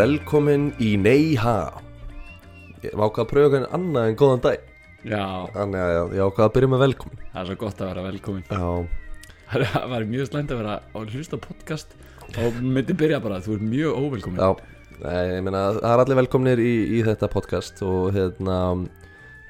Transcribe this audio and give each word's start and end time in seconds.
Velkomin 0.00 0.70
í 0.80 0.94
Neyha 0.96 1.58
Ég 2.80 2.94
var 2.96 3.10
ákvað 3.10 3.24
að 3.26 3.30
pröfa 3.34 3.48
hvernig 3.52 3.72
annað 3.76 4.06
en 4.08 4.14
góðan 4.16 4.42
dag 4.46 4.62
Já, 5.04 5.24
Þannig 5.52 5.82
að 5.82 6.14
ég 6.16 6.22
ákvað 6.24 6.44
að 6.46 6.54
byrja 6.54 6.68
með 6.72 6.82
velkomin. 6.84 7.20
Það 7.32 7.40
er 7.40 7.48
svo 7.48 7.56
gott 7.60 7.82
að 7.82 7.90
vera 7.90 8.04
velkomin. 8.06 8.46
Já, 8.48 8.70
Það 9.50 9.86
var 9.90 10.06
mjög 10.14 10.30
slæmt 10.30 10.54
að 10.54 10.60
vera 10.62 10.78
á 10.80 10.98
hlusta 11.00 11.40
podcast 11.40 11.92
og 12.40 12.58
myndi 12.62 12.96
byrja 12.96 13.20
bara, 13.24 13.42
þú 13.44 13.58
ert 13.58 13.66
mjög 13.74 14.00
óvelkomin. 14.00 14.40
Já. 14.40 14.50
Nei, 15.00 15.20
ég 15.34 15.44
meina, 15.44 15.62
það 15.76 15.90
er 15.90 16.04
allir 16.04 16.20
velkomnir 16.20 16.64
í, 16.64 16.72
í 16.96 17.02
þetta 17.04 17.30
podcast 17.32 17.84
og 17.84 18.10
hérna 18.16 18.58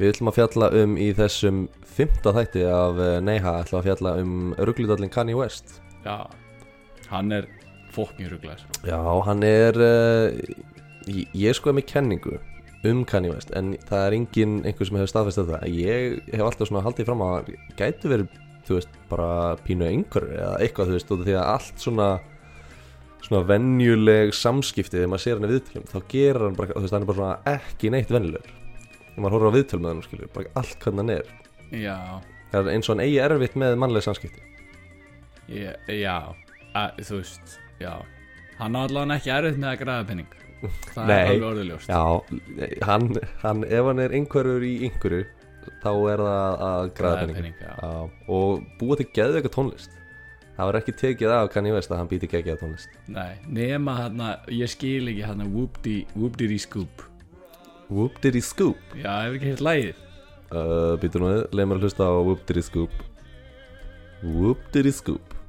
við 0.01 0.15
ætlum 0.15 0.33
að 0.33 0.39
fjalla 0.41 0.73
um 0.83 0.99
í 0.99 1.09
þessum 1.19 1.65
fymta 1.95 2.35
þætti 2.41 2.67
af 2.71 3.03
eh, 3.07 3.17
Neyha 3.27 3.57
ætlum 3.63 3.83
að 3.85 3.91
fjalla 3.91 4.19
um 4.23 4.37
rugglutallin 4.59 5.15
Kanye 5.15 5.39
West. 5.39 5.79
Já, 6.07 6.27
hann 7.11 7.35
er 7.39 7.51
fokkin 7.95 8.31
rugglar 8.33 8.63
Já, 8.87 9.01
hann 9.27 9.45
er 9.47 9.77
uh, 9.81 10.29
ég, 11.11 11.27
ég 11.35 11.51
er 11.51 11.59
sko 11.59 11.75
með 11.77 11.89
kenningu 11.93 12.39
um 12.89 13.03
Kanye 13.05 13.35
West 13.35 13.53
en 13.57 13.75
það 13.89 14.07
er 14.07 14.17
engin 14.17 14.61
einhver 14.65 14.89
sem 14.89 14.97
hefur 14.97 15.13
staðfest 15.13 15.43
þetta 15.43 15.59
ég 15.69 16.21
hef 16.33 16.45
alltaf 16.47 16.71
svona 16.71 16.85
haldið 16.87 17.11
fram 17.11 17.25
að 17.27 17.35
hann 17.37 17.75
gæti 17.77 18.13
verið, 18.13 18.39
þú 18.69 18.79
veist, 18.79 18.95
bara 19.11 19.31
pínu 19.67 19.89
einhver 19.89 20.31
eða 20.33 20.55
eitthvað, 20.65 20.93
þú 20.93 20.97
veist, 20.97 21.13
af 21.13 21.25
því 21.27 21.37
að 21.37 21.51
allt 21.55 21.85
svona 21.85 22.11
svona 23.31 23.47
venjuleg 23.47 24.33
samskipti 24.35 24.97
þegar 24.97 25.11
maður 25.13 25.25
sér 25.25 25.39
hann 25.39 25.47
í 25.47 25.53
viðtölum 25.53 25.89
þá 25.91 25.99
gerir 26.11 26.45
hann 26.47 26.59
bara, 26.59 26.75
þú 26.75 26.85
veist, 26.85 26.95
hann 26.97 27.05
er 27.05 27.11
bara 27.11 27.21
svona 27.21 27.57
ekki 27.59 27.93
neitt 27.95 28.13
venjulegur. 28.15 28.55
Þegar 29.11 29.25
maður 29.25 29.37
horfir 29.37 29.51
á 29.51 29.57
viðtöl 29.57 29.81
með 29.81 29.93
hann, 29.93 30.05
skilur, 30.07 30.31
bara 30.35 30.53
allt 30.61 30.85
hvernig 30.85 31.03
hann 31.03 31.13
er. 31.15 31.33
Já, 31.71 31.97
það 32.51 32.61
er 32.61 32.73
eins 32.75 32.89
og 32.89 32.95
hann 32.95 33.05
eigi 33.05 33.21
erfitt 33.27 33.59
með 33.61 33.77
mannleg 33.83 34.07
samskipti. 34.07 34.47
Ég, 35.51 35.91
já 36.01 36.17
að, 36.79 37.03
Þú 37.07 37.21
veist, 37.21 37.57
já. 37.81 37.95
Hann 38.61 38.77
á 38.77 38.81
allavega 38.85 39.17
ekki 39.17 39.33
erfitt 39.35 39.61
með 39.61 39.73
að 39.73 39.83
græða 39.85 40.07
penning 40.11 40.39
Það 40.93 41.11
er 41.15 41.31
alveg 41.31 41.47
orðiljóst 41.49 41.89
Já, 41.89 42.01
hann, 42.85 43.07
hann, 43.41 43.63
ef 43.65 43.87
hann 43.89 44.03
er 44.05 44.17
einhverjur 44.19 44.67
í 44.67 44.75
einhverju 44.89 45.23
þá 45.81 45.91
er 46.13 46.23
það 46.27 46.67
að 46.67 46.91
græða 46.99 47.31
penning 47.31 47.57
og 48.37 48.69
búa 48.81 48.99
til 49.01 49.07
geðveika 49.17 49.53
tónlist. 49.53 49.97
Það 50.57 50.69
var 50.69 50.79
ekki 50.81 50.95
tekið 51.01 51.33
af 51.33 51.49
Kanye 51.55 51.73
West 51.73 51.93
að 51.93 52.01
hann 52.03 52.11
býti 52.11 52.29
geggjaða 52.29 52.61
tónlist. 52.65 52.97
Nei, 53.09 53.39
nema 53.49 53.95
hann 53.97 54.21
ég 54.53 54.73
skil 54.73 55.09
ekki 55.13 55.25
hann 55.25 55.47
Whoop-dee 55.55 56.59
Scoop. 56.61 57.05
Whoop 57.89 58.21
Diddy 58.21 58.43
Scoop? 58.45 58.81
Já, 58.95 59.25
hefur 59.25 59.39
ekki 59.39 59.53
heilt 59.55 59.65
lægið 59.67 60.07
uh, 60.55 60.95
býtur 61.01 61.25
nú 61.25 61.33
leið 61.51 61.67
mér 61.71 61.81
að 61.81 61.87
hlusta 61.87 62.07
á 62.07 62.13
Whoop 62.21 62.45
Diddy 62.49 62.65
Scoop. 62.67 62.97
Whoop 64.23 64.67
Diddy 64.75 64.93
Scoop 64.95 65.40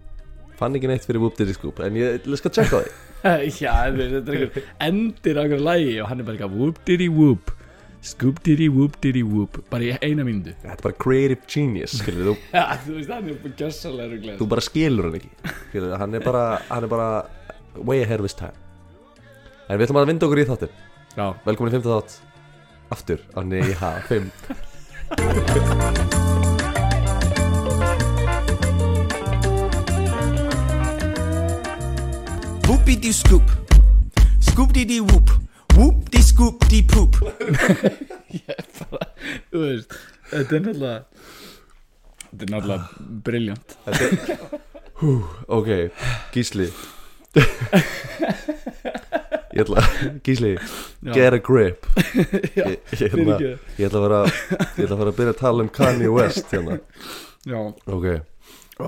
fann 0.61 0.77
ekki 0.77 0.89
neitt 0.91 1.07
fyrir 1.07 1.21
Whoop 1.23 1.39
Diddy 1.39 1.55
Scoop 1.57 1.81
en 1.81 1.97
ég 1.97 2.27
skal 2.37 2.53
á 2.53 2.63
því. 2.69 2.83
Já, 3.61 3.73
þetta 3.97 4.33
er 4.33 4.37
einhver 4.37 4.63
endir 4.87 5.35
á 5.37 5.41
einhverju 5.43 5.65
lægi 5.65 5.95
og 6.03 6.07
hann 6.11 6.21
er 6.21 6.27
bara 6.27 6.37
eitthvað 6.37 6.55
Whoop-diddy-whoop 6.59 7.45
Scoop-diddy-whoop-diddy-whoop 8.11 9.59
bara 9.69 9.83
í 9.85 9.91
eina 10.01 10.23
mínútu. 10.25 10.55
Þetta 10.63 10.73
er 10.73 10.85
bara 10.87 10.97
creative 11.01 11.41
genius 11.49 11.93
skilur, 11.99 12.31
þú, 12.31 12.35
Já, 12.57 12.63
þú 12.85 12.91
veist, 12.97 13.11
hann 13.13 13.29
er 13.29 13.37
bara 13.43 13.55
gjössalega 13.61 14.37
þú 14.39 14.45
bara 14.55 14.65
skilur 14.65 15.09
hann 15.09 15.19
ekki 15.19 15.31
skilur, 15.69 15.93
hann 16.01 16.17
er 16.17 16.25
bara 16.25 16.43
hann 16.69 16.87
er 16.87 16.91
bara 16.95 17.09
way 17.77 18.01
ahead 18.05 18.19
of 18.21 18.25
his 18.25 18.37
time. 18.37 18.57
En 19.69 19.77
við 19.77 19.85
ætlum 19.87 20.01
að 20.01 20.09
vinda 20.13 20.27
okkur 20.27 20.41
í 20.41 20.49
þáttir 20.49 20.71
velkomin 21.45 21.73
í 21.73 21.77
5. 21.77 21.85
þátt. 21.89 22.11
Aftur 22.91 23.19
á 23.37 23.39
Neyha 23.47 23.91
5 24.09 24.31
Whoopity 32.81 33.13
scoop. 33.13 33.45
Scoop 34.39 34.71
dee 34.73 34.85
dee 34.89 35.01
whoop. 35.05 35.29
Whoop 35.75 36.09
dee 36.09 36.21
scoop 36.25 36.63
dee 36.67 36.81
poop. 36.81 37.13
þú 39.51 39.59
veist, 39.61 39.93
þetta 40.31 40.55
er 40.57 40.61
náttúrulega 40.65 41.03
Þetta 42.31 42.43
er 42.47 42.51
náttúrulega 42.55 42.85
briljant 43.27 43.69
ok, 45.59 45.69
Gísli 46.33 46.67
ég 49.51 49.61
ætla 49.61 49.81
Gísli, 50.25 50.51
Já. 51.05 51.13
get 51.13 51.37
a 51.37 51.39
grip 51.51 51.85
Já, 52.57 52.65
ég, 52.65 52.65
ég, 52.65 52.81
ætla, 52.97 53.13
fyrirgefðu. 53.13 53.53
ég 53.77 53.85
ætla 53.91 54.01
að 54.01 54.05
fara 54.07 54.21
ég 54.25 54.81
ætla 54.87 54.89
að 54.89 54.97
fara 55.03 55.11
að 55.13 55.17
byrja 55.21 55.33
að 55.35 55.39
tala 55.45 55.59
um 55.67 55.71
Kanye 55.77 56.09
West 56.17 56.49
hérna. 56.49 56.81
Já, 57.45 57.61
ok, 57.85 58.05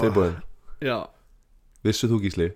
tilbúin 0.01 0.33
já 0.81 0.97
vissu 1.85 2.09
þú 2.09 2.17
Gísli? 2.25 2.49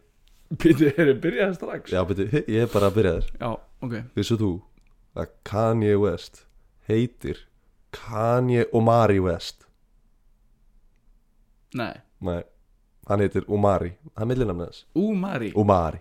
Býtu, 0.48 0.88
erum 0.96 1.18
byrjaði 1.24 1.56
strax? 1.58 1.92
Já, 1.92 2.02
beti, 2.08 2.28
ég 2.48 2.64
er 2.64 2.70
bara 2.72 2.88
að 2.92 2.96
byrja 3.02 3.14
þér. 3.18 3.30
Já, 3.42 3.50
ok. 3.84 3.96
Vissu 4.16 4.38
þú 4.40 4.52
að 5.18 5.32
Kanye 5.50 5.96
West 6.00 6.44
heitir 6.88 7.42
Kanye 7.92 8.64
Omari 8.76 9.20
West? 9.24 9.66
Nei, 11.78 11.94
nei, 12.24 12.42
hann 13.10 13.24
heitir 13.24 13.44
Omari. 13.52 13.92
Það 14.14 14.24
er 14.24 14.30
millinamni 14.32 14.68
þess 14.70 14.86
Umari 14.98 15.50
Omari. 15.60 16.00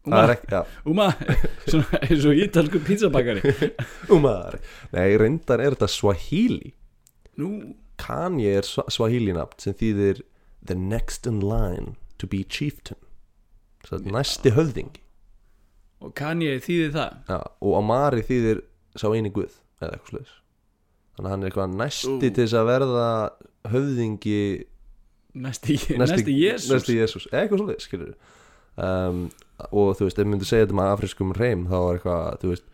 Það 0.00 0.24
er 0.24 0.32
ekki, 0.34 0.48
já. 0.54 0.60
Umari 0.90 1.36
Svona 1.68 2.00
eins 2.06 2.24
og 2.26 2.38
ítalsku 2.42 2.80
pizzabakari. 2.86 3.52
Umari 4.16 4.58
Nei, 4.96 5.06
reyndar 5.20 5.60
er 5.62 5.76
þetta 5.76 5.90
Swahili. 5.92 6.72
Nú, 7.40 7.50
Kanye 8.00 8.54
er 8.62 8.66
Swa- 8.66 8.88
Swahili 8.92 9.34
nafn 9.36 9.60
sem 9.62 9.76
þýðir 9.76 10.22
The 10.66 10.74
next 10.76 11.26
in 11.28 11.38
line 11.44 11.94
to 12.20 12.26
be 12.28 12.42
chieftain 12.44 12.98
Þetta 13.86 14.12
næsti 14.14 14.52
höfðingi. 14.56 15.00
Og 16.00 16.12
Kanye 16.16 16.56
þýði 16.64 16.90
það? 16.94 17.16
Já, 17.28 17.38
og 17.60 17.74
Amari 17.76 18.22
þýðir 18.24 18.60
sá 18.96 19.06
eini 19.12 19.30
guð 19.36 19.52
eða 19.80 19.90
eitthvað 19.96 20.10
sluðis 20.14 20.30
Þannig 21.16 21.26
að 21.26 21.32
hann 21.34 21.42
er 21.44 21.50
eitthvað 21.50 21.74
næsti 21.80 22.08
Ú. 22.12 22.18
til 22.22 22.30
þess 22.38 22.54
að 22.56 22.68
verða 22.70 23.06
höfðingi 23.74 24.38
Næsti, 25.44 25.76
næsti 26.00 26.34
Jésús 26.34 26.70
Næsti 26.72 26.96
Jésús, 26.96 27.26
eða 27.30 27.42
eitthvað 27.44 27.60
sluðis, 27.62 27.84
skilur 27.86 28.14
um, 28.80 29.20
Og 29.76 29.90
þú 29.98 30.08
veist, 30.08 30.16
ef 30.16 30.24
við 30.24 30.30
myndum 30.32 30.48
segja 30.48 30.64
þetta 30.66 30.78
með 30.80 30.92
afriskum 30.94 31.34
reym 31.36 31.66
þá 31.68 31.76
er 31.82 31.98
eitthvað, 31.98 32.40
þú 32.42 32.52
veist 32.54 32.66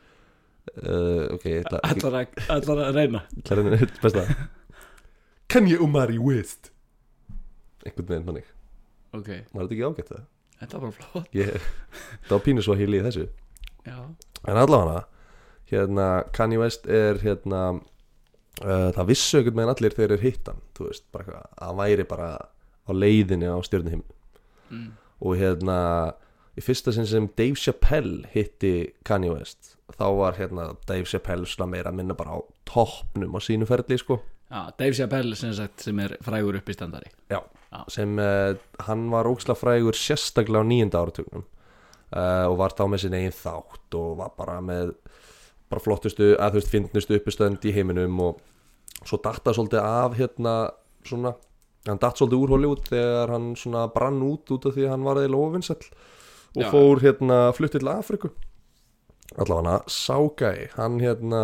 uh, 0.86 1.26
Ok, 1.34 1.48
ég 1.50 1.66
ætla 1.66 1.82
Allar 1.90 2.18
að, 2.22 2.38
allar 2.56 2.84
að 2.86 3.00
reyna. 3.00 3.24
Ætla 3.42 3.56
að 3.56 3.60
reyna 3.64 3.80
eitt 3.82 3.98
besta. 4.06 4.24
Kanye 5.52 5.76
Omari 5.82 6.22
West. 6.22 6.70
Einhvern 7.82 8.08
veginn 8.14 8.26
mannig 8.30 8.48
Ok, 9.18 9.28
Var 9.50 9.66
þetta 9.66 9.74
ekki 9.76 9.86
ágætt 9.90 10.14
það? 10.14 10.24
Þetta 10.60 10.80
var 10.84 10.94
flott. 10.96 11.28
Ég, 11.36 11.68
það 12.28 12.38
var 12.38 12.46
pínu 12.46 12.64
svo 12.64 12.78
híli 12.78 13.00
í 13.00 13.04
þessu. 13.06 13.28
Já, 13.86 13.98
En 14.46 14.58
allavega 14.58 15.04
hérna, 15.70 16.24
Kanye 16.34 16.58
West 16.60 16.86
er 16.86 17.18
hérna 17.22 17.62
uh, 18.62 18.90
það 18.94 19.08
vissu 19.10 19.40
einhvern 19.40 19.58
veginn 19.58 19.72
allir 19.74 19.96
þegar 19.96 20.14
er 20.16 20.22
hittan 20.22 20.60
þú 20.76 20.90
veist, 20.90 21.06
bara 21.14 21.42
að 21.58 21.80
væri 21.80 22.06
bara 22.08 22.28
á 22.86 22.90
leiðinni 22.94 23.50
á 23.50 23.58
stjörnuhim 23.66 24.04
mm. 24.70 24.86
og 25.26 25.40
hérna 25.40 25.78
í 26.56 26.62
fyrsta 26.64 26.94
sinn 26.94 27.08
sem 27.10 27.26
Dave 27.38 27.58
Chappelle 27.58 28.30
hitti 28.32 28.92
Kanye 29.06 29.34
West 29.34 29.74
þá 29.98 30.06
var 30.18 30.38
hérna 30.38 30.70
Dave 30.86 31.06
Chappelle 31.10 31.48
svona 31.50 31.72
meira 31.74 31.90
að 31.90 32.00
minna 32.00 32.16
bara 32.18 32.38
á 32.38 32.40
toppnum 32.66 33.34
á 33.34 33.40
sínu 33.42 33.68
ferli 33.68 33.98
sko. 33.98 34.20
Já, 34.46 34.70
Dave 34.78 34.94
Chappelle 34.94 35.34
sem 35.38 35.50
sagt 35.58 35.82
sem 35.82 35.98
er 35.98 36.14
frægur 36.22 36.54
upp 36.60 36.68
í 36.70 36.74
standari 36.76 37.10
Já, 37.26 37.40
Já. 37.40 37.42
Sem 37.92 38.18
uh, 38.18 38.56
hann 38.86 39.06
var 39.12 39.28
ókslega 39.30 39.58
frægur 39.58 39.96
sérstaklega 39.98 40.64
á 40.64 40.68
nýjunda 40.68 41.02
áratugnum 41.02 41.44
uh, 41.44 42.46
og 42.50 42.58
var 42.60 42.74
þá 42.76 42.84
með 42.90 43.04
sinni 43.04 43.22
eigin 43.22 43.36
þátt 43.36 43.98
og 43.98 44.18
var 44.20 44.34
bara 44.38 44.58
með 44.64 44.94
bara 45.66 45.82
flottustu, 45.82 46.34
að 46.38 46.54
þú 46.54 46.60
veist, 46.60 46.72
fyndnustu 46.72 47.16
uppistönd 47.18 47.64
í 47.66 47.74
heiminum 47.74 48.20
og 48.22 48.42
svo 49.02 49.18
datta 49.22 49.54
svolítið 49.54 49.82
af 49.82 50.14
hérna 50.18 50.54
svona, 51.06 51.32
hann 51.88 52.02
datt 52.02 52.20
svolítið 52.20 52.44
úr 52.44 52.54
Hollywood 52.54 52.86
þegar 52.86 53.32
hann 53.34 53.48
svona 53.58 53.86
brann 53.94 54.22
út 54.26 54.54
út 54.54 54.68
af 54.68 54.76
því 54.76 54.86
að 54.86 54.94
hann 54.94 55.06
var 55.06 55.22
eða 55.22 55.40
ofinsell 55.42 55.80
og 56.56 56.62
Já. 56.62 56.70
fór 56.70 57.02
hérna 57.02 57.40
fluttið 57.56 57.82
til 57.82 57.92
Afriku 57.92 58.30
allavega 59.36 59.80
Ságæ, 59.90 60.52
hann 60.76 61.00
hérna 61.02 61.42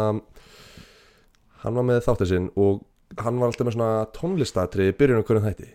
hann 1.63 1.79
var 1.79 1.87
með 1.87 2.03
þáttið 2.07 2.31
sinn 2.31 2.51
og 2.57 2.83
hann 3.21 3.39
var 3.41 3.51
alltaf 3.51 3.69
með 3.69 3.77
svona 3.77 3.93
tónlistatri 4.17 4.93
byrjunum 4.97 5.27
hverjum 5.27 5.49
þætti 5.51 5.71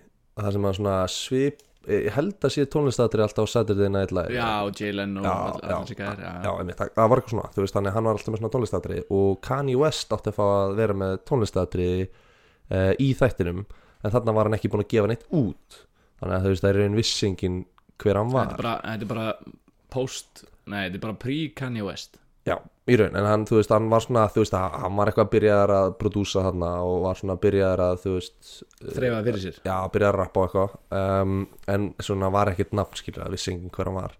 það 0.46 0.54
sem 0.58 0.68
að 0.70 0.78
svona 0.80 0.98
svip 1.14 1.64
ég 1.88 2.10
held 2.18 2.44
að 2.44 2.52
sé 2.52 2.66
tónlistatri 2.68 3.24
alltaf 3.24 3.48
á 3.48 3.54
Saturday 3.54 3.88
Night 3.92 4.12
Live. 4.12 4.34
Já, 4.36 4.68
Jalen 4.76 5.14
og 5.22 5.24
Já, 5.24 5.32
all- 5.32 5.62
já, 5.64 6.18
já, 6.44 6.52
einmitt, 6.60 6.76
það, 6.82 6.90
það 6.98 7.10
var 7.14 7.22
eitthvað 7.22 7.34
svona, 7.34 7.52
þú 7.56 7.64
veist, 7.64 7.76
þannig 7.78 7.96
hann 7.96 8.08
var 8.10 8.18
alltaf 8.18 8.34
með 8.34 8.42
svona 8.42 8.54
tónlistatri 8.56 8.98
og 9.18 9.30
Kanye 9.48 9.78
West 9.80 10.12
átti 10.18 10.34
að 10.34 10.38
fá 10.40 10.44
að 10.48 10.74
vera 10.82 10.98
með 11.00 11.14
tónlistatri 11.30 11.88
uh, 12.04 12.92
í 13.00 13.10
þættinum 13.16 13.64
en 14.04 14.14
þarna 14.14 14.36
var 14.36 14.50
hann 14.50 14.58
ekki 14.60 14.72
búin 14.74 14.84
að 14.84 14.92
gefa 14.94 15.12
neitt 15.14 15.26
út. 15.32 15.80
Þannig 16.20 16.36
að 16.36 16.44
þú 16.44 16.52
veist, 16.52 16.66
það 16.66 16.74
er 16.74 16.84
einn 16.84 17.00
vissingin 17.00 17.58
hver 18.04 18.20
hann 18.20 18.34
var. 18.36 18.52
Þetta 18.52 18.94
er 18.94 19.08
bara, 19.08 19.08
bara 19.14 19.56
post 19.94 20.44
Nei, 20.68 20.82
þetta 20.90 21.00
er 21.00 21.04
bara 21.08 21.20
pre-Kanye 21.24 21.86
West 21.88 22.20
Já, 22.48 22.56
í 22.88 22.96
raun, 23.00 23.16
en 23.20 23.26
hann, 23.28 23.44
þú 23.50 23.58
veist, 23.60 23.72
hann 23.76 23.90
var 23.92 24.04
svona, 24.06 24.22
þú 24.32 24.40
veist, 24.46 24.54
að- 24.56 24.78
hann 24.86 24.96
var 24.96 25.10
eitthvað 25.12 25.30
byrjaðar 25.34 25.74
að 25.78 25.88
prodúsa 26.00 26.44
þarna 26.46 26.70
og 26.88 27.02
var 27.04 27.16
svona 27.20 27.36
byrjaðar 27.44 27.82
að, 27.84 27.98
þú 28.06 28.14
veist, 28.16 28.52
Þreifaði 28.82 29.26
fyrir 29.28 29.42
sér. 29.44 29.58
Já, 29.68 29.76
byrjaðar 29.92 30.16
að 30.16 30.22
rappa 30.22 30.40
og 30.40 30.48
eitthvað, 30.48 30.78
um, 31.02 31.48
en 31.76 31.88
svona 32.00 32.30
var 32.32 32.52
ekkert 32.54 32.72
nafn, 32.80 32.96
skilur, 33.02 33.26
að 33.28 33.36
vissi 33.36 33.52
enginn 33.52 33.74
hver 33.76 33.90
hann 33.92 34.00
var. 34.00 34.16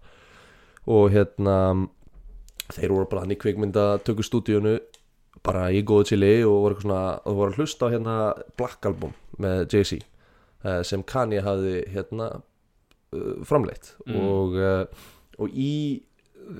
Og 0.88 1.10
hérna, 1.14 1.56
þeir 2.76 2.92
voru 2.92 3.08
bara 3.08 3.22
hann 3.24 3.32
í 3.32 3.38
kvikmynda 3.40 3.86
tökur 4.04 4.26
stúdíunu 4.28 4.74
bara 5.46 5.68
í 5.72 5.80
góðu 5.86 6.10
chili 6.10 6.34
og 6.44 6.58
voru, 6.66 6.80
svona, 6.82 7.02
og 7.24 7.36
voru 7.38 7.52
að 7.54 7.60
hlusta 7.62 7.88
á 7.88 7.92
hérna 7.94 8.16
Black 8.58 8.84
Album 8.90 9.14
með 9.40 9.64
Jay-Z 9.72 10.02
uh, 10.66 10.82
sem 10.84 11.02
Kanye 11.08 11.40
hafði 11.46 11.78
hérna 11.94 12.26
uh, 13.14 13.38
framleitt. 13.48 13.94
Mm. 14.04 14.18
og, 14.20 14.58
uh, 14.58 14.84
og 15.38 15.48
í 15.54 16.02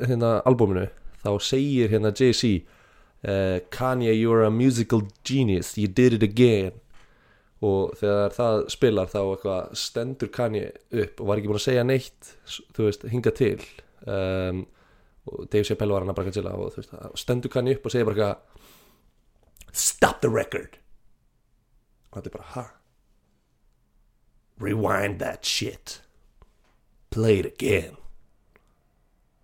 hérna 0.07 0.39
albuminu 0.49 0.87
þá 1.29 1.47
segir 1.53 1.93
hérna 1.93 2.13
Jay-Z 2.17 2.57
uh, 3.25 3.61
Kanye 3.71 4.13
you're 4.19 4.43
a 4.43 4.51
musical 4.51 5.03
genius. 5.25 5.77
You 5.77 5.89
did 5.89 6.13
it 6.13 6.23
again. 6.23 6.73
Og 7.61 7.97
þegar 7.99 8.35
það 8.37 8.57
spilar 8.71 9.11
þá 9.11 9.21
eitthvað 9.23 9.71
stendur 9.81 10.31
Kanye 10.31 10.69
upp 10.95 11.21
og 11.21 11.31
var 11.31 11.41
ekki 11.41 11.51
búin 11.51 11.59
að 11.59 11.65
segja 11.65 11.87
neitt 11.87 12.35
þú 12.77 12.87
veist, 12.87 13.07
hinga 13.11 13.33
til. 13.35 13.65
Um, 14.07 14.67
og 15.29 15.49
Dave 15.51 15.67
Chappelle 15.67 15.93
var 15.93 16.05
hann 16.05 16.13
að 16.15 16.21
bara 16.21 16.35
til 16.35 16.47
og 16.47 16.77
veist, 16.77 16.95
stendur 17.19 17.53
Kanye 17.53 17.75
upp 17.75 17.89
og 17.89 17.95
segir 17.95 18.07
bara 18.07 18.31
stop 19.75 20.23
the 20.23 20.31
record. 20.31 20.79
Og 22.13 22.23
er 22.23 22.31
bara 22.31 22.51
ha? 22.55 22.67
Rewind 24.59 25.19
that 25.19 25.45
shit. 25.47 26.01
Play 27.11 27.43
it 27.43 27.47
again. 27.47 27.99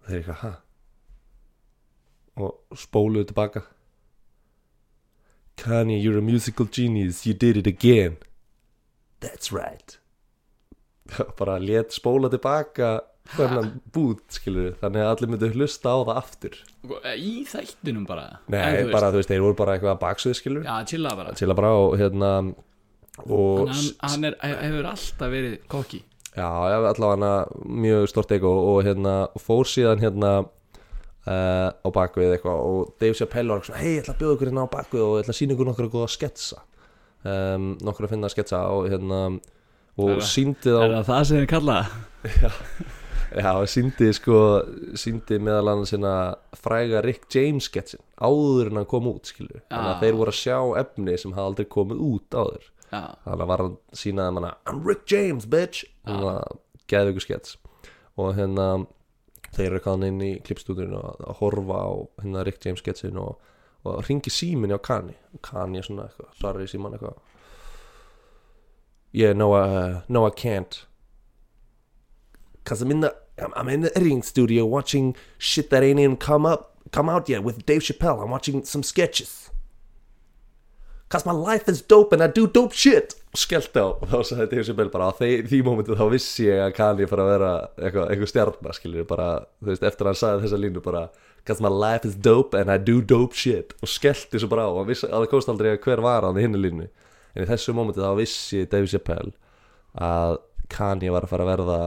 Það 0.04 0.14
er 0.14 0.22
eitthvað 0.22 0.42
ha 0.44 0.54
og 2.36 2.76
spóluðu 2.78 3.30
tilbaka. 3.30 3.64
Kanye, 5.60 6.00
you're 6.02 6.18
a 6.18 6.22
musical 6.22 6.66
genius, 6.66 7.24
you 7.26 7.34
did 7.34 7.56
it 7.56 7.66
again. 7.66 8.16
That's 9.20 9.52
right. 9.52 9.98
Bara 11.38 11.58
let 11.58 11.92
spóla 11.94 12.30
tilbaka 12.32 13.00
hvernig 13.34 13.70
bút, 13.92 14.24
skilur 14.36 14.74
Þannig 14.82 15.00
að 15.00 15.10
allir 15.14 15.30
myndu 15.32 15.48
hlusta 15.54 15.94
á 15.94 15.98
það 16.04 16.18
aftur. 16.20 16.56
Í 17.16 17.32
þættinum 17.48 18.04
bara. 18.08 18.26
Nei, 18.52 18.82
þú 18.82 18.90
bara 18.92 19.08
þú 19.12 19.20
veist, 19.20 19.30
þeir 19.32 19.44
voru 19.46 19.56
bara 19.56 19.76
eitthvað 19.76 19.94
að 19.94 20.02
baksvið, 20.02 20.34
skilur 20.40 20.66
Já, 20.66 20.74
chilla 20.90 21.14
bara. 21.16 21.32
Að 21.32 21.54
bara 21.56 21.70
og 21.80 21.94
hérna 22.00 22.32
Og 23.30 23.70
Hann, 23.70 23.86
hann 24.02 24.28
er, 24.28 24.36
hefur 24.42 24.90
alltaf 24.90 25.30
verið 25.32 25.56
kokki 25.70 26.02
Já, 26.34 26.48
ég 26.66 26.74
hef 26.74 26.88
allavega 26.90 27.34
mjög 27.62 28.08
stort 28.10 28.32
ego 28.34 28.50
og 28.74 28.80
hérna 28.82 29.12
fór 29.38 29.68
síðan 29.70 30.02
hérna 30.02 30.32
uh, 31.26 31.70
á 31.74 31.88
bakvið 31.94 32.34
eitthvað 32.36 32.62
og 32.68 32.94
Dave 33.00 33.14
Chappelle 33.18 33.52
var 33.54 33.62
eitthvað 33.62 33.80
hei, 33.82 33.94
ég 33.96 34.02
ætla 34.04 34.14
að 34.14 34.22
bjóða 34.22 34.36
ykkur 34.38 34.50
hérna 34.52 34.64
á 34.68 34.74
bakvið 34.76 35.04
og 35.06 35.14
ég 35.18 35.24
ætla 35.24 35.34
að 35.34 35.40
sína 35.40 35.56
ykkur 35.56 35.70
nokkra 35.70 35.90
góða 35.94 36.10
sketsa. 36.14 36.62
Um, 37.24 37.68
nokkra 37.80 38.04
að 38.08 38.12
finna 38.16 38.28
sketsa 38.32 38.58
og 38.74 38.90
hérna 38.92 39.20
og 39.96 40.10
það- 40.10 40.26
síndi 40.28 40.68
þá 40.74 40.82
Er 40.84 40.90
það 40.98 41.06
það 41.08 41.24
sem 41.30 41.38
þið 41.38 41.48
kalla 41.54 41.78
já, 43.34 43.52
síndi 43.70 44.08
sko 44.14 44.36
síndi 45.00 45.38
meðal 45.42 45.70
annars 45.72 45.92
hérna 45.94 46.12
fræga 46.58 47.00
Rick 47.04 47.24
James 47.34 47.68
sketsin 47.70 48.02
áður 48.20 48.70
en 48.70 48.80
hann 48.80 48.88
kom 48.90 49.08
út, 49.10 49.30
skilur 49.30 49.62
þannig 49.70 49.88
Já. 49.88 49.94
að 49.94 50.02
þeir 50.04 50.18
voru 50.20 50.34
að 50.34 50.38
sjá 50.40 50.58
efni 50.82 51.16
sem 51.18 51.32
hafði 51.34 51.48
aldrei 51.50 51.66
komið 51.74 52.02
út 52.10 52.36
áður. 52.38 52.68
Já, 52.94 53.00
þannig 53.24 53.42
að 53.42 53.48
var 53.50 53.62
hann 53.64 53.76
sínaði 54.02 54.34
manna 54.36 54.52
I'm 54.70 54.84
Rick 54.86 55.06
James 55.10 55.46
bitch. 55.50 55.84
Og 56.06 56.20
það 56.20 56.58
geði 56.92 57.14
ykkur 57.14 57.24
skets. 57.26 57.56
Og 58.20 58.34
hérna 58.36 58.68
þeir 59.54 59.70
eru 59.70 59.82
kannan 59.84 60.12
inn 60.12 60.24
í 60.24 60.32
klippstúdinu 60.44 60.98
að, 60.98 61.20
að 61.28 61.38
horfa 61.40 61.80
á 61.80 61.90
hérna 62.22 62.44
Rick 62.46 62.64
James 62.64 62.82
sketsin 62.82 63.20
og, 63.20 63.38
og 63.84 64.02
ringi 64.08 64.32
síminni 64.32 64.76
á 64.76 64.80
Kanye. 64.82 65.16
Og 65.36 65.42
Kanye 65.46 65.82
er 65.82 65.86
svona 65.86 66.08
eitthvað, 66.08 66.62
í 66.64 66.70
síman 66.70 66.96
eitthvað. 66.96 67.20
Yeah, 69.14 69.32
no, 69.36 69.52
uh, 69.54 70.02
no 70.08 70.26
I 70.26 70.30
can't. 70.30 70.86
Cause 72.64 72.82
I'm 72.82 72.90
in 72.90 73.00
the 73.00 73.14
I'm 73.38 73.68
in 73.68 73.82
the 73.82 73.96
editing 73.96 74.22
studio 74.22 74.64
watching 74.64 75.14
shit 75.38 75.70
that 75.70 75.82
ain't 75.82 76.00
even 76.00 76.16
come 76.16 76.46
up 76.46 76.78
come 76.92 77.08
out 77.08 77.28
yet 77.28 77.44
with 77.44 77.66
Dave 77.66 77.82
Chappelle. 77.82 78.22
I'm 78.22 78.30
watching 78.30 78.64
some 78.64 78.82
sketches 78.82 79.50
Cause 81.12 81.26
my 81.28 81.34
life 81.36 81.68
is 81.70 81.82
dope 81.82 82.14
and 82.14 82.24
I 82.24 82.28
do 82.32 82.46
dope 82.46 82.74
shit 82.74 83.14
og 83.34 83.40
skellt 83.42 83.76
á 83.76 83.86
og 83.86 84.06
þá 84.08 84.18
sagði 84.24 84.46
Dave 84.52 84.64
Chappelle 84.68 84.92
bara 84.94 85.10
á 85.10 85.12
því, 85.18 85.30
því 85.50 85.58
mómentu 85.66 85.96
þá 85.98 86.04
vissi 86.12 86.46
ég 86.46 86.62
að 86.64 86.74
Kanye 86.78 87.08
fara 87.10 87.24
að 87.26 87.30
vera 87.32 87.52
eitthvað, 87.76 88.08
eitthvað 88.14 88.30
stjarnar 88.30 88.76
skilur 88.78 89.06
bara, 89.10 89.28
þú 89.60 89.70
veist, 89.72 89.86
eftir 89.90 90.06
að 90.06 90.10
hann 90.12 90.20
sagði 90.20 90.44
þessa 90.46 90.60
línu 90.62 90.84
bara 90.84 91.04
Cause 91.44 91.60
my 91.60 91.68
life 91.68 92.08
is 92.08 92.14
dope 92.16 92.56
and 92.56 92.72
I 92.72 92.78
do 92.80 93.00
dope 93.04 93.36
shit 93.36 93.74
og 93.82 93.90
skellti 93.90 94.40
svo 94.40 94.48
bara 94.48 94.64
á 94.64 94.70
og 94.72 94.80
hann 94.80 94.92
vissi 94.92 95.08
að 95.10 95.26
það 95.26 95.32
komst 95.34 95.50
aldrei 95.52 95.74
að 95.74 95.82
hver 95.84 96.04
var 96.06 96.24
hann 96.24 96.38
í 96.40 96.46
hinni 96.46 96.62
línu. 96.62 96.86
En 97.34 97.44
í 97.44 97.48
þessu 97.50 97.74
mómentu 97.76 98.00
þá 98.00 98.14
vissi 98.16 98.62
Dave 98.70 98.88
Chappelle 98.88 99.34
að 100.00 100.38
Kanye 100.72 101.12
var 101.12 101.26
að 101.26 101.34
fara 101.34 101.44
að 101.44 101.52
verða 101.52 101.80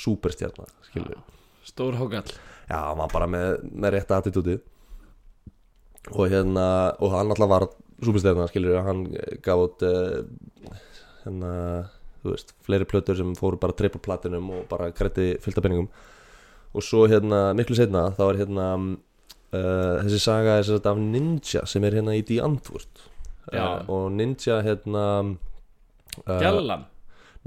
superstjarnar 0.00 0.70
skilur 0.86 1.20
stór 1.66 1.98
hókall 1.98 2.30
Já, 2.70 2.78
hann 2.86 3.00
var 3.02 3.10
bara 3.12 3.26
með, 3.30 3.64
með 3.74 3.96
rétta 3.96 4.20
attitúti 4.20 4.56
og 6.14 6.30
hérna 6.30 6.66
og 7.02 7.12
hann 7.12 7.32
alltaf 7.34 7.50
var 7.50 7.66
súpistefna 8.04 8.48
skilur 8.50 8.80
hann 8.86 9.04
gaf 9.44 9.64
út 9.66 9.84
uh, 9.86 10.22
hérna, 11.24 11.52
þú 12.22 12.34
veist 12.34 12.54
fleiri 12.66 12.88
plötur 12.88 13.18
sem 13.18 13.34
fóru 13.38 13.60
bara 13.60 13.76
triple 13.76 14.02
platinum 14.04 14.50
og 14.56 14.66
bara 14.70 14.90
grætti 14.96 15.34
fyllt 15.42 15.60
af 15.60 15.66
penningum 15.66 15.90
og 16.70 16.84
svo 16.86 17.06
hérna 17.10 17.50
miklu 17.58 17.76
setna 17.78 18.08
þá 18.16 18.24
er 18.28 18.40
hérna 18.44 18.66
uh, 18.80 19.96
þessi 20.04 20.20
saga 20.22 20.58
er 20.58 20.68
sér 20.68 20.84
af 20.86 21.00
Ninja 21.00 21.64
sem 21.68 21.84
er 21.84 21.98
hérna 21.98 22.16
í 22.18 22.24
Die 22.26 22.40
Antwoord. 22.44 23.06
Uh, 23.50 23.80
og 23.90 24.10
Ninja 24.14 24.60
hérna 24.62 25.04
Gjallan? 26.26 26.86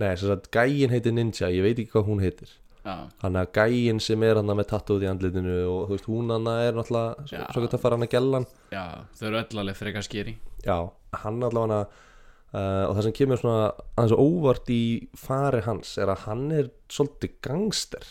Nei, 0.01 0.15
sér 0.17 0.35
að 0.35 0.49
gæin 0.53 0.91
heitir 0.91 1.15
Ninja, 1.15 1.51
ég 1.53 1.63
veit 1.65 1.77
ekki 1.77 1.93
hvað 1.95 2.09
hún 2.09 2.23
heitir 2.23 2.51
hann 2.83 3.37
að 3.39 3.51
gæin 3.55 3.99
sem 4.03 4.23
er 4.27 4.35
hann 4.41 4.49
með 4.57 4.67
tattooð 4.73 5.05
í 5.05 5.09
andlitinu 5.11 5.53
og 5.71 5.85
þú 5.87 5.93
veist 5.95 6.07
hún 6.11 6.31
hann 6.33 6.47
er 6.51 6.73
náttúrulega 6.75 7.27
Já. 7.31 7.45
svo 7.53 7.61
gott 7.63 7.75
að 7.77 7.83
fara 7.85 7.95
hann 7.95 8.07
að 8.07 8.11
gellan. 8.15 8.47
Já, 8.73 8.83
þau 9.19 9.27
eru 9.29 9.39
öll 9.39 9.59
alveg 9.63 9.77
frekar 9.79 10.03
skýri 10.03 10.33
já, 10.65 10.77
hann 11.23 11.43
allavega 11.43 11.77
uh, 11.87 12.83
og 12.89 12.95
það 12.97 13.03
sem 13.07 13.15
kemur 13.21 13.39
svona 13.41 13.71
aðeins 13.95 14.17
óvart 14.19 14.69
í 14.75 14.81
fari 15.15 15.61
hans 15.65 15.95
er 15.97 16.11
að 16.13 16.25
hann 16.27 16.43
er 16.51 16.69
svolítið 16.91 17.37
gangster. 17.47 18.03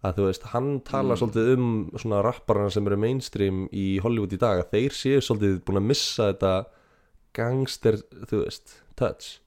Að 0.00 0.14
þú 0.16 0.24
veist, 0.30 0.44
hann 0.54 0.68
talar 0.80 1.16
Mm. 1.18 1.20
svolítið 1.20 1.50
um 1.58 1.66
svona 2.00 2.22
rapparana 2.24 2.70
sem 2.72 2.86
eru 2.88 2.96
mainstream 2.96 3.66
í 3.68 3.98
Hollywood 4.00 4.32
í 4.32 4.38
dag 4.40 4.62
að 4.62 4.70
þeir 4.72 4.94
séu 4.96 5.18
svolítið 5.20 5.58
búin 5.66 5.76
að 5.82 5.88
missa 5.90 6.30
þetta 6.32 6.52
gangster, 7.36 7.98
þú 8.30 8.44
veist, 8.46 8.78
touch 8.96 9.38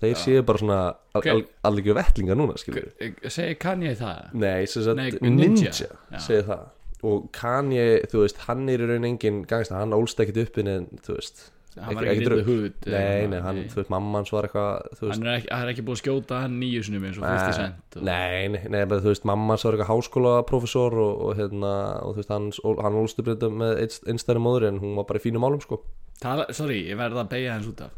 þeir 0.00 0.16
séu 0.22 0.42
bara 0.48 0.62
svona 0.62 0.80
al, 0.88 1.22
Hver- 1.22 1.32
al, 1.34 1.44
alveg 1.70 1.94
vettlinga 2.00 2.36
núna, 2.38 2.56
skilur 2.60 2.90
Segir 3.28 3.56
Kanye 3.60 3.94
það? 4.00 4.34
Nei, 4.34 4.66
Nei, 4.96 5.08
Ninja, 5.20 5.48
Ninja. 5.50 5.72
Segir 6.18 6.44
það. 6.48 6.66
Og 7.06 7.30
Kanye, 7.32 7.86
þú 8.12 8.26
veist, 8.26 8.42
hann 8.48 8.68
er 8.68 8.82
í 8.84 8.90
raun 8.90 9.06
engin 9.08 9.42
gangsta, 9.48 9.78
hann 9.80 9.96
ólst 9.96 10.20
ekkit 10.20 10.42
upp 10.46 10.58
inn 10.60 10.68
en, 10.74 10.90
þú 11.06 11.16
veist, 11.20 11.48
Hann 11.78 11.94
var 11.94 12.02
Ekki- 12.02 12.10
ekki 12.10 12.22
ekki 12.24 12.30
reyndið 12.32 12.48
húð 12.50 12.86
nei, 12.90 13.26
nei, 13.30 13.40
hann, 13.44 13.58
þú 13.70 13.76
veist, 13.78 13.90
mamma 13.94 14.18
hans 14.18 14.32
var 14.34 14.48
eitthvað, 14.48 14.88
Hann 15.12 15.26
er 15.30 15.36
ekki, 15.38 15.48
hann 15.54 15.62
er 15.62 15.68
ekki 15.70 15.84
búið 15.86 15.94
að 15.94 16.00
skjóta 16.02 16.40
hann 16.42 16.56
nýju 16.58 16.80
sinum 16.88 17.04
eins 17.06 17.20
og 17.20 17.24
50 17.28 17.54
cent 17.60 17.96
og... 18.00 18.02
nei, 18.08 18.48
nei, 18.50 18.64
nei, 18.74 18.80
þú 18.90 19.06
veist, 19.06 19.24
mamma 19.30 19.54
hans 19.54 19.64
var 19.68 19.76
eitthvað 19.78 19.92
háskólaprofessor 19.92 20.96
og, 20.98 21.22
og 21.28 21.38
hérna, 21.38 21.70
og 22.02 22.16
þú 22.16 22.24
veist, 22.24 22.32
hann, 22.34 22.50
hann 22.82 22.98
ólst 23.00 23.22
upp 23.22 23.30
þetta 23.30 23.52
með 23.62 23.84
einstæri 24.10 24.42
móður 24.42 24.66
en 24.72 24.80
hún 24.82 24.98
var 24.98 25.06
bara 25.12 25.22
í 25.22 25.24
fínum 25.28 25.46
málum, 25.46 25.62
sko, 25.62 25.78
Tala, 26.20 26.44
Sorry, 26.52 26.82
ég 26.90 26.98
verði 27.00 27.22
að 27.22 27.30
beigja 27.32 27.54
hans 27.56 27.68
út 27.70 27.80
af. 27.86 27.94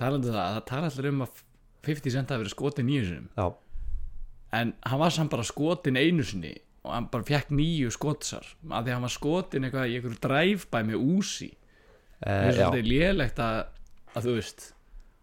Talandi 0.00 0.28
um 0.28 0.36
það, 0.36 0.56
það 0.56 0.66
tala 0.68 0.90
allir 0.90 1.08
um 1.12 1.24
að 1.24 1.40
50 1.88 2.14
cent 2.14 2.32
hafi 2.32 2.44
verið 2.44 2.54
skotin 2.54 2.88
nýju 2.88 3.06
sinum 3.08 3.30
já, 3.38 3.46
En 4.52 4.74
hann 4.84 5.00
var 5.00 5.14
samt 5.14 5.32
bara 5.32 5.46
skotin 5.48 5.96
einu 5.96 6.26
sinni 6.26 6.52
og 6.82 6.92
hann 6.92 7.08
bara 7.12 7.26
fekk 7.26 7.54
nýju 7.54 7.94
skotsar. 7.94 8.44
Af 8.68 8.84
því 8.84 8.92
að 8.92 8.94
hann 8.96 9.06
var 9.06 9.14
skotin 9.14 9.66
eitthvað 9.66 9.88
í 9.88 9.96
einhverju 9.96 10.20
drive-by 10.26 10.84
með 10.90 11.06
úsi 11.16 11.48
e, 11.48 11.56
Það 12.26 12.46
er 12.50 12.56
svolítið 12.58 12.92
lélegt 12.92 13.42
að, 13.42 13.58
að 14.12 14.28
þú 14.28 14.36
veist 14.36 14.68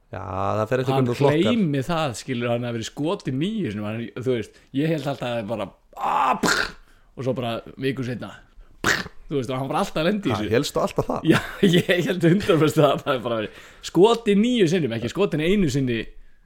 já, 0.09 0.23
það 0.23 0.91
hann 0.95 1.13
hleymi 1.19 1.85
það 1.85 2.17
skilur 2.23 2.53
hann 2.55 2.65
að 2.65 2.77
verið 2.79 2.89
skotin 2.89 3.41
nýju 3.43 3.73
sinum 3.75 3.89
hann, 3.89 4.05
þú 4.17 4.37
veist, 4.39 4.61
ég 4.73 4.93
held 4.95 5.09
alltaf 5.11 5.35
að 5.37 5.49
bara 5.51 5.69
ah, 5.99 6.33
pff, 6.41 6.71
og 7.13 7.27
svo 7.27 7.35
bara 7.37 7.59
viku 7.77 8.05
setna 8.07 8.31
þú 9.29 9.38
veist, 9.38 9.51
og 9.53 9.62
hann 9.62 9.69
var 9.69 9.79
alltaf 9.83 10.01
að 10.01 10.07
lendi 10.09 10.29
í 10.29 10.33
þessu. 10.33 10.50
helstu 10.55 10.81
alltaf 10.83 11.07
það, 11.09 11.29
Já, 11.29 11.39
ég 11.77 11.91
held 12.09 12.27
100% 12.31 12.83
að 12.86 13.03
það 13.05 13.13
er 13.13 13.24
bara 13.27 13.39
verið. 13.43 13.62
Skotin 13.89 14.41
nýju 14.43 14.67
sinnum, 14.74 14.95
ekki 14.98 15.13
skotin 15.13 15.45
einu 15.45 15.69
sinni 15.74 16.00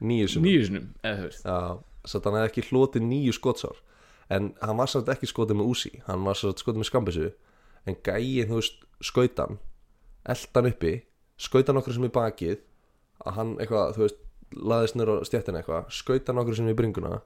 nýju 0.04 0.30
sem, 0.34 0.44
nýju 0.44 0.68
sinnum, 0.68 0.88
eða 1.02 1.16
þú 1.22 1.28
veist. 1.30 1.44
Já, 1.48 1.58
svo 2.04 2.20
að 2.20 2.28
hann 2.30 2.38
hefði 2.40 2.50
ekki 2.52 2.66
hlotið 2.70 3.06
nýju 3.08 3.36
skotsár. 3.38 3.80
En 4.34 4.52
hann 4.60 4.78
var 4.80 4.88
samt 4.90 5.08
ekki 5.12 5.28
skotið 5.28 5.58
með 5.60 5.70
úsi 5.72 5.90
hann 6.06 6.24
var 6.24 6.38
samt 6.40 6.60
skotið 6.62 6.82
með 6.82 6.90
skambissu. 6.90 7.30
En 7.84 7.96
gæið, 8.00 8.46
þú 8.48 8.60
veist, 8.60 8.84
skautan 9.04 9.58
eldan 10.24 10.70
uppi, 10.70 10.92
skautan 11.36 11.80
okkur 11.80 11.96
sem 11.96 12.06
í 12.06 12.12
bakið 12.12 12.62
að 13.24 13.36
hann 13.38 13.50
eitthvað, 13.60 13.90
þú 13.96 14.04
veist, 14.06 14.20
laðist 14.54 14.96
nýr 14.96 15.10
á 15.12 15.14
stjættina 15.28 15.60
eitthvað 15.60 15.90
skautan 15.92 16.40
okkur 16.40 16.56
sem 16.58 16.70
í 16.70 16.76
bringuna 16.78 17.18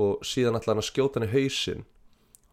og 0.00 0.22
síðan 0.26 0.58
ætlaði 0.58 0.74
hann 0.74 0.82
að 0.84 0.88
skjóta 0.90 1.20
hann 1.20 1.28
í 1.28 1.32
hausinn 1.34 1.82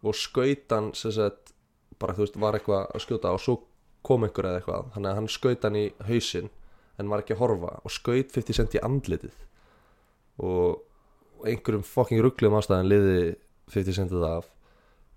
og 0.05 0.17
skautan 0.17 0.91
sem 0.97 1.13
sagt, 1.15 1.53
bara 2.01 2.15
þú 2.15 2.25
veist, 2.25 2.39
var 2.41 2.57
eitthvað 2.57 2.87
að 2.93 3.03
skjóta 3.03 3.33
og 3.33 3.41
svo 3.43 3.57
kom 4.07 4.25
einhver 4.27 4.49
eða 4.49 4.61
eitthvað. 4.61 4.89
Þannig 4.95 5.11
að 5.11 5.19
hann 5.19 5.29
skaut 5.31 5.67
hann 5.67 5.79
í 5.79 5.85
hausinn 6.07 6.49
en 6.97 7.11
var 7.11 7.23
ekki 7.23 7.35
að 7.35 7.43
horfa 7.43 7.73
og 7.83 7.93
skaut 7.93 8.33
50 8.33 8.57
cent 8.57 8.77
í 8.77 8.83
andlitið. 8.85 9.35
Og 10.43 11.47
einhverjum 11.47 11.85
fucking 11.85 12.23
rugglum 12.23 12.57
ástæðan 12.57 12.89
liði 12.89 13.21
50 13.73 13.99
centið 13.99 14.25
af. 14.27 14.49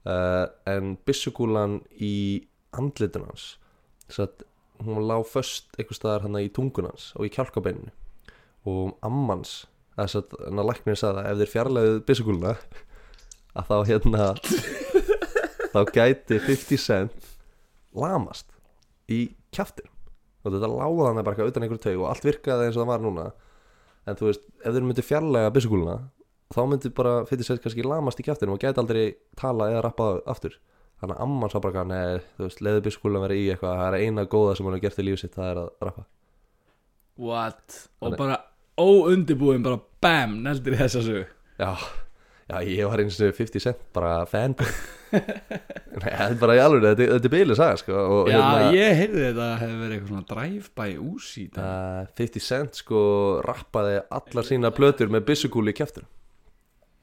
Uh, 0.00 0.46
en 0.68 0.94
byssukúlan 1.04 1.80
í 2.00 2.46
andlitin 2.76 3.26
hans 3.28 3.56
satt, 4.10 4.46
hún 4.80 5.04
lá 5.04 5.18
föst 5.28 5.68
einhver 5.76 5.98
staðar 5.98 6.24
hann 6.24 6.38
í 6.40 6.48
tungun 6.48 6.88
hans 6.88 7.10
og 7.18 7.28
í 7.28 7.32
kjálkabeininu. 7.34 7.92
Og 8.68 8.96
ammans 9.06 9.64
þess 9.96 10.20
að 10.20 10.36
hann 10.46 10.62
að 10.62 10.70
læknir 10.70 10.98
sagði 10.98 11.22
að 11.22 11.30
ef 11.30 11.40
þeir 11.40 11.52
fjarlægðu 11.54 12.00
byssukúluna 12.08 12.54
að 13.60 13.70
þá 13.70 13.76
hérna 13.90 14.30
þá 15.72 15.80
gæti 15.94 16.38
50 16.46 16.80
cent 16.82 17.28
lamast 17.96 18.46
í 19.10 19.30
kjaftin 19.54 19.88
og 20.44 20.54
þetta 20.54 20.70
láða 20.70 21.08
hann 21.10 21.20
bara 21.20 21.34
eitthvað 21.34 21.50
utan 21.52 21.66
einhverju 21.66 21.82
taug 21.84 22.00
og 22.04 22.08
allt 22.12 22.24
virkaði 22.24 22.66
eins 22.68 22.76
og 22.78 22.84
það 22.84 22.90
var 22.94 23.02
núna. 23.04 23.24
En 24.08 24.16
þú 24.16 24.30
veist, 24.30 24.46
ef 24.64 24.72
þeir 24.72 24.86
myndi 24.88 25.04
fjarlæga 25.04 25.50
byssukúluna 25.56 25.96
þá 26.54 26.60
myndi 26.70 26.90
bara 26.96 27.12
50 27.28 27.46
cent 27.50 27.62
kannski 27.64 27.84
lamast 27.86 28.22
í 28.22 28.24
kjaftin 28.26 28.50
og 28.54 28.58
gæti 28.62 28.80
aldrei 28.80 29.04
tala 29.38 29.68
eða 29.70 29.82
rappa 29.86 30.06
aftur. 30.32 30.56
Þannig 31.00 31.16
að 31.16 31.24
amman 31.24 31.52
sá 31.52 31.58
bara 31.64 31.84
neð, 31.88 32.24
þú 32.38 32.46
veist, 32.46 32.62
leiði 32.64 32.80
byssukúluna 32.86 33.20
vera 33.26 33.36
í 33.36 33.44
eitthvað 33.52 33.76
það 33.80 33.86
er 33.90 33.98
eina 34.06 34.24
góða 34.32 34.56
sem 34.56 34.66
hann 34.66 34.74
har 34.76 34.82
gert 34.84 34.98
í 35.00 35.04
lífið 35.06 35.22
sitt 35.22 35.36
það 35.36 35.50
er 35.52 35.60
að 35.62 35.68
rappa. 35.88 36.06
What? 37.20 37.76
Og 38.00 38.08
Þannig- 38.08 38.18
bara 38.22 38.38
óundibúin 38.80 39.62
bara 39.64 39.80
BAM, 40.00 40.38
neldir 40.44 40.76
í 40.76 40.80
þessa 40.80 41.02
sögu. 41.04 41.26
Já, 41.60 41.70
já 42.50 42.56
ég 42.66 42.88
var 42.90 43.02
eins 43.04 43.18
og 43.22 43.36
50 43.38 43.62
cent 43.64 43.80
bara 43.96 44.14
fanboy. 44.30 44.68
Nei, 45.10 46.06
þetta 46.06 46.28
er 46.28 46.36
bara 46.38 46.54
í 46.54 46.60
alveg, 46.62 46.84
þetta, 46.86 47.06
þetta 47.16 47.28
er 47.30 47.32
bylið 47.34 47.58
saga 47.58 47.78
sko, 47.80 47.94
og 47.98 48.28
Já, 48.30 48.36
hérna, 48.38 48.70
ég 48.76 48.92
heyrði 49.00 49.22
þetta 49.24 49.46
að 49.46 49.56
hefði 49.64 49.78
verið 49.80 49.94
eitthvað 49.96 50.12
svona 50.12 50.28
drive-by 50.30 50.88
úsít 51.02 51.58
Já, 51.58 51.64
uh, 51.66 52.12
50 52.20 52.44
cent 52.46 52.78
sko 52.78 53.00
rappaði 53.46 53.96
allar 54.20 54.46
sína 54.46 54.70
plötur 54.76 55.10
með 55.10 55.24
byssukúli 55.32 55.74
í 55.74 55.78
kjæftur 55.80 56.06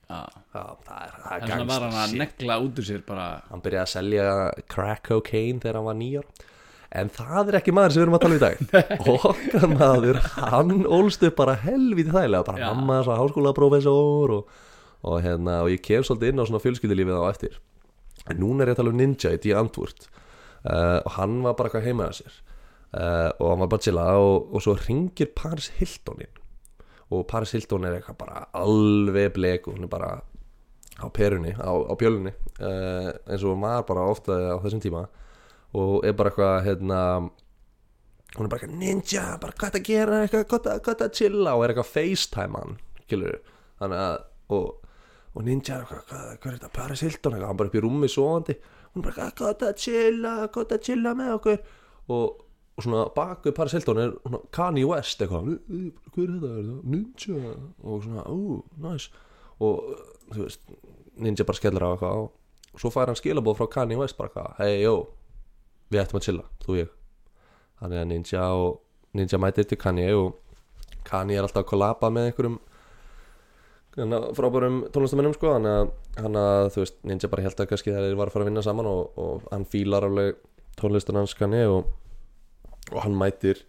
Já, 0.07 0.21
það 0.55 1.01
er, 1.03 1.15
það 1.19 1.33
er 1.33 1.41
en 1.41 1.49
svona 1.51 1.65
var 1.67 1.83
hann 1.83 1.97
að 1.99 2.13
negla 2.21 2.55
út 2.63 2.77
úr 2.79 2.85
sér 2.87 3.01
bara 3.09 3.25
Hann 3.49 3.63
byrjaði 3.65 3.83
að 3.83 3.91
selja 3.91 4.27
crack 4.71 5.03
cocaine 5.09 5.59
þegar 5.59 5.81
hann 5.81 5.89
var 5.89 5.97
nýjar 5.99 6.29
En 6.95 7.11
það 7.11 7.51
er 7.51 7.57
ekki 7.59 7.73
maður 7.75 7.91
sem 7.93 7.99
við 7.99 8.05
erum 8.05 8.15
að 8.15 8.21
tala 8.23 8.31
um 8.31 8.37
í 8.37 8.43
dag. 8.45 8.61
Okkar 9.17 9.65
maður, 9.73 10.19
hann 10.53 10.71
ólst 10.87 11.25
upp 11.27 11.35
bara 11.35 11.57
helvítið 11.59 12.15
þægilega 12.15 12.47
Bara 12.47 12.69
mamma, 12.71 13.01
svo 13.03 13.17
háskólaprófessor 13.19 14.33
og, 14.37 14.55
og, 15.03 15.19
hérna, 15.23 15.59
og 15.63 15.69
ég 15.73 15.81
kem 15.85 16.03
svolítið 16.05 16.31
inn 16.33 16.41
á 16.41 16.45
svona 16.49 16.63
fjölskyldulífið 16.63 17.19
á 17.21 17.25
eftir. 17.29 17.57
En 18.27 18.39
núna 18.41 18.63
er 18.65 18.71
ég 18.71 18.75
að 18.77 18.81
tala 18.81 18.91
um 18.93 18.97
Ninja 18.99 19.31
í 19.35 19.39
D. 19.39 19.51
Antwoord 19.55 20.07
uh, 20.67 20.99
Og 21.05 21.11
hann 21.15 21.37
var 21.45 21.53
bara 21.55 21.69
eitthvað 21.69 21.85
heima 21.87 22.07
að 22.09 22.17
sér. 22.21 22.39
Uh, 22.91 23.29
Og 23.39 23.51
hann 23.51 23.61
var 23.61 23.69
bara 23.71 23.83
chilla 23.85 24.07
og, 24.19 24.49
og 24.51 24.63
svo 24.65 24.73
ringir 24.81 25.29
Paris 25.37 25.69
Hilton 25.77 26.23
inn. 26.25 26.41
Og 27.13 27.23
Paris 27.29 27.53
Hilton 27.55 27.85
er 27.87 27.99
eitthvað 27.99 28.17
bara 28.25 28.41
alveg 28.57 29.29
blek 29.37 29.67
Og 29.69 29.77
hún 29.77 29.85
er 29.87 29.91
bara 29.93 30.09
á 30.97 31.05
perunni, 31.13 31.51
á, 31.53 31.69
á 31.69 31.93
bjölunni 31.93 32.31
uh, 32.57 33.11
eins 33.29 33.43
og 33.45 33.59
var 33.61 33.83
bara 33.85 34.07
ofta 34.09 34.33
á 34.33 34.57
þessum 34.63 34.81
tíma. 34.81 35.03
Og 35.77 36.01
er 36.07 36.15
bara 36.17 36.31
eitthvað 36.33 36.55
hérna 36.65 37.01
hún 38.33 38.47
er 38.47 38.49
bara 38.49 38.57
eitthvað 38.59 38.79
ninja, 38.81 39.25
bara 39.39 39.53
hvað 39.61 39.75
það 39.77 39.85
gera? 39.87 40.23
Eitthvað, 40.25 40.65
hvað 40.83 40.97
það- 41.03 41.13
chilla? 41.19 41.53
Og 41.53 41.63
er 41.63 41.73
eitthvað 41.75 41.91
facetime 41.93 42.59
hann, 42.63 42.75
skilur 43.05 43.37
þannig 43.79 44.01
að, 44.07 44.17
og, 44.57 44.86
og 45.37 45.45
ninja 45.45 45.77
hvað, 45.85 46.09
er 46.33 46.41
þetta, 46.47 46.71
Paris 46.73 47.03
Hilton 47.05 47.37
hann 47.37 47.59
bara 47.59 47.69
upp 47.69 47.77
í 47.77 47.83
rúmi 47.83 48.09
sofandi. 48.09 48.57
Hún 48.95 49.05
bara 49.05 49.29
hvað 49.37 49.59
það 49.61 49.75
chilla, 49.83 50.33
hvað 50.53 50.71
það 50.71 50.83
chilla 50.87 51.13
með 51.17 51.33
okkur? 51.35 51.59
Og, 52.15 52.41
og 52.77 52.85
svona 52.85 53.03
baku 53.13 53.53
Paris 53.53 53.77
Hilton 53.77 54.01
er 54.01 54.15
Kanye 54.55 54.87
West 54.89 55.21
eitthvað, 55.21 55.51
"Ú, 55.51 55.59
ú, 55.69 55.91
hvað 56.15 56.23
er 56.25 56.33
þetta, 56.41 56.79
ninja? 56.95 57.53
Og 57.83 58.03
svona, 58.03 58.25
ú, 58.33 58.63
nice. 58.81 59.11
Og 59.59 59.83
þú 60.33 60.43
veist, 60.47 60.65
ninja 61.17 61.45
bara 61.45 61.61
skellir 61.61 61.85
á 61.85 61.93
eitthvað 61.93 62.25
og 62.25 62.81
svo 62.81 62.89
fær 62.93 63.09
hann 63.09 63.21
skilabóð 63.21 63.57
frá 63.61 63.69
Kanye 63.77 63.97
West 63.97 64.17
bara 64.17 64.29
eitthvað, 64.29 64.57
hei, 64.57 64.81
jó 64.83 65.07
við 65.91 66.01
ættum 66.03 66.19
að 66.19 66.25
chilla, 66.27 66.43
þú 66.63 66.73
og 66.73 66.79
ég. 66.81 66.89
Þannig 67.79 68.01
að 68.01 68.07
Ninja 68.11 68.43
og 68.57 68.81
Ninja 69.17 69.39
mætir 69.41 69.67
til 69.69 69.77
Kanye 69.77 70.09
og 70.17 70.35
Kanye 71.07 71.37
er 71.37 71.45
alltaf 71.45 71.63
að 71.63 71.69
kollaba 71.71 72.09
með 72.11 72.31
einhverjum 72.31 72.57
frábærum 73.97 74.83
tónlistamennum 74.93 75.33
sko 75.33 75.55
að, 75.57 75.89
hann 76.19 76.37
að 76.37 76.67
þú 76.75 76.83
veist, 76.83 76.99
Ninja 77.07 77.29
bara 77.31 77.47
held 77.47 77.63
að 77.63 77.69
kannski 77.71 77.95
þeir 77.95 78.17
var 78.19 78.29
að 78.29 78.35
fara 78.35 78.45
að 78.45 78.51
vinna 78.51 78.65
saman 78.65 78.89
og, 78.91 79.17
og 79.17 79.47
hann 79.49 79.65
fílar 79.65 80.05
alveg 80.05 80.37
tónlistan 80.77 81.17
hans 81.17 81.33
Kanye 81.37 81.65
og, 81.71 81.89
og 82.93 82.99
hann 83.01 83.17
mætir 83.17 83.63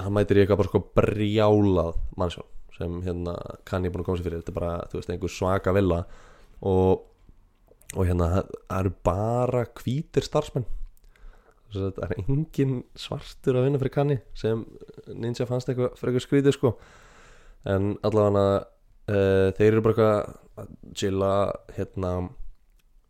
hann 0.00 0.14
mætir 0.16 0.40
í 0.40 0.44
eitthvað 0.44 0.62
bara 0.62 0.72
sko 0.72 0.82
brjálað 0.96 1.98
mannsjón 2.18 2.48
sem 2.74 2.94
hérna 3.04 3.36
er 3.36 3.90
búin 3.92 4.02
að 4.02 4.06
koma 4.08 4.18
sér 4.18 4.26
fyrir. 4.26 4.40
Þetta 4.40 4.50
er 4.50 4.56
bara, 4.56 4.70
þú 4.90 4.98
veist, 4.98 5.10
einhver 5.12 5.30
svaka 5.30 5.74
villa 5.76 6.00
og 6.66 7.04
og 7.94 8.08
hérna 8.08 8.30
það 8.32 8.54
eru 8.80 8.92
bara 9.06 9.60
hvítir 9.78 10.26
starfsmenn. 10.26 10.66
Að 11.74 11.96
það 11.96 12.04
er 12.06 12.20
engin 12.22 12.74
svartur 12.98 13.58
að 13.58 13.66
vinna 13.66 13.80
fyrir 13.82 13.94
kanni 13.94 14.16
sem 14.38 14.62
Ninja 15.10 15.46
fannst 15.46 15.70
eitthvað 15.70 15.96
fyrir 15.98 16.12
eitthvað 16.12 16.26
skrítið 16.26 16.56
sko. 16.56 16.72
En 17.70 17.94
allavega 18.06 18.64
uh, 19.10 19.50
þeir 19.56 19.68
eru 19.70 19.84
bara 19.84 19.94
eitthvað 19.94 20.64
að 20.64 20.72
chilla 20.94 21.34
hérna 21.74 22.14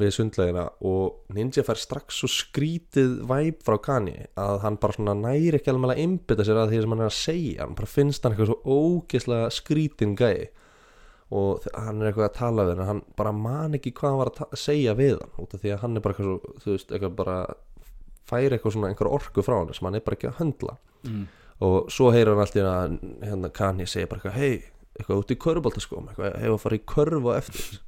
við 0.01 0.11
sundlegina 0.17 0.65
og 0.83 1.35
Ninja 1.35 1.63
fær 1.67 1.79
strax 1.79 2.19
svo 2.19 2.29
skrítið 2.31 3.21
væp 3.31 3.63
frá 3.67 3.77
Kanye 3.83 4.27
að 4.41 4.65
hann 4.65 4.79
bara 4.83 4.97
svona 4.97 5.15
næri 5.19 5.61
ekki 5.61 5.71
alveg 5.71 5.95
að 5.95 6.03
einbytta 6.03 6.47
sér 6.47 6.59
að 6.65 6.73
því 6.73 6.81
sem 6.83 6.95
hann 6.95 7.05
er 7.05 7.11
að 7.11 7.19
segja 7.21 7.63
hann 7.63 7.77
bara 7.79 7.91
finnst 7.93 8.25
hann 8.25 8.35
eitthvað 8.35 8.51
svo 8.51 8.79
ógeðslega 8.81 9.53
skrítin 9.55 10.17
gæi 10.19 10.49
og 11.35 11.69
hann 11.73 12.03
er 12.03 12.11
eitthvað 12.11 12.27
að 12.27 12.35
tala 12.41 12.67
við 12.67 12.81
hann 12.81 12.91
hann 12.91 13.05
bara 13.19 13.37
man 13.37 13.79
ekki 13.79 13.95
hvað 13.95 14.11
hann 14.11 14.21
var 14.25 14.33
að 14.49 14.59
segja 14.65 14.97
við 14.99 15.15
hann 15.21 15.39
út 15.45 15.55
af 15.55 15.63
því 15.63 15.73
að 15.77 15.81
hann 15.85 15.95
er 15.95 16.05
bara 16.05 16.17
eitthvað 16.17 16.29
svo 16.35 16.59
þú 16.65 16.75
veist, 16.75 16.91
eitthvað 16.91 17.17
bara 17.23 17.39
færi 18.29 18.51
eitthvað 18.57 18.77
svona 18.77 18.91
einhver 18.91 19.13
orku 19.15 19.47
frá 19.47 19.57
hann 19.61 19.73
sem 19.77 19.89
hann 19.89 19.99
er 20.01 20.05
bara 20.05 20.19
ekki 20.19 20.31
að 20.33 20.39
höndla 20.43 20.77
mm. 21.07 21.25
og 21.69 21.79
svo 21.95 22.11
heyrir 22.15 22.35
hann 22.35 22.45
alltaf 22.45 23.25
hérna 23.29 23.55
Kanye 23.55 23.87
segja 23.87 24.11
bara 24.11 24.25
eitthvað 24.25 24.41
hei, 24.43 24.74
eitthvað 24.99 25.23
út 25.23 25.33
í 25.35 25.39
körfbóltaskóm 25.45 26.11
eitthvað, 26.13 26.37
hefur 26.43 26.57
að 26.59 26.63
fara 26.65 26.79
í 26.79 26.85
körf 26.95 27.25
og 27.31 27.37
eftir. 27.39 27.79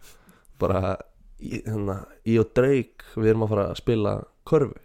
Bara, 0.59 0.97
í- 1.41 1.63
hérna, 1.67 1.99
ég 2.27 2.41
og 2.43 2.51
Drake 2.57 3.13
við 3.17 3.31
erum 3.33 3.45
að 3.47 3.53
fara 3.55 3.67
að 3.73 3.81
spila 3.83 4.15
körfu 4.49 4.79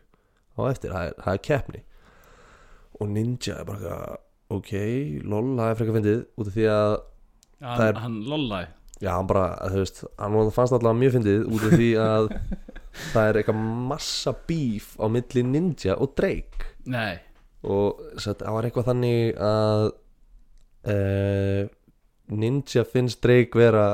á 0.60 0.62
eftir, 0.70 0.92
það 0.92 1.08
er, 1.08 1.16
það 1.24 1.34
er 1.38 1.42
keppni. 1.48 1.82
Og 3.02 3.10
Ninja 3.10 3.56
er 3.62 3.66
bara 3.72 3.96
ok, 4.52 4.72
lol, 5.32 5.48
það 5.58 5.70
er 5.72 5.80
frekar 5.80 5.96
fyndið 5.98 6.20
út 6.38 6.48
af 6.52 6.54
því 6.58 6.66
að 6.76 6.94
hann, 7.62 7.82
er- 7.88 8.02
hann 8.04 8.20
lollaði. 8.28 8.68
Já, 9.02 9.10
hann 9.16 9.26
bara, 9.32 9.46
þú 9.72 9.80
veist, 9.82 10.04
hann 10.22 10.52
fannst 10.54 10.76
alltaf 10.78 10.94
mjög 11.00 11.16
fyndið 11.16 11.48
út 11.50 11.64
af 11.66 11.72
því 11.80 11.88
að 12.04 12.28
það 13.16 13.30
er 13.32 13.40
eitthvað 13.40 13.62
massa 13.90 14.34
bíf 14.52 14.92
á 15.02 15.06
milli 15.10 15.42
Ninja 15.48 15.96
og 15.98 16.12
Drake. 16.20 16.68
Nei, 16.86 17.16
og 17.66 18.04
það 18.22 18.44
var 18.54 18.68
eitthvað 18.68 18.90
þannig 18.92 19.40
að 19.42 19.88
uh, 20.92 21.64
Ninja 22.32 22.86
finnst 22.88 23.22
Drake 23.24 23.60
vera 23.60 23.86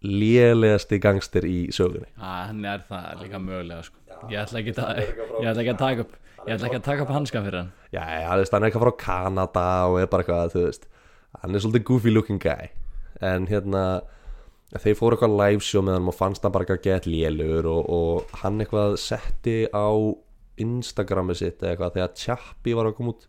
lélegasti 0.00 0.96
gangster 1.02 1.44
í 1.44 1.68
sögunni. 1.74 2.08
Að, 2.16 2.38
hann 2.48 2.64
er 2.64 2.84
það 2.88 3.24
líka 3.24 3.40
mögulega 3.42 3.82
sko. 3.84 3.98
ég 4.30 4.40
ætla 4.40 4.60
ekki 4.62 4.74
að 4.80 5.00
ég 5.02 5.48
ætla 5.50 5.62
ekki 5.64 5.74
að 5.74 5.82
taka 5.82 6.06
upp 6.06 6.16
ég 6.46 6.54
ætla 6.54 6.70
ekki 6.70 6.78
að 6.78 6.86
taka 6.86 7.04
upp 7.04 7.12
hanskan 7.14 7.44
fyrir 7.44 7.58
hann. 7.60 7.72
Já, 7.92 8.00
hann 8.30 8.40
er 8.40 8.68
eitthvað 8.68 8.86
frá 8.86 8.94
Kanada 9.02 9.66
og 9.90 9.98
er 10.00 10.08
bara 10.12 10.24
eitthvað, 10.24 10.54
þú 10.54 10.64
veist. 10.64 10.88
Hann 11.42 11.54
er 11.54 11.64
svolítið 11.64 11.86
goofy 11.90 12.14
looking 12.14 12.40
guy. 12.42 12.72
En 13.20 13.46
hérna 13.50 13.84
þeir 14.72 14.96
fóru 14.96 15.18
eitthvað 15.18 15.36
live 15.36 15.64
show 15.66 15.84
með 15.84 15.98
hann 15.98 16.10
og 16.10 16.16
fannst 16.16 16.46
hann 16.46 16.54
bara 16.54 16.64
eitthvað 16.64 16.84
gett 16.86 17.08
lélugur 17.10 17.68
og, 17.68 17.92
og 17.92 18.36
hann 18.42 18.60
eitthvað 18.62 18.96
setti 19.02 19.62
á 19.68 19.88
Instagrami 20.60 21.36
sitt 21.36 21.60
eða 21.60 21.74
eitthvað 21.74 21.96
þegar 21.98 22.16
Chappie 22.24 22.76
var 22.78 22.88
að 22.88 22.96
koma 22.98 23.14
út. 23.14 23.26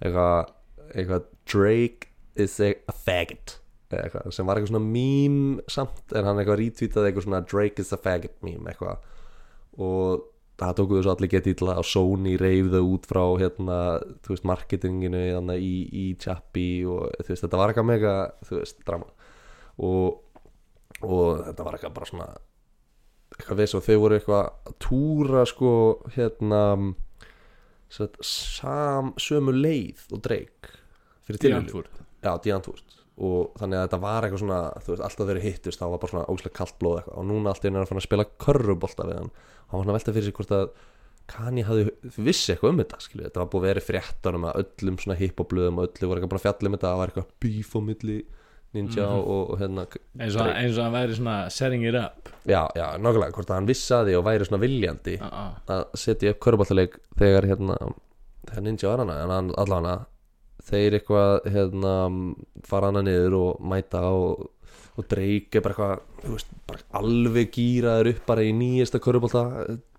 Eitthvað, 0.00 0.54
eitthvað 0.94 1.28
Drake 1.48 2.07
is 2.42 2.58
a, 2.64 2.72
a 2.88 2.94
faggot 2.94 3.58
eitthvað, 3.88 4.32
sem 4.36 4.48
var 4.48 4.58
eitthvað 4.58 4.74
svona 4.74 4.84
meme 4.84 5.62
samt 5.72 6.12
en 6.12 6.26
hann 6.28 6.40
eitthvað 6.40 6.60
retweetaði 6.60 7.08
eitthvað 7.08 7.24
svona 7.24 7.44
Drake 7.48 7.84
is 7.84 7.94
a 7.94 8.00
faggot 8.00 8.36
meme 8.44 8.72
eitthvað. 8.72 9.06
Og 9.78 10.26
það 10.58 10.74
tóku 10.80 10.98
þessu 10.98 11.12
allir 11.12 11.32
getið 11.32 11.54
illa 11.54 11.76
og 11.80 11.86
Sony 11.86 12.34
reyfðu 12.40 12.82
út 12.84 13.06
frá 13.08 13.22
hérna, 13.40 13.78
þú 14.26 14.34
veist, 14.34 14.48
marketinginu 14.50 15.22
hérna, 15.22 15.56
í, 15.56 15.86
í 15.88 16.06
Chappie 16.20 16.82
og 16.88 17.14
þú 17.22 17.32
veist, 17.32 17.44
þetta 17.46 17.60
var 17.60 17.72
eitthvað 17.72 17.90
mega, 17.92 18.14
þú 18.48 18.58
veist, 18.58 18.82
drama. 18.88 19.08
Og, 19.78 20.42
og 21.06 21.44
þetta 21.46 21.66
var 21.66 21.78
eitthvað 21.78 21.96
bara 22.00 22.10
svona 22.10 22.28
eitthvað 23.38 23.60
við 23.60 23.70
svo 23.70 23.82
þau 23.84 23.98
voru 24.02 24.18
eitthvað 24.18 24.48
að 24.66 24.76
túra 24.82 25.44
sko 25.46 25.72
hérna 26.16 26.62
sam, 27.88 29.14
sömu 29.20 29.54
leið 29.54 30.08
og 30.12 30.22
Drake 30.26 30.74
fyrir 31.28 31.42
tilvíðan 31.44 32.06
Já, 32.24 32.32
Díantúrt 32.44 32.96
og 33.18 33.48
þannig 33.58 33.78
að 33.80 33.84
þetta 33.88 33.98
var 34.02 34.22
eitthvað 34.24 34.42
svona 34.44 34.58
þú 34.78 34.92
veist, 34.92 35.02
alltaf 35.02 35.26
þeirri 35.26 35.40
hittust, 35.42 35.80
þá 35.80 35.86
var 35.90 35.98
bara 35.98 36.10
svona 36.12 36.28
ógæslega 36.30 36.54
kallt 36.54 36.76
blóð 36.78 36.98
eitthvað. 37.00 37.16
Og 37.18 37.24
núna 37.26 37.50
allt 37.50 37.64
í 37.64 37.68
einu 37.68 37.78
er 37.80 37.82
að 37.82 37.88
fara 37.90 37.98
að 37.98 38.06
spila 38.06 38.26
körrubolta 38.44 39.06
við 39.08 39.16
hann. 39.18 39.30
Og 39.32 39.72
hann 39.72 39.78
var 39.80 39.84
svona 39.88 39.96
velta 39.98 40.14
fyrir 40.14 40.26
sig 40.28 40.36
hvort 40.38 40.54
að 40.54 40.68
Kanye 41.28 41.64
hafði 41.66 41.90
vissi 42.24 42.52
eitthvað 42.54 42.70
um 42.72 42.78
þetta 42.80 42.98
skilju, 43.04 43.24
þetta 43.26 43.40
var 43.42 43.48
búið 43.52 43.64
að 43.64 43.68
vera 43.68 43.82
fréttanum 43.84 44.46
að 44.48 44.60
öllum 44.62 44.96
svona 45.02 45.16
hippoblöðum 45.18 45.80
og 45.82 45.88
öllu 45.90 46.08
voru 46.08 46.20
eitthvað 46.22 46.30
bara 46.32 46.40
að 46.40 46.46
fjalla 46.46 46.70
um 46.70 46.76
þetta. 46.78 46.88
Það 46.92 47.00
var 47.02 47.10
eitthvað 47.12 47.32
bíf 47.44 47.74
á 47.74 47.80
milli 47.84 48.18
Ninja 48.76 49.04
Mhm. 49.08 49.18
og, 49.24 49.50
og 49.50 49.58
hérna 49.58 49.84
eins 50.20 50.34
og, 50.36 50.46
eins 50.46 50.76
og 50.78 50.84
hann 50.84 50.92
væri 50.92 51.14
svona 51.16 51.36
setting 51.50 51.84
it 51.88 51.94
up. 51.96 52.28
Já, 52.46 52.68
já, 52.76 52.86
nákvæmlega, 53.00 53.32
hvort 53.32 53.50
að 53.50 53.54
hann 53.58 53.66
vissi 53.68 53.94
að 53.96 54.06
því 54.10 54.16
og 54.18 54.24
væri 54.24 54.44
svona 54.48 54.60
viljandi 54.60 55.14
uh 55.20 55.26
-uh. 55.26 55.52
að 55.68 55.84
setja 55.96 56.30
upp 56.30 56.40
körubaltaleik 56.40 56.98
þegar 57.16 57.44
hérna 57.48 57.76
þegar 58.46 58.62
Ninja 58.62 58.88
var 58.88 58.98
hana, 58.98 59.22
en 59.22 59.30
hann 59.30 59.52
allan 59.56 60.06
þeir 60.68 60.98
eitthvað 60.98 61.48
hérna 61.54 61.94
fara 62.68 62.90
hana 62.92 63.02
niður 63.06 63.36
og 63.38 63.64
mæta 63.72 64.02
og, 64.12 64.46
og 64.98 65.08
er 65.60 65.64
bara 65.64 65.74
eitthvað 65.74 66.34
veist, 66.34 66.52
bara 66.68 66.84
alveg 67.00 67.50
gýraður 67.56 68.12
upp 68.12 68.22
bara 68.28 68.44
í 68.46 68.52
nýjasta 68.56 69.00
körubalta 69.02 69.44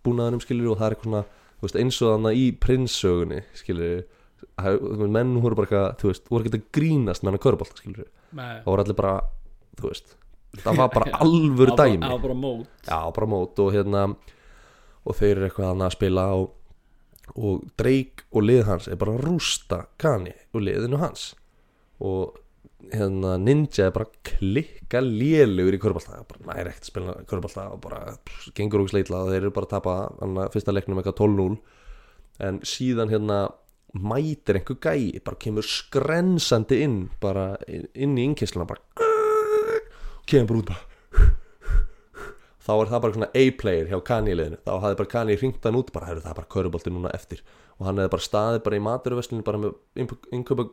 búnaðanum 0.05 0.43
skilur 0.43 0.73
og 0.73 0.79
það 0.79 0.87
er 0.87 0.95
eitthvað 0.97 1.09
svona 1.09 1.25
veist, 1.63 1.79
eins 1.81 1.99
og 2.03 2.15
þannig 2.15 2.39
í 2.39 2.47
prinssögunni 2.65 3.41
skilur 3.57 4.05
menn 5.11 5.35
voru 5.43 5.57
bara 5.59 5.67
eitthvað, 5.67 5.89
þú 5.99 6.11
veist, 6.11 6.29
voru 6.31 6.45
ekki 6.45 6.59
að 6.59 6.69
grínast 6.75 7.23
með 7.23 7.33
hana 7.33 7.43
körubalta 7.47 7.79
skilur 7.79 8.09
það 8.35 8.69
voru 8.69 8.85
allir 8.85 8.99
bara, 8.99 9.15
þú 9.79 9.91
veist 9.91 10.15
það 10.63 10.79
var 10.81 10.93
bara 10.93 11.17
alvöru 11.23 11.75
dæmi. 11.77 12.05
á 12.05 12.17
bara 12.17 12.33
mót. 12.33 12.67
Já, 12.87 12.99
bara 13.15 13.27
mót 13.29 13.59
og 13.61 13.73
hérna 13.75 14.05
og 15.05 15.15
þeir 15.17 15.35
eru 15.37 15.47
eitthvað 15.49 15.83
að 15.85 15.93
spila 15.95 16.25
og, 16.37 16.49
og 17.39 17.65
Drake 17.79 18.27
og 18.35 18.45
lið 18.45 18.65
hans 18.67 18.89
er 18.91 18.99
bara 18.99 19.15
að 19.15 19.25
rústa 19.27 19.83
Kanye 20.01 20.35
og 20.53 20.63
liðinu 20.65 20.99
hans. 20.99 21.31
Og 22.03 22.35
hérna 22.93 23.35
Ninja 23.39 23.87
er 23.87 23.95
bara 23.95 24.07
að 24.07 24.19
klikka 24.29 25.01
lélugur 25.03 25.75
í 25.75 25.79
körbálta 25.81 26.21
bara 26.27 26.45
næri 26.47 26.71
ekkert 26.71 26.85
að 26.85 26.91
spila 26.91 27.15
körbálta 27.29 27.65
og 27.73 27.81
bara 27.83 28.01
pff, 28.25 28.51
gengur 28.55 28.83
og 28.83 28.91
sleitla 28.91 29.23
og 29.25 29.31
þeir 29.33 29.41
eru 29.43 29.55
bara 29.55 29.67
að 29.67 29.73
tapa 29.75 29.95
annað, 30.23 30.53
fyrsta 30.55 30.75
leiknum 30.75 31.01
eitthvað 31.01 31.19
12-0 31.19 31.57
en 32.47 32.61
síðan 32.63 33.11
hérna 33.11 33.39
mætir 33.99 34.59
einhver 34.59 34.77
gæi, 34.79 35.19
bara 35.25 35.39
kemur 35.41 35.65
skrensandi 35.65 36.83
inn 36.85 36.99
bara 37.21 37.51
inn 37.67 38.15
í 38.17 38.27
innkynsluna 38.29 38.67
bara 38.69 39.09
kemur 40.29 40.61
út 40.61 40.71
bara 40.71 40.88
þá 42.69 42.73
er 42.75 42.91
það 42.91 43.01
bara 43.03 43.15
svona 43.15 43.29
A-player 43.41 43.87
hjá 43.89 43.97
Kanye 44.05 44.35
liðinu. 44.37 44.59
Þá 44.61 44.73
hafði 44.83 44.97
bara 44.99 45.11
Kanye 45.13 45.37
hringt 45.39 45.65
hann 45.65 45.79
út 45.79 45.89
bara, 45.95 46.13
það 46.19 46.29
er 46.29 46.37
bara 46.37 46.51
körubolti 46.53 46.93
núna 46.93 47.13
eftir. 47.17 47.41
Og 47.79 47.87
hann 47.87 48.01
hefði 48.01 48.11
bara 48.13 48.25
staðið 48.25 48.59
bara 48.67 48.77
í 48.77 48.83
maturverslinu 48.85 49.45
bara 49.47 49.61
með 49.63 50.13
inköpa 50.35 50.65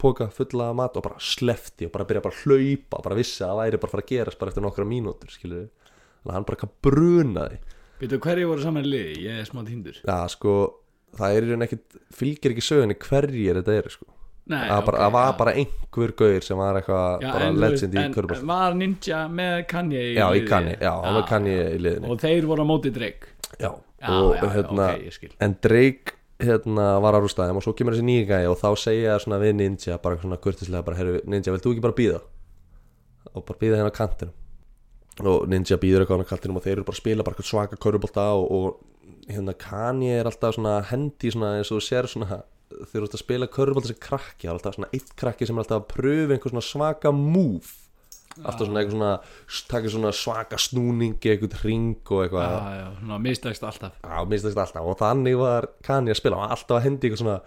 póka 0.00 0.28
fulla 0.34 0.70
mat 0.74 0.96
og 0.98 1.04
bara 1.06 1.20
slefti 1.22 1.86
og 1.86 1.94
bara 1.94 2.08
byrja 2.08 2.24
bara 2.24 2.34
að 2.34 2.42
hlaupa 2.46 3.02
bara 3.04 3.18
vissi 3.18 3.44
að 3.44 3.52
það 3.52 3.60
væri 3.60 3.80
bara 3.82 3.90
að 3.90 3.94
fara 3.94 4.06
að 4.06 4.12
gerast 4.14 4.40
bara 4.40 4.54
eftir 4.54 4.64
nokkra 4.64 4.88
mínútur 4.88 5.34
skilur 5.34 5.68
þannig 5.68 6.32
að 6.32 6.36
hann 6.38 6.48
bara 6.48 6.58
eitthvað 6.58 6.74
brunaði. 6.88 7.60
Veitu 8.00 8.20
hverju 8.24 8.50
voru 8.50 8.64
saman 8.64 8.88
í 8.88 8.92
liði? 8.94 9.14
Ég 9.28 9.42
er 9.42 9.48
smá 9.48 9.62
týndur. 9.68 10.00
Já 10.00 10.18
sko 10.32 10.56
það 11.16 11.36
er 11.36 11.46
í 11.46 11.52
raun 11.52 11.68
ekkit 11.68 12.00
fylgir 12.16 12.56
ekki 12.56 12.64
sögunni 12.64 12.98
hverjir 13.04 13.60
þetta 13.60 13.76
eru 13.82 13.92
sko 13.92 14.08
Nei, 14.46 14.68
það 14.70 14.82
bara, 14.86 14.98
ok, 14.98 15.02
það 15.02 15.14
var 15.16 15.24
já. 15.26 15.36
bara 15.40 15.52
einhver 15.58 16.12
gauðir 16.20 16.44
sem 16.46 16.60
var 16.60 16.76
eitthvað 16.78 17.24
Já, 17.24 17.30
bara 17.32 17.46
en 17.48 17.56
legend 17.58 17.96
í 17.96 18.02
körubolta 18.14 18.46
Var 18.46 18.76
Ninja 18.78 19.22
með 19.32 19.56
Kanye 19.72 20.04
í 20.04 20.12
já 20.14 20.26
í 20.28 20.36
liði? 20.36 20.50
Kanye, 20.52 20.76
já 20.86 20.92
hann 20.92 21.18
var 21.18 21.26
Kanye 21.26 21.56
í 21.72 21.80
liðinu. 21.82 22.12
Og 22.14 22.20
þeir 22.22 22.46
voru 22.46 22.62
á 22.62 22.66
móti 22.70 22.92
Drake? 22.94 23.32
Já, 23.58 23.72
og 23.72 24.46
hérna 24.54 24.86
ok, 24.92 25.02
ég 25.08 25.16
skil. 25.18 25.32
en 25.42 25.58
Drake 25.66 26.14
hérna 26.46 26.86
var 27.02 27.18
að 27.18 27.26
rústa 27.26 27.48
þeim 27.48 27.58
og 27.58 27.66
svo 27.66 27.74
kemur 27.74 27.96
þessi 27.96 28.06
nýja 28.06 28.30
gæði 28.30 28.52
og 28.52 28.58
þá 28.62 28.68
segja 28.84 29.18
svona 29.24 29.42
við 29.42 29.54
Ninja 29.58 29.98
bara 30.06 30.22
svona 30.22 30.38
kurtislega 30.46 30.86
bara, 30.86 31.00
herru 31.00 31.20
Ninja, 31.26 31.50
vilt 31.50 31.66
þú 31.66 31.74
ekki 31.74 31.86
bara 31.88 31.98
býða 31.98 32.22
og 33.32 33.46
bara 33.48 33.60
býða 33.64 33.80
hérna 33.80 33.90
á 33.90 33.98
kantinum. 33.98 34.34
Og 35.26 35.46
Ninja 35.50 35.80
býður 35.80 36.04
eitthvað 36.04 36.22
á 36.22 36.30
kantinum 36.30 36.60
og 36.60 36.68
þeir 36.68 36.76
eru 36.76 36.86
bara 36.86 36.94
að 36.94 37.02
spila 37.02 37.26
bara 37.26 37.50
svaka 37.50 37.80
körubólta 37.82 38.30
og, 38.36 38.46
og 38.46 39.32
hérna 39.32 39.56
Kanye 39.58 40.20
er 40.20 40.30
alltaf 40.30 40.54
svona 40.54 40.84
hendi 40.92 41.32
svona 41.34 41.56
eins 41.58 41.72
og 41.74 41.82
sér 41.82 42.06
svona 42.06 42.44
þeir 42.70 42.98
eru 42.98 43.06
alltaf 43.06 43.18
að 43.18 43.24
spila 43.24 43.48
körubólta 43.56 43.90
sem 43.90 43.98
krakki 44.02 44.46
það 44.46 44.52
er 44.52 44.58
alltaf 44.58 44.76
svona 44.76 44.92
eitt 44.96 45.10
krakki 45.18 45.48
sem 45.48 45.58
er 45.58 45.64
alltaf 45.64 45.82
að 45.82 45.90
pröfu 45.92 46.36
einhver 46.36 46.54
svona 46.54 46.66
svaka 46.66 47.12
move. 47.14 47.74
Alltaf 48.36 48.68
svona 48.68 48.82
eitthvað 48.82 48.96
svona 48.96 49.12
taka 49.70 49.92
svona 49.92 50.14
svaka 50.16 50.60
snúningi 50.60 51.32
eitthvað 51.32 51.58
ring 51.64 52.12
og 52.12 52.24
eitthvað. 52.24 52.56
Já, 52.56 52.80
já, 52.80 52.88
svona 53.00 53.20
mistakst 53.26 53.68
alltaf. 53.68 54.00
Já, 54.02 54.16
þetta 54.32 54.64
alltaf. 54.66 54.88
Og 54.90 54.98
þannig 55.00 55.38
var 55.40 55.68
Kanye 55.86 56.12
að 56.12 56.20
spila. 56.20 56.40
Hann 56.40 56.50
var 56.50 56.56
alltaf 56.58 56.78
að 56.78 56.88
hendi 56.88 57.08
eitthvað 57.08 57.22
svona 57.24 57.38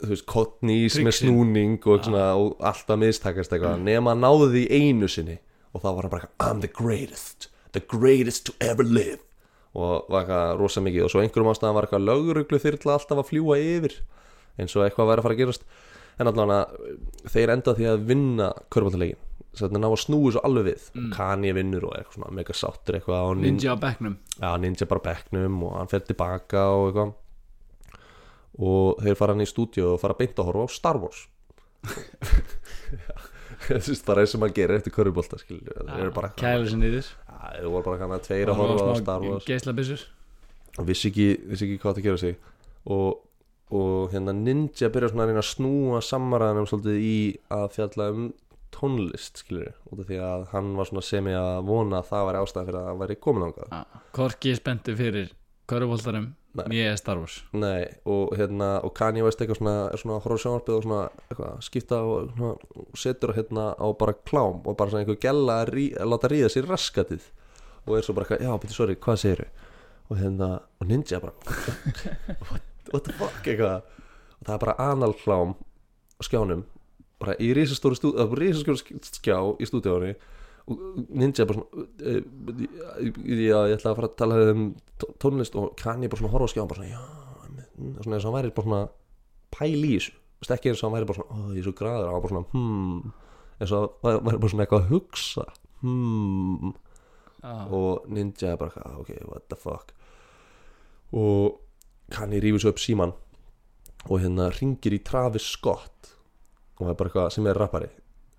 þú 0.00 0.10
veist, 0.12 0.26
kotnís 0.30 0.98
með 1.02 1.16
snúning 1.18 1.78
og, 1.82 2.04
svona, 2.06 2.26
og 2.38 2.60
alltaf 2.70 3.00
mistakast 3.00 3.56
eitthvað. 3.56 3.80
Nema 3.88 4.14
náði 4.18 4.52
því 4.54 4.66
einu 4.76 5.10
sinni 5.10 5.40
og 5.70 5.82
þá 5.82 5.88
var 5.88 6.06
hann 6.06 6.14
bara 6.14 6.30
I'm 6.42 6.62
the 6.62 6.70
greatest 6.70 7.50
the 7.72 7.80
greatest 7.80 8.46
to 8.46 8.52
ever 8.60 8.84
live. 8.84 9.20
Og 9.74 10.06
var 10.10 10.24
eitthvað 10.24 10.56
rosa 10.58 10.82
mikið. 10.82 11.04
Og 11.06 11.12
svo 11.12 11.22
einhverjum 11.22 11.52
ástæðan 11.52 11.76
var 11.76 11.86
eitthvað 11.86 12.06
löguruglu 12.08 12.58
þyrla 12.62 12.96
alltaf 12.96 13.22
að 13.22 13.28
fljúa 13.28 13.58
yfir 13.62 14.00
eins 14.60 14.76
og 14.76 14.84
eitthvað 14.86 15.10
væri 15.10 15.22
að 15.22 15.26
fara 15.28 15.36
að 15.36 15.42
gerast. 15.42 15.64
En 16.20 16.28
allavega 16.28 17.32
þeir 17.32 17.52
enda 17.56 17.74
því 17.78 17.86
að 17.90 18.06
vinna 18.10 18.48
körbáltalegin 18.72 19.20
svo 19.50 19.66
þetta 19.66 19.80
ná 19.82 19.88
að 19.90 19.96
snúi 20.04 20.30
svo 20.34 20.42
alveg 20.46 20.66
við. 20.68 20.82
Mm. 20.94 21.08
Kanye 21.16 21.54
vinnur 21.56 21.86
og 21.88 21.94
er 21.96 22.02
eitthvað 22.04 22.18
svona 22.20 22.34
mega 22.38 22.54
sáttur 22.54 22.98
eitthvað 23.00 23.30
nin- 23.40 23.46
Ninja 23.56 23.74
á 23.74 23.76
bekknum. 23.82 24.14
Já, 24.38 24.50
Ninja 24.62 24.86
bara 24.86 25.00
á 25.02 25.06
bekknum 25.08 25.56
og 25.66 25.72
hann 25.80 25.90
fer 25.90 26.04
tilbaka 26.06 26.62
og 26.76 26.84
eitthvað. 26.90 27.14
Og 28.60 29.00
þeir 29.02 29.16
fara 29.18 29.32
hann 29.34 29.42
í 29.42 29.48
stúdíu 29.50 29.94
og 29.94 30.00
fara 30.02 30.14
beint 30.18 30.36
að 30.38 30.46
horfa 30.50 30.66
á 30.66 30.70
Star 30.70 31.00
Wars. 31.02 31.24
Þessi 33.66 33.96
bara 34.06 34.22
eins 34.24 34.34
og 34.36 34.40
maður 34.42 34.54
gerir 34.56 34.78
eftir 34.78 34.92
körubólta 34.94 35.38
bara 36.14 36.30
Kæla 36.38 36.68
sinni 36.68 36.88
yfir 36.90 37.06
Já, 37.06 37.36
þeir 37.56 37.68
voru 37.72 37.84
bara 37.86 38.00
hann 38.02 38.14
að 38.16 38.24
tveir 38.26 38.52
að 38.52 38.60
horfa 38.60 38.86
á 38.86 38.94
Star 39.00 39.20
Wars. 39.24 40.06
og 40.78 40.86
vissi 40.86 41.10
ekki, 41.10 41.26
vissi 41.50 41.66
ekki 41.66 41.78
hvað 41.82 41.98
það 41.98 42.06
gera 42.06 42.20
sig. 42.22 42.36
Og, 42.86 43.18
og 43.70 44.14
hérna 44.14 44.34
Ninja 44.36 44.90
byrjar 44.92 45.12
svona 45.12 45.26
að 45.26 45.32
reyna 45.32 45.44
að 45.44 45.50
snúa 45.50 46.00
samaraðanum 46.04 46.68
svolítið 46.70 47.02
í 47.06 47.18
að 47.54 47.66
fjalla 47.76 48.08
um 48.14 48.30
tónlist 48.74 49.42
skilur 49.42 49.72
út 49.90 50.02
af 50.02 50.10
því 50.10 50.20
að 50.24 50.44
hann 50.52 50.74
var 50.78 50.90
svona 50.90 51.04
sem 51.06 51.30
ég 51.30 51.38
að 51.38 51.64
vona 51.70 52.00
að 52.00 52.10
það 52.10 52.26
væri 52.28 52.42
ástæðan 52.42 52.68
fyrir 52.68 52.80
að 52.80 52.90
hann 52.90 53.00
væri 53.04 53.18
komin 53.26 53.46
ángað 53.48 53.96
Korki 54.16 54.54
spenntu 54.58 54.94
fyrir 54.98 55.32
Köruboltarum 55.70 56.30
Nei. 56.50 56.64
Ég 56.80 56.88
er 56.90 56.96
Star 56.98 57.20
Wars. 57.20 57.36
Nei, 57.54 57.84
og 58.10 58.32
hérna 58.34 58.80
og 58.82 58.90
Kanye 58.98 59.22
West 59.22 59.38
eitthvað 59.38 59.60
svona, 59.60 59.74
er 59.94 60.00
svona 60.00 60.16
á 60.18 60.42
sjónvarpið 60.42 60.74
og 60.74 60.82
svona 60.82 61.02
eitthvað, 61.28 61.60
skipta 61.62 62.00
og 62.02 62.32
svona, 62.34 62.80
og 62.82 62.98
setur 62.98 63.32
hérna 63.36 63.66
á 63.78 63.86
bara 64.00 64.16
klám 64.26 64.58
og 64.64 64.74
bara 64.74 64.90
svona 64.90 65.04
einhver 65.04 65.20
gæla 65.22 65.60
að, 65.62 65.70
rí, 65.76 65.84
að 65.94 66.10
láta 66.10 66.30
ríða 66.32 66.50
sér 66.50 66.66
raskatið. 66.66 67.28
Og 67.86 67.94
er 67.94 68.06
svo 68.06 68.16
bara 68.16 68.26
eitthvað, 68.26 68.42
já, 68.48 68.50
betur, 68.64 68.78
sorry, 68.80 68.98
hvað 69.06 69.22
segirðu? 69.22 69.68
Og 70.10 70.18
hérna, 70.18 70.50
og 70.82 70.90
Ninja 70.90 71.22
bara 71.22 71.54
what, 72.48 72.66
what 72.92 73.06
the 73.06 73.14
fuck, 73.18 73.40
eitthvað. 73.44 73.82
Og 74.40 74.46
það 74.48 74.54
er 74.56 74.62
bara 74.64 74.76
analklám 74.90 75.54
á 76.16 76.20
skjánum, 76.26 76.62
bara 77.20 77.34
í 77.40 77.50
risastóru 77.56 77.98
stú, 77.98 78.12
það 78.16 78.30
bara 78.34 78.44
risastóru 78.44 79.00
skjá 79.10 79.36
í 79.60 79.68
stúdíónu 79.68 80.14
og 80.70 80.80
Ninja 81.08 81.46
bara 81.48 81.56
svona 81.58 81.84
uh, 82.06 82.20
já, 83.26 83.58
ég 83.72 83.74
ætla 83.74 83.90
að 83.90 83.96
fara 83.98 84.08
að 84.10 84.16
tala 84.20 84.36
um 84.52 84.64
tó- 85.00 85.12
tónlist. 85.22 85.56
Og 85.58 85.72
Kanye 85.80 86.10
bara 86.12 86.20
svona 86.20 86.32
horfa 86.34 86.46
á 86.46 86.52
skjá 86.52 86.66
bara 86.68 86.78
svona, 86.78 86.90
já, 86.92 87.00
svona 88.04 88.16
eins 88.16 88.24
og 88.24 88.28
hann 88.30 88.36
væri 88.38 88.52
bara 88.54 88.66
svona 88.68 88.82
pæl 89.56 89.80
í 89.88 89.94
þessu, 89.96 90.14
ekki 90.54 90.70
eins 90.70 90.82
og 90.84 90.86
hann 90.88 90.96
væri 90.98 91.08
bara 91.10 91.18
svona, 91.18 91.32
ó, 91.34 91.38
ég 91.56 91.62
er 91.62 91.66
svo 91.66 91.74
græður, 91.80 92.06
hann 92.06 92.14
var 92.14 92.22
bara 92.26 92.34
svona 92.34 92.46
hmm, 92.52 93.00
eins 93.60 93.72
og 93.74 94.06
hann 94.06 94.28
væri 94.28 94.42
bara 94.44 94.52
svona 94.52 94.66
eitthvað 94.66 94.84
að 94.84 94.92
hugsa 94.94 95.46
hmm. 95.82 96.70
Ah. 97.40 97.64
og 97.72 98.04
Ninja 98.12 98.50
er 98.52 98.56
bara, 98.60 98.82
"Ah, 98.84 98.98
ok, 99.00 99.10
what 99.24 99.48
the 99.48 99.56
fuck. 99.56 99.94
Og 101.16 101.56
Kanye 102.10 102.40
rífur 102.42 102.64
svo 102.64 102.74
upp 102.74 102.82
síman 102.82 103.14
og 104.08 104.20
hérna 104.22 104.48
ringir 104.56 104.96
í 104.96 105.02
Travis 105.04 105.46
Scott 105.54 106.14
og 106.78 106.86
það 106.86 106.92
er 106.92 107.00
bara 107.00 107.10
eitthvað 107.10 107.34
sem 107.34 107.48
er 107.50 107.58
rappari 107.60 107.90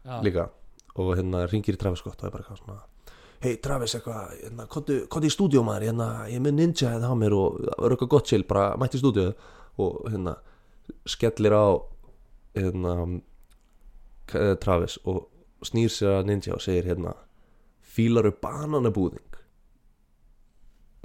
ah. 0.06 0.22
líka. 0.26 0.50
Og 1.00 1.14
hérna 1.16 1.46
ringir 1.48 1.78
í 1.78 1.80
Travis 1.80 2.02
Scott 2.04 2.20
og 2.20 2.28
er 2.28 2.34
bara 2.34 2.46
eitthvað 2.46 2.64
svona 2.64 2.80
hei 3.42 3.58
Travis 3.62 3.96
eitthvað, 3.98 4.36
hérna, 4.44 4.68
hvað 4.70 5.26
í 5.26 5.32
stúdíu 5.34 5.64
maður 5.66 5.88
hérna, 5.90 6.08
ég 6.30 6.44
með 6.44 6.58
ninja 6.60 6.92
hérna 6.94 7.10
á 7.10 7.16
mér 7.18 7.34
og 7.34 7.58
það 7.64 7.86
er 7.88 7.96
eitthvað 7.96 8.12
gott 8.14 8.30
chill, 8.30 8.46
bara 8.46 8.66
mætti 8.78 9.00
í 9.00 9.02
stúdíu 9.02 9.32
og 9.82 10.12
hérna 10.12 10.36
skellir 11.10 11.56
á 11.58 11.68
hérna 12.58 12.96
Travis 14.62 15.00
og 15.10 15.26
snýr 15.66 15.92
sér 15.92 16.20
að 16.20 16.30
ninja 16.30 16.56
og 16.56 16.64
segir 16.64 16.88
hérna 16.88 17.16
fílaru 17.82 18.32
bananabúðing. 18.42 19.40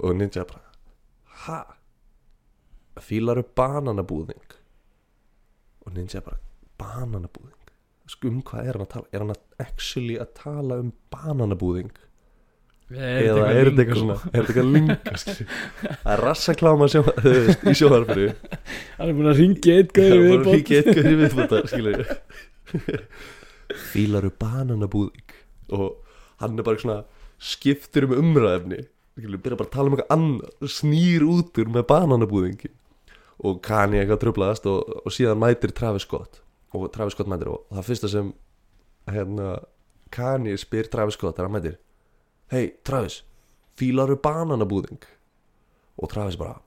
Og 0.05 0.13
ninja 0.15 0.45
bara 0.47 1.65
ha 2.97 3.03
fílaru 3.05 3.45
bananabúðing. 3.57 4.57
Og 5.85 5.93
ninja 5.95 6.23
bara 6.25 6.41
bananabúðing? 6.81 7.53
Sko 8.07 8.31
um 8.31 8.43
hvað 8.47 8.67
er 8.67 8.77
hann 8.77 8.85
að 8.85 8.91
tala? 8.95 9.09
Er 9.11 9.23
hann 9.23 9.33
að 9.33 9.63
actually 9.63 10.17
að 10.21 10.35
tala 10.39 10.81
um 10.83 10.91
bananabúðing? 11.13 11.95
Eða 12.87 13.47
er 13.51 13.67
þetta 13.67 13.83
eitthvað 13.83 13.97
svona 13.99 14.13
er 14.15 14.29
þetta 14.31 14.43
eitthvað 14.45 14.69
linga 14.71 15.17
skilju? 15.19 15.45
það 15.81 16.11
er 16.13 16.21
rassakláma 16.23 16.85
sjó, 16.87 17.01
í 17.67 17.73
sjóharfinu 17.75 18.27
Hann 19.01 19.09
er 19.09 19.17
búin 19.17 19.27
að 19.27 19.41
ringja 19.41 19.75
eitt 19.75 19.91
það 19.91 19.97
gauði 19.97 20.13
er 20.13 20.21
bara 20.21 20.37
viðbót. 20.37 20.53
híkja 20.55 20.77
eitthvað 20.79 21.19
viðbúta 21.23 21.59
skilju 21.73 22.05
fílaru 23.91 24.31
bananabúðing. 24.39 25.35
Og 25.75 26.15
hann 26.39 26.55
er 26.55 26.67
bara 26.69 26.79
svona 26.79 27.01
skiptur 27.43 28.07
um 28.07 28.15
umræðefni 28.21 28.85
byrja 29.17 29.57
bara 29.59 29.67
að 29.67 29.73
tala 29.73 29.89
um 29.89 29.97
eitthvað 29.97 30.15
annað. 30.15 30.55
Snýr 30.77 31.27
út 31.27 31.59
úr 31.59 31.71
með 31.75 31.87
bananabúðingin 31.91 32.76
og 33.45 33.59
Kanye 33.65 34.01
eitthvað 34.01 34.21
tröflaðast 34.25 34.69
og, 34.69 34.93
og 35.03 35.13
síðan 35.13 35.41
mætir 35.41 35.73
Travis 35.77 36.07
Scott 36.07 36.41
og 36.73 36.87
Travis 36.93 37.17
Scott 37.17 37.29
mætir 37.29 37.51
og 37.53 37.65
það 37.73 37.89
fyrsta 37.89 38.11
sem 38.11 38.31
hérna 39.11 39.57
Kanye 40.13 40.57
spyr 40.57 40.89
Travis 40.91 41.19
Scott 41.19 41.37
þegar 41.37 41.49
hann 41.49 41.59
mætir 41.59 41.77
hei 42.51 42.71
Travis, 42.87 43.21
fílaru 43.75 44.15
bananabúðing? 44.23 45.03
Og 45.97 46.09
Travis 46.11 46.37
bara 46.39 46.61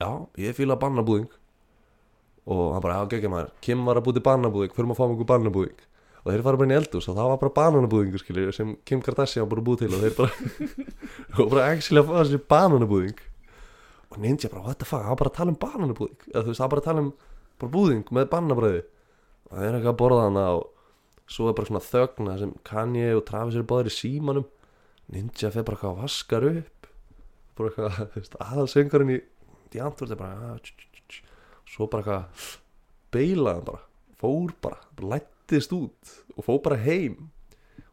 já, 0.00 0.26
ég 0.40 0.56
fíla 0.56 0.78
bananabúðing. 0.80 1.28
Og 2.50 2.72
hann 2.74 2.82
bara, 2.82 3.02
já, 3.02 3.08
geggja 3.14 3.30
maður 3.30 3.52
Kim 3.60 3.84
var 3.84 4.00
að 4.00 4.06
búti 4.08 4.24
bananabúðing, 4.24 4.74
fyrir 4.74 4.88
maður 4.88 4.96
að 4.96 5.02
fá 5.02 5.14
mjög 5.14 5.28
bananabúðing. 5.28 5.82
Og 6.20 6.32
þeir 6.32 6.44
fara 6.44 6.60
bara 6.60 6.68
inn 6.68 6.74
í 6.74 6.76
eldús 6.76 7.08
og 7.08 7.16
það 7.16 7.28
var 7.30 7.40
bara 7.40 7.56
bananabúðingur 7.58 8.20
skilur 8.20 8.54
sem 8.56 8.72
Kim 8.88 9.00
Kardashian 9.04 9.48
bara 9.48 9.64
búið 9.64 9.84
til 9.84 9.94
og 9.96 10.02
þeir 10.04 10.16
bara 10.18 10.32
og 11.40 11.52
bara 11.52 11.68
actually 11.72 12.02
að 12.02 12.10
fá 12.10 12.16
þessi 12.18 12.40
bananabúðing 12.50 13.22
og 14.10 14.18
Ninja 14.18 14.50
bara, 14.50 14.64
what 14.66 14.80
the 14.80 14.88
fuck, 14.88 15.04
hann 15.06 15.18
bara 15.20 15.32
tala 15.34 15.54
um 15.54 15.58
bananabúðing. 15.60 16.18
Eða 16.32 16.44
þú 16.44 16.52
veist, 16.52 16.62
hann 16.64 16.72
bara 16.74 16.86
tala 16.86 17.04
um 17.04 17.10
bara 17.60 17.74
búðing 17.76 18.04
með 18.10 18.30
bananabröði 18.32 18.84
og 19.50 19.56
þeir 19.56 19.66
eru 19.68 19.78
eitthvað 19.78 19.92
að 19.92 20.00
borða 20.02 20.22
hana 20.26 20.46
og 20.58 21.30
svo 21.30 21.50
er 21.50 21.58
bara 21.58 21.70
svona 21.70 21.84
þögna 21.86 22.38
sem 22.40 22.54
Kanye 22.66 23.10
og 23.14 23.24
Travis 23.28 23.58
eru 23.58 23.68
báðir 23.70 23.90
í 23.90 23.94
símanum. 23.94 24.48
Ninja 25.10 25.50
fer 25.54 25.66
bara 25.66 25.78
eitthvað 25.78 25.92
að 25.94 26.02
vaskar 26.04 26.48
upp. 26.50 26.88
Bara 27.58 27.70
eitthvað, 27.70 28.00
þú 28.00 28.24
veist, 28.24 28.40
aðalsöngarinn 28.46 29.14
í 29.14 29.20
í 29.76 29.82
andvörði 29.82 30.18
bara 30.18 30.50
ah, 30.50 30.58
tj, 30.62 30.74
tj, 30.74 31.02
tj, 31.06 31.20
svo 31.70 31.86
bara 31.90 32.02
eitthvað 32.02 32.48
beilaði 33.14 33.58
hann 33.58 33.68
bara, 33.68 33.82
fór 34.20 34.54
bara, 34.64 34.80
bara 34.98 35.12
lættist 35.14 35.74
út 35.76 36.14
og 36.36 36.46
fór 36.46 36.62
bara 36.64 36.80
heim 36.82 37.30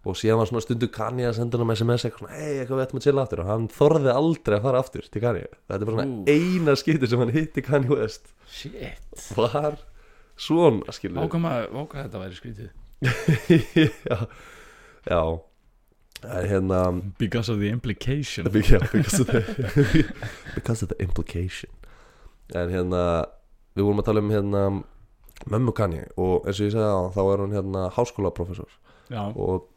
og 0.08 0.16
síðan 0.18 0.40
var 0.40 0.50
svona 0.50 0.64
stundu 0.64 0.88
Kanye 0.94 1.28
að 1.30 1.36
senda 1.40 1.58
hann 1.60 1.66
um 1.68 1.74
SMS 1.76 2.06
eitthvað 2.08 2.24
svona, 2.24 2.38
hei, 2.40 2.54
eitthvað 2.62 2.80
við 2.80 2.86
ættum 2.86 3.00
að 3.02 3.06
chilla 3.08 3.24
aftur. 3.26 3.42
Og 3.44 3.50
hann 3.52 3.68
þorði 3.74 4.14
aldrei 4.14 4.56
að 4.58 4.66
fara 4.68 4.82
aftur 4.84 5.10
til 5.12 5.24
Kanye. 5.24 5.50
Þetta 5.68 5.80
er 5.84 5.90
bara 5.90 5.98
svona 5.98 6.18
Ú. 6.18 6.26
eina 6.32 6.76
skipti 6.80 7.10
sem 7.12 7.24
hann 7.24 7.34
hitti 7.36 7.64
Kanye 7.66 7.92
West. 7.92 8.32
Shit. 8.48 9.28
Var 9.36 9.78
svona 10.38 10.96
skilur 10.96 11.26
Vákama, 11.26 11.54
vákama 11.74 12.06
þetta 12.08 12.24
væri 12.24 12.40
skrítið. 12.40 12.74
Já, 14.10 14.18
já. 15.06 15.22
Það 16.18 16.38
er 16.40 16.48
hérna 16.50 16.78
Because 17.20 17.52
of 17.54 17.60
the 17.60 17.70
implication. 17.70 18.48
Yeah, 18.54 18.80
because, 18.92 19.20
of 19.22 19.28
the, 19.28 19.44
because 20.56 20.82
of 20.84 20.90
the 20.90 20.98
implication. 21.04 21.70
En 22.56 22.72
hérna 22.74 23.02
við 23.78 23.86
vorum 23.86 24.02
að 24.02 24.08
tala 24.10 24.24
um 24.24 24.32
hérna 24.34 24.64
mömmu 25.46 25.74
Kanye. 25.78 26.08
Og 26.18 26.48
eins 26.48 26.62
og 26.62 26.72
ég 26.72 26.78
á 26.80 27.14
þá 27.14 27.22
er 27.22 27.44
hún 27.44 27.54
hérna 27.56 27.90
háskólaprofessor. 27.94 28.72
Og 29.38 29.68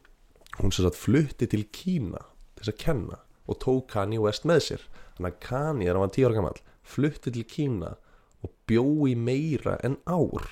hún 0.60 0.72
sem 0.74 0.86
sagt 0.86 0.98
flutti 1.00 1.48
til 1.50 1.66
Kína 1.72 2.22
til 2.54 2.64
þess 2.64 2.72
að 2.74 2.80
kenna 2.84 3.20
og 3.50 3.58
tók 3.62 3.88
Kanye 3.94 4.20
West 4.22 4.46
með 4.48 4.60
sér. 4.66 4.84
Þannig 5.16 5.32
að 5.32 5.40
Kanye 5.46 5.88
er 5.88 5.94
að 5.94 6.00
hann 6.00 6.06
var 6.06 6.14
10 6.16 6.28
ára 6.28 6.38
gammal 6.38 6.60
flutti 6.90 7.32
til 7.34 7.46
Kína 7.48 7.94
og 8.40 8.52
bjó 8.68 8.84
í 9.10 9.16
meira 9.18 9.76
en 9.86 9.98
ár 10.08 10.46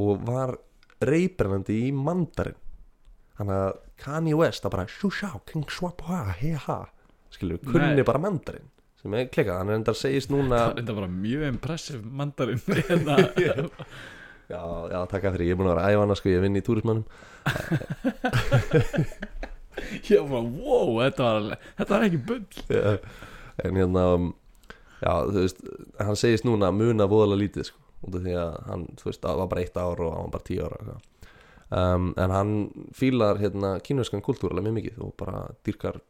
og 0.00 0.24
var 0.26 0.56
reybrennandi 1.04 1.78
í 1.88 1.92
mandarin. 1.96 2.58
Þannig 3.38 3.62
að 3.62 3.78
Kanye 4.00 4.36
West 4.40 4.66
að 4.66 4.74
bara 4.76 4.88
shu 4.90 5.12
shao 5.12 5.40
king 5.48 5.68
swap 5.72 6.04
ha 6.08 6.26
he 6.40 6.52
ha. 6.66 6.82
Við, 7.40 7.60
kunni 7.62 8.02
bara 8.04 8.20
mandarin 8.20 8.66
sem 9.00 9.14
er 9.16 9.28
klikkað, 9.32 9.60
hann 9.62 9.70
er 9.70 9.78
enda 9.78 9.94
að 9.94 10.00
segist 10.02 10.32
núna 10.32 10.56
það 10.58 10.72
er 10.74 10.80
enda 10.82 10.94
bara 10.98 11.10
mjög 11.12 11.44
impressive 11.48 12.10
mandarinn 12.20 12.60
hérna. 12.90 13.86
Já, 14.50 14.62
já, 14.90 14.98
takk 15.10 15.30
fyrir, 15.30 15.46
ég 15.48 15.54
er 15.54 15.60
búin 15.60 15.70
að 15.70 15.74
vera 15.76 15.86
að 15.86 15.94
æfa 15.94 16.04
hana 16.04 16.16
sko, 16.18 16.32
ég 16.32 16.42
vinn 16.44 16.58
í 16.58 16.64
túrismannum 16.66 17.06
Ég 20.10 20.20
var 20.20 20.28
bara, 20.28 20.42
wow, 20.60 20.90
þetta 21.00 21.22
var, 21.26 21.46
þetta 21.78 21.94
var 21.94 22.06
ekki 22.08 22.20
bull. 22.28 22.46
En 23.64 23.76
hérna 23.76 24.02
um, 24.16 24.26
já, 25.02 25.12
þú 25.28 25.40
veist, 25.42 25.58
hann 26.00 26.16
segist 26.16 26.46
núna 26.48 26.70
muna 26.72 27.04
voðalega 27.10 27.42
lítið 27.42 27.66
sko, 27.68 27.80
út 28.08 28.14
af 28.16 28.22
því 28.24 28.36
að 28.40 28.54
hann, 28.70 28.84
þú 29.00 29.08
veist, 29.10 29.20
það 29.24 29.40
var 29.42 29.48
bara 29.50 29.64
eitt 29.64 29.76
ár 29.76 30.00
og 30.00 30.14
hann 30.14 30.24
var 30.24 30.32
bara 30.36 30.46
tíu 30.48 30.62
ára 30.64 30.78
eitthvað. 30.78 31.02
um, 31.80 32.06
en 32.24 32.34
hann 32.36 32.54
fílar 32.96 33.40
hérna 33.42 33.74
kínverskan 33.84 34.24
kultúr 34.24 34.54
alveg 34.54 34.64
mjög 34.70 34.76
mikið 34.78 35.02
og 35.04 35.12
bara 35.20 35.42
dýrkar 35.66 36.00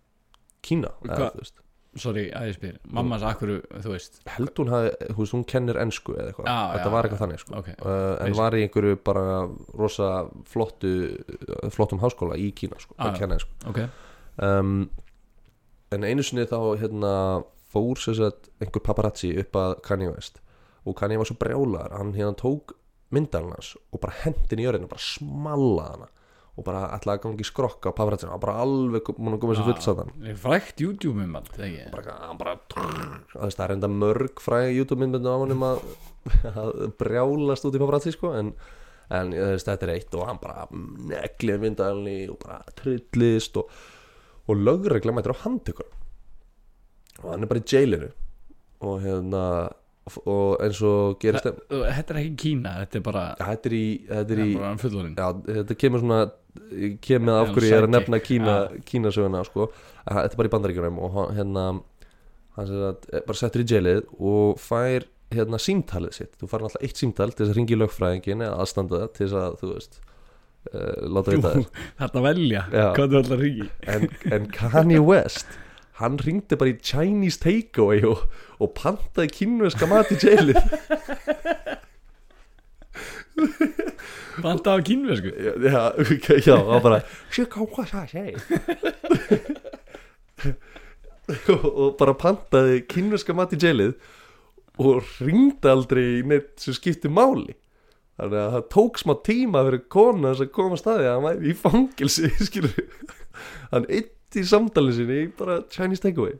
Kína 0.62 0.92
eða, 1.08 1.32
þú 1.34 1.42
veist, 1.42 1.58
Sorry, 1.98 2.28
að 2.30 2.44
ég 2.46 2.54
spyr, 2.54 2.74
mammas 2.94 3.24
akkur, 3.26 3.50
þú 3.82 3.90
veist 3.90 4.20
held 4.30 4.60
hún 4.60 4.68
hafi, 4.70 4.90
þú 5.10 5.16
veist, 5.24 5.34
hún 5.34 5.46
kennir 5.50 5.78
ensku 5.82 6.14
eða 6.14 6.28
eitthvað, 6.30 6.46
Já, 6.46 6.58
þetta 6.76 6.84
já, 6.86 6.92
var 6.94 7.08
eitthvað 7.08 7.22
þannig 7.24 7.40
sko. 7.42 7.54
Ok, 7.58 7.70
uh, 7.82 8.12
en 8.26 8.36
var 8.38 8.54
í 8.54 8.60
einhverju 8.62 8.98
bara 9.08 9.24
rosa 9.80 10.10
flottu 10.52 10.92
flottum 11.74 12.02
háskóla 12.04 12.38
í 12.38 12.52
Kína 12.54 12.78
sko, 12.78 12.94
Ah, 12.94 13.08
að 13.10 13.18
kenna 13.18 13.40
ensku. 13.40 13.50
Ok. 13.66 13.80
Um, 14.38 14.76
en 15.90 16.06
einu 16.06 16.22
sinni 16.22 16.46
þá 16.46 16.60
hérna 16.78 17.14
fór 17.74 17.98
sagt 17.98 18.52
einhver 18.62 18.86
paparazzi 18.86 19.32
upp 19.42 19.58
að 19.58 19.74
Kanye 19.86 20.12
West. 20.14 20.38
Og 20.86 20.94
Kanye 20.98 21.18
var 21.18 21.26
svo 21.26 21.38
brjálar 21.42 21.90
hann 21.98 22.14
hérna 22.14 22.38
tók 22.38 22.76
myndan 23.10 23.50
hans 23.50 23.74
og 23.90 23.98
bara 24.02 24.14
hendin 24.22 24.62
í 24.62 24.66
jörðinu, 24.68 24.88
bara 24.90 25.02
smallaði 25.02 25.96
hana 25.96 26.10
og 26.60 26.66
bara 26.66 26.82
ætlaði 26.96 27.18
að 27.18 27.24
gangi 27.26 27.46
skrokka 27.48 27.90
á 27.90 27.96
hann 27.96 28.32
var 28.34 28.42
bara 28.42 28.58
alveg 28.64 29.08
múin 29.16 29.36
að 29.36 29.42
koma 29.42 29.56
sér 29.56 29.68
fullt 29.70 29.86
satan 29.86 30.12
Ég 30.26 30.36
frækt 30.40 30.84
YouTube 30.84 31.16
myndband, 31.16 31.48
þegar 31.56 31.70
ekki? 31.70 31.94
Bara, 31.94 32.18
hann 32.26 32.40
bara 32.40 32.58
það 33.32 33.46
er 33.46 33.56
það 33.56 33.74
enda 33.76 33.90
mörg 33.94 34.44
fræði 34.44 34.76
YouTube 34.76 35.00
myndböndu 35.02 35.32
af 35.32 35.44
hann 35.44 35.56
um 35.56 35.66
að, 35.70 35.82
að 36.64 36.84
brjálast 37.00 37.66
út 37.68 37.78
í 37.78 37.82
paparazzi 37.82 38.14
sko 38.16 38.34
en 38.36 38.54
en 39.10 39.32
þetta 39.34 39.86
er 39.86 39.94
eitt 39.96 40.14
og 40.14 40.28
hann 40.28 40.38
bara 40.40 40.66
neglið 40.70 41.64
myndalni 41.64 42.16
og 42.30 42.38
bara 42.44 42.60
trillist 42.78 43.58
og, 43.60 43.70
og 44.46 44.60
lögregla 44.60 45.14
mætir 45.14 45.34
á 45.34 45.42
handtökur. 45.42 45.88
Og 47.20 47.32
hann 47.32 47.44
er 47.44 47.50
bara 47.50 47.62
í 47.62 47.66
jailinu 47.66 48.10
og 48.86 49.02
hérna 49.02 49.44
og 50.24 50.62
eins 50.64 50.78
og 50.86 51.18
gerist 51.22 51.46
ja, 51.46 51.52
Þetta 51.68 52.14
er 52.14 52.18
ekki 52.22 52.36
Kína, 52.40 52.72
þetta 52.82 52.98
er 52.98 53.02
bara 53.04 53.24
þetta 53.38 53.68
er 53.68 53.74
í 53.76 53.84
þetta 54.08 54.34
er 54.34 54.40
í 54.42 54.46
bara 54.56 54.70
Já, 55.12 55.26
þetta 55.58 55.76
kemur 55.82 56.02
svona 56.02 56.20
kemur 57.04 57.36
af 57.36 57.50
Já, 57.50 57.54
hverju 57.54 57.70
ég 57.70 57.78
er 57.78 57.86
að 57.86 57.94
nefna 57.94 58.20
Kína, 58.24 58.56
já. 58.56 58.82
Kínasöguna 58.90 59.44
sko. 59.46 59.70
að 60.04 60.18
þetta 60.18 60.34
er 60.34 60.40
bara 60.40 60.50
í 60.50 60.52
bandaríkjunum 60.56 61.00
og 61.06 61.22
hérna 61.36 61.64
að 62.60 62.76
er 63.14 63.24
bara 63.26 63.38
settur 63.38 63.64
í 63.64 63.70
jailið 63.70 64.04
og 64.18 64.60
fær 64.60 65.06
hérna 65.30 65.60
símtalið 65.62 66.16
sitt. 66.16 66.32
Þú 66.40 66.50
fær 66.50 66.66
alltaf 66.66 66.84
eitt 66.84 66.98
símtal 66.98 67.30
til 67.30 67.44
þess 67.44 67.54
að 67.54 67.58
ringi 67.60 67.76
í 67.76 67.80
lögfræðingin 67.80 68.46
eða 68.46 68.60
aðstanda 68.64 69.04
það 69.04 69.12
til 69.16 69.26
þess 69.26 69.40
að 69.40 69.58
þú 69.60 69.70
veist 69.70 69.98
uh, 70.00 70.94
láta 71.06 71.36
vita 71.36 71.52
þér. 71.54 71.82
Þetta 72.02 72.24
velja, 72.26 72.64
hvað 72.74 73.14
þú 73.14 73.20
ætlar 73.20 73.36
að 73.36 73.44
ringi 73.46 73.68
en, 73.94 74.08
en 74.34 74.48
Kanye 74.56 75.02
West 75.06 75.58
hann 76.00 76.16
ringdi 76.24 76.56
bara 76.60 76.72
í 76.72 76.78
Chinese 76.80 77.40
takeaway 77.42 78.04
og, 78.08 78.24
og 78.58 78.72
pantaði 78.78 79.32
kínverska 79.36 79.88
mat 79.90 80.12
í 80.14 80.18
jailið 80.20 80.60
Banda 84.44 84.76
á 84.76 84.78
kínversku 84.84 85.30
Já, 85.32 85.52
já, 86.40 86.56
það 86.56 86.82
bara 86.84 87.00
Shit, 87.30 87.50
hvað 87.52 87.88
það 87.90 88.06
segi 88.14 88.34
og, 91.50 91.96
bara 92.00 92.14
pantaði 92.18 92.82
kynverska 92.90 93.34
mat 93.36 93.54
í 93.54 93.60
jailið 93.60 93.96
og 94.80 95.08
ringdi 95.20 95.70
aldrei 95.70 96.04
í 96.18 96.22
neitt 96.26 96.54
sem 96.62 96.76
skipti 96.76 97.10
máli. 97.12 97.54
Þannig 98.20 98.38
að 98.40 98.54
það 98.54 98.68
tók 98.74 99.00
smá 99.00 99.14
tíma 99.26 99.64
fyrir 99.66 99.82
kona 99.92 100.32
þess 100.32 100.44
að 100.44 100.54
koma 100.56 100.76
að 100.76 100.82
staði 100.82 101.08
að 101.08 101.14
hann 101.14 101.26
væri 101.26 101.50
í 101.50 101.56
fangilsi 101.56 102.30
skilur 102.48 102.88
hann 103.72 103.88
eitt 103.88 104.38
í 104.40 104.46
samtalið 104.46 104.98
sinni 104.98 105.20
bara 105.36 105.60
Chinese 105.72 106.04
takeaway. 106.04 106.38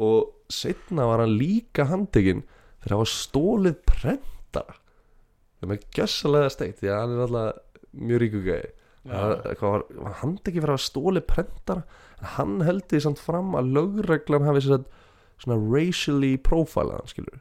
Og 0.00 0.30
setna 0.50 1.08
var 1.10 1.24
hann 1.24 1.38
líka 1.38 1.88
handtekinn 1.90 2.44
fyrir 2.82 2.96
að 2.96 3.02
hafa 3.02 3.12
stólið 3.14 3.80
prentara 3.88 4.78
það 5.60 5.74
er 5.76 5.82
gjössalega 5.96 6.52
steikt 6.54 6.80
því 6.80 6.92
að 6.92 7.00
hann 7.00 7.16
er 7.16 7.24
alltaf 7.26 7.82
mjög 7.92 8.22
ríku 8.24 8.44
gæði 8.46 8.76
Það 9.00 9.30
hvað 9.56 9.70
var, 9.72 9.82
var 9.96 10.16
hann 10.20 10.32
ekki 10.36 10.60
fyrir 10.60 10.74
að 10.74 10.82
stóli 10.84 11.20
prentara? 11.24 11.84
En 12.20 12.26
hann 12.34 12.58
held 12.66 12.82
því 12.90 12.98
samt 13.00 13.22
fram 13.24 13.54
að 13.56 13.70
lögreglan 13.78 14.44
hafi 14.44 14.60
svona 14.66 15.56
racially 15.56 16.34
profilaðan 16.44 17.08
skilur 17.08 17.38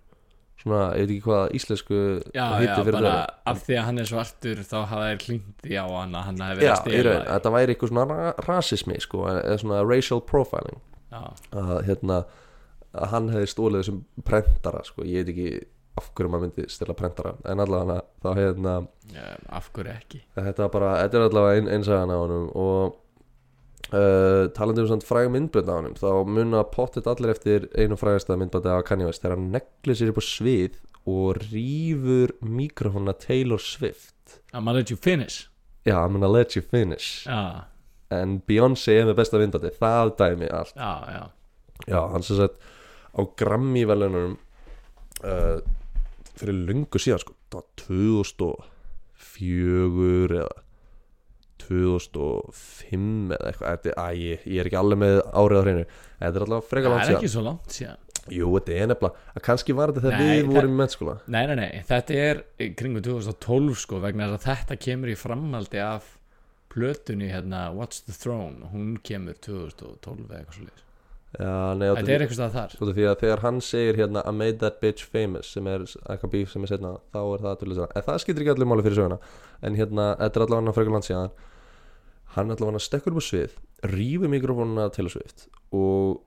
svona, 0.60 0.80
ég 0.98 1.08
veit 1.08 1.14
ekki 1.14 1.26
hvað 1.26 1.56
íslensku 1.56 2.00
Já, 2.36 2.46
já, 2.64 2.74
bara 2.84 3.02
það. 3.04 3.34
af 3.52 3.62
því 3.66 3.78
að 3.78 3.86
hann 3.88 4.02
er 4.02 4.10
svartur 4.10 4.62
þá 4.68 4.78
hafa 4.80 5.06
þær 5.06 5.22
klíndi 5.24 5.80
á 5.80 5.86
hann 5.88 6.16
að 6.20 6.26
hann 6.28 6.40
Já, 6.40 6.46
hafi 6.46 6.60
verið 6.60 6.72
að 6.72 6.80
stela 6.82 7.14
raun, 7.16 7.28
þetta 7.30 7.54
væri 7.56 7.76
eitthvað 7.76 7.94
svona 7.94 8.06
ra 8.10 8.34
rasismi 8.48 9.00
sko, 9.04 9.26
eða 9.32 9.58
svona 9.64 9.82
racial 9.88 10.22
profiling. 10.32 10.82
Já, 11.10 11.22
að 11.56 11.74
hérna 11.88 12.20
að 12.90 13.12
hann 13.14 13.30
hefði 13.34 13.52
stólið 13.54 13.84
þessum 13.84 14.02
prentara 14.28 14.84
sko, 14.88 15.06
ég 15.08 15.24
veit 15.24 15.34
ekki 15.36 15.50
af 16.00 16.10
hverju 16.16 16.32
maður 16.32 16.48
myndi 16.48 16.66
stila 16.72 16.96
prentara. 16.98 17.36
En 17.50 17.62
allavega 17.64 18.02
þá 18.24 18.30
hérna 18.40 18.74
já, 19.14 19.28
af 19.60 19.70
hverju 19.76 19.94
ekki? 19.94 20.24
Þetta, 20.38 20.66
var 20.66 20.74
bara, 20.74 20.96
þetta 21.04 21.20
er 21.20 21.28
allavega 21.28 21.62
ein, 21.62 21.72
einsagan 21.78 22.14
á 22.14 22.18
honum 22.18 22.50
og 22.56 22.98
uh, 23.94 24.50
talandi 24.56 24.84
um 24.84 24.90
svona 24.92 25.08
fræg 25.08 25.32
myndbönd 25.34 25.72
á 25.72 25.76
honum 25.78 25.98
þá 26.00 26.10
muna 26.30 26.64
pottit 26.74 27.10
allir 27.10 27.34
eftir 27.34 27.68
einu 27.78 27.98
frægasta 28.00 28.38
myndböndi 28.40 28.72
á 28.72 28.86
Kanye 28.86 29.10
West 29.10 29.24
þegar 29.24 29.38
hann 29.38 29.52
neglir 29.56 29.98
sér 30.00 30.14
upp 30.14 30.22
á 30.22 30.26
svið 30.26 30.80
og 31.10 31.42
rýfur 31.50 32.36
mikrofónuna 32.46 33.16
Taylor 33.18 33.62
Swift. 33.62 34.42
I'm 34.54 34.66
gonna 34.66 34.78
let 34.78 34.92
you 34.92 34.98
finish. 34.98 35.48
Já, 35.86 35.98
I'm 36.06 36.14
gonna 36.14 36.30
let 36.32 36.56
you 36.56 36.62
finish. 36.62 37.26
Já, 37.26 37.66
en 38.14 38.40
Beyoncé 38.48 39.00
er 39.00 39.10
með 39.10 39.22
besta 39.22 39.42
myndböndi 39.42 39.74
það 39.80 40.16
dæmi 40.20 40.52
allt. 40.54 40.76
Já, 40.76 40.94
já. 41.16 41.24
Já, 41.88 42.02
hann 42.12 42.24
sem 42.24 42.38
sagt 42.38 42.60
á 43.16 43.22
Grammy 43.40 43.86
velunum 43.88 44.38
uh, 45.24 45.60
fyrir 46.40 46.58
lungu 46.70 46.98
síðan 47.02 47.20
sko, 47.24 47.34
það 47.52 47.60
var 47.60 47.68
2004 47.84 50.40
eða 50.40 50.56
2005 51.70 53.34
eða 53.36 53.50
eitthvað. 53.52 53.88
Æ, 53.94 53.96
ég, 54.18 54.40
ég 54.48 54.60
er 54.64 54.68
ekki 54.70 54.78
alveg 54.80 55.00
með 55.02 55.16
árið 55.36 55.60
á 55.60 55.62
hreinu. 55.66 55.86
Þetta 56.20 56.38
er 56.40 56.44
alltaf 56.46 56.70
frekar 56.72 56.90
það 56.90 56.96
langt 56.96 57.04
er 57.04 57.08
síðan. 57.10 57.20
ekki 57.20 57.34
svo 57.34 57.44
langt 57.46 57.70
síðan. 57.76 58.00
Jú, 58.30 58.46
þetta 58.56 58.72
er 58.78 58.88
nefnilega, 58.92 59.16
að 59.36 59.42
kannski 59.48 59.72
var 59.78 59.88
þetta 59.94 60.04
þegar 60.06 60.20
við 60.22 60.30
það- 60.40 60.52
vorum 60.54 60.74
í 60.74 60.80
mennskóla. 60.80 61.16
Nei, 61.28 61.46
nei, 61.50 61.56
nei, 61.56 61.72
þetta 61.90 62.12
er 62.30 62.36
kringu 62.78 63.00
2012 63.02 63.76
sko 63.84 63.96
vegna 64.04 64.24
að 64.30 64.44
þetta 64.46 64.74
kemur 64.80 65.10
í 65.10 65.16
framhaldi 65.18 65.80
af 65.82 66.04
plötunni 66.70 67.28
hérna 67.32 67.60
What's 67.74 68.00
the 68.06 68.14
Throne? 68.14 68.58
Hún 68.74 68.98
kemur 69.02 69.34
2012 69.42 70.30
eða 70.30 70.40
eitthvað 70.44 70.56
svo 70.60 70.66
já, 71.38 71.54
nei, 71.78 71.88
Þetta 72.00 72.14
er 72.16 72.24
eitthvað 72.26 72.40
stað 72.40 72.56
þar. 72.58 72.76
Út 72.80 72.92
af 72.92 72.98
því 72.98 73.08
að 73.10 73.20
þegar 73.24 73.44
hann 73.46 73.62
segir 73.66 74.00
hérna 74.00 74.24
I 74.26 74.34
made 74.36 74.58
that 74.64 74.80
bitch 74.82 75.06
famous 75.06 75.52
sem 75.56 75.68
er 75.70 75.86
eitthvað 75.86 76.34
bíf 76.34 76.54
sem 76.54 76.66
er 76.66 76.74
setna 76.74 76.96
þá 77.14 77.22
er 77.22 77.46
það 77.46 77.60
til 77.62 77.70
þess 77.72 77.84
að 77.86 77.96
en 77.96 78.08
það 78.08 78.22
skiptir 78.24 78.46
ekki 78.46 78.54
allir 78.56 78.72
máli 78.72 78.86
fyrir 78.88 79.00
söguna. 79.02 79.20
En 79.62 79.78
hérna, 79.80 80.08
þetta 80.22 80.40
er 80.40 80.46
allavega 80.46 80.66
hann 80.66 80.78
frekar 80.80 80.96
land 80.98 81.10
síðan. 81.10 81.36
Hann 82.36 82.56
allavega 82.56 82.78
hann 82.78 82.88
stekkur 82.88 83.16
upp 83.16 83.22
á 83.22 83.30
svið 83.30 83.60
rýfur 83.90 84.32
mikrofónuna 84.32 84.90
til 84.92 85.06
að 85.08 85.14
svift 85.16 85.46
og 85.76 86.20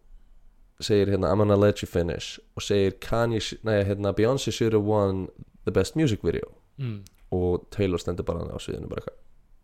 segir 0.82 1.12
hérna 1.12 1.30
I'm 1.30 1.42
gonna 1.42 1.56
let 1.56 1.82
you 1.82 1.88
finish 1.88 2.40
og 2.56 2.64
segir 2.64 2.96
Kanye, 3.00 3.42
nei 3.62 3.82
hérna 3.84 4.14
Beyoncé 4.16 4.52
should 4.52 4.72
have 4.72 4.86
won 4.88 5.28
the 5.64 5.70
best 5.70 5.96
music 5.96 6.24
video. 6.24 6.48
Mm. 6.78 7.04
og 7.32 7.66
Taylor 7.70 8.00
stendur 8.00 8.26
bara 8.28 8.42
þarna 8.42 8.56
á 8.56 8.60
sviðinu 8.60 8.88
bara 8.90 9.02
eitthvað 9.02 9.20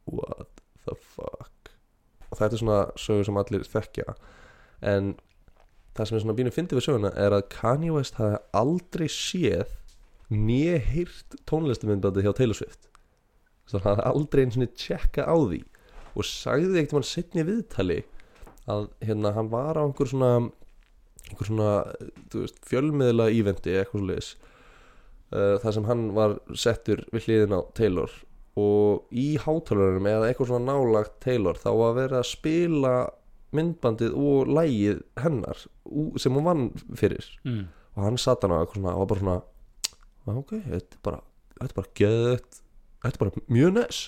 what 0.08 0.60
the 0.86 0.94
fuck? 0.96 1.72
Og 2.28 2.38
þetta 2.38 2.54
er 2.54 2.60
svona 2.62 2.80
sögur 3.00 3.26
sem 3.28 3.40
allir 3.40 3.64
þekkja. 3.68 4.14
En 4.84 5.14
það 5.98 6.10
sem 6.10 6.18
er 6.18 6.24
svona 6.24 6.36
bínu 6.38 6.54
fyndið 6.54 6.78
við 6.78 6.86
söguna 6.86 7.10
er 7.18 7.34
að 7.34 7.48
Kanye 7.52 7.94
West 7.94 8.18
hafi 8.20 8.38
aldrei 8.56 9.08
séð 9.12 9.74
nýja 10.30 10.76
heyrt 10.92 11.38
tónlistamindbandi 11.48 12.22
hjá 12.24 12.34
Taylor 12.36 12.58
Swift. 12.58 12.86
Þannig 13.68 13.82
að 13.82 13.88
hann 13.88 13.98
hafi 13.98 14.12
aldrei 14.12 14.44
eins 14.44 14.58
og 14.60 14.78
tjekka 14.78 15.26
á 15.26 15.36
því 15.36 15.60
og 16.18 16.26
sagði 16.26 16.80
ekkert 16.80 16.96
mann 16.96 17.06
setni 17.06 17.44
viðtali 17.46 17.98
að 18.68 18.88
hérna 19.04 19.32
hann 19.36 19.50
var 19.52 19.78
á 19.80 19.82
einhver 19.84 20.10
svona 20.10 20.30
einhver 21.28 21.48
svona 21.48 21.72
þú 22.32 22.44
veist, 22.44 22.60
fjölmiðla 22.68 23.28
íventi 23.36 23.74
eitthvað 23.76 24.02
svo 24.02 24.08
leis 24.08 24.30
uh, 25.32 25.56
þar 25.62 25.76
sem 25.76 25.88
hann 25.88 26.08
var 26.16 26.38
settur 26.56 27.04
við 27.12 27.28
hliðin 27.28 27.56
á 27.56 27.60
Taylor 27.78 28.16
og 28.58 29.14
í 29.14 29.28
hátalarunum 29.40 30.08
eða 30.10 30.28
eitthvað 30.30 30.52
svona 30.52 30.72
nálagt 30.72 31.18
Taylor 31.24 31.60
þá 31.60 31.70
var 31.78 31.96
verið 32.00 32.20
að 32.20 32.30
spila 32.32 32.94
myndbandið 33.56 34.14
og 34.18 34.50
lægið 34.52 35.02
hennar 35.22 35.62
sem 36.20 36.36
hún 36.36 36.46
vann 36.46 36.66
fyrir. 36.98 37.24
Mm. 37.44 37.66
og 37.96 38.04
hann 38.04 38.20
satt 38.20 38.44
hann 38.44 38.52
á 38.54 38.60
eitthvað 38.60 38.80
svona 38.82 38.94
og 38.94 39.00
var 39.02 39.10
bara 39.12 39.20
svona 39.22 39.38
"Ah, 40.28 40.36
ok, 40.38 40.52
þetta 40.68 40.98
er 40.98 41.02
bara 41.02 41.20
þetta 41.58 41.70
er 41.72 41.78
bara 41.78 41.94
geðut 42.00 42.60
þetta 43.02 43.14
er 43.14 43.22
bara 43.24 43.46
mjög 43.48 43.72
nes 43.78 44.02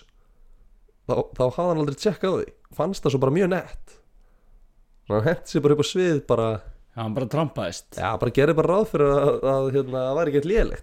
þá, 1.09 1.14
þá 1.37 1.44
hafði 1.46 1.70
hann 1.70 1.81
aldrei 1.83 1.98
tjekkað 2.00 2.37
því. 2.37 2.50
Fannst 2.76 3.05
það 3.05 3.14
svo 3.14 3.22
bara 3.22 3.35
mjög 3.35 3.48
nett. 3.55 3.96
Hann 5.11 5.24
hendi 5.26 5.50
sér 5.50 5.64
bara 5.64 5.74
upp 5.74 5.83
á 5.83 5.88
svið 5.90 6.20
bara 6.29 6.50
Já, 6.90 7.05
hann 7.05 7.14
bara 7.14 7.26
trampaðist. 7.31 7.96
Já, 7.96 8.09
bara 8.18 8.35
gerði 8.35 8.55
bara 8.59 8.74
ráð 8.74 8.88
fyrir 8.90 9.11
að, 9.14 9.29
að 9.46 9.66
hérna, 9.76 10.00
það 10.09 10.16
væri 10.18 10.33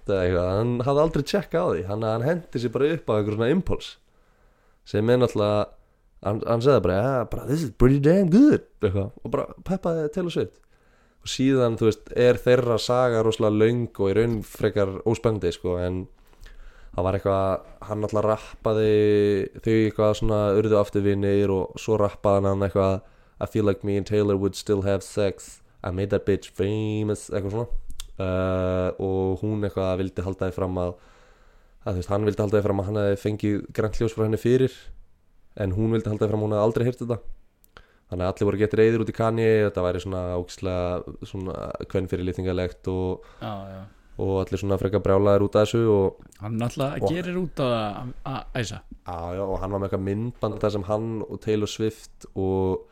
eða 0.08 0.22
eitthvað, 0.24 0.52
hann 0.56 0.70
hafði 0.88 1.02
aldrei 1.04 1.24
tjekkað 1.28 1.66
á 1.68 1.68
því. 1.68 1.82
Hann, 1.90 2.06
hann 2.08 2.24
hendi 2.28 2.62
sér 2.64 2.72
bara 2.72 2.92
upp 2.96 3.12
á 3.12 3.14
einhver 3.18 3.36
svona 3.36 3.50
impuls 3.52 3.90
sem 4.88 5.12
er 5.12 5.20
náttúrulega 5.20 5.66
hann, 6.26 6.42
hann 6.46 6.64
segði 6.64 6.86
bara, 6.88 7.02
ja, 7.02 7.26
bara, 7.32 7.48
this 7.50 7.66
is 7.66 7.74
pretty 7.74 8.00
damn 8.04 8.32
good. 8.34 8.66
Eitthvað, 8.82 9.12
og 9.24 9.34
bara 9.34 9.50
peppaði 9.68 10.08
til 10.16 10.26
og 10.30 10.36
sveit 10.38 10.56
og 11.28 11.32
síðan, 11.32 11.76
þú 11.76 11.90
veist, 11.90 12.14
er 12.16 12.38
þeirra 12.40 12.78
saga 12.80 13.24
rosalega 13.26 13.60
löng 13.60 13.88
og 14.00 14.12
í 14.14 14.16
raun 14.16 14.38
frekar 14.48 14.94
óspendi, 15.10 15.52
sko, 15.52 15.76
en 15.84 16.06
það 16.94 17.04
var 17.04 17.18
eitthvað, 17.18 17.66
hann 17.90 18.02
náttúrulega 18.04 18.30
rappaði 18.32 18.92
þau 19.60 19.74
eitthvað 19.74 20.14
svona 20.22 20.40
urðu 20.58 20.80
aftur 20.80 21.04
vinnir 21.04 21.52
og 21.52 21.76
svo 21.82 22.00
rappaði 22.00 22.48
hann 22.48 22.68
eitthvað 22.68 23.02
I 23.40 23.46
feel 23.46 23.66
like 23.66 23.84
me 23.84 23.98
and 23.98 24.06
Taylor 24.06 24.36
would 24.36 24.56
still 24.56 24.82
have 24.82 25.04
sex. 25.04 25.62
I 25.84 25.92
made 25.92 26.10
that 26.10 26.26
bitch 26.26 26.50
famous. 26.50 27.30
Eitthvað 27.30 27.54
svona. 27.54 27.68
Uh, 28.18 28.90
og 28.98 29.44
hún 29.44 29.62
eitthvað 29.62 30.00
vildi 30.00 30.24
halda 30.26 30.48
því 30.48 30.56
fram 30.56 30.80
að, 30.82 30.96
að 31.86 32.00
veist, 32.00 32.10
hann 32.10 32.26
vildi 32.26 32.42
halda 32.42 32.58
því 32.58 32.66
fram 32.66 32.82
að 32.82 32.88
hann 32.88 33.00
hefði 33.04 33.20
fengið 33.22 33.60
grænt 33.78 34.00
ljós 34.02 34.16
frá 34.16 34.24
henni 34.26 34.40
fyrir 34.42 34.74
en 35.58 35.74
hún 35.78 35.92
vildi 35.96 36.10
halda 36.12 36.30
fram 36.30 36.44
hún 36.46 36.54
hefði 36.56 36.66
aldrei 36.68 36.86
heyrt 36.88 37.02
þetta. 37.04 37.20
Þannig 38.08 38.24
að 38.24 38.32
allir 38.32 38.48
voru 38.48 38.60
getið 38.62 38.80
reyðir 38.80 39.02
út 39.04 39.10
í 39.12 39.16
kanni 39.18 39.46
þetta 39.68 39.84
væri 39.84 40.00
svona 40.04 40.20
ógislega 40.40 41.16
svona 41.28 41.56
hvern 41.92 42.08
fyrir 42.08 42.28
litningalegt 42.30 42.88
og, 42.88 43.26
Já, 43.42 43.54
já. 43.74 43.82
og 44.24 44.34
allir 44.46 44.62
svona 44.62 44.78
frekar 44.80 45.02
brjálaðir 45.04 45.44
út 45.44 45.58
af 45.60 45.66
þessu 45.68 45.82
og, 45.92 46.22
Hann 46.40 46.62
Og- 46.62 47.10
gerir 47.12 47.36
út 47.42 47.60
að- 47.60 48.14
æsa. 48.56 48.80
Já, 49.08 49.42
og 49.44 49.60
hann 49.60 49.72
var 49.72 49.80
með 49.82 49.90
eitthvað 49.90 50.06
myndband 50.08 50.60
þar 50.62 50.72
sem 50.72 50.84
hann 50.84 51.22
og 51.28 51.42
Taylor 51.42 51.68
Swift 51.68 52.26
og, 52.36 52.88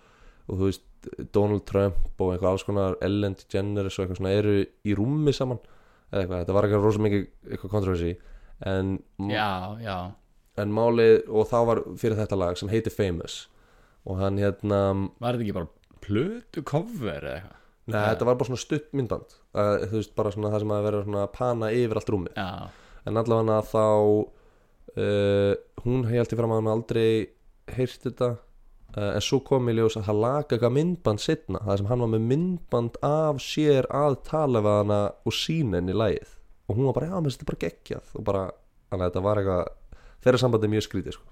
og 0.49 0.57
þú 0.59 0.65
veist 0.67 0.83
Donald 1.31 1.63
Trump 1.65 1.95
og 2.19 2.33
eitthvað 2.33 2.51
alls 2.51 2.63
konar 2.65 2.95
Ellen 3.01 3.35
DeGeneres 3.35 3.99
og 3.99 4.05
eitthvað 4.07 4.17
svona 4.19 4.35
eru 4.35 4.65
í 4.83 4.95
rúmi 4.97 5.31
saman. 5.33 5.59
Eða 6.11 6.25
eitthvað, 6.25 6.39
þetta 6.43 6.53
var 6.53 6.63
eitthvað 6.67 6.83
rosa 6.83 6.99
mikið 6.99 7.27
eitthvað 7.51 7.71
kontroversi 7.71 8.17
en, 8.65 8.99
Já, 9.29 9.77
já 9.79 9.97
en 10.61 10.71
málið 10.75 11.27
og 11.27 11.49
þá 11.49 11.57
var 11.69 11.81
fyrir 11.99 12.19
þetta 12.19 12.39
lag 12.39 12.59
sem 12.59 12.71
heitir 12.71 12.93
Famous. 12.93 13.45
Og 14.05 14.19
hann 14.21 14.39
hérna 14.41 14.79
Var 15.19 15.35
þetta 15.35 15.45
ekki 15.45 15.57
bara 15.57 15.99
plötu 16.05 16.63
cover 16.65 17.19
eða 17.25 17.35
eitthvað? 17.39 17.61
Neða, 17.85 17.99
Já. 18.01 18.09
þetta 18.15 18.25
var 18.25 18.37
bara 18.39 18.49
svona 18.49 18.61
stutt 18.63 18.87
myndband. 18.97 19.35
Uh, 19.53 19.83
þú 19.85 19.99
veist, 19.99 20.15
bara 20.17 20.31
svona 20.33 20.49
það 20.53 20.63
sem 20.63 20.71
að 20.73 20.87
vera 20.87 21.03
svona 21.05 21.25
pana 21.33 21.67
yfir 21.73 21.99
allt 21.99 22.07
rúmið. 22.15 22.39
Já, 22.39 22.87
en 23.05 23.19
allavega 23.21 23.57
þá 23.69 23.83
uh, 24.95 25.51
hún 25.85 26.07
held 26.09 26.33
í 26.33 26.39
fram 26.39 26.55
að 26.55 26.61
hann 26.61 26.71
aldrei 26.73 27.09
heyrt 27.75 28.07
þetta. 28.07 28.31
Uh, 28.95 29.11
en 29.11 29.25
svo 29.25 29.41
kom 29.45 29.69
í 29.69 29.75
ljós 29.75 29.99
að 29.99 30.07
hann 30.09 30.21
laga 30.23 30.55
eitthvað 30.55 30.75
myndband 30.79 31.21
setna, 31.21 31.61
það 31.65 31.81
sem 31.81 31.91
hann 31.91 32.03
var 32.05 32.11
með 32.15 32.27
myndband 32.31 32.97
af 33.05 33.41
sér 33.43 33.89
að 33.93 34.17
tala 34.31 34.63
við 34.65 34.79
hana 34.79 34.99
og 35.27 35.35
sína 35.35 35.81
henni 35.81 35.97
lægið 35.97 36.35
og 36.65 36.77
hún 36.79 36.87
var 36.89 36.95
bara, 36.97 37.09
já, 37.11 37.17
menn 37.21 37.33
þetta 37.33 37.45
er 37.45 37.49
bara 37.51 37.61
geggjað. 37.61 38.13
Og 38.15 38.23
bara, 38.25 38.43
þannig 38.89 39.03
að 39.03 39.09
þetta 39.11 39.23
var 39.25 39.41
eitthvað 39.41 39.73
þeirra 40.25 40.41
sambandi 40.41 40.67
er 40.69 40.73
mjög 40.75 40.85
skrítið 40.87 41.17
sko. 41.17 41.25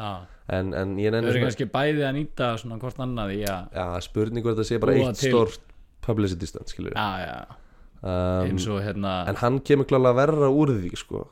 en, 0.00 0.70
en 0.74 0.92
ég 1.02 1.10
Þau 1.10 1.16
nenni 1.16 1.32
eru 1.32 1.42
kannski 1.44 1.66
bæði 1.70 2.04
að 2.06 2.14
nýta 2.18 2.52
svona 2.60 2.78
hvort 2.82 3.00
annað 3.02 3.32
í 3.34 3.40
að 3.50 3.74
já, 3.74 3.86
spurningu 4.06 4.50
er 4.50 4.54
þetta 4.58 4.68
sé 4.68 4.78
bara 4.82 4.94
Búa 4.98 5.10
eitt 5.10 5.18
til- 5.22 5.32
stort 5.34 5.66
publicity 6.06 6.46
stunt, 6.48 6.70
skilur 6.70 6.94
um, 6.94 8.46
eins 8.46 8.66
og 8.70 8.80
hérna 8.84 9.14
en 9.30 9.38
hann 9.42 9.58
kemur 9.66 9.88
klálega 9.90 10.16
verra 10.22 10.48
úr 10.50 10.72
því 10.76 10.92
sko. 10.96 11.26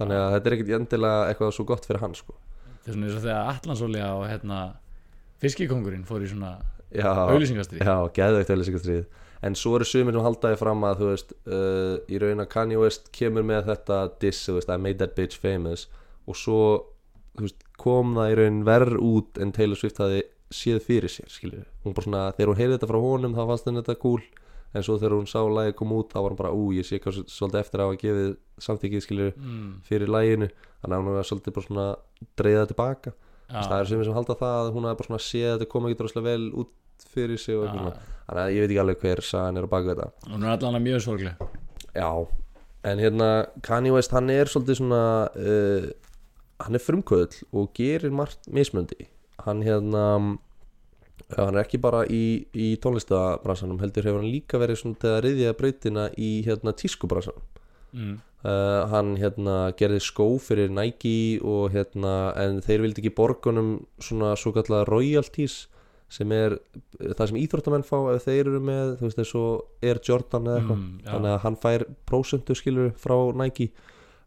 þannig 0.00 0.22
að 0.22 0.32
þetta 0.36 0.50
er 0.50 0.56
ekkit 0.56 0.74
endilega 0.78 1.28
eitthvað 1.28 1.54
svo 1.58 1.66
gott 1.68 1.86
fyrir 1.86 2.00
hann 2.02 2.16
sko. 2.16 2.34
Það 2.84 2.88
er 2.88 2.96
svona 2.96 3.06
eins 3.08 3.18
og 3.18 3.24
þegar 3.26 3.52
Atlansolja 3.52 4.10
og 4.16 4.26
hérna 4.30 4.58
Fiskikongurinn 5.42 6.04
fór 6.08 6.24
í 6.24 6.28
svona 6.30 6.56
auðlýsingastrið 6.96 7.84
Já, 7.84 7.96
geðveikt 8.16 8.52
auðlýsingastrið 8.54 9.06
En 9.46 9.54
svo 9.54 9.76
eru 9.78 9.86
sumir 9.86 10.16
sem 10.16 10.24
haldaði 10.24 10.56
fram 10.58 10.82
að 10.88 11.02
þú 11.02 11.08
veist 11.12 11.34
uh, 11.46 11.98
í 12.10 12.18
raun 12.18 12.42
að 12.42 12.48
Kanye 12.50 12.80
West 12.80 13.12
kemur 13.14 13.44
með 13.46 13.68
þetta 13.68 13.98
diss, 14.18 14.40
þú 14.48 14.56
veist, 14.56 14.72
I 14.72 14.78
made 14.82 14.98
that 14.98 15.14
bitch 15.14 15.38
famous 15.38 15.84
og 16.28 16.36
svo 16.36 16.60
veist, 17.38 17.62
kom 17.80 18.16
það 18.18 18.32
í 18.32 18.36
raun 18.40 18.58
verð 18.66 18.98
út 19.04 19.40
en 19.42 19.54
Taylor 19.54 19.78
Swift 19.78 20.00
hafi 20.02 20.24
séð 20.54 20.80
fyrir 20.84 21.12
sér 21.12 21.30
skilur. 21.30 21.66
hún 21.84 21.94
bara 21.94 22.06
svona, 22.06 22.22
þegar 22.36 22.52
hún 22.52 22.60
heyrði 22.60 22.76
þetta 22.76 22.90
frá 22.90 23.00
honum 23.04 23.36
þá 23.36 23.42
fannst 23.50 23.68
henni 23.68 23.82
þetta 23.82 24.02
cool. 24.02 24.22
En 24.76 24.84
svo 24.84 24.98
þegar 25.00 25.14
hún 25.16 25.28
sá 25.28 25.40
lagið 25.40 25.76
kom 25.78 25.92
út 25.96 26.10
þá 26.12 26.18
var 26.20 26.34
hún 26.34 26.40
bara, 26.40 26.52
ú, 26.52 26.72
ég 26.76 26.84
sé 26.84 26.98
hvað 27.00 27.22
svolítið 27.24 27.60
eftir 27.62 27.80
að 27.80 27.86
hafa 27.88 28.00
gefið 28.02 28.34
samþykið 28.64 29.04
skilur 29.04 29.30
mm, 29.32 29.70
fyrir 29.86 30.12
laginu. 30.12 30.48
Þannig 30.82 30.96
að 30.96 31.00
hún 31.00 31.16
var 31.16 31.28
svolítið 31.28 31.54
bara 31.56 31.68
svona 31.68 31.86
dreigða 32.36 32.66
tilbaka. 32.68 33.14
Já, 33.48 33.62
það 33.62 33.78
eru 33.78 33.88
sumir 33.88 34.08
sem 34.08 34.18
halda 34.18 34.36
það 34.36 34.58
að 34.58 34.74
hún 34.74 34.88
hafi 34.88 34.98
bara 35.00 35.08
svona 35.08 35.24
séð 35.24 35.48
að 35.48 35.54
þetta 35.56 35.70
kom 35.72 35.88
ekki 35.88 35.98
droslega 36.02 36.26
vel 36.28 36.50
út 36.60 36.74
fyrir 37.08 37.40
sig 37.40 37.56
og 37.56 37.64
eitthvað 37.64 37.88
já. 37.88 38.10
þannig 38.26 38.42
að 38.42 38.52
ég 38.52 38.60
veit 38.60 38.68
ekki 38.68 38.82
alveg 38.82 39.06
hver 39.06 39.24
sagan 39.24 39.60
er 39.60 39.68
á 39.68 39.72
baku 39.72 39.90
þetta. 39.92 40.08
Hún 40.28 40.44
er 40.44 40.52
allan 40.52 40.84
mjög 40.84 41.00
sorgleg. 41.06 41.46
Já, 41.94 42.10
en 42.92 43.02
hérna 43.02 43.30
Kanye 43.64 43.94
West 43.94 44.12
hann 44.12 44.28
er 44.34 44.52
svolítið 44.52 44.80
svona 44.82 45.02
uh, 45.32 45.88
hann 46.64 46.78
er 46.78 46.82
frumkvöðl 46.82 47.42
og 47.52 47.72
gerir 47.76 48.14
margt 48.14 48.48
mismöndi 48.52 49.08
hann 49.44 49.62
hérna 49.66 50.04
uh, 50.18 50.36
hann 51.36 51.56
er 51.56 51.64
ekki 51.64 51.80
bara 51.82 52.04
í, 52.06 52.46
í 52.54 52.70
tónlistabransanum 52.82 53.80
heldur 53.82 54.08
hefur 54.08 54.22
hann 54.22 54.32
líka 54.32 54.60
verið 54.60 54.82
svona 54.82 55.02
til 55.02 55.12
að 55.12 55.22
riðja 55.26 55.58
brautina 55.58 56.08
í 56.16 56.32
hérna 56.46 56.76
tískubransanum. 56.76 57.44
Mm, 57.92 58.16
Uh, 58.38 58.84
hann 58.92 59.16
hérna 59.18 59.72
gerði 59.74 59.98
skó 60.06 60.28
fyrir 60.38 60.68
Nike 60.70 61.40
og 61.42 61.72
hérna 61.74 62.30
en 62.38 62.60
þeir 62.62 62.84
vildi 62.84 63.02
ekki 63.02 63.10
borgunum 63.16 63.72
svona 63.98 64.36
svo 64.38 64.52
kallar 64.54 64.86
royalties 64.86 65.64
sem 66.06 66.30
er 66.36 66.54
uh, 66.54 67.08
það 67.18 67.32
sem 67.32 67.40
íþróttamenn 67.40 67.86
fá 67.88 67.96
ef 68.12 68.28
þeir 68.28 68.44
eru 68.44 68.60
með 68.62 68.92
þú 69.00 69.08
veist 69.08 69.34
og 69.40 69.82
Air 69.82 69.98
Jordan 70.06 70.46
eða 70.46 70.60
eitthvað. 70.60 70.84
Mm, 70.84 71.02
þannig 71.08 71.32
að 71.32 71.42
hann 71.48 71.58
fær 71.64 71.86
prósentu 72.06 72.54
skilur 72.60 72.94
frá 72.94 73.16
Nike. 73.42 73.72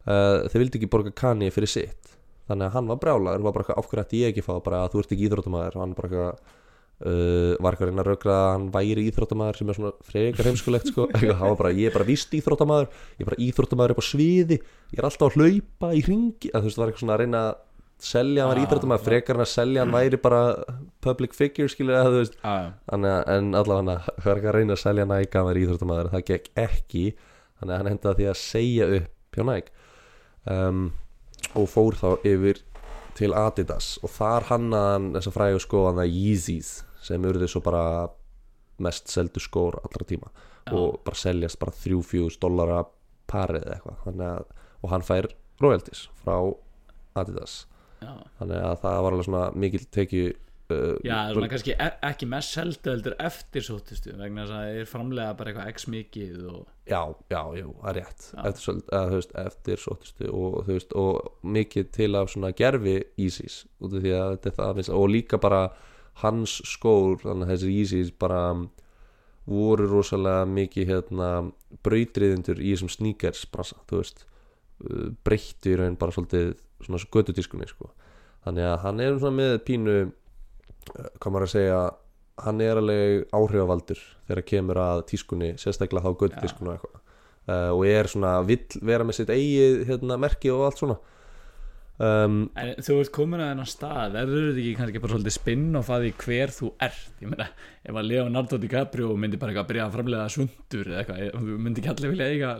Uh, 0.04 0.44
þeir 0.52 0.60
vildi 0.66 0.82
ekki 0.82 0.92
borga 0.92 1.14
Kanye 1.16 1.48
fyrir 1.54 1.72
sitt 1.72 2.12
þannig 2.52 2.68
að 2.68 2.74
hann 2.78 2.90
var 2.92 3.00
brjálaður 3.02 3.46
var 3.46 3.54
bara 3.56 3.64
eitthvað 3.66 3.80
ákveður 3.82 4.02
ætti 4.06 4.20
ég 4.22 4.32
ekki 4.32 4.44
að 4.44 4.48
fá 4.48 4.54
bara 4.68 4.82
að 4.86 4.90
þú 4.94 5.02
ert 5.02 5.14
ekki 5.16 5.26
íþróttamæður 5.28 5.78
og 5.78 5.82
hann 5.86 5.96
bara 5.98 6.08
eitthvað 6.12 6.58
Uh, 7.02 7.56
var 7.58 7.74
eitthvað 7.74 7.88
að 7.88 7.90
reyna 7.90 8.02
að 8.04 8.08
raugra 8.12 8.34
að 8.38 8.44
hann 8.52 8.66
væri 8.76 9.02
íþróttamæður 9.10 9.56
sem 9.58 9.70
er 9.72 9.74
svona 9.74 9.90
frekar 10.06 10.46
heimskulegt 10.46 10.86
sko. 10.92 11.02
Eitthvað, 11.16 11.54
bara, 11.58 11.70
ég 11.74 11.88
er 11.88 11.94
bara 11.96 12.06
víst 12.06 12.30
íþróttamæður 12.38 12.86
ég 12.92 13.24
er 13.24 13.26
bara 13.26 13.38
íþróttamæður 13.42 13.94
upp 13.96 14.02
á 14.02 14.06
sviði 14.06 14.58
ég 14.62 14.98
er 15.00 15.08
alltaf 15.08 15.26
að 15.26 15.34
hlaupa 15.40 15.88
í 15.98 16.02
ringi 16.06 16.52
að 16.54 16.60
þú 16.62 16.68
veist, 16.68 16.78
var 16.78 16.86
eitthvað 16.92 17.02
svona 17.02 17.16
að 17.16 17.22
reyna 17.24 17.40
að 17.48 17.52
selja 18.06 18.44
hann 18.44 18.52
var 18.52 18.60
Ah, 18.60 18.62
íþrættum 18.68 18.94
að 18.94 19.00
já. 19.02 19.06
frekar 19.08 19.34
hann 19.34 19.42
að 19.42 19.50
selja 19.50 19.82
hann 19.82 19.94
væri 19.96 20.22
bara 20.22 20.42
public 21.02 21.34
figure 21.34 21.70
skilur 21.74 21.98
þú 22.06 22.20
veist. 22.20 22.38
Að, 22.46 22.70
en 22.94 23.50
allavega 23.50 23.82
hann 23.82 23.90
var 24.22 24.38
ekki 24.38 24.50
að 24.52 24.58
reyna 24.60 24.78
að 24.78 24.86
og 31.58 31.68
fór 31.70 31.98
þá 31.98 32.08
yfir 32.28 32.62
til 33.18 33.34
Adidas 33.36 33.96
og 34.02 34.12
þar 34.14 34.48
hannaði 34.48 34.92
hann 34.94 35.10
þess 35.16 35.30
að 35.30 35.36
fræðu 35.36 35.62
skóðan 35.66 36.00
það 36.00 36.16
Yeezys 36.16 36.72
sem 37.04 37.28
urðu 37.28 37.48
svo 37.50 37.62
bara 37.64 37.84
mest 38.82 39.12
seldu 39.12 39.42
skór 39.42 39.78
allra 39.82 40.06
tíma 40.08 40.30
Já. 40.32 40.72
og 40.78 41.00
bara 41.04 41.18
seljast 41.18 41.58
bara 41.60 41.74
3-4 41.74 42.38
dollara 42.42 42.82
parið 43.30 43.66
eitthvað 43.74 44.22
að, 44.22 44.46
og 44.82 44.92
hann 44.92 45.04
fær 45.06 45.28
royalties 45.62 46.06
frá 46.22 46.36
Adidas 47.18 47.66
já. 48.00 48.14
þannig 48.38 48.62
að 48.62 48.78
það 48.84 49.02
var 49.04 49.16
alveg 49.16 49.28
svona 49.28 49.44
mikil 49.64 49.84
tekju 49.92 50.32
uh, 50.72 50.96
Já, 51.06 51.16
svona 51.32 51.48
kannski 51.52 51.74
e 51.76 51.88
ekki 52.08 52.28
mest 52.32 52.56
seldu 52.56 52.92
heldur 52.92 53.16
eftir 53.22 53.66
sóttistu 53.66 54.14
vegna 54.18 54.46
þess 54.46 54.54
að 54.56 54.62
það 54.62 54.80
er 54.80 54.90
framlega 54.90 55.36
bara 55.38 55.52
eitthvað 55.52 55.72
x 55.72 55.88
mikið 55.92 56.44
og 56.52 56.62
Já, 56.88 57.02
já, 57.30 57.40
jú, 57.60 57.72
það 57.78 57.88
er 57.92 57.98
rétt 58.00 58.26
Já. 58.26 58.40
eftir, 58.48 58.80
eða, 58.82 59.02
þú 59.06 59.18
veist, 59.20 59.34
eftir 59.44 59.82
sóttustu 59.84 60.30
og, 60.32 60.58
veist, 60.66 60.96
og 60.98 61.48
mikið 61.58 61.90
til 61.94 62.10
af 62.18 62.32
svona 62.32 62.52
gerfi 62.58 62.96
að 64.58 64.72
er 64.72 64.76
minnst 64.80 64.94
og 64.96 65.10
líka 65.12 65.40
bara 65.42 65.62
hans 66.24 66.58
skór 66.68 67.22
þannig 67.22 67.46
að 67.46 67.54
þessir 67.54 67.74
Yeezys 67.76 68.12
bara 68.20 68.42
um, 68.52 68.66
voru 69.48 69.88
rosalega 69.90 70.44
mikið 70.46 70.90
hérna, 70.90 71.30
brautriðindur 71.82 72.60
í 72.62 72.74
þessum 72.74 72.92
sneakers 72.92 73.46
brasa, 73.50 73.78
þú 73.90 74.02
veist 74.02 74.26
breyttu 75.26 75.72
í 75.72 75.78
raun 75.78 75.98
bara 75.98 76.14
svolítið 76.14 76.54
svona 76.82 77.02
götudískunni 77.14 77.68
sko. 77.70 77.92
þannig 78.46 78.66
að 78.66 78.78
hann 78.82 79.00
er 79.00 79.18
svona 79.18 79.38
með 79.38 79.52
pínu 79.66 79.96
hvað 80.90 81.30
maður 81.30 81.46
að 81.46 81.54
segja 81.54 81.82
hann 82.42 82.64
er 82.64 82.80
alveg 82.80 83.28
áhrifavaldur 83.36 84.02
þegar 84.28 84.44
kemur 84.48 84.80
að 84.82 85.04
tískunni 85.12 85.54
sérstaklega 85.60 86.04
þá 86.06 86.20
göttudískunni 86.24 86.72
og 86.72 86.76
eitthvað. 86.76 86.98
Uh, 87.42 87.70
og 87.74 87.80
er 87.90 88.08
svona, 88.10 88.36
vill 88.46 88.84
vera 88.86 89.06
með 89.06 89.18
sitt 89.18 89.32
eigið 89.34 89.82
hérna, 89.88 90.18
merki 90.20 90.52
og 90.54 90.68
allt 90.68 90.82
svona. 90.82 90.98
Um, 92.02 92.36
En 92.58 92.70
þú 92.82 92.96
ert 93.02 93.12
komin 93.14 93.42
að 93.42 93.50
þennan 93.52 93.68
stað 93.68 94.14
verður 94.16 94.46
þetta 94.46 94.62
ekki 94.62 94.76
kannski 94.78 95.02
bara 95.02 95.12
svolítið 95.12 95.34
spinn-off 95.36 95.90
að 95.92 96.06
því 96.06 96.12
hver 96.22 96.54
þú 96.56 96.70
ert? 96.86 97.02
Ég 97.20 97.32
meina, 97.32 97.48
ef 97.82 97.98
að 97.98 98.08
Leonardo 98.08 98.58
DiCaprio 98.62 99.10
myndi 99.18 99.40
bara 99.42 99.52
eitthvað 99.52 99.66
að 99.66 99.72
byrja 99.72 99.84
að 99.84 99.98
framlega 99.98 100.30
sundur 100.32 100.92
eða 100.92 101.02
eitthvað, 101.02 101.50
myndi 101.66 101.82
ekki 101.82 101.92
allir 101.92 102.14
vilja 102.14 102.30
eiga 102.32 102.54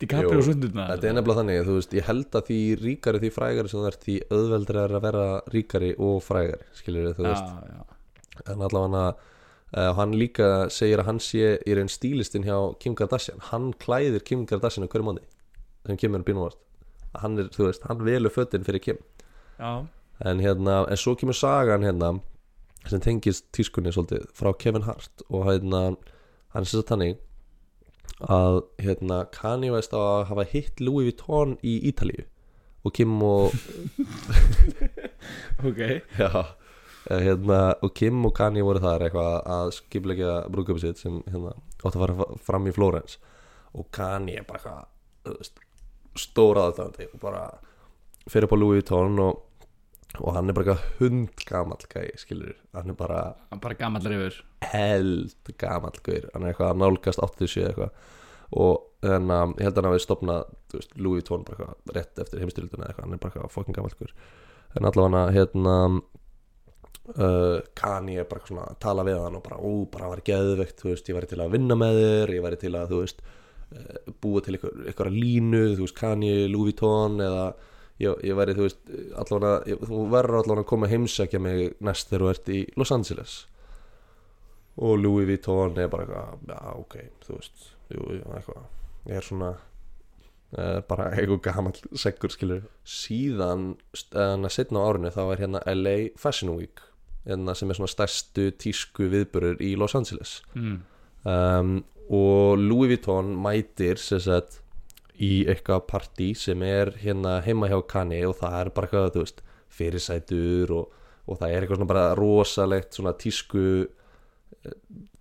DiCaprio 0.00 0.42
sundurna 0.44 0.88
þetta 0.92 1.08
er 1.08 1.16
nefnilega 1.16 1.40
þannig, 1.40 1.62
þú 1.66 1.76
veist, 1.78 1.94
ég 1.96 2.08
held 2.08 2.36
að 2.36 2.50
því 2.50 2.58
ríkari 2.82 3.22
því 3.22 3.30
frægari 3.32 3.72
sem 3.72 3.80
þú 3.80 3.86
ert 3.90 4.04
því 4.04 4.16
auðveldri 4.28 4.82
er 4.82 4.96
að 4.98 5.06
vera 5.06 5.24
ríkari 5.54 5.94
og 6.08 6.18
frægari 6.24 6.68
skilur 6.76 7.16
þú 7.16 7.26
veist, 7.30 7.48
já, 7.48 7.72
já. 7.72 8.42
en 8.52 8.66
allavega 8.68 9.06
uh, 9.14 9.90
hann 10.00 10.12
líka 10.20 10.50
segir 10.72 11.00
að 11.00 11.10
hann 11.10 11.22
sé 11.24 11.56
í 11.64 11.78
raun 11.78 11.92
stílistinn 11.92 12.44
hjá 12.46 12.58
Kim 12.82 12.94
Kardashian. 12.98 13.40
Hann 13.48 13.72
klæðir 13.80 14.24
Kim 14.26 14.44
Kardashian 14.48 14.84
á 14.84 14.90
hverju 14.92 15.08
mánu 15.08 15.24
sem 15.86 16.00
Kim 16.00 16.18
er 16.18 16.24
bínumvart 16.26 16.60
hann 17.22 17.38
er, 17.40 17.50
þú 17.52 17.68
veist, 17.70 17.84
hann 17.88 18.02
velur 18.04 18.32
fötin 18.32 18.64
fyrir 18.66 18.82
Kim. 18.82 18.98
Já, 19.56 19.86
en 20.24 20.40
hérna, 20.40 20.82
en 20.90 21.00
svo 21.00 21.14
kemur 21.16 21.36
sagan 21.36 21.84
hérna 21.84 22.18
sem 22.86 23.00
tengist 23.02 23.48
tískunni 23.56 23.92
svolítið 23.92 24.26
frá 24.36 24.52
Kevin 24.58 24.86
Hart 24.86 25.24
og 25.28 25.46
hérna 25.48 25.80
hann 26.54 26.62
er 26.62 26.68
sér 26.70 26.86
þannig 26.88 27.16
að 28.24 28.62
hérna 28.80 29.24
Kanye 29.32 29.72
West 29.74 29.92
á 29.92 30.00
að 30.00 30.24
hafa 30.30 30.46
hitt 30.48 30.80
Louis 30.80 31.10
Vuitton 31.10 31.56
í 31.60 31.76
Ítalíu 31.90 32.24
og 32.86 32.94
Kim 32.94 33.16
og 33.22 33.52
ok. 35.68 35.80
Já, 36.16 36.30
eh, 37.10 37.20
hérna, 37.26 37.74
og 37.82 37.94
Kim 37.94 38.24
og 38.24 38.34
Kanye 38.38 38.64
voru 38.64 38.80
þar 38.82 39.06
eitthvað 39.08 39.38
að 39.56 39.72
skipleggja 39.80 40.34
brúðköpi 40.52 40.84
sitt 40.84 41.02
sem 41.02 41.20
hérna 41.26 41.56
átt 41.82 41.94
að 41.94 42.02
fara 42.04 42.28
fram 42.46 42.68
í 42.70 42.74
Flórens 42.74 43.18
og 43.76 43.90
Kanye 43.94 44.44
bara 44.46 44.60
eitthvað 44.60 44.84
þú 45.26 45.36
veist, 45.40 45.64
stóra 46.16 46.68
aðdáðandi 46.70 47.10
og 47.12 47.20
bara 47.20 47.42
fyrir 48.30 48.48
upp 48.48 48.56
á 48.56 48.58
Louis 48.60 48.80
Vuitton 48.80 49.20
og, 49.22 49.42
og 50.20 50.34
hann 50.36 50.50
er 50.50 50.56
bara 50.56 50.76
hundgamall 50.98 51.86
gæi, 51.92 52.10
skilur, 52.20 52.56
hann 52.76 52.92
er 52.92 52.98
bara 52.98 53.20
Hann 53.50 53.62
bara 53.62 53.78
gamall 53.78 54.06
reyfur 54.06 54.42
held 54.72 55.54
gamall 55.60 56.02
gaur. 56.02 56.28
Hann 56.32 56.44
er 56.44 56.52
eitthvað 56.52 56.72
að 56.72 56.82
nálgast 56.82 57.22
87 57.22 57.64
eitthvað. 57.68 58.12
Og 58.56 58.84
þannig 59.04 59.36
að 59.36 59.54
ég 59.60 59.66
held 59.66 59.72
að 59.76 59.80
hann 59.82 59.90
hafi 59.92 60.04
stopnað 60.04 60.82
Louis 60.96 61.20
Vuitton 61.20 61.46
bara 61.46 61.56
eitthvað 61.70 61.96
rétt 61.96 62.20
eftir 62.24 62.42
heimstyrilduna 62.42 62.88
eitthvað, 62.88 63.06
hann 63.06 63.16
er 63.16 63.22
bara 63.22 63.34
eitthvað 63.34 63.54
fucking 63.54 63.76
gamall 63.76 63.96
gaur. 64.00 64.14
En 64.76 64.88
allavega 64.90 65.34
hérna 65.34 65.76
uh, 67.16 67.58
Kanye 67.78 68.20
er 68.22 68.28
bara 68.30 68.46
svona 68.46 68.66
að 68.70 68.78
tala 68.82 69.06
við 69.06 69.20
hann 69.22 69.38
og 69.38 69.44
bara, 69.46 69.60
ú, 69.60 69.86
bara 69.92 70.10
var 70.12 70.22
geðveikt 70.26 70.82
þú 70.82 70.92
veist, 70.92 71.10
ég 71.10 71.18
væri 71.18 71.30
til 71.30 71.40
að 71.42 71.56
vinna 71.56 71.78
með 71.78 72.00
þér 72.02 72.34
ég 72.36 72.46
væri 72.46 72.60
til 72.62 72.74
að, 72.74 72.92
þú 72.92 73.00
veist 73.04 73.24
uh, 73.26 74.12
búa 74.24 74.42
til 74.44 74.56
eitthvað, 74.56 74.82
eitthvað 74.90 75.16
línu, 75.16 75.62
þú 75.74 75.86
veist, 75.86 75.98
Kanye 76.00 76.36
Louis 76.50 76.72
Vuitton 76.72 77.18
eða 77.24 77.46
ég, 78.02 78.24
ég 78.26 78.38
væri, 78.38 78.56
þú 78.56 78.66
veist, 78.66 78.80
allavega 79.22 79.78
þú 79.86 80.00
verður 80.12 80.40
allavega 80.40 80.64
að 80.64 80.70
koma 80.72 80.88
að 80.88 80.96
heimsækja 80.96 81.42
mig 81.42 81.76
næst 81.84 82.10
þegar 82.10 82.24
þú 82.24 82.32
ert 82.32 82.50
í 82.52 82.58
Los 82.76 82.92
Angeles. 82.96 83.36
Og 84.76 84.98
Louis 85.00 85.28
Vuitton 85.28 85.78
er 85.80 85.88
bara 85.92 86.04
eitthvað, 86.04 86.42
já 86.52 86.60
ok, 86.82 86.98
þú 87.24 87.38
veist 87.38 87.70
jú, 87.94 88.10
eitthvað, 88.36 88.66
ég 89.08 89.20
er 89.20 89.24
svona 89.24 89.54
uh, 89.56 90.80
bara 90.88 91.08
eitthvað 91.14 91.40
gamall 91.46 91.96
seggur 91.96 92.34
skilur, 92.34 92.66
síðan 92.84 93.70
en 94.12 94.44
að 94.44 94.54
setna 94.58 94.84
á 94.84 94.86
árinu 94.90 95.14
þá 95.14 95.22
er 95.24 95.42
hérna 95.46 95.64
LA 95.72 95.96
Fashion 96.20 96.52
Week 96.58 96.84
hérna 97.26 97.56
sem 97.58 97.70
er 97.70 97.78
svona 97.78 97.90
stærstu 97.90 98.50
tísku 98.60 99.08
viðburur 99.10 99.58
í 99.64 99.72
Los 99.78 99.96
Angeles. 99.98 100.40
Mm. 100.54 100.78
um, 101.26 101.76
og 102.06 102.60
Louis 102.60 102.92
Vuitton 102.92 103.32
mætir 103.42 103.98
sem 103.98 104.20
sagt 104.22 104.60
í 105.22 105.46
eitthvað 105.48 105.86
partí 105.90 106.30
sem 106.36 106.62
er 106.66 106.90
hérna 107.00 107.38
heima 107.46 107.68
hjá 107.70 107.78
Kanye 107.88 108.22
og 108.28 108.36
það 108.40 108.56
er 108.60 108.70
bara 108.76 108.86
eitthvað, 108.88 109.10
þú 109.14 109.22
veist, 109.24 109.42
fyrirsætur 109.76 110.72
og, 110.76 110.90
og 111.26 111.38
það 111.40 111.50
er 111.54 111.62
eitthvað 111.64 111.80
svona 111.80 111.90
bara 111.92 112.06
rosalegt 112.18 112.96
svona 112.96 113.12
tísku 113.18 113.62
eh, 113.86 114.76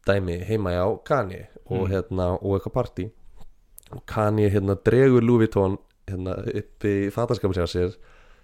dæmi 0.08 0.40
heima 0.50 0.76
hjá 0.76 0.86
Kanye 1.08 1.46
og 1.66 1.88
Mm. 1.88 1.90
hérna, 1.90 2.26
og 2.42 2.60
eitthvað 2.60 2.76
partí. 2.76 3.08
Og 3.96 4.04
Kanye 4.06 4.50
hérna 4.54 4.76
dregur 4.86 5.24
Vuitton 5.26 5.78
hérna 6.08 6.36
upp 6.46 6.86
í 6.86 7.10
fatarskapin 7.10 7.56
sér 7.58 7.66
sér 7.72 7.96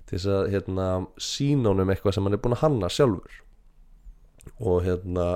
til 0.10 0.18
þess 0.18 0.26
að 0.26 0.50
hérna 0.56 0.88
sína 1.22 1.70
honum 1.70 1.90
eitthvað 1.94 2.16
sem 2.16 2.24
hann 2.26 2.34
er 2.34 2.42
búin 2.42 2.56
að 2.58 2.64
hanna 2.64 2.90
sjálfur. 2.90 3.36
Og 4.60 4.82
hérna 4.84 5.28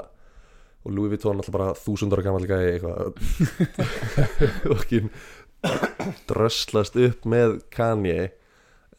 og 0.85 0.91
Louis 0.93 1.09
Vuitton 1.13 1.37
alltaf 1.37 1.53
bara 1.53 1.73
þúsund 1.77 2.13
ára 2.13 2.25
gammal 2.25 2.45
gæði 2.49 2.73
eitthvað. 2.73 3.13
Og 4.73 4.83
dröslast 6.29 6.97
upp 6.99 7.27
með 7.29 7.59
Kanye 7.73 8.31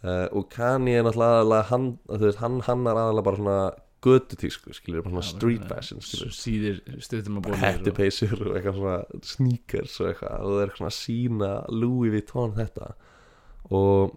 uh, 0.02 0.28
og 0.32 0.48
Kanye 0.52 1.00
er 1.00 1.06
náttúrulega 1.06 1.66
hann, 1.70 1.90
veist, 2.10 2.40
hann 2.42 2.62
hannar 2.66 3.00
aðalega 3.00 3.28
bara 3.30 3.40
svona 3.40 3.58
götutísku, 4.06 4.74
skilur, 4.76 5.02
bara 5.02 5.16
svona 5.16 5.26
street 5.26 5.64
fashion 5.70 6.02
síðir 6.04 6.78
stuttum 7.02 7.40
að 7.40 7.48
bóla 7.48 7.60
hættupeysur 7.62 8.36
og 8.36 8.54
eitthvað 8.54 8.78
svona 8.78 9.24
sneakers 9.32 9.98
og 10.02 10.10
eitthvað 10.12 10.36
og 10.36 10.54
það 10.54 10.62
er 10.66 10.74
svona 10.78 10.94
sína 10.94 11.50
Louis 11.72 12.14
Vuitton 12.14 12.54
þetta. 12.58 12.92
Og 13.74 14.14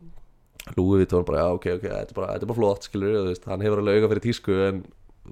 Louis 0.76 1.02
Vuitton 1.02 1.26
bara, 1.26 1.42
já, 1.42 1.58
ok, 1.58 1.68
ok, 1.80 1.88
þetta 1.88 2.14
er 2.14 2.20
bara, 2.20 2.34
þetta 2.36 2.46
er 2.46 2.52
bara 2.52 2.60
flott 2.60 2.90
veist, 3.30 3.48
hann 3.50 3.66
hefur 3.66 3.82
alveg 3.82 4.00
auga 4.00 4.12
fyrir 4.14 4.26
tísku 4.28 4.60
en 4.68 4.84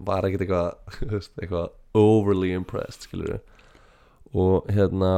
var 0.08 0.28
ekkert 0.28 0.46
eitthvað 0.46 1.04
eitthvað 1.42 1.68
overly 1.98 2.54
impressed 2.56 3.08
skilur 3.08 3.38
og 4.38 4.68
hérna 4.74 5.12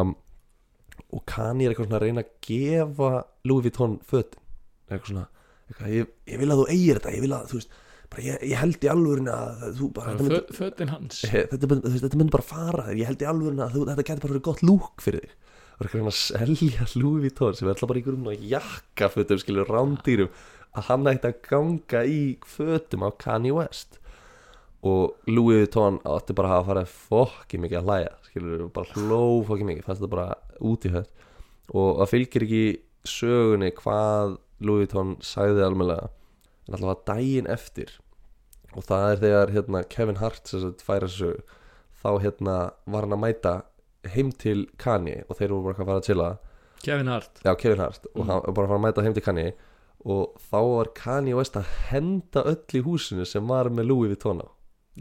og 1.14 1.24
Kanye 1.30 1.66
er 1.68 1.74
eitthvað 1.74 1.88
svona 1.89 1.99
að 1.99 2.05
reyna 2.05 2.24
að 2.24 2.32
gefa 2.45 3.12
Louis 3.49 3.64
Vuitton 3.66 3.99
fötin. 4.10 4.41
Eitthvað 4.89 5.12
svona, 5.12 5.28
eitthvað, 5.70 5.93
ég, 5.95 6.10
ég 6.34 6.41
vil 6.43 6.49
að 6.53 6.60
þú 6.62 6.66
eigir 6.74 6.99
þetta 6.99 7.14
ég 7.16 7.24
vil 7.26 7.34
að, 7.38 7.47
þú 7.51 7.60
veist, 7.60 7.78
bara 8.10 8.24
ég, 8.26 8.43
ég 8.49 8.57
held 8.64 8.86
í 8.86 8.89
alvörin 8.93 9.30
að 9.34 9.64
þú 9.80 9.89
bara, 9.93 10.14
þetta 10.16 10.28
myndi- 10.30 10.57
fötin 10.60 10.93
hans. 10.93 11.20
Þetta, 11.30 11.70
myndi- 11.70 11.86
þú 11.86 11.93
veist, 11.93 12.05
þetta 12.07 12.20
myndi 12.22 12.36
bara 12.38 12.47
fara 12.49 12.86
þér 12.89 13.01
ég 13.03 13.10
held 13.12 13.22
í 13.26 13.30
alvörin 13.34 13.64
að 13.66 13.76
þú, 13.78 13.84
þetta 13.91 14.05
getur 14.10 14.24
bara 14.26 14.34
verið 14.36 14.47
gott 14.49 14.64
lúk 14.66 15.03
fyrir 15.05 15.26
þig. 15.28 15.36
Og 15.80 15.86
eitthvað 15.86 16.10
að 16.10 16.18
selja 16.20 16.88
Louis 16.99 17.22
Vuitton 17.28 17.55
sem 17.55 17.68
er 17.70 17.74
alltaf 17.76 17.88
bara 17.93 17.99
í 18.01 18.05
grunn 18.07 18.49
jakkafötum 18.49 19.39
skilur 19.39 19.70
rándýrum 19.70 20.34
að 20.76 20.89
hann 20.89 21.07
ætti 21.14 21.30
að 21.30 21.38
ganga 21.49 22.01
í 22.05 22.20
fötum 22.45 23.05
á 23.05 23.10
Kanye 23.22 23.53
West 23.55 23.99
og 24.84 25.16
Louis 25.28 25.60
Vuitton 25.66 25.98
átti 26.08 26.36
bara 26.38 26.50
að 26.50 26.56
hafa 26.60 26.68
farið 26.72 26.92
fokki 27.10 27.58
mikið 27.60 27.80
að 27.82 27.88
hlæja 27.90 28.12
skilur, 28.30 28.68
bara 28.72 28.94
hló 28.96 29.22
fokki 29.48 29.66
mikið 29.68 29.84
fannst 29.88 30.02
þetta 30.04 30.14
bara 30.14 30.28
út 30.70 30.86
í 30.88 30.94
höll 30.94 31.08
og 31.76 31.90
það 32.00 32.12
fylgir 32.14 32.46
ekki 32.48 32.62
sögunni 33.10 33.72
hvað 33.76 34.38
Louis 34.64 34.86
Vuitton 34.86 35.16
sagði 35.24 35.66
almennilega 35.66 36.10
en 36.70 36.78
alltaf 36.78 36.94
að 36.94 37.04
daginn 37.12 37.50
eftir 37.52 37.92
og 38.78 38.84
það 38.86 39.06
er 39.12 39.22
þegar 39.24 39.52
hérna, 39.56 39.84
Kevin 39.90 40.20
Hart 40.22 40.52
færa 40.86 41.08
sög 41.10 41.40
þá 42.00 42.10
hérna 42.24 42.58
var 42.88 43.04
hann 43.08 43.16
að 43.18 43.24
mæta 43.26 43.54
heim 44.14 44.30
til 44.32 44.68
Kanye 44.80 45.24
og 45.28 45.36
þeir 45.40 45.52
voru 45.52 45.66
bara 45.66 45.76
að 45.84 45.90
fara 45.90 46.00
að 46.00 46.06
chilla. 46.08 46.28
Kevin 46.86 47.10
Hart. 47.12 47.42
Já 47.44 47.52
Kevin 47.60 47.82
Hart 47.84 48.06
og 48.14 48.22
Mm. 48.22 48.28
hann 48.30 48.42
var 48.46 48.54
bara 48.54 48.68
að 48.68 48.70
fara 48.70 48.80
að 48.80 48.86
mæta 48.86 49.04
heim 49.04 49.14
til 49.18 49.24
Kanye 49.26 49.48
og 50.06 50.38
þá 50.40 50.60
var 50.78 50.92
Kanye 50.96 51.36
West 51.36 51.58
að 51.60 51.66
henda 51.90 52.44
öll 52.48 52.78
í 52.80 52.84
húsinu 52.86 53.26
sem 53.28 53.48
var 53.50 53.68
með 53.74 53.90
Louis 53.90 54.14
Vuitton 54.14 54.40
á 54.46 54.48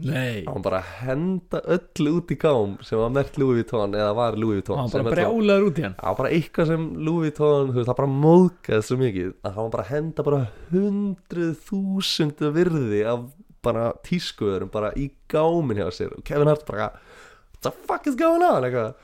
Nei, 0.05 0.43
hann 0.47 0.63
bara 0.63 0.79
henda 1.01 1.59
öll 1.75 2.09
út 2.13 2.31
í 2.31 2.37
gám 2.39 2.77
sem 2.85 2.99
var 3.01 3.11
mert 3.13 3.39
Louis 3.41 3.59
Vuitton 3.59 3.97
eða 3.97 4.13
var 4.17 4.37
Louis 4.39 4.59
Vuitton 4.61 4.79
hann 4.79 4.93
bara 4.93 5.13
brjálaður 5.15 5.67
út 5.67 5.81
í 5.81 5.85
hann. 5.87 5.97
Það 5.99 6.07
var 6.11 6.19
bara 6.21 6.31
eitthvað 6.37 6.71
sem 6.71 6.85
Louis 7.07 7.25
Vuitton, 7.27 7.73
veist, 7.75 7.89
það 7.89 7.99
bara 7.99 8.13
móðgæði 8.25 8.87
svo 8.87 8.99
mikið 9.01 9.33
að 9.43 9.59
hann 9.59 9.73
bara 9.75 9.87
henda 9.89 10.25
bara 10.29 10.41
hundruð 10.69 11.53
þúsund 11.67 12.45
virði 12.55 13.03
af 13.11 13.27
bara 13.65 13.89
tískuðurum 14.07 14.71
bara 14.71 14.93
í 14.95 15.09
gámin 15.31 15.81
hjá 15.81 15.89
sér. 15.91 16.15
Og 16.15 16.23
Kevin 16.27 16.51
Hart 16.51 16.65
bara 16.69 16.91
what 16.93 17.61
the 17.65 17.73
fuck 17.89 18.07
is 18.07 18.15
going 18.19 18.45
on? 18.45 18.63
Eitthvað. 18.63 18.95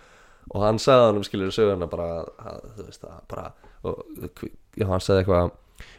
Og 0.54 0.62
hann 0.64 0.80
sagði 0.80 1.10
hann 1.10 1.20
um 1.20 1.26
skilur 1.26 1.54
söguna 1.54 1.89
bara 1.89 2.10
að, 2.38 2.66
þú 2.78 2.88
veist 2.88 3.04
það 3.04 3.22
bara 3.32 3.46
og, 3.86 4.02
já, 4.78 4.86
hann 4.88 5.04
sagði 5.04 5.24
eitthvað 5.24 5.54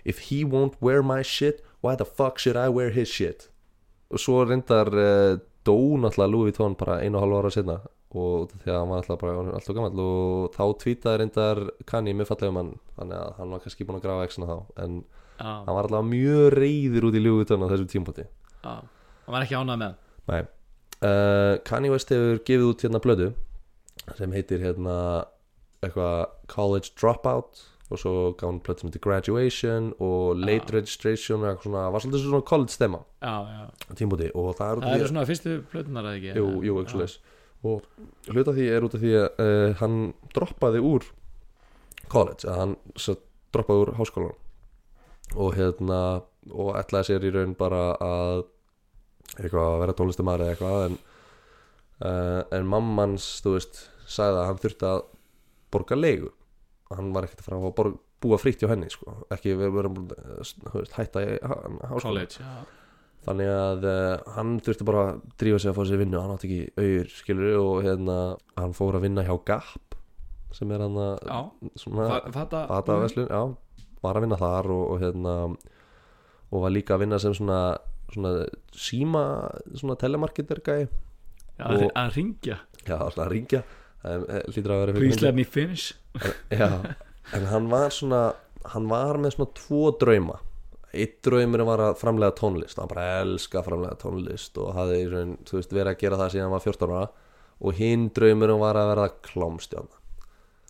if 0.05 0.31
he 0.31 0.45
won't 0.45 0.79
wear 0.81 1.03
my 1.03 1.23
shit 1.23 1.61
why 1.83 1.95
the 1.95 2.07
fuck 2.07 2.39
should 2.39 2.57
I 2.57 2.69
wear 2.69 2.91
his 2.91 3.11
shit 3.11 3.49
og 4.13 4.23
svo 4.23 4.41
reyndar 4.47 4.91
uh, 4.93 5.37
dó 5.67 5.77
náttúrulega 5.99 6.31
Louis 6.31 6.51
Vuitton 6.51 6.77
bara 6.79 7.01
einu 7.03 7.19
og 7.19 7.25
hálfu 7.25 7.39
ára 7.41 7.53
setna 7.55 7.77
og 8.17 8.53
því 8.63 8.71
að 8.71 8.79
hann 8.79 8.91
var 8.93 9.03
alltaf 9.03 9.19
bara 9.21 9.55
alltaf 9.59 9.77
gammal 9.77 10.03
og 10.07 10.55
þá 10.55 10.63
tweetaði 10.83 11.21
reyndar 11.21 11.61
Kanye 11.91 12.15
með 12.17 12.31
fallegum 12.31 12.61
hann. 12.61 12.73
Þannig 12.97 13.19
að 13.19 13.33
hann 13.41 13.55
var 13.55 13.65
kannski 13.65 13.87
búin 13.89 13.99
að 13.99 14.07
grafa 14.07 14.29
exna 14.29 14.49
þá. 14.49 14.59
En 14.85 14.99
Já, 15.37 15.49
hann 15.67 15.75
var 15.77 15.89
alltaf 15.89 16.07
mjög 16.09 16.45
reyður 16.57 17.09
út 17.11 17.19
í 17.19 17.23
Louis 17.25 17.43
Vuitton 17.43 17.67
á 17.67 17.69
þessum 17.69 17.91
tímpoti 17.93 18.25
já, 18.25 18.73
hann 18.73 19.35
var 19.35 19.45
ekki 19.45 19.59
ánað 19.59 19.83
með. 19.83 19.99
Nei. 20.31 20.43
Uh, 20.97 21.55
Kanye 21.69 21.93
West 21.93 22.13
hefur 22.15 22.41
gefið 22.47 22.71
út 22.71 22.85
hérna 22.87 23.03
blödu 23.05 23.27
sem 24.17 24.33
heitir 24.33 24.63
hérna 24.65 24.95
eitthvað 25.85 26.31
College 26.49 26.95
Dropout 26.97 27.67
og 27.87 28.01
svo 28.01 28.13
gaf 28.35 28.49
hann 28.49 28.61
sem 28.81 28.89
heitir 28.89 29.03
Graduation 29.05 29.93
og 30.03 30.41
Late 30.43 30.75
Registration 30.75 31.45
og 31.45 31.53
eitthvað 31.53 31.69
svona, 31.69 31.85
var 31.95 32.03
svolítið 32.03 32.25
svona 32.25 32.47
college 32.51 32.75
stemma 32.75 33.03
Já, 33.23 33.35
já, 33.47 33.95
tímpoti 34.01 34.31
og 34.35 34.49
það 34.59 34.67
er 34.73 34.81
út 34.81 34.83
af 34.83 34.89
það 34.89 34.97
því 34.97 35.05
eru 35.05 35.11
svona 35.13 35.27
fyrstu 35.29 35.55
plötunar 35.71 36.09
eða 36.09 36.19
ekki? 36.19 36.33
Jú, 36.41 36.49
jú, 36.67 36.81
ekki 36.83 36.97
svo 36.97 37.07
Og 37.67 37.87
hluta 38.31 38.53
því 38.55 38.67
er 38.71 38.87
út 38.87 38.95
af 38.95 39.03
því 39.03 39.13
að 39.19 39.41
uh, 39.43 39.71
hann 39.81 39.95
droppaði 40.35 40.83
úr 40.87 41.07
college, 42.13 42.47
að 42.47 42.61
hann 42.61 42.75
svo, 43.01 43.17
droppaði 43.55 43.85
úr 43.85 43.93
háskólan 43.97 44.37
og 45.35 45.57
hérna 45.57 46.01
og 46.55 46.77
ætlaði 46.79 47.09
sér 47.09 47.27
í 47.27 47.33
raun 47.35 47.57
bara 47.59 47.89
að 48.03 48.45
eitthvað 49.41 49.71
að 49.73 49.81
vera 49.83 49.97
tónlistamæri 49.99 50.47
eða 50.47 50.55
eitthvað 50.55 50.85
en, 50.85 50.99
uh, 52.07 52.43
en 52.55 52.69
mammans, 52.71 53.27
þú 53.43 53.57
veist 53.57 53.81
sagði 54.07 54.43
að 54.43 54.49
hann 54.51 54.63
þurfti 54.63 54.91
að 54.91 55.01
borga 55.75 55.99
leigu 55.99 56.31
hann 56.95 57.13
var 57.15 57.27
ekkert 57.27 57.43
fara 57.47 57.59
að 57.59 57.97
búa 58.23 58.39
frítt 58.41 58.63
hjá 58.63 58.69
henni 58.71 58.89
sko. 58.93 59.17
ekki 59.35 59.55
þú 59.57 59.73
veist, 60.79 60.95
hætta 60.97 61.23
í 61.25 61.37
já. 62.41 62.51
Þannig 63.27 63.49
að 63.51 63.85
uh, 63.91 64.35
hann 64.37 64.53
þurfti 64.63 64.87
bara 64.87 65.01
að 65.09 65.17
drífa 65.41 65.59
sig 65.59 65.71
að 65.73 65.79
fá 65.81 65.83
sér 65.89 65.99
vinnu. 65.99 66.21
Hann 66.23 66.35
átti 66.37 66.47
ekki 66.47 66.61
auður 66.79 67.09
skilur 67.11 67.57
og 67.59 67.81
hérna 67.83 68.19
hann 68.55 68.75
fór 68.77 68.95
að 69.01 69.07
vinna 69.09 69.25
hjá 69.27 69.35
Gap 69.49 69.97
sem 70.55 70.71
er 70.73 70.85
hann 70.85 70.95
að 71.03 71.17
fata 72.71 72.99
veslun, 73.03 73.27
já, 73.29 73.41
var 74.05 74.17
að 74.21 74.25
vinna 74.29 74.39
þar 74.41 74.71
og, 74.73 74.85
og 74.95 75.03
hérna 75.03 75.35
og 76.55 76.63
var 76.63 76.73
líka 76.73 76.95
að 76.95 77.03
vinna 77.03 77.19
sem 77.21 77.35
svona, 77.35 77.59
svona 78.15 78.31
síma, 78.79 79.25
svona 79.75 79.99
telemarketer 80.01 80.63
gæi, 80.65 80.87
Já, 81.59 81.67
og- 81.73 81.91
að 81.99 82.15
ringja 82.15 82.61
já, 82.87 82.97
að 83.01 83.29
ringja 83.33 83.63
me 85.37 85.45
finish. 85.45 85.95
Já, 86.53 86.69
en 87.37 87.47
hann 87.51 87.71
var 87.73 87.95
svona 87.95 88.25
hann 88.73 88.89
var 88.91 89.21
með 89.23 89.37
svona 89.37 89.55
tvo 89.59 89.91
drauma. 90.01 90.41
Eitt 90.97 91.19
draumur 91.27 91.63
var 91.69 91.83
að 91.91 91.99
framlega 92.01 92.35
tónlist. 92.39 92.79
Hann 92.81 92.91
bara 92.91 93.21
elska 93.21 93.61
að 93.61 93.69
framlega 93.71 94.01
tónlist 94.01 94.59
og 94.63 94.73
hafði 94.79 95.03
í 95.03 95.11
raun, 95.13 95.37
veist, 95.51 95.75
verið 95.75 95.93
að 95.93 96.03
gera 96.03 96.21
það 96.23 96.33
síðan 96.33 96.49
hann 96.49 96.57
var 96.57 96.65
14 96.65 96.97
ára. 96.97 97.13
Og 97.57 97.79
hinn 97.79 98.09
draumur 98.17 98.53
var 98.61 98.77
að 98.81 98.91
verða 98.93 99.13
klámstjárna 99.25 99.97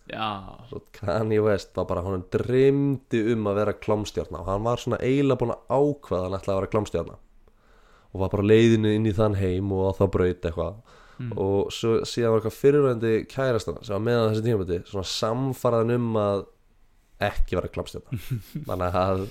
Já, 0.07 0.55
Kanye 0.95 1.41
West 1.43 1.75
var 1.75 1.85
bara 1.89 2.01
hann 2.05 2.23
dreymdi 2.31 3.19
um 3.33 3.49
að 3.51 3.57
vera 3.59 3.73
klámstjárna 3.75 4.39
og 4.39 4.47
hann 4.47 4.63
var 4.63 4.79
svona 4.79 4.99
eiginlega 5.03 5.41
búin 5.41 5.51
að 5.51 5.65
ákvaða 5.67 6.21
að 6.21 6.27
hann 6.27 6.37
ætlaði 6.37 6.53
að 6.53 6.59
vera 6.61 6.71
klámstjárna 6.75 7.17
og 8.07 8.21
var 8.21 8.31
bara 8.31 8.45
leiðinu 8.47 8.93
inn 8.95 9.09
í 9.09 9.13
þann 9.17 9.35
heim 9.35 9.73
og 9.75 9.91
á 9.91 9.91
það 9.99 10.13
braut 10.13 10.47
eitthvað 11.17 11.41
og 11.43 11.71
svo 11.73 11.93
síðan 12.05 12.33
var 12.33 12.39
eitthvað 12.41 12.57
fyrirvændi 12.61 13.11
kærastana 13.31 13.83
sem 13.87 13.95
var 13.97 14.05
meðan 14.07 14.31
þessi 14.33 14.45
tímabæti 14.47 14.79
svona 14.91 15.09
samfaraðan 15.13 15.95
um 15.97 16.19
að 16.21 16.43
ekki 17.27 17.57
vera 17.57 17.71
klámstjárna 17.73 18.21
þannig 18.69 18.97
að 19.01 19.23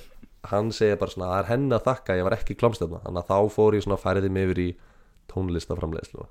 hann 0.50 0.72
segir 0.74 0.98
bara 1.00 1.10
svona 1.14 1.26
að 1.28 1.34
það 1.34 1.42
er 1.44 1.50
henni 1.52 1.74
að 1.76 1.84
þakka 1.86 2.12
að 2.14 2.18
ég 2.20 2.26
var 2.28 2.36
ekki 2.38 2.56
klámstjárna 2.60 3.02
þannig 3.04 3.22
að 3.22 3.30
þá 3.30 3.54
fór 3.56 3.76
ég 3.78 3.84
svona 3.86 3.98
að 3.98 4.04
færiði 4.06 4.32
mig 4.36 4.48
yfir 4.48 4.62
í 4.62 4.68
tónlistaframleiðslu 5.32 6.26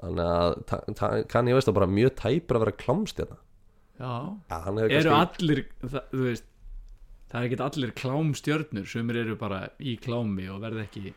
þannig 0.00 0.30
að 0.34 0.54
ta- 1.00 1.24
Kanye 1.28 1.56
West 1.56 1.68
var 1.70 1.78
bara 1.80 1.90
mjög 1.92 2.14
tæpur 2.20 2.56
að 2.60 2.64
vera 2.66 2.76
klámstjárna 2.84 3.36
já. 4.00 4.12
Eru 5.00 5.10
allir, 5.16 5.64
það, 5.84 6.06
þú 6.14 6.22
veist 6.28 6.46
Það 7.30 7.38
er 7.44 7.46
ekki 7.46 7.58
allir 7.62 7.90
klámstjörnur 7.94 8.86
Sumir 8.90 9.18
eru 9.20 9.36
bara 9.38 9.58
í 9.78 9.92
klámi 10.02 10.48
og 10.50 10.56
verða 10.64 10.82
ekki 10.88 11.12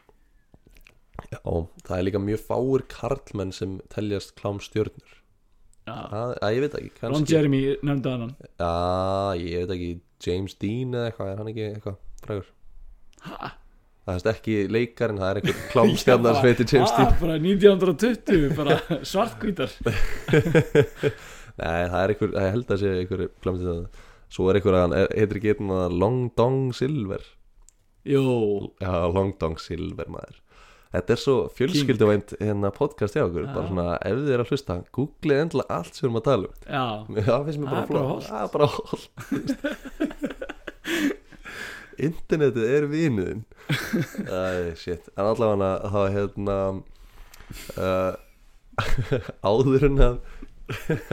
Já, 1.32 1.40
það 1.88 1.98
er 1.98 2.06
líka 2.08 2.22
mjög 2.24 2.42
fáir 2.48 2.84
karlmenn 2.92 3.52
sem 3.56 3.76
teljast 3.94 4.34
klámstjörnur. 4.40 5.20
Já, 5.84 5.96
að, 6.16 6.32
ég 6.56 6.62
veit 6.64 6.76
ekki 6.80 6.92
Ron 7.04 7.14
kannski, 7.18 7.34
Jeremy 7.36 7.58
nefndi 7.84 8.08
annan 8.14 8.30
Já, 8.56 8.70
ég 9.36 9.66
veit 9.66 9.74
ekki 9.76 9.90
James 10.24 10.54
Dean 10.62 10.94
eða 10.96 11.10
eitthvað, 11.10 11.32
er 11.34 11.42
hann 11.42 11.50
ekki 11.52 11.66
eitthvað 11.68 11.98
frægur? 12.24 12.48
Ha? 13.26 13.50
Það 14.04 14.22
er 14.22 14.30
ekki 14.34 14.56
leikarinn, 14.72 15.20
það 15.20 15.30
er 15.34 15.38
einhver 15.42 15.60
klámstjarnar 15.74 16.38
sem 16.40 16.48
heitir 16.48 16.72
James 16.72 16.94
Dean. 16.96 17.10
ah, 17.12 17.20
Bara 17.20 17.36
1920, 17.36 18.48
bara 18.56 18.80
svartkvítar 19.12 19.76
Nei, 21.60 21.84
það 21.92 22.00
er 22.00 22.14
einhver, 22.16 22.32
það 22.38 22.50
held 22.56 22.74
að 22.78 22.82
sé 22.86 22.94
einhver 23.02 23.26
klámstjarnar 23.44 24.02
Svo 24.34 24.48
er 24.50 24.58
einhver 24.62 24.80
að 24.80 24.86
hann 24.88 24.96
heitir 25.04 25.40
ekki 25.42 25.52
einn 25.54 25.74
að 25.76 25.98
Long 26.02 26.22
Dong 26.40 26.72
Silver. 26.74 27.28
Jó, 28.10 28.24
Já, 28.82 28.94
Long 29.14 29.36
Dong 29.40 29.60
Silver 29.62 30.08
maður 30.10 30.40
Þetta 30.94 31.10
er 31.16 31.20
svo 31.24 31.36
fjölskylduvænt 31.58 32.30
hérna 32.38 32.70
podcast 32.76 33.16
hjá 33.18 33.24
okkur, 33.26 33.48
Já. 33.48 33.54
bara 33.56 33.68
svona 33.72 33.86
ef 34.06 34.14
þið 34.20 34.28
er 34.36 34.42
að 34.44 34.50
hlusta, 34.54 34.76
googlið 34.94 35.40
endilega 35.42 35.74
allt 35.80 35.94
sem 35.98 36.04
við 36.04 36.08
erum 36.10 36.20
að 36.20 36.28
tala 36.28 36.46
um. 36.46 36.54
Já. 36.70 36.86
Það 37.30 37.42
finnst 37.48 37.62
mér 37.64 37.72
bara 37.74 37.88
flott. 37.90 38.28
það 38.28 38.42
er 38.44 38.50
bara 38.54 38.68
holt 38.76 39.06
internetið 42.04 42.64
er 42.76 42.86
vinuðin 42.90 43.44
Æ, 44.28 44.74
shit. 44.80 45.04
En 45.16 45.26
allavega 45.30 45.72
þá 45.94 46.02
hérna 46.14 46.56
uh, 47.78 48.14
áður 49.50 49.84
en 49.90 49.98
að 50.02 50.16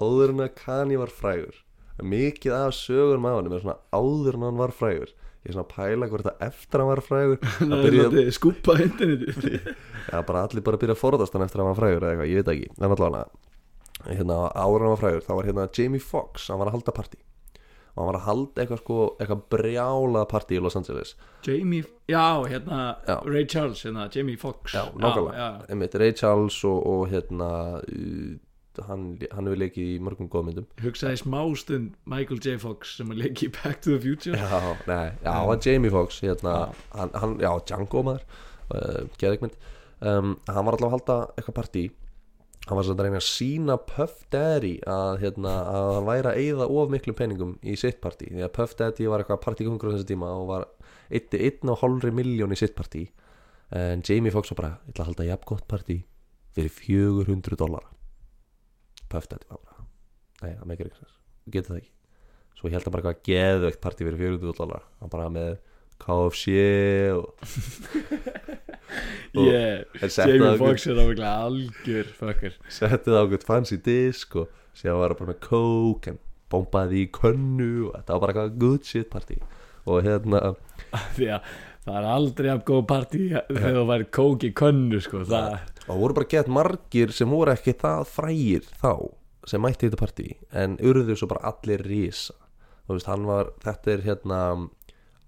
áður 0.00 0.28
en 0.34 0.44
að 0.46 0.54
Kanye 0.60 0.98
var 1.02 1.12
frægur 1.14 1.56
mikið 2.02 2.52
af 2.54 2.74
sögurum 2.76 3.26
af 3.30 3.34
hann 3.40 3.52
er 3.56 3.62
svona 3.64 3.78
áður 3.96 4.34
en 4.38 4.44
hann 4.48 4.60
var 4.60 4.72
frægur 4.76 5.10
ég 5.46 5.52
er 5.52 5.56
svona 5.56 5.66
að 5.66 5.74
pæla 5.76 6.10
hvort 6.10 6.26
að 6.32 6.46
eftir 6.48 6.82
hann 6.82 6.90
var 6.90 7.02
frægur 7.06 7.38
Það 7.56 7.98
að 8.20 8.30
skúpa 8.34 8.78
interneti 8.82 9.60
Já, 10.10 10.18
bara 10.26 10.42
allir 10.46 10.64
bara 10.66 10.80
byrja 10.82 10.96
að 10.96 11.02
forðast 11.02 11.36
hann 11.36 11.46
eftir 11.46 11.62
að 11.62 11.64
hann 11.64 11.72
var 11.74 11.80
frægur 11.80 12.02
eða 12.06 12.14
eitthvað, 12.14 12.32
ég 12.32 12.42
veit 12.42 12.50
ekki, 12.56 12.72
en 12.76 12.88
allavega 12.90 13.24
hérna, 14.06 14.40
ára 14.52 14.82
hann 14.82 14.92
var 14.92 15.00
frægur, 15.00 15.24
þá 15.24 15.32
var 15.34 15.48
hérna 15.48 15.68
Jamie 15.78 16.02
Foxx, 16.02 16.50
hann 16.50 16.60
var 16.60 16.70
að 16.70 16.78
halda 16.78 16.94
partí. 16.96 17.18
Og 17.96 18.02
hann 18.02 18.10
var 18.10 18.18
að 18.18 18.26
halda 18.26 18.62
eitthvað 18.62 18.80
sko, 18.82 18.96
eitthvað 19.16 19.44
brjálað 19.54 20.26
partí 20.30 20.58
í 20.58 20.62
Los 20.62 20.76
Angeles. 20.76 21.14
Jamie, 21.46 21.86
já, 22.10 22.26
hérna 22.50 22.80
Já. 23.06 23.16
Ray 23.24 23.46
Charles, 23.48 23.82
hérna, 23.86 24.08
Jamie 24.12 24.36
Foxx. 24.36 24.74
Já, 24.76 24.84
nákvæmlega, 25.00 25.48
einmitt 25.72 25.96
Ray 25.96 26.12
Charles 26.12 26.58
og, 26.68 26.82
og 26.86 27.06
hérna 27.10 27.50
hann, 28.86 29.04
hann 29.32 29.48
hefur 29.48 29.60
leikið 29.60 29.92
í 29.94 29.98
mörgum 30.04 30.28
góðmyndum 30.32 30.66
Hugsaði 30.82 31.20
smástund 31.22 31.94
Michael 32.08 32.40
J. 32.42 32.56
Fox 32.62 32.96
sem 32.98 33.12
að 33.12 33.22
leiki 33.24 33.48
í 33.48 33.52
Back 33.56 33.82
to 33.84 33.94
the 33.94 34.00
Future. 34.02 34.36
Já, 34.38 34.74
nei, 34.88 35.12
já, 35.22 35.30
hann 35.30 35.48
var 35.50 35.60
Jamie 35.64 35.92
Foxx 35.94 36.20
hérna, 36.24 36.56
hann, 36.94 37.14
hann, 37.16 37.36
já, 37.42 37.50
Django 37.68 38.02
maður 38.06 38.26
uh, 38.72 39.04
geðegmynd 39.20 39.56
um, 40.00 40.34
hann 40.48 40.68
var 40.68 40.76
alltaf 40.76 40.88
að 40.88 40.96
halda 40.96 41.18
eitthvað 41.36 41.58
partí. 41.60 41.84
Hann 42.66 42.80
var 42.80 42.88
að 42.90 43.04
reyna 43.06 43.20
að 43.20 43.28
sína 43.28 43.76
Puff 43.78 44.24
Daddy 44.34 44.72
að, 44.90 45.20
hérna, 45.22 45.52
að 45.70 45.90
hann 45.96 46.08
væri 46.08 46.30
að 46.32 46.40
eyða 46.42 46.66
of 46.80 46.90
miklum 46.90 47.18
peningum 47.18 47.52
í 47.62 47.76
sitt 47.78 48.00
partí. 48.02 48.32
Því 48.32 48.42
að 48.42 48.56
Puff 48.56 48.74
Daddy 48.80 49.06
var 49.06 49.22
eitthvað 49.22 49.44
partíkungur 49.44 49.92
á 49.92 49.94
þessu 49.94 50.08
tíma 50.08 50.32
og 50.34 50.48
var 50.50 50.66
eitt, 51.06 51.36
einn 51.38 51.70
og 51.70 51.78
hálfri 51.84 52.10
miljón 52.10 52.56
í 52.56 52.58
sitt 52.58 52.74
partí. 52.78 53.04
En 53.70 54.02
Jamie 54.06 54.34
Foxx 54.34 54.50
var 54.50 54.60
bara, 54.62 54.72
ég 54.82 54.94
ætla 54.96 55.06
að 55.06 55.12
halda 55.12 55.28
jafn 55.30 55.50
gott 55.52 55.68
partí 55.70 56.00
fyrir 56.56 56.72
400 56.72 57.58
dólar 57.60 57.86
Bara 59.12 59.40
nei, 60.42 60.52
það 60.52 60.66
meikir 60.70 60.90
ekki 60.90 61.00
sens, 61.00 61.16
getur 61.52 61.74
það 61.74 61.80
ekki. 61.82 61.92
Svo 62.56 62.70
ég 62.70 62.76
held 62.76 62.88
að 62.88 62.94
bara 62.94 63.02
eitthvað 63.02 63.30
geðveikt 63.30 63.82
partí 63.84 64.06
fyrir 64.06 64.20
400 64.20 64.58
dólar 64.60 64.86
hann 65.00 65.12
bara 65.12 65.32
með 65.32 65.56
KFC 66.02 66.54
og 67.16 67.32
yeah. 69.46 69.84
en 70.00 70.12
Jamie 70.12 70.44
það 70.44 70.60
Foxx 70.60 70.86
er 70.90 71.00
ábygglega 71.00 71.32
algjör 71.46 72.10
fucker. 72.18 72.56
setti 72.68 73.12
það 73.12 73.20
á 73.20 73.24
okkur 73.24 73.46
fancy 73.48 73.78
disk 73.84 74.36
og 74.42 74.50
síðan 74.76 75.00
var 75.00 75.14
það 75.14 75.20
bara 75.22 75.32
með 75.32 75.40
coke 75.46 76.12
and 76.12 76.22
bombaði 76.52 77.04
í 77.04 77.06
könnu 77.14 77.70
og 77.88 77.94
þetta 77.96 78.12
var 78.12 78.22
bara 78.22 78.34
eitthvað 78.34 78.58
good 78.62 78.86
shit 78.86 79.08
party 79.10 79.38
og 79.86 80.04
hérna 80.06 80.42
því 81.16 81.30
að 81.36 81.48
það 81.86 81.96
er 82.00 82.08
aldrei 82.12 82.50
að 82.52 82.62
góð 82.68 82.84
partí 82.90 83.22
þegar 83.32 83.78
þú 83.78 83.84
væri 83.90 84.08
kók 84.18 84.46
í 84.46 84.52
könnu 84.60 85.00
sko. 85.02 85.22
það, 85.26 85.56
og 85.86 86.00
voru 86.00 86.16
bara 86.18 86.30
gett 86.30 86.50
margir 86.50 87.12
sem 87.14 87.30
voru 87.30 87.54
ekki 87.54 87.76
það 87.78 88.08
frægir 88.10 88.66
þá 88.80 88.92
sem 89.46 89.62
mætti 89.62 89.86
þetta 89.86 90.00
partí 90.00 90.28
en 90.50 90.74
urðu 90.82 91.14
svo 91.16 91.28
bara 91.30 91.52
allir 91.52 91.84
rísa 91.86 92.34
þú 92.86 92.96
veist, 92.96 93.10
hann 93.10 93.26
var, 93.26 93.52
þetta 93.62 93.92
er 93.92 94.02
hérna 94.06 94.40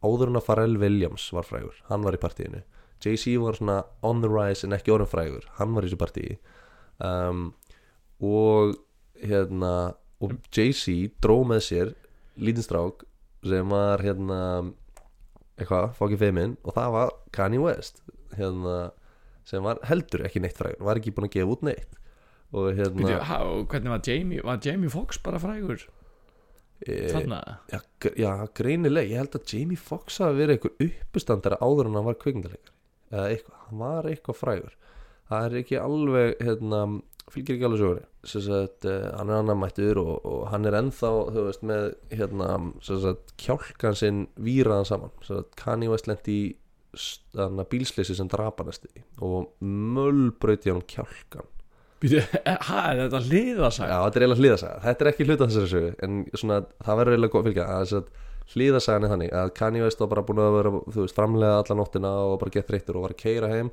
áður 0.03 0.33
en 0.33 0.41
að 0.41 0.47
Pharrell 0.47 0.81
Williams 0.81 1.29
var 1.35 1.47
frægur 1.47 1.79
hann 1.91 2.05
var 2.07 2.15
í 2.15 2.23
partíinu. 2.23 2.63
Jay-Z 3.03 3.39
var 3.43 3.59
svona 3.59 3.79
on 4.03 4.23
the 4.23 4.31
rise 4.31 4.67
en 4.67 4.75
ekki 4.75 4.95
orðin 4.95 5.11
frægur 5.11 5.47
hann 5.59 5.75
var 5.75 5.87
í 5.87 5.91
þessu 5.91 6.01
partíi 6.01 6.37
um, 7.05 7.53
og 8.19 8.75
hérna 9.23 9.73
og 10.23 10.35
Jay-Z 10.55 11.19
dró 11.23 11.41
með 11.47 11.65
sér 11.69 11.95
lítinn 12.39 12.67
strák 12.67 13.05
sem 13.47 13.71
var 13.71 14.03
hérna 14.03 14.41
eitthvað, 15.59 15.93
fókið 15.99 16.23
feiminn 16.23 16.57
og 16.67 16.75
það 16.75 16.95
var 16.95 17.15
Kanye 17.35 17.63
West 17.63 18.03
hérna 18.39 18.91
sem 19.49 19.65
var 19.65 19.81
heldur 19.89 20.27
ekki 20.29 20.43
neitt 20.45 20.59
frægur 20.59 20.85
var 20.89 21.01
ekki 21.01 21.15
búin 21.17 21.29
að 21.29 21.37
gefa 21.39 21.55
út 21.55 21.65
neitt. 21.69 22.01
Og 22.57 22.73
hérna 22.73 22.97
Byrju, 22.97 23.21
há, 23.29 23.39
hvernig 23.69 23.93
var 23.93 24.03
Jamie 24.09 24.45
var 24.45 24.61
Jamie 24.65 24.93
Foxx 24.93 25.21
bara 25.25 25.41
frægur? 25.43 25.85
E, 26.87 27.09
þarna? 27.11 27.41
já, 27.73 27.81
já, 28.17 28.33
greinileg, 28.57 29.11
ég 29.11 29.21
held 29.21 29.37
að 29.37 29.53
Jamie 29.53 29.81
Foxx 29.81 30.21
hafi 30.23 30.39
verið 30.39 30.57
einhver 30.57 30.87
uppistandara 30.87 31.59
áður 31.61 31.91
en 31.91 31.99
hann 31.99 32.07
var 32.07 32.19
kvikmyndalegari 32.23 32.77
eða 33.09 33.29
eitthvað, 33.33 33.59
hann 33.67 33.83
var 33.83 34.09
eitthvað 34.09 34.39
frægur. 34.39 34.77
Það 35.29 35.47
er 35.49 35.57
ekki 35.63 35.81
alveg 35.81 36.45
hérna, 36.45 36.83
fylgir 37.33 37.57
ekki 37.57 37.69
alveg 37.69 37.83
sögur 37.83 38.05
sagt, 38.29 38.85
uh, 38.89 39.09
hann 39.17 39.33
er 39.33 39.41
annar 39.43 39.59
mættur 39.59 40.01
og, 40.03 40.15
og 40.29 40.47
hann 40.53 40.69
er 40.69 40.77
ennþá, 40.79 41.13
veist, 41.37 41.65
með 41.67 41.91
hérna, 42.13 42.49
kjálkan 43.41 43.99
sinn 43.99 44.25
víraðan 44.41 44.89
saman, 44.89 45.15
sagt, 45.25 45.55
Kanye 45.61 45.91
West 45.93 46.09
lendi 46.11 46.37
í 46.37 46.49
bílsleysi 47.73 48.17
sem 48.17 48.29
drapanesti 48.31 49.05
og 49.21 49.51
möllbrauti 49.63 50.73
hann 50.73 50.85
kjálkan 50.89 51.47
Byrju, 51.99 52.23
hæ, 52.47 52.79
er 52.93 53.01
þetta 53.01 53.21
hliðasag 53.27 53.91
Já, 53.91 53.97
þetta 54.05 54.19
er 54.19 54.25
eiginlega 54.25 54.43
hliðasaga, 54.43 54.81
þetta 54.85 55.05
er 55.05 55.11
ekki 55.11 55.27
hluta 55.27 55.49
þessari 55.51 55.71
sögu 55.73 55.93
en 56.07 56.19
svona, 56.33 56.59
það 56.87 57.01
verður 57.01 57.17
eiginlega 57.17 57.35
góð 57.35 57.49
fylgja. 57.49 57.65
Að 57.75 58.55
hliðasagan 58.55 59.05
er 59.07 59.13
þannig 59.13 59.33
að 59.35 59.53
Kanye 59.59 59.83
West 59.85 60.03
var 60.03 60.11
bara 60.13 60.25
búin 60.29 60.41
að 60.43 60.55
vera, 60.55 60.73
þú 60.87 61.03
veist, 61.03 61.17
framlega 61.17 61.57
alla 61.59 61.77
nóttina 61.81 62.13
og 62.29 62.37
bara 62.43 62.55
gett 62.55 62.71
þreyttur 62.71 63.01
og 63.01 63.07
var 63.09 63.15
að 63.17 63.23
keira 63.25 63.51
heim 63.51 63.73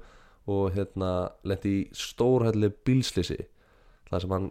og 0.51 0.75
hérna 0.75 1.11
lendi 1.47 1.75
í 1.75 1.85
stórhælli 1.95 2.71
bílslýsi 2.85 3.39
þar 4.09 4.23
sem 4.23 4.35
hann 4.35 4.49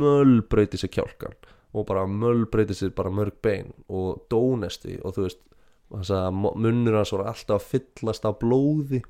möllbrauti 0.00 0.80
sér 0.80 0.94
kjálkan 0.94 1.36
og 1.74 1.86
bara 1.90 2.06
möllbrauti 2.10 2.74
sér 2.74 2.94
bara 2.96 3.12
mörg 3.14 3.36
bein 3.42 3.70
og 3.88 4.24
dónesti 4.32 4.96
og 5.04 5.14
þú 5.14 5.26
veist 5.26 5.42
þess 5.92 6.12
að 6.16 6.36
munnur 6.38 6.98
hans 6.98 7.12
voru 7.14 7.26
alltaf 7.30 7.56
að 7.58 7.68
fyllast 7.72 8.26
af 8.28 8.38
blóði 8.42 9.02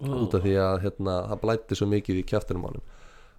út 0.00 0.34
af 0.36 0.44
því 0.44 0.54
að 0.60 0.78
hérna, 0.84 1.14
það 1.28 1.42
blætti 1.44 1.78
svo 1.78 1.88
mikið 1.90 2.20
í 2.22 2.26
kjæftinum 2.28 2.64
á 2.64 2.68
honum. 2.70 2.84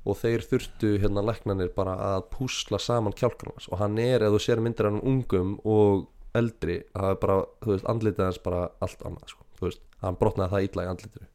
Og 0.01 0.17
þeir 0.17 0.45
þurftu 0.49 0.91
hérna 1.01 1.23
læknanir 1.25 1.71
bara 1.75 1.93
að 2.15 2.25
púsla 2.33 2.79
saman 2.81 3.15
kjálkanum 3.17 3.57
hans. 3.57 3.69
Og 3.69 3.81
hann 3.81 3.99
er, 4.01 4.25
ef 4.25 4.33
þú 4.33 4.41
sér 4.41 4.61
myndir 4.63 4.89
hann 4.89 5.01
ungum 5.01 5.55
og 5.61 6.07
eldri, 6.37 6.79
það 6.93 7.13
er 7.13 7.19
bara 7.21 7.37
þú 7.61 7.73
veist, 7.73 7.87
andlitið 7.91 8.27
hans 8.27 8.41
bara 8.41 8.61
allt 8.81 9.05
annað 9.05 9.33
sko, 9.33 9.45
þú 9.59 9.67
veist, 9.67 9.81
hann 10.01 10.17
brotnaði 10.21 10.53
það 10.53 10.67
illa 10.67 10.85
í 10.85 10.91
andlitinu. 10.93 11.29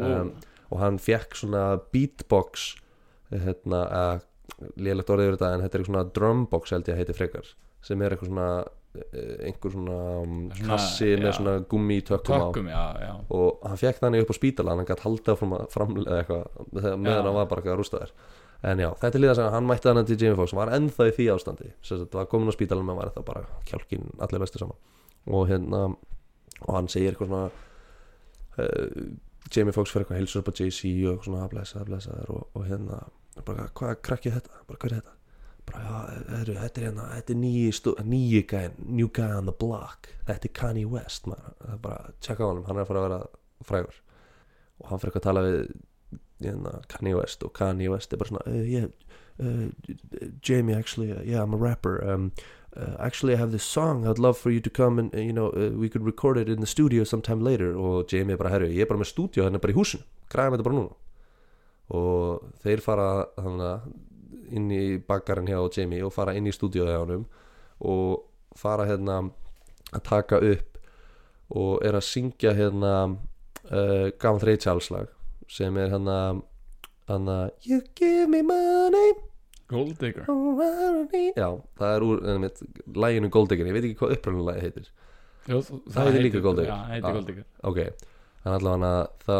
Um, 0.00 0.30
og 0.70 0.80
hann 0.80 1.00
fekk 1.02 1.36
svona 1.36 1.64
beatbox 1.92 2.68
hérna, 3.32 3.80
að 3.90 4.26
lélegt 4.80 5.10
orðið 5.12 5.28
yfir 5.28 5.38
þetta 5.38 5.50
en 5.54 5.64
þetta 5.64 5.78
er 5.78 5.86
svona 5.88 6.04
drumbox 6.16 6.74
held 6.74 6.88
ég 6.88 6.94
að 6.94 7.00
heiti 7.02 7.16
frekar 7.16 7.50
sem 7.86 8.02
er 8.02 8.14
eitthvað 8.14 8.30
svona 8.30 8.48
einhver 8.90 9.70
svona 9.70 9.96
um, 10.24 10.36
Svona, 10.50 10.68
kassi 10.72 11.10
með 11.20 11.32
svona 11.36 11.54
gummi 11.70 12.00
á. 12.02 12.18
Tökum, 12.26 12.70
já, 12.72 12.82
já. 12.98 13.12
Og 13.36 13.62
hann 13.62 13.78
fekk 13.78 14.02
þannig 14.02 14.24
upp 14.24 14.32
á 14.34 14.36
spítala 14.36 14.74
hann 14.74 14.82
áfram 14.90 15.54
að 15.54 15.66
framlega 15.70 16.18
eitthvað 16.18 16.96
meðan 16.98 17.28
hann 17.28 17.36
var 17.36 17.50
bara 17.52 17.62
eitthvað 17.62 17.78
rústaður. 17.78 18.14
En 18.66 18.82
já, 18.82 18.90
þetta 19.00 19.16
er 19.16 19.22
líða 19.24 19.36
að 19.46 19.54
hann 19.54 19.68
mætti 19.68 19.88
þannig 19.88 20.08
til 20.10 20.18
Jamie 20.20 20.38
Foxx 20.40 20.52
hann 20.52 20.60
var 20.60 20.74
ennþá 20.76 21.06
í 21.06 21.14
því 21.16 21.28
ástandi. 21.36 21.70
Sem 21.86 22.02
sagt, 22.02 22.18
var 22.18 22.28
komin 22.32 22.50
á 22.50 22.54
spítalan 22.56 22.88
menn 22.88 22.98
var 22.98 23.12
þetta 23.12 23.24
bara 23.30 23.44
kjálkin 23.70 24.10
allir 24.18 24.42
vestu 24.42 24.60
saman. 24.60 24.82
Og 25.30 25.46
hérna 25.48 25.84
og 25.94 26.74
hann 26.74 26.90
segir 26.90 27.14
eitthvað 27.14 27.30
svona 27.30 27.46
uh, 28.58 29.06
Jamie 29.54 29.76
Foxx 29.76 29.94
fyrir 29.94 30.04
eitthvað 30.04 30.20
heilsur 30.20 30.42
upp 30.42 30.50
á 30.50 30.58
Jay-Z 30.58 31.14
og 31.14 31.24
svona 31.24 31.46
að 31.46 31.54
blessa, 31.54 31.80
að 31.80 31.94
blessa 31.94 32.18
þér 32.18 32.34
og, 32.34 32.44
og 32.58 32.68
hérna, 32.68 33.00
bara 33.46 33.70
hvað 33.70 33.96
krakkið 34.10 34.36
þetta? 34.40 34.62
Bara 34.66 34.82
hvað 34.82 34.90
er 34.90 34.98
þetta 34.98 35.19
bara 35.72 35.94
heru, 36.38 36.54
þetta 36.60 36.80
er 36.80 36.86
hérna, 36.88 37.06
þetta 37.16 37.34
er 37.34 37.40
nýji 37.40 37.72
stú- 37.76 37.96
nýji 38.06 38.42
gæn, 38.50 38.72
new 38.86 39.08
guy 39.08 39.30
on 39.36 39.46
the 39.46 39.52
block. 39.52 40.08
Þetta 40.26 40.44
er 40.50 40.54
Kanye 40.60 40.86
West 40.86 41.26
maður. 41.26 41.54
það 41.64 41.72
er 41.74 41.82
bara, 41.86 42.12
tjekka 42.20 42.44
á 42.44 42.48
honum, 42.50 42.64
hann 42.66 42.76
er 42.76 42.84
að 42.84 42.90
fara 42.92 43.00
að 43.00 43.08
vera 43.08 43.20
frægur. 43.70 44.00
Og 44.80 44.88
hann 44.88 44.98
fyrir 45.02 45.16
að 45.20 45.26
tala 45.28 45.42
við 45.46 45.72
hérna, 46.42 46.74
Kanye 46.88 47.16
West. 47.16 47.42
Og 47.44 47.52
Kanye 47.52 47.90
West 47.90 48.12
er 48.12 48.16
bara 48.22 48.30
svona 48.30 48.46
uh, 48.46 48.64
yeah, 48.64 48.86
uh, 49.38 49.68
Jamie 50.42 50.74
actually, 50.74 51.12
uh, 51.12 51.22
yeah 51.22 51.42
I'm 51.42 51.54
a 51.54 51.56
rapper. 51.56 52.00
Um, 52.08 52.32
uh, 52.76 52.96
actually 53.00 53.34
I 53.34 53.36
have 53.36 53.50
this 53.52 53.64
song. 53.64 54.06
I'd 54.06 54.18
love 54.18 54.38
for 54.38 54.50
you 54.50 54.60
to 54.60 54.70
come 54.70 54.98
and 54.98 55.14
uh, 55.14 55.18
you 55.18 55.32
know 55.32 55.50
uh, 55.50 55.70
we 55.76 55.88
could 55.88 56.04
record 56.04 56.38
it 56.38 56.48
in 56.48 56.60
the 56.60 56.66
studio 56.66 57.04
sometime 57.04 57.40
later. 57.42 57.74
Og 57.76 58.06
Jamie 58.08 58.32
er 58.34 58.36
bara 58.38 58.50
herru, 58.50 58.68
ég 58.68 58.82
er 58.82 58.86
bara 58.86 59.00
með 59.00 59.12
stúdíu 59.12 59.42
hann 59.44 59.54
er 59.54 59.58
bara 59.60 59.72
í 59.72 59.76
húsinu, 59.76 60.02
græðum 60.32 60.56
þetta 60.56 60.64
bara 60.68 60.78
núna. 60.80 60.96
Og 61.90 62.44
þeir 62.62 62.80
fara 62.84 63.06
hana, 63.42 63.70
inn 64.50 64.70
í 64.74 64.98
bakkarinn 65.08 65.48
hjá 65.50 65.58
Jamie 65.76 66.02
og 66.06 66.12
fara 66.14 66.34
inn 66.38 66.46
í 66.46 66.52
stúdíu 66.54 66.86
hjá 66.88 66.98
honum 67.02 67.24
og 67.80 68.24
fara 68.58 68.86
hérna 68.88 69.20
að 69.94 70.02
taka 70.06 70.38
upp 70.42 70.78
og 71.50 71.80
er 71.86 71.96
að 71.98 72.06
syngja 72.06 72.52
hérna 72.54 72.92
uh, 73.10 74.10
gammal 74.22 74.42
þreitjálslag 74.44 75.08
sem 75.50 75.76
er 75.82 75.90
hérna 75.94 76.18
hérna 77.08 77.38
You 77.66 77.80
give 77.98 78.28
me 78.30 78.42
money. 78.42 79.14
Gold 79.70 79.98
Digger. 80.02 80.24
Já, 81.38 81.48
það 81.78 81.92
er 81.94 82.04
úr 82.06 82.22
einmitt, 82.32 82.60
læginu 82.94 83.28
Gold 83.30 83.50
Digger, 83.52 83.68
ég 83.70 83.74
veit 83.76 83.84
ekki 83.86 83.98
hvað 84.00 84.14
upprænulegi 84.16 84.62
heitir. 84.64 84.88
Jú, 85.50 85.60
Það 85.90 86.08
heitir 86.08 86.24
líka 86.26 86.40
Gold 86.42 86.58
Digger. 86.58 86.72
Já, 86.74 86.88
heitir 86.90 87.06
Ah. 87.08 87.12
Gold 87.14 87.28
Digger. 87.30 87.44
Ok, 87.70 87.78
þannig 88.42 88.56
allavega 88.60 88.94
þá 89.26 89.36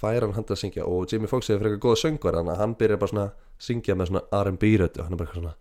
fær 0.00 0.24
hann 0.26 0.34
hann 0.36 0.44
að 0.52 0.60
syngja 0.60 0.84
og 0.88 1.08
Jamie 1.12 1.28
Foxx 1.28 1.48
hefur 1.52 1.64
frekar 1.66 1.80
góða 1.84 2.00
söngvar 2.04 2.36
þannig 2.40 2.52
að 2.54 2.60
hann 2.64 2.74
byrjar 2.80 3.00
bara 3.02 3.12
svona 3.14 3.26
syngja 3.60 3.96
með 3.98 4.10
svona 4.10 4.22
R&B 4.42 4.72
rödd 4.80 4.98
og 4.98 5.04
hann 5.06 5.16
er 5.16 5.20
bara 5.20 5.28
eitthvað 5.30 5.44
svona 5.44 5.56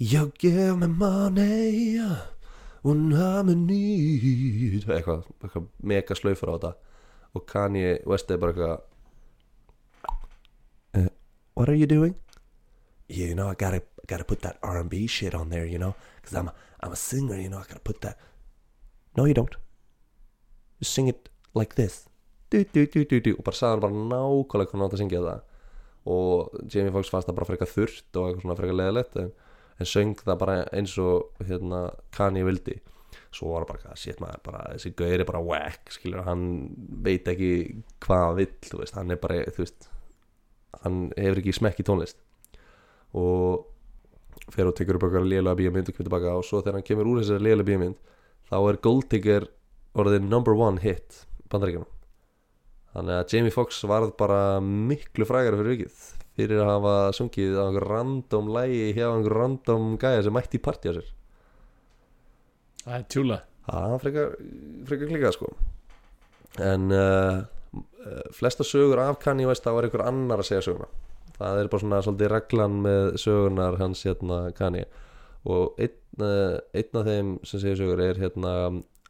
You 0.00 0.32
give 0.38 0.78
me 0.80 0.86
money 0.86 2.00
when 2.82 3.12
I'm 3.12 3.50
in 3.52 3.66
need. 3.66 4.86
Eitthvað, 4.88 5.26
eitthvað 5.44 5.66
mega 5.84 6.16
slaufur 6.16 6.48
á 6.48 6.54
þetta. 6.54 6.70
Og 7.36 7.44
Kanye 7.46 7.98
West 8.08 8.30
er 8.32 8.40
bara 8.40 8.54
eitthvað 8.54 8.80
uh, 10.96 11.10
What 11.54 11.68
are 11.68 11.76
you 11.76 11.86
doing? 11.86 12.16
You 13.08 13.34
know, 13.34 13.50
I 13.50 13.54
gotta, 13.54 13.82
gotta 14.06 14.24
put 14.24 14.40
that 14.40 14.56
R&B 14.62 15.06
shit 15.06 15.34
on 15.34 15.50
there, 15.50 15.66
you 15.66 15.78
know? 15.78 15.94
Because 16.22 16.34
I'm, 16.38 16.50
I'm 16.80 16.92
a 16.92 16.96
singer, 16.96 17.36
you 17.36 17.50
know, 17.50 17.58
I 17.58 17.68
gotta 17.68 17.84
put 17.84 18.00
that 18.00 18.16
No, 19.16 19.24
you 19.26 19.34
don't. 19.34 19.56
Just 20.78 20.94
sing 20.94 21.08
it 21.08 21.28
like 21.52 21.74
this. 21.74 22.06
Du, 22.48 22.64
du, 22.64 22.86
du. 22.86 23.34
og 23.38 23.44
bara 23.44 23.54
sagði 23.54 23.70
hann 23.70 23.82
bara 23.84 23.92
nákvæmlega 24.10 24.70
hvernig 24.70 24.72
hann 24.72 24.84
átt 24.86 24.94
að 24.94 25.00
syngja 25.02 25.20
það 25.22 25.42
og 26.08 26.54
Jamie 26.72 26.92
Foxx 26.94 27.10
fannst 27.12 27.28
það 27.28 27.38
bara 27.40 27.48
frekar 27.50 27.70
þurrt 27.70 28.16
og 28.16 28.28
eitthvað 28.28 28.44
svona 28.44 28.56
frekar 28.58 28.78
leðilegt 28.78 29.18
en, 29.20 29.32
en 29.76 29.90
söng 29.90 30.14
það 30.20 30.38
bara 30.40 30.56
eins 30.76 30.96
og 31.02 31.44
hérna 31.48 31.82
Kanye 32.16 32.46
vildi. 32.46 32.78
Svo 33.34 33.52
var 33.52 33.66
það 33.66 33.72
bara, 33.72 33.96
shit 33.98 34.20
maður, 34.22 34.40
bara, 34.46 34.62
þessi 34.74 34.94
gauðir 34.98 35.22
er 35.22 35.28
bara 35.28 35.42
whack, 35.44 35.92
skilur, 35.94 36.24
hann 36.26 36.44
veit 37.04 37.28
ekki 37.30 37.50
hvað 38.02 38.24
hann 38.24 38.38
vill, 38.38 38.52
þú 38.66 38.80
veist, 38.80 38.96
hann 38.98 39.14
er 39.14 39.20
bara 39.22 39.42
þú 39.50 39.62
veist, 39.62 39.90
hann 40.84 40.98
hefur 41.18 41.42
ekki 41.42 41.54
smekk 41.58 41.82
í 41.82 41.86
tónlist. 41.86 42.18
Og 43.18 43.68
fer 44.54 44.68
og 44.70 44.76
tekur 44.78 44.98
upp 44.98 45.06
okkar 45.08 45.26
lélega 45.26 45.58
bíómynd 45.58 45.90
og 45.90 45.96
kemur 45.96 46.08
tilbaka 46.08 46.34
og 46.38 46.46
svo 46.46 46.60
þegar 46.62 46.80
hann 46.80 46.86
kemur 46.86 47.10
úr 47.10 47.22
þessari 47.22 47.46
lélega 47.46 47.68
bíómynd 47.70 47.98
þá 48.50 48.56
er 48.58 48.80
Gold 48.86 49.08
Digger 49.12 49.46
orðið 49.98 50.26
number 50.26 50.56
one 50.56 50.82
hit 50.82 51.24
bandaríkjunum 51.52 51.99
þannig 52.94 53.16
að 53.16 53.34
Jamie 53.34 53.54
Foxx 53.54 53.84
varð 53.88 54.14
bara 54.18 54.40
miklu 54.64 55.26
frægara 55.28 55.58
fyrir 55.60 55.76
vikið. 55.76 56.02
Fyrir 56.38 56.62
að 56.62 56.70
hafa 56.70 56.94
sungið 57.16 57.58
á 57.58 57.62
einhver 57.66 57.86
random 57.90 58.50
lægi 58.54 58.94
hjá 58.96 59.06
einhver 59.10 59.36
random 59.36 59.94
gæja 60.00 60.24
sem 60.26 60.34
mætti 60.34 60.58
í 60.58 60.64
partí 60.64 60.90
á 60.90 60.96
sér. 60.96 61.10
Það 62.84 62.96
er 62.96 63.06
tjúla. 63.12 63.38
Það 63.66 63.96
frekar, 64.04 64.32
frekar 64.88 65.12
klikað 65.12 65.36
sko. 65.36 65.50
En 66.70 66.88
uh, 66.94 67.42
uh, 67.76 68.24
flesta 68.34 68.66
sögur 68.66 69.02
af 69.02 69.20
Kanye 69.22 69.46
West 69.50 69.66
þá 69.66 69.74
er 69.74 69.88
einhver 69.88 70.06
annar 70.06 70.42
að 70.42 70.50
segja 70.50 70.64
söguna. 70.70 70.88
Það 71.36 71.60
er 71.60 71.70
bara 71.72 71.82
svona 71.84 72.00
svolítið 72.04 72.32
reglan 72.34 72.80
með 72.84 73.04
sögunar 73.20 73.78
hans 73.80 74.02
hérna 74.08 74.40
Kanye. 74.56 74.88
Og 75.48 75.78
einn, 75.80 76.00
uh, 76.24 76.56
einn 76.74 76.98
af 77.02 77.06
þeim 77.06 77.36
sem 77.44 77.62
segja 77.62 77.82
sögur 77.84 78.02
er 78.08 78.18
hérna 78.20 78.54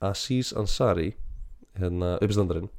Aziz 0.00 0.52
Ansari 0.56 1.12
hérna 1.78 2.16
uppistandarinn 2.18 2.70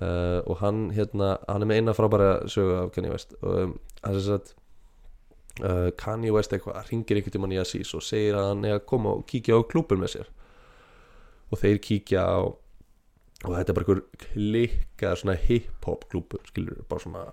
uh, 0.00 0.40
og 0.44 0.60
hann 0.62 0.90
hérna 0.96 1.36
hann 1.46 1.64
er 1.64 1.70
með 1.70 1.80
eina 1.80 1.96
frábæra 1.96 2.30
sögu 2.50 2.76
af 2.80 2.92
Kanye 2.94 3.12
West. 3.12 3.34
Og 3.42 3.62
um, 3.62 3.74
hann 4.02 4.18
sem 4.18 4.26
sagt 4.26 4.54
uh, 5.62 5.90
Kanye 5.98 6.34
West 6.34 6.54
eitthvað 6.54 6.90
ringir 6.90 7.20
einhvern 7.20 7.36
tímann 7.36 7.56
í 7.56 7.60
Asís 7.62 7.94
og 7.96 8.04
segir 8.04 8.38
að 8.38 8.52
hann 8.52 8.68
er 8.68 8.78
að 8.80 8.86
koma 8.92 9.16
og 9.16 9.26
kíkja 9.30 9.58
á 9.58 9.68
klúbur 9.68 10.00
með 10.00 10.16
sér. 10.16 10.30
Og 11.52 11.62
þeir 11.62 11.82
kíkja 11.82 12.22
á 12.26 12.38
og 13.44 13.52
þetta 13.52 13.72
er 13.72 13.76
bara 13.76 13.84
einhver 13.84 14.04
klikka 14.22 15.10
svona 15.20 15.36
hip-hop 15.38 16.06
klúbur 16.10 16.40
skilur 16.48 16.80
bara 16.88 17.02
svona 17.02 17.26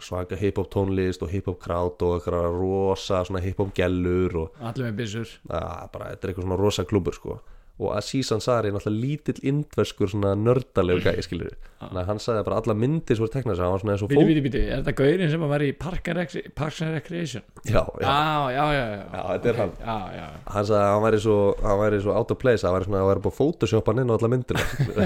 svaka 0.00 0.36
hip-hop 0.38 0.68
tónlist 0.70 1.24
og 1.24 1.32
hip-hop 1.32 1.58
krát 1.62 2.02
og 2.04 2.18
eitthvað 2.18 2.46
rosa 2.54 3.22
svona 3.26 3.42
hip-hop 3.42 3.72
gellur 3.76 4.36
og 4.42 4.60
allir 4.60 4.90
með 4.90 4.98
byssur. 5.00 5.36
Að, 5.48 5.86
bara, 5.92 6.10
þetta 6.12 6.26
er 6.26 6.32
eitthvað 6.32 6.46
svona 6.46 6.60
rosa 6.60 6.86
klúbur 6.88 7.16
sko 7.16 7.38
og 7.76 7.90
Aziz 7.92 8.30
Ansari 8.32 8.70
er 8.70 8.72
náttúrulega 8.72 9.02
lítill 9.04 9.40
indverskur 9.50 10.08
svona 10.08 10.30
nördalegu 10.40 11.02
gæi 11.04 11.20
skilur 11.26 11.50
þannig 11.82 11.98
að 12.00 12.06
hann 12.08 12.20
sagði 12.24 12.44
bara 12.46 12.60
alla 12.62 12.74
myndir 12.80 13.18
sem 13.18 13.20
voru 13.26 13.32
teknað 13.34 13.58
sér 13.58 13.66
hann 13.66 13.74
var 13.74 13.82
svona 13.82 13.92
eins 13.96 14.04
og 14.06 14.08
Bíti, 14.08 14.20
fót 14.22 14.30
bíti, 14.30 14.42
bíti, 14.46 14.62
er 14.72 14.80
þetta 14.80 14.94
gaurinn 15.02 15.32
sem 15.34 15.44
vera 15.50 15.66
í 15.68 15.74
Park 15.76 16.08
and 16.08 16.20
Rec- 16.22 16.48
Parks 16.56 16.80
and 16.86 16.94
Recreation? 16.96 17.44
já, 17.68 17.82
já, 18.00 18.06
Já, 18.06 18.14
já, 18.56 18.64
já 18.72 18.86
Já, 18.86 18.96
Já, 19.12 19.20
þetta 19.34 19.50
er 19.52 19.60
hann. 19.60 19.74
Já, 19.82 19.96
já, 20.16 20.24
hann 20.54 20.68
sagði 20.70 20.80
að 20.86 20.94
hann 20.94 21.04
væri 21.04 21.20
svo, 21.26 21.36
hann 21.66 21.80
væri 21.82 22.00
svo 22.06 22.16
out 22.16 22.32
of 22.32 22.40
place 22.46 22.64
hann 22.66 22.76
væri 22.78 22.88
svona 22.88 23.02
að 23.04 23.10
væri 23.12 23.24
búið 23.26 23.34
að 23.34 23.38
photoshopa 23.42 23.92
hann 23.92 24.02
inn 24.06 24.10
á 24.10 24.16
alla 24.16 24.32
myndina 24.32 24.64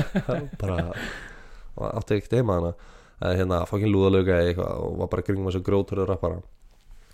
bara 0.63 0.79
hann 0.87 1.99
átti 1.99 2.21
ekkert 2.21 2.39
heima 2.39 2.61
hana 2.61 2.73
eða 3.21 3.35
hérna 3.43 3.59
fokkin 3.69 3.91
lúðalöga 3.93 4.39
eitthvað 4.47 4.79
og 4.87 4.95
var 5.03 5.11
bara 5.13 5.27
kringum 5.27 5.51
þessu 5.51 5.65
gróturðu 5.67 6.07
rappara 6.09 6.39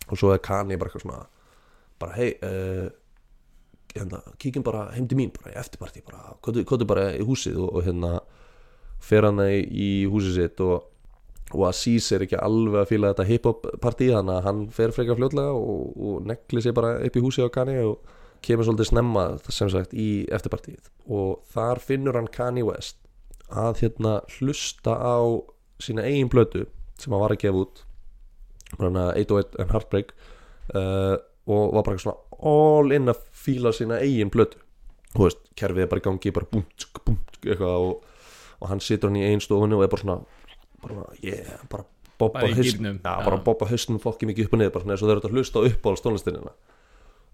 og 0.07 0.21
svo 0.21 0.31
er 0.37 0.45
Kanye 0.45 0.77
bara 0.79 0.93
eitthvað 0.93 1.07
svona 1.09 1.25
bara 2.03 2.13
hei 2.21 2.29
uh, 2.45 2.87
hérna, 4.01 4.23
kíkjum 4.43 4.65
bara 4.67 4.89
heim 4.95 5.09
til 5.09 5.19
mín 5.19 5.33
bara 5.37 5.55
í 5.55 5.61
eftirparti 5.61 6.05
bara, 6.07 6.37
kóttu 6.43 6.89
bara 6.89 7.11
í 7.17 7.25
húsið 7.27 7.61
og, 7.63 7.71
og 7.79 7.87
hérna 7.87 8.13
fer 9.03 9.27
hann 9.29 9.43
í, 9.45 9.63
í 9.63 9.89
húsið 10.11 10.39
sitt 10.41 10.63
og 10.65 10.93
og 11.55 11.69
Aziz 11.69 12.09
er 12.11 12.25
ekki 12.25 12.39
alveg 12.43 12.81
að 12.81 12.89
fíla 12.91 13.13
þetta 13.13 13.27
hip-hop 13.29 13.67
partí 13.83 14.09
þannig 14.11 14.35
að 14.35 14.47
hann 14.49 14.63
fer 14.75 14.93
frekar 14.95 15.19
fljótlega 15.19 15.53
og, 15.55 15.93
og 15.95 16.25
negli 16.27 16.63
sig 16.63 16.75
bara 16.75 16.97
upp 17.07 17.19
í 17.19 17.23
húsi 17.23 17.45
á 17.47 17.49
Kanye 17.55 17.85
og 17.87 18.15
kemur 18.43 18.67
svolítið 18.67 18.91
snemma 18.91 19.27
sem 19.47 19.71
sagt 19.71 19.95
í 19.95 20.27
eftirpartíð 20.35 20.91
og 21.07 21.45
þar 21.55 21.83
finnur 21.83 22.19
hann 22.19 22.31
Kanye 22.35 22.67
West 22.67 22.99
að 23.47 23.85
hérna 23.85 24.19
hlusta 24.39 24.97
á 24.99 25.23
sína 25.83 26.07
eigin 26.09 26.33
blötu 26.33 26.65
sem 26.99 27.15
hann 27.15 27.23
var 27.23 27.37
að 27.37 27.45
gefa 27.45 27.63
út 27.63 27.85
bara 28.81 29.07
808 29.15 29.63
and 29.63 29.71
Heartbreak 29.71 30.13
uh, 30.75 31.15
og 31.47 31.77
var 31.77 31.87
bara 31.87 32.03
svona 32.03 32.19
all 32.43 32.91
in 32.97 33.13
að 33.13 33.23
fíla 33.47 33.73
sína 33.77 34.01
eigin 34.03 34.33
blötu 34.33 34.61
þú 35.15 35.27
veist, 35.27 35.43
kerfið 35.57 35.87
er 35.87 35.91
bara 35.91 36.03
í 36.03 36.07
gangi 36.07 36.33
bara 36.37 36.49
búm, 36.51 36.65
tsk, 36.77 37.03
búm, 37.07 37.19
tsk, 37.33 37.47
eitthvað 37.47 37.89
og, 37.89 38.25
og 38.61 38.73
hann 38.73 38.83
situr 38.85 39.11
hann 39.11 39.21
í 39.21 39.27
einn 39.29 39.45
stofunni 39.45 39.79
og 39.79 39.87
er 39.87 39.93
bara 39.93 40.05
svona 40.05 40.19
bara, 40.83 41.07
yeah, 41.23 41.61
bara 41.73 41.87
gírnum, 42.19 43.01
já, 43.03 43.13
já. 43.13 43.25
bara 43.25 43.41
bobba 43.45 43.69
hausnum 43.69 44.01
fokki 44.01 44.29
mikið 44.29 44.49
upp 44.49 44.57
og 44.57 44.61
niður 44.61 44.75
bara 44.75 44.85
svona 44.85 44.95
eins 44.97 45.03
og 45.05 45.09
þau 45.09 45.17
eru 45.17 45.29
að 45.29 45.37
hlusta 45.37 45.61
á 45.61 45.69
uppáhalds 45.69 46.05
tónlistinina. 46.05 46.53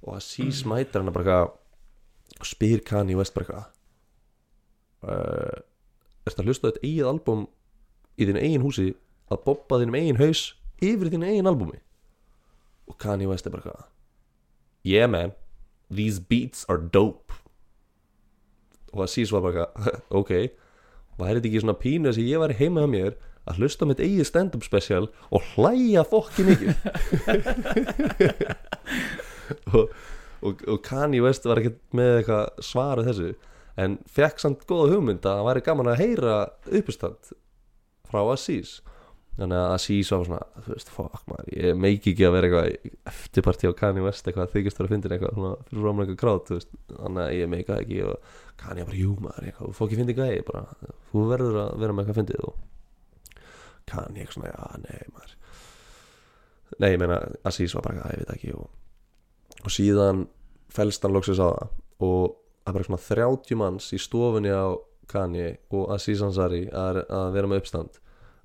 Og 0.02 0.16
að 0.16 0.24
sí 0.26 0.48
smætar 0.50 1.04
hann 1.04 1.12
bara 1.14 1.22
eitthvað 1.22 1.60
og 2.42 2.48
spyr 2.48 2.82
Kanye 2.86 3.18
West 3.18 3.34
bara 3.36 3.46
eitthvað 3.46 3.66
uh, 5.06 5.62
ertu 6.26 6.42
að 6.42 6.50
hlusta 6.50 6.66
á 6.66 6.68
þetta 6.70 6.84
eigið 6.86 7.10
album 7.10 7.46
í 8.18 8.26
þínu 8.28 8.42
eigin 8.42 8.64
húsi 8.64 8.88
að 9.32 9.44
bobba 9.46 9.78
þínum 9.82 9.98
eigin 10.00 10.20
haus 10.20 10.42
yfir 10.82 11.12
þínu 11.12 11.30
eigin 11.30 11.50
albumi 11.50 11.78
og 12.90 12.98
Kanye 13.02 13.30
West 13.30 13.46
er 13.46 13.54
bara 13.54 13.62
eitthvað 13.62 13.86
yeah 14.88 15.10
man 15.10 15.34
these 15.92 16.20
beats 16.20 16.66
are 16.68 16.80
dope. 16.80 17.34
Og 18.92 19.04
að 19.06 19.12
sís 19.14 19.32
var 19.32 19.44
bara 19.44 19.68
ok 20.20 20.32
væri 21.20 21.38
þetta 21.38 21.50
ekki 21.50 21.62
svona 21.62 21.78
pínu 21.80 22.08
þess 22.08 22.20
að 22.20 22.30
ég 22.30 22.42
væri 22.42 22.58
heima 22.58 22.82
hjá 22.82 22.90
mér 22.92 23.12
að 23.42 23.58
hlusta 23.60 23.88
mitt 23.88 24.00
eigið 24.02 24.28
stand-up 24.28 24.64
special 24.64 25.08
og 25.34 25.44
hlæja 25.52 26.04
fokki 26.08 26.46
mikið? 26.46 26.72
Og, 29.72 29.90
og, 30.40 30.62
og 30.70 30.78
Kanye 30.86 31.20
West 31.20 31.44
var 31.44 31.58
ekkert 31.60 31.80
með 31.92 32.14
eitthvað 32.20 32.62
svarið 32.64 33.08
þessu 33.10 33.26
en 33.82 33.96
fekk 34.08 34.40
samt 34.40 34.62
góða 34.70 34.94
hugmynd 34.94 35.26
að 35.26 35.36
það 35.36 35.48
væri 35.48 35.64
gaman 35.66 35.90
að 35.92 36.00
heyra 36.00 36.36
uppistand 36.78 37.32
frá 38.08 38.20
Aziz 38.32 38.70
þannig 39.38 39.56
að 39.56 39.74
Aziz 39.74 40.10
var 40.12 40.26
svona 40.26 40.62
þú 40.66 40.74
veist, 40.74 40.90
fuck 40.92 41.28
maður, 41.30 41.46
ég 41.56 41.78
meiki 41.80 42.12
ekki 42.12 42.26
að 42.28 42.34
vera 42.36 42.48
eitthvað 42.48 43.12
eftirparti 43.12 43.70
á 43.70 43.78
Kanye 43.78 44.04
West 44.04 44.26
eitthvað 44.28 44.50
þykist 44.52 44.80
vera 44.80 44.88
að 44.88 44.92
fyndin 44.92 45.14
eitthvað 45.16 45.38
svona 45.38 45.52
fyrir 45.68 45.86
rámlega 45.86 46.12
eitthvað 46.12 46.20
krát 46.20 46.52
veist, 46.52 46.74
þannig 46.90 47.22
að 47.22 47.36
ég 47.38 47.50
meika 47.52 47.78
ekki 47.80 48.02
og 48.08 48.34
Kanye 48.62 48.84
bara, 48.88 48.98
jú 48.98 49.14
maður, 49.24 49.46
eitthvað, 49.48 49.72
fók 49.78 49.88
ekki 49.88 50.00
fyndin 50.02 50.18
gæði 50.18 50.44
bara, 50.50 50.92
þú 51.08 51.24
verður 51.30 51.58
að 51.62 51.72
vera 51.80 51.96
með 51.96 52.04
eitthvað 52.04 52.20
fyndið 52.20 52.44
og 52.50 52.60
Kanye 53.92 54.22
eitthvað 54.22 54.36
svona, 54.36 54.52
já, 54.52 54.84
nei 54.84 55.16
maður. 55.16 55.34
Nei, 56.78 56.90
ég 56.92 57.00
meina, 57.00 57.18
Aziz 57.48 57.74
var 57.76 57.88
bara, 57.88 57.96
eitthvað, 57.96 58.12
ég 58.12 58.22
veit 58.22 58.36
ekki 58.36 58.54
og, 58.58 58.68
og 59.62 59.74
síðan 59.74 60.22
fælst 60.72 61.04
hann 61.04 61.16
loksins 61.16 61.40
á 61.40 61.48
það 61.48 62.06
og 62.06 62.38
það 62.62 62.76
bara 62.76 62.88
svona 62.90 63.02
30 63.08 63.58
manns 63.60 63.90
í 63.96 64.00
stofunni 64.00 64.52
á 64.52 64.76
Kanye 65.10 65.56
og 65.74 65.90
Aziz 65.96 66.22
Ansari 66.24 66.66
að, 66.68 67.02
að 67.10 67.34
vera 67.34 67.50
með 67.50 67.64
uppstand 67.64 67.98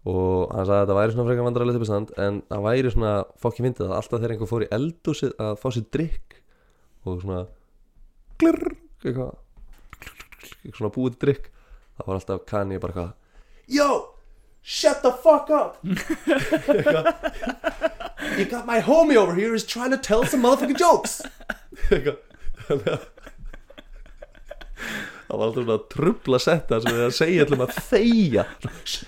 og 0.07 0.51
hann 0.53 0.67
sagði 0.67 0.77
að 0.77 0.83
þetta 0.85 0.97
væri 0.99 1.15
svona 1.15 1.27
frekar 1.27 1.47
vandrarlegt 1.47 1.79
uppstand 1.81 2.11
en 2.21 2.41
það 2.51 2.65
væri 2.67 2.91
svona 2.93 3.13
fokki 3.43 3.65
fyndið 3.65 3.87
að 3.87 3.95
alltaf 3.97 4.19
þegar 4.21 4.33
einhver 4.35 4.51
fór 4.51 4.65
í 4.65 4.71
eldúsið 4.77 5.33
að 5.47 5.53
fá 5.63 5.67
sér 5.73 5.87
drikk 5.97 6.37
og 7.07 7.21
svona 7.23 7.41
glirr, 8.37 8.67
eitthvað 9.03 9.33
eitthvað 10.61 10.77
svona 10.81 10.93
búið 10.95 11.17
drikk 11.23 11.49
það 11.97 12.05
var 12.11 12.19
alltaf 12.19 12.45
Kanye 12.47 12.79
bara 12.83 12.93
eitthvað 12.93 13.15
Yo, 13.67 13.89
shut 14.61 15.01
the 15.03 15.11
fuck 15.11 15.49
up! 15.51 15.81
Eitthvað, 15.83 17.09
You 18.37 18.45
got 18.45 18.65
my 18.65 18.79
homie 18.79 19.17
over 19.17 19.33
here 19.35 19.53
is 19.53 19.65
trying 19.65 19.91
to 19.91 19.97
tell 19.97 20.23
some 20.25 20.41
motherfucking 20.41 20.77
jokes. 20.77 21.21
Eitthvað 21.91 22.17
það 25.27 25.39
var 25.39 25.47
alltaf 25.47 25.65
svona 25.65 25.79
trubla 25.93 26.39
setta 26.43 26.79
sem 26.83 26.95
við 26.95 27.07
að 27.07 27.17
segja 27.17 27.47
allum 27.47 27.65
að 27.65 27.75
þegja. 27.89 28.45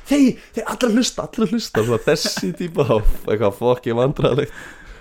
Þeir, 0.10 0.28
þeir 0.58 0.68
allir 0.74 0.90
að 0.90 1.00
hlusta, 1.00 1.26
allir 1.26 1.48
að 1.48 1.56
hlusta. 1.56 1.86
Svona 1.86 2.04
þessi 2.10 2.52
típa 2.60 2.86
á 2.86 2.98
eitthvað 3.00 3.58
fokki 3.62 3.96
vandræðilegt 3.98 4.60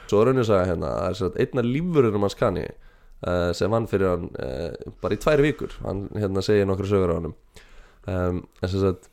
svo 0.08 0.22
er 0.22 0.30
raunin 0.30 0.46
saga 0.46 0.68
hérna 0.70 0.92
það 1.18 1.26
er 1.26 1.42
einna 1.44 1.64
lífurinn 1.66 2.16
um 2.16 2.24
hans 2.26 2.36
kanni 2.38 2.64
uh, 2.64 3.50
sem 3.56 3.72
vann 3.72 3.88
fyrir 3.90 4.12
hann 4.12 4.28
uh, 4.32 4.92
bara 5.02 5.16
í 5.16 5.22
tvær 5.22 5.44
vikur 5.44 5.76
hann 5.84 6.06
hérna 6.16 6.44
segir 6.44 6.68
nokkru 6.68 6.88
sögur 6.88 7.12
á 7.12 7.16
hann 7.18 7.30
um, 7.32 8.42
en 8.62 8.72
sem 8.72 8.82
sagt 8.82 9.10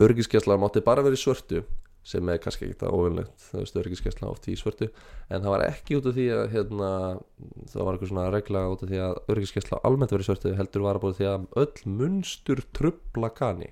örgiskesla 0.00 0.58
mátti 0.60 0.84
bara 0.84 1.04
vera 1.04 1.16
í 1.16 1.20
svörtu 1.20 1.64
sem 2.10 2.30
er 2.32 2.40
kannski 2.42 2.66
ekki 2.68 2.78
það 2.82 2.94
óvinnlegt 2.98 3.44
það 3.48 3.62
veist 3.62 3.80
örgiskesla 3.82 4.30
oft 4.30 4.48
í 4.50 4.56
svörtu 4.58 4.88
en 5.30 5.42
það 5.44 5.52
var 5.54 5.64
ekki 5.68 5.98
út 6.00 6.08
af 6.10 6.16
því 6.18 6.26
að 6.36 6.44
hérna, 6.54 6.90
það 7.70 7.84
var 7.86 7.96
eitthvað 7.96 8.12
svona 8.12 8.28
regla 8.34 8.64
út 8.74 8.84
af 8.86 8.90
því 8.92 9.02
að 9.06 9.20
örgiskesla 9.34 9.80
almennt 9.88 10.14
verið 10.16 10.28
svörtu 10.30 10.54
heldur 10.58 10.86
var 10.86 11.00
bara 11.02 11.18
því 11.20 11.28
að 11.30 11.46
öll 11.64 11.92
munstur 12.00 12.64
trubla 12.76 13.30
kani. 13.34 13.70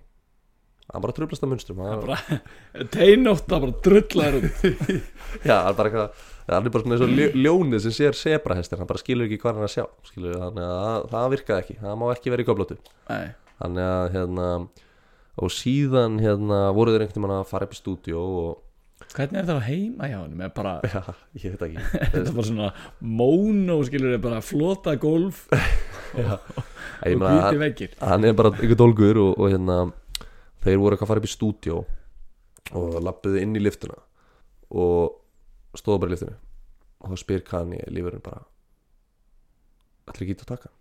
Hann 0.89 1.03
bara 1.05 1.13
trublast 1.13 1.43
að 1.45 1.51
bara 1.53 2.17
Teinótt 2.95 3.51
að 3.53 3.65
bara 3.67 3.75
drullar 3.85 4.39
út 4.39 4.63
já, 5.49 5.57
hann 5.61 5.69
er 5.69 5.77
bara 5.77 5.91
eitthvað 5.91 6.23
hann 6.49 6.65
er 6.65 6.73
bara 6.73 6.85
svona 6.87 6.97
eins 6.97 7.05
og 7.05 7.11
ljó- 7.13 7.35
ljónið 7.45 7.83
sem 7.85 7.93
sér 7.99 8.17
sebrahestir 8.17 8.81
hann 8.81 8.89
bara 8.89 9.03
skilur 9.03 9.29
ekki 9.29 9.37
hvað 9.43 9.59
hann 9.59 9.67
er 9.67 9.69
að 9.69 9.75
sjá 9.75 9.85
skilur, 10.09 10.39
þannig 10.41 10.65
að 10.65 10.79
það, 10.87 11.09
það 11.13 11.27
virkaði 11.35 11.65
ekki, 11.67 11.77
það 11.83 11.99
má 12.01 12.07
ekki 12.15 12.33
vera 12.33 12.47
í 12.47 12.49
og 15.39 15.53
síðan 15.55 16.19
hérna 16.23 16.69
voru 16.77 16.95
þeir 16.95 17.07
einhvern 17.07 17.27
veginn 17.27 17.37
að 17.39 17.51
fara 17.51 17.69
upp 17.69 17.77
í 17.77 17.79
stúdíó 17.79 18.23
og 18.43 19.13
hvernig 19.15 19.41
er 19.41 19.47
það 19.49 19.61
heima 19.69 20.09
hjá 20.11 20.17
hann 20.19 20.43
bara, 20.55 20.73
já, 20.93 21.03
ég 21.39 21.55
veit 21.55 21.63
ekki. 21.69 21.85
Þetta 22.13 22.25
er 22.25 22.35
bara 22.35 22.49
svona 22.49 22.71
móno 23.01 23.79
skilur 23.87 24.17
er 24.17 24.23
bara 24.23 24.43
flota 24.45 24.97
golf 25.01 25.47
og 26.19 26.27
meina, 27.05 27.31
hvíti 27.31 27.63
veggir. 27.63 27.95
hann 28.03 28.27
er 28.27 28.37
bara 28.37 28.53
einhver 28.57 28.81
dólgur 28.81 29.23
og, 29.23 29.33
og 29.39 29.55
hérna 29.55 29.79
þeir 30.65 30.83
voru 30.83 30.97
eitthvað 30.97 31.07
að 31.07 31.13
fara 31.13 31.23
upp 31.23 31.31
í 31.31 31.33
stúdíó 31.33 31.81
og 32.79 33.01
lappuðu 33.01 33.41
inn 33.41 33.57
í 33.57 33.63
liftuna 33.63 33.97
og 34.69 35.79
stóðu 35.79 36.03
bara 36.03 36.11
í 36.11 36.17
liftinu. 36.17 36.35
Og 36.99 37.13
þá 37.13 37.21
spyr 37.23 37.45
Kanye 37.47 37.85
lífurinn 37.95 38.25
bara 38.25 38.43
ætlir 40.11 40.27
ekki 40.27 40.43
að 40.43 40.51
taka 40.51 40.73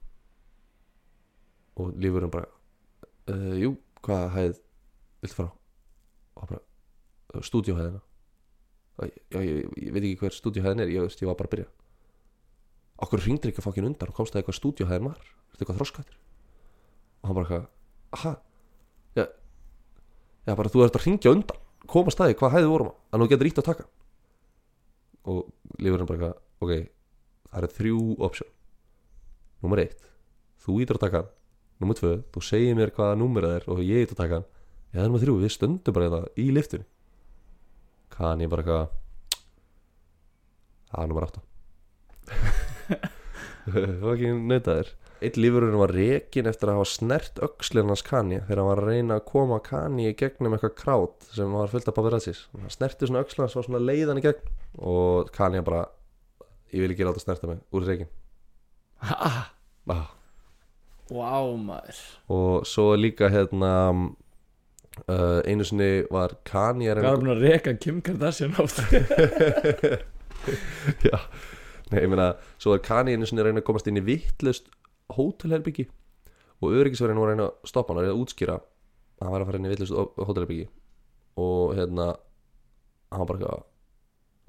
og 1.78 1.94
lífurinn 2.02 2.34
bara 2.34 2.50
uh, 3.30 3.54
jú, 3.62 3.76
hvað 4.08 4.28
hæð 4.36 4.60
viltu 5.24 5.38
fara 5.38 5.52
og 6.38 6.44
hann 6.44 6.52
bara 6.54 7.44
stúdíóhæðina. 7.48 8.02
Já, 8.98 9.40
ég, 9.42 9.48
ég, 9.48 9.74
ég 9.84 9.94
veit 9.94 10.04
ekki 10.04 10.20
hver 10.22 10.36
stúdíóhæðin 10.36 10.84
er 10.86 10.94
ég, 10.94 11.10
ég 11.12 11.30
var 11.30 11.38
bara 11.38 11.50
að 11.50 11.56
byrja. 11.56 11.68
Okkur 13.06 13.24
hringdir 13.26 13.52
ekki 13.52 13.62
að 13.62 13.68
fokkin 13.68 13.88
undan 13.90 14.12
og 14.12 14.18
komst 14.18 14.34
að 14.34 14.42
eitthvað 14.42 14.58
stúdíóhæðin 14.58 15.10
var? 15.12 15.32
Þetta 15.52 15.64
eitthvað 15.64 15.80
þroskaður? 15.82 16.18
Og 17.22 17.30
hann 17.30 17.38
bara 17.38 17.48
eitthvað 17.48 17.68
aha 18.18 18.34
já, 19.18 19.26
já 20.48 20.54
bara 20.56 20.72
þú 20.72 20.84
ert 20.86 20.98
að 20.98 21.06
ringja 21.06 21.34
undan 21.36 21.64
koma 21.92 22.14
staði 22.14 22.38
hvað 22.40 22.54
hæði 22.56 22.70
vorum 22.72 22.92
en 22.94 23.24
þú 23.24 23.30
getur 23.32 23.50
ítt 23.50 23.62
að 23.62 23.70
taka. 23.72 23.88
Og 25.28 25.42
lífurinn 25.84 26.10
bara 26.10 26.18
eitthvað 26.18 26.68
ok, 26.68 26.92
það 27.52 27.60
eru 27.62 27.74
þrjú 27.78 28.04
option. 28.30 28.54
Nummer 29.64 29.84
eitt 29.84 30.10
þú 30.64 30.80
ítur 30.84 31.00
að 31.00 31.06
taka 31.08 31.22
hann 31.22 31.34
nummer 31.82 31.98
tvö, 31.98 32.14
þú 32.34 32.44
segir 32.44 32.78
mér 32.78 32.94
hvaða 32.96 33.18
númer 33.22 33.48
það 33.48 33.58
er 33.58 33.68
og 33.74 33.82
ég 33.86 34.06
ítur 34.06 34.18
að 34.18 34.22
taka 34.24 34.40
hann. 34.40 34.48
Já, 34.94 35.02
nummer 35.04 35.22
þrjú, 35.22 35.40
við 35.42 35.54
stöndum 35.54 35.98
bara 35.98 36.12
þetta 36.12 36.42
í 36.42 36.52
liftunni 36.56 36.88
kann 38.18 38.42
ég 38.42 38.52
bara 38.52 38.64
eitthvað 38.64 38.96
Það 40.88 41.02
er 41.04 41.12
nummer 41.12 41.28
8 41.28 41.44
Það 43.68 44.00
var 44.04 44.16
ekki 44.16 44.32
nautaðir 44.38 44.94
Eitt 45.18 45.38
lífurinn 45.42 45.80
var 45.80 45.92
rekin 45.96 46.50
eftir 46.50 46.70
að 46.70 46.78
hafa 46.78 46.90
snert 46.92 47.40
hans 47.42 48.04
Kanye 48.06 48.44
þegar 48.46 48.60
hann 48.62 48.70
var 48.70 48.82
að 48.84 48.90
reyna 48.92 49.18
að 49.18 49.24
koma 49.32 49.58
Kanye 49.66 50.12
í 50.12 50.18
gegnum 50.18 50.54
eitthvað 50.54 50.76
krát 50.78 51.30
sem 51.34 51.56
var 51.58 51.72
fullt 51.72 51.90
af 51.90 51.96
paparazzi. 51.98 52.36
Hann 52.54 52.70
snerti 52.70 53.10
svona 53.10 53.24
hans 53.24 53.58
var 53.58 53.66
svona 53.66 53.82
leiðan 53.82 54.22
í 54.22 54.26
gegn. 54.28 54.52
Og 54.78 55.32
Kanye 55.34 55.64
bara 55.66 55.88
ég 56.70 56.86
vil 56.86 56.94
ekki 56.94 57.10
láta 57.10 57.24
snerta 57.26 57.50
mig 57.50 57.66
úr 57.74 57.90
rekin. 57.90 58.14
Ha, 59.10 59.18
ah. 59.98 60.17
Vá 61.08 61.40
maður. 61.56 62.00
Og 62.34 62.66
svo 62.68 62.92
líka 63.00 63.30
hérna 63.32 63.74
uh, 65.06 65.40
einu 65.48 65.66
sinni 65.68 66.06
var 66.14 66.36
Kanye 66.48 66.92
að 66.94 67.04
Hvað 67.04 67.12
er 67.14 67.22
búin 67.22 67.34
að 67.36 67.44
reka 67.46 67.74
Kim 67.80 68.02
Kardashian 68.06 68.56
oft? 68.62 68.82
Já, 71.08 71.18
nei, 71.92 72.02
ég 72.04 72.10
meina 72.12 72.32
Svo 72.60 72.74
var 72.76 72.84
Kanye 72.86 73.16
einu 73.18 73.30
sinni 73.30 73.44
að 73.44 73.52
reyna 73.52 73.64
að 73.64 73.68
komast 73.70 73.90
inn 73.92 74.00
í 74.02 74.06
vittlust 74.06 74.72
hótelherbyggi 75.16 75.88
og 76.58 76.74
öryggisverðin 76.74 77.22
var 77.22 77.30
að 77.30 77.36
reyna 77.36 77.48
að 77.48 77.70
stoppa 77.72 77.94
hann 77.94 78.02
og 78.02 78.06
reyna 78.08 78.16
að 78.18 78.24
útskýra 78.26 78.58
að 78.58 79.24
hann 79.24 79.34
var 79.36 79.44
að 79.44 79.50
fara 79.52 79.62
inn 79.62 79.68
í 79.68 79.72
vittlust 79.72 79.96
hótelherbyggi 80.18 80.68
og 81.44 81.76
hérna 81.78 82.08
hann 83.14 83.24
var 83.24 83.30
bara 83.30 83.40
eitthvað 83.40 83.66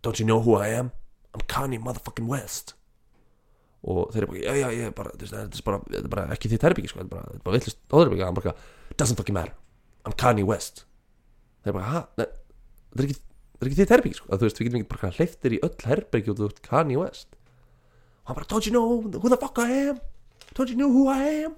Don't 0.07 0.23
you 0.23 0.27
know 0.27 0.41
who 0.41 0.55
I 0.57 0.73
am? 0.79 0.91
I'm 1.35 1.45
Kanye 1.51 1.79
motherfucking 1.83 2.31
West 2.31 2.75
og 3.89 4.11
þeir 4.13 4.25
eru 4.25 4.31
bara, 4.33 4.43
já, 4.43 4.53
já, 4.59 4.67
ég 4.75 4.89
er 4.89 4.97
bara 4.97 5.13
veist, 5.15 5.35
þetta 5.35 5.61
er 5.61 5.67
bara, 5.69 5.79
þetta 5.87 6.03
er 6.05 6.13
bara 6.15 6.25
ekki 6.35 6.51
þitt 6.53 6.67
herbyggi 6.67 6.91
sko, 6.91 7.01
þetta 7.01 7.09
er 7.09 7.15
bara, 7.15 7.29
þetta 7.29 7.39
er 7.39 7.47
bara 7.47 7.59
vittlust 7.59 7.81
hótelherbyggi 7.95 8.27
hann 8.27 8.37
bara, 8.39 8.53
doesn't 9.01 9.21
fucking 9.21 9.37
matter. 9.37 9.55
I'm 10.05 10.17
Kanye 10.19 10.45
West. 10.49 10.85
Þeir 11.63 11.73
eru 11.73 11.79
bara, 11.79 12.03
nei, 12.19 12.27
þetta 12.93 13.05
er 13.05 13.09
ekki 13.09 13.19
það 13.19 13.65
er 13.65 13.71
ekki 13.71 13.81
þitt 13.81 13.95
herbyggi 13.97 14.19
sko. 14.21 14.29
að 14.29 14.43
þú 14.43 14.49
veist, 14.49 14.61
við 14.61 14.69
getum 14.69 14.83
ekki 14.83 14.91
bara 14.95 15.13
hleyftir 15.19 15.57
í 15.57 15.63
öll 15.69 15.89
herbyggi 15.93 16.33
og 16.35 16.39
þú 16.41 16.51
ert 16.51 16.61
Kanye 16.69 17.01
West. 17.01 17.41
Og 18.23 18.31
hann 18.31 18.39
bara, 18.41 18.51
don't 18.53 18.69
you 18.69 18.75
know 18.75 19.01
who 19.19 19.33
the 19.33 19.41
fuck 19.41 19.59
I 19.63 19.89
am? 19.89 20.03
Don't 20.55 20.71
you 20.71 20.79
know 20.79 20.93
who 20.93 21.09
I 21.09 21.49
am? 21.49 21.57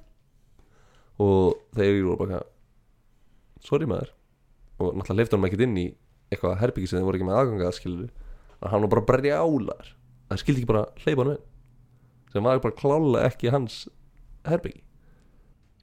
Og 1.20 1.58
þeir 1.76 1.98
eru 1.98 2.16
bara 2.20 2.44
sorry 3.66 3.90
maður. 3.90 4.14
Og 4.80 4.94
náttúrulega 4.96 5.18
hleyfti 5.18 5.36
hann 5.36 5.50
ekki 5.50 5.64
inn 5.66 5.76
í 5.80 5.88
eitthvað 6.30 6.60
herbyggi 6.62 6.90
sem 6.90 7.00
þeir 7.00 7.08
voru 7.08 7.18
ekki 7.18 7.26
með 7.28 7.38
aðganga 7.40 7.68
að 7.68 7.76
skilur 7.76 8.10
að 8.60 8.74
hann 8.74 8.84
var 8.84 8.92
bara 8.94 9.06
brjálar 9.08 9.92
það 10.30 10.42
skildi 10.42 10.62
ekki 10.62 10.70
bara 10.70 10.84
hleypa 11.02 11.24
hann 11.24 11.32
inn 11.34 11.46
sem 12.32 12.44
var 12.46 12.60
bara 12.62 12.76
klála 12.78 13.24
ekki 13.28 13.50
hans 13.54 13.82
herbyggi. 14.46 14.82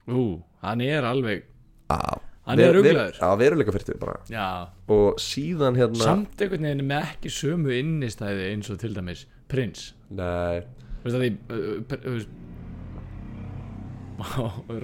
Ú, 0.08 0.40
hann 0.64 0.80
er 0.84 1.04
alveg 1.04 1.44
á 1.92 2.18
Hann 2.48 2.62
er 2.64 2.72
ruglaður. 2.72 3.18
á 3.20 3.28
veruleika 3.36 3.72
fyrir 3.74 3.98
bara. 4.00 4.14
Já, 4.32 4.46
og 4.88 5.18
síðan 5.20 5.76
hérna 5.76 6.00
samt 6.00 6.40
einhvern 6.40 6.64
veginn 6.64 6.86
með 6.88 7.10
ekki 7.10 7.28
sömu 7.34 7.74
innistæði 7.76 8.46
eins 8.54 8.70
og 8.72 8.78
til 8.80 8.94
dæmis 8.96 9.26
prins 9.52 9.90
nei, 10.08 10.62
Þú 11.02 11.04
veist 11.04 11.18
að 11.18 11.24
því 11.26 11.30
uh, 11.52 11.58
uh, 11.92 12.12
veist 12.14 12.30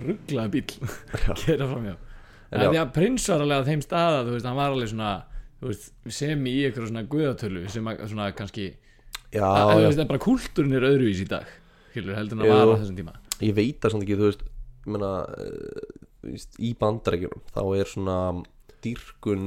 Rugglaði 0.04 0.52
bíl 0.54 0.74
Gera 1.44 1.66
fram 1.70 1.86
hjá 1.88 1.94
En 1.94 2.60
En 2.60 2.66
já. 2.66 2.70
því 2.70 2.78
að 2.84 2.92
prins 2.94 3.24
var 3.32 3.42
alveg 3.42 3.62
að 3.62 3.70
þeim 3.72 3.82
staða 3.82 4.20
Þú 4.28 4.34
veist, 4.36 4.46
hann 4.46 4.58
var 4.60 4.74
alveg 4.76 4.90
svona 4.92 5.12
Þú 5.58 5.70
veist, 5.72 5.88
sem 6.20 6.44
í 6.46 6.54
eitthvað 6.66 6.90
svona 6.92 7.06
guðatölu 7.10 7.64
sem 7.72 7.88
að 7.90 8.04
svona 8.12 8.28
kannski 8.36 8.66
já, 9.34 9.44
að, 9.44 9.60
að, 9.66 9.82
já. 9.82 9.88
veist, 9.88 10.02
að 10.04 10.10
bara 10.12 10.24
kúltúrin 10.24 10.78
er 10.78 10.88
öðruvís 10.90 11.22
í 11.24 11.28
dag 11.30 11.52
heldur 11.94 12.16
en 12.16 12.44
að 12.44 12.52
vara 12.54 12.74
á 12.74 12.80
þessum 12.80 12.98
tíma 12.98 13.14
ég 13.42 13.54
veit 13.56 13.78
það 13.82 13.94
samt 13.94 14.06
ekki 14.06 14.18
þú 14.18 14.30
veist, 14.30 14.48
þú 14.86 16.32
veist, 16.32 16.58
í 16.58 16.72
bandarækjunum 16.80 17.46
þá 17.54 17.62
er 17.78 17.90
svona 17.90 18.18
dýrkun 18.84 19.46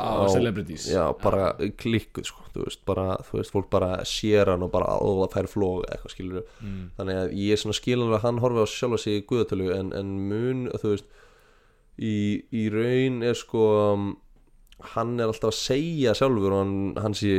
á 0.00 0.24
celebrities 0.32 0.86
já, 0.88 1.02
bara 1.20 1.52
klikkuð 1.80 2.26
sko, 2.28 2.44
þú 2.54 2.66
veist, 2.66 2.82
bara, 2.88 3.06
þú 3.28 3.38
veist, 3.38 3.52
fólk 3.52 3.68
bara 3.72 3.90
sér 4.08 4.52
hann 4.52 4.64
og 4.64 4.72
bara 4.72 4.88
alveg 4.96 5.34
fær 5.34 5.48
flóg 5.50 5.86
eitthvað 5.88 6.14
skilur 6.14 6.46
mm. 6.62 6.84
þannig 6.98 7.20
að 7.20 7.34
ég 7.42 7.56
er 7.56 7.62
svona 7.62 7.78
skilur 7.78 8.16
að 8.16 8.24
hann 8.26 8.40
horfi 8.42 8.64
á 8.64 8.66
sjálfa 8.72 9.02
sig 9.02 9.20
í 9.20 9.24
guðatölu 9.28 9.72
en, 9.76 9.92
en 9.96 10.14
mun, 10.30 10.66
þú 10.80 10.94
veist 10.94 11.10
í, 12.00 12.14
í 12.48 12.66
raun 12.72 13.20
er 13.26 13.38
sko 13.38 13.66
um, 13.92 14.06
hann 14.94 15.18
er 15.20 15.30
alltaf 15.30 15.52
að 15.52 15.60
segja 15.60 16.16
sjálfur 16.18 16.56
og 16.56 16.64
hann, 16.64 16.78
hann 17.02 17.16
sé 17.16 17.34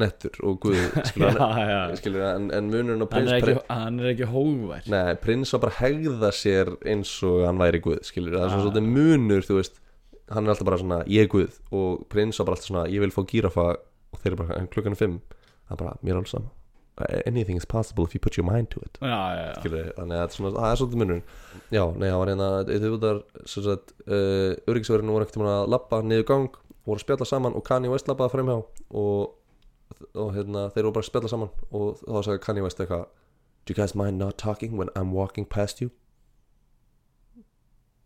nettur 0.00 0.38
og 0.48 0.58
guð 0.62 0.78
skilur, 1.10 1.34
Já, 1.36 1.46
hann, 1.52 1.68
já. 1.68 1.80
skilur 2.00 2.24
en, 2.30 2.46
en 2.56 2.70
munurinn 2.72 3.02
á 3.02 3.06
hann, 3.06 3.10
prins 3.12 3.32
er 3.34 3.42
ekki, 3.42 3.56
hann 3.68 4.00
er 4.00 4.10
ekki 4.14 4.28
hógvær. 4.32 4.88
Nei, 4.92 5.14
prins 5.20 5.52
var 5.52 5.64
bara 5.66 5.74
að 5.76 5.80
hegða 5.82 6.30
sér 6.38 6.72
eins 6.88 7.12
og 7.28 7.42
hann 7.48 7.60
væri 7.60 7.82
guð, 7.84 8.00
skilur 8.08 8.38
það 8.38 8.46
er 8.46 8.54
svona 8.54 8.66
svolítið 8.68 8.88
munur, 8.96 9.46
þú 9.48 9.58
veist 9.60 9.78
hann 10.32 10.46
er 10.48 10.54
alltaf 10.54 10.68
bara 10.70 10.80
svona, 10.80 11.02
ég 11.12 11.26
er 11.26 11.30
guð 11.32 11.60
og 11.76 12.06
prins 12.12 12.40
var 12.40 12.48
bara 12.48 12.56
alltaf 12.58 12.70
svona, 12.72 12.86
ég 12.88 13.04
vil 13.04 13.12
fá 13.12 13.20
gírafa 13.28 13.68
og 13.76 14.20
þeir 14.22 14.32
eru 14.32 14.40
bara, 14.44 14.64
klukkan 14.72 14.96
er 14.96 15.00
fimm 15.04 15.20
það 15.68 15.76
er 15.76 15.82
bara, 15.84 15.94
mér 16.06 16.20
alls 16.22 16.32
saman 16.36 16.50
anything 17.26 17.56
is 17.56 17.64
possible 17.64 18.04
if 18.04 18.12
you 18.14 18.20
put 18.20 18.36
your 18.36 18.44
mind 18.44 18.68
to 18.70 18.80
it. 18.84 18.98
Já, 19.00 19.08
já, 19.08 19.44
já. 19.48 19.52
skilur 19.60 19.86
þannig 19.96 20.18
að 20.22 20.34
svona, 20.36 20.50
það 20.58 20.66
er 20.70 20.80
svolítið 20.80 21.00
munur 21.00 21.20
já, 21.72 21.84
nei, 21.96 22.08
það 22.08 22.18
var 22.20 22.30
hérna, 22.32 22.48
þau 22.68 22.90
veitar 22.92 23.20
sem 23.48 23.64
sagt, 23.66 23.94
uh, 24.06 24.50
öryggisverðinu 24.68 25.14
voru 25.16 25.26
ekkert 25.26 25.38
tíma 25.38 25.54
að 25.62 25.70
labba 25.72 26.00
niður 26.04 26.26
gang, 26.28 26.58
voru 26.86 27.00
að 27.00 27.04
spjalla 27.06 27.28
saman 27.32 27.56
og 27.58 27.64
Kanye 27.66 27.92
West 27.92 28.10
labbaði 28.10 28.34
fremhjá 28.36 28.58
og, 28.60 29.32
og 30.14 30.30
hérna, 30.36 30.66
þeir 30.74 30.86
voru 30.88 30.94
bara 30.98 31.04
að 31.06 31.10
spjalla 31.10 31.30
saman 31.32 31.50
og 31.70 32.00
þá 32.02 32.20
sagði 32.28 32.42
Kanye 32.46 32.64
West 32.66 32.80
eitthvað 32.84 33.06
Do 33.62 33.70
you 33.70 33.76
guys 33.78 33.94
mind 33.94 34.18
not 34.18 34.38
talking 34.38 34.76
when 34.76 34.88
I'm 34.98 35.12
walking 35.14 35.46
past 35.46 35.80
you? 35.80 35.90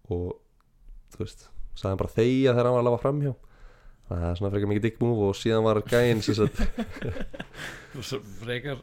og 0.07 0.37
þú 1.15 1.23
veist, 1.25 1.49
sagði 1.75 1.91
hann 1.95 2.01
bara 2.03 2.15
þegja 2.15 2.53
þegar 2.55 2.69
hann 2.69 2.77
var 2.77 2.83
að 2.83 2.89
labba 2.91 3.03
fremhjá 3.03 3.33
það 4.07 4.25
er 4.29 4.37
svona 4.39 4.51
frekar 4.53 4.71
mikið 4.71 4.85
dick 4.85 5.01
move 5.03 5.25
og 5.27 5.35
síðan 5.35 5.65
var 5.67 5.81
gæinn 5.91 6.21
frekar 8.45 8.79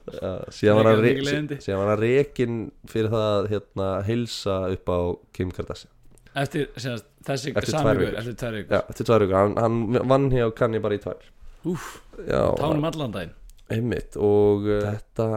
síðan 0.51 0.79
var 0.81 0.89
hann 0.89 1.47
síðan 1.63 1.79
var 1.79 1.91
hann 1.93 2.01
rekin 2.01 2.57
fyrir 2.91 3.13
það 3.13 3.27
að 3.37 3.47
hérna, 3.53 3.87
heilsa 4.09 4.57
upp 4.75 4.91
á 4.91 4.99
Kim 5.37 5.53
Kardashian. 5.55 5.91
Eftir 6.33 6.67
semast, 6.81 7.05
þessi 7.23 7.53
Eftir 7.53 7.75
tvær 7.77 7.99
vikur. 8.01 8.15
eftir 8.17 9.05
tvær 9.05 9.21
vikur. 9.23 9.37
Hann 9.61 9.99
vann 10.09 10.27
hjá 10.33 10.47
Kanye 10.57 10.81
bara 10.83 10.97
í 10.97 11.01
tvær 11.03 11.21
Úf, 11.69 11.89
tánum 12.17 12.87
allan 12.89 13.13
daginn. 13.15 13.35
Einmitt 13.71 14.17
og 14.19 14.67
uh, 14.67 14.83
þetta 14.89 15.27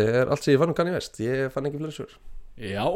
er 0.00 0.30
allt 0.30 0.44
sem 0.44 0.54
ég 0.54 0.62
fann 0.62 0.72
um 0.72 0.78
Kanye 0.78 0.96
West. 0.96 1.20
Ég 1.22 1.52
fann 1.54 1.68
ekki 1.68 1.80
fleiri 1.80 1.94
svör. 1.94 2.16
Já, 2.60 2.86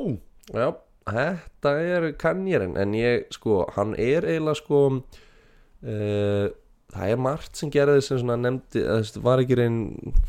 Já, 0.52 0.74
þetta 1.08 1.70
er 1.80 2.10
Kanyerin 2.20 2.76
en 2.80 2.92
ég, 2.96 3.24
sko, 3.32 3.62
hann 3.76 3.94
er 3.96 4.26
eiginlega 4.28 4.58
sko 4.60 4.80
uh, 4.92 6.50
það 6.94 7.12
er 7.14 7.20
margt 7.24 7.58
sem 7.58 7.70
gerði 7.72 8.02
sem 8.04 8.20
svona 8.20 8.36
nefndi, 8.38 8.82
það 8.84 9.22
var 9.24 9.42
ekki 9.42 9.58
reyn 9.58 9.78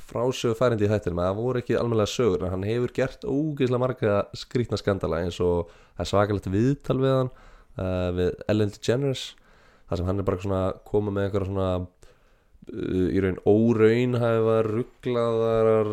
frásögu 0.08 0.56
færindi 0.58 0.88
í 0.88 0.92
þættinum, 0.92 1.22
það 1.22 1.42
voru 1.42 1.62
ekki 1.62 1.76
almennilega 1.78 2.14
sögur, 2.14 2.46
en 2.46 2.56
hann 2.56 2.68
hefur 2.68 2.94
gert 2.96 3.28
ógeðslega 3.28 3.82
marga 3.84 4.16
skrýtna 4.40 4.80
skandala 4.80 5.20
eins 5.26 5.42
og 5.44 5.74
það 5.98 6.06
er 6.06 6.12
svakalegt 6.14 6.52
viðtal 6.54 6.98
við 7.04 7.16
hann 7.18 7.34
uh, 7.36 8.10
við 8.16 8.32
Ellen 8.54 8.74
DeGeneres 8.78 9.26
þar 9.86 10.00
sem 10.00 10.10
hann 10.10 10.24
er 10.24 10.30
bara 10.32 10.42
svona 10.48 10.64
komið 10.88 11.18
með 11.18 11.28
eitthvað 11.28 11.50
svona 11.52 11.70
í 12.72 13.22
raun 13.24 13.40
óraunhæfa 13.46 14.60
rugglaðar 14.66 15.92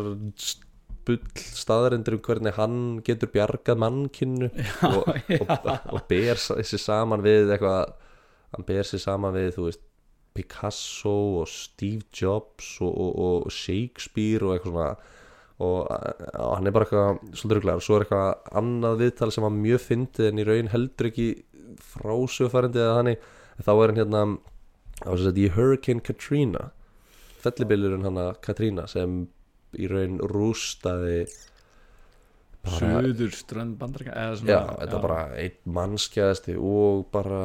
bull 1.03 1.21
staðarendur 1.35 2.17
um 2.17 2.23
hvernig 2.23 2.57
hann 2.57 2.77
getur 3.05 3.31
bjargað 3.33 3.81
mannkinnu 3.83 4.49
og, 4.89 5.09
og, 5.39 5.57
og 5.93 6.05
ber 6.09 6.39
sig 6.39 6.79
saman 6.81 7.25
við 7.25 7.51
eitthvað 7.53 7.91
hann 8.55 8.67
ber 8.67 8.87
sig 8.87 9.03
saman 9.03 9.35
við 9.35 9.59
veist 9.59 9.83
Picasso 10.33 11.41
og 11.41 11.49
Steve 11.49 12.07
Jobs 12.09 12.79
og, 12.81 12.89
og, 12.89 13.19
og 13.43 13.51
Shakespeare 13.53 14.47
og 14.47 14.55
eitthvað 14.55 14.71
svona. 14.73 15.19
Og, 15.63 15.85
hann 16.33 16.67
er 16.67 16.73
bara 16.73 16.87
eitthvað 16.87 17.19
svolítið 17.37 17.57
rugglegar 17.59 17.79
og 17.79 17.85
svo 17.85 17.95
er 17.95 18.05
eitthvað 18.07 18.55
annað 18.59 19.03
viðtal 19.03 19.29
sem 19.31 19.45
var 19.45 19.53
mjög 19.53 19.83
fyndið 19.83 20.29
en 20.29 20.41
í 20.41 20.45
raun 20.47 20.71
heldur 20.73 21.09
ekki 21.11 21.27
frásöfarandi 21.93 22.81
eða 22.81 22.95
þannig. 22.97 23.27
Þá 23.61 23.71
er 23.73 23.83
hann 23.83 24.01
hérna 24.01 24.23
á 25.03 25.11
þess 25.11 25.31
að 25.31 25.41
í 25.43 25.47
Hurricane 25.55 26.03
Katrina 26.03 26.67
fellibillurinn 27.43 28.07
hann 28.07 28.21
Katrina 28.43 28.87
sem 28.87 29.23
í 29.73 29.89
raun 29.89 30.21
rústaði 30.31 31.25
Suður 32.63 33.33
strönd 33.35 33.81
svona 33.83 34.47
Já, 34.47 34.59
þetta 34.79 34.95
var 34.95 35.03
bara 35.03 35.23
einn 35.35 35.73
mannskjæðasti 35.75 36.53
og 36.55 37.01
bara, 37.11 37.41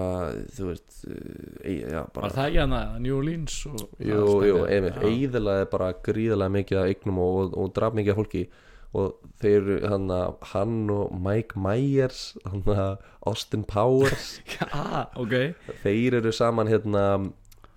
þú 0.55 0.69
veist 0.69 1.01
e, 1.09 1.73
já, 1.91 2.05
bara, 2.15 2.29
Var 2.29 2.37
það 2.37 2.45
ekki 2.45 2.61
hana 2.63 2.83
New 3.03 3.17
Orleans 3.17 3.57
og 3.67 3.83
Jú, 3.99 4.21
jú, 4.47 4.61
einmitt, 4.69 5.01
Já. 5.01 5.11
eiðilaði 5.11 5.67
bara 5.73 5.91
gríðarlega 6.07 6.55
mikið 6.55 6.79
af 6.79 6.93
eignum 6.93 7.19
og, 7.25 7.41
og, 7.41 7.59
og 7.59 7.75
draf 7.75 7.99
mikið 7.99 8.15
af 8.15 8.21
fólki. 8.21 8.45
Og 8.99 9.35
þeir, 9.43 9.67
hann, 9.91 10.07
hann 10.53 10.79
og 10.95 11.11
Mike 11.27 11.59
Myers 11.67 12.23
hann, 12.47 12.63
Austin 13.27 13.67
Powers. 13.67 14.37
Já, 14.55 14.71
ok. 15.19 15.35
Þeir 15.83 16.21
eru 16.23 16.31
saman 16.33 16.71
hérna 16.71 17.05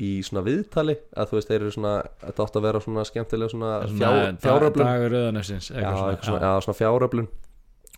í 0.01 0.09
svona 0.25 0.43
viðtali 0.45 0.95
að 1.13 1.29
þú 1.29 1.37
veist, 1.37 1.51
þeir 1.51 1.59
eru 1.59 1.73
svona, 1.75 1.93
þetta 2.23 2.45
átt 2.45 2.57
að 2.57 2.65
vera 2.67 2.81
svona 2.83 3.05
skemmtilega 3.07 3.53
svona 3.53 3.71
fjár, 3.85 4.17
Svona 4.17 4.41
fjáröflun. 4.45 4.87
Dagur 4.87 5.15
Rauðanefsins 5.15 5.69
já, 5.69 5.91
svona, 6.23 6.41
já, 6.41 6.51
svona 6.65 6.79
fjáröflun. 6.79 7.29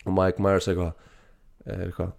Og 0.03 0.13
Mike 0.17 0.43
Myers 0.43 0.67
eitthvað 0.67 0.93
er 1.65 1.87
eitthvað 1.87 2.11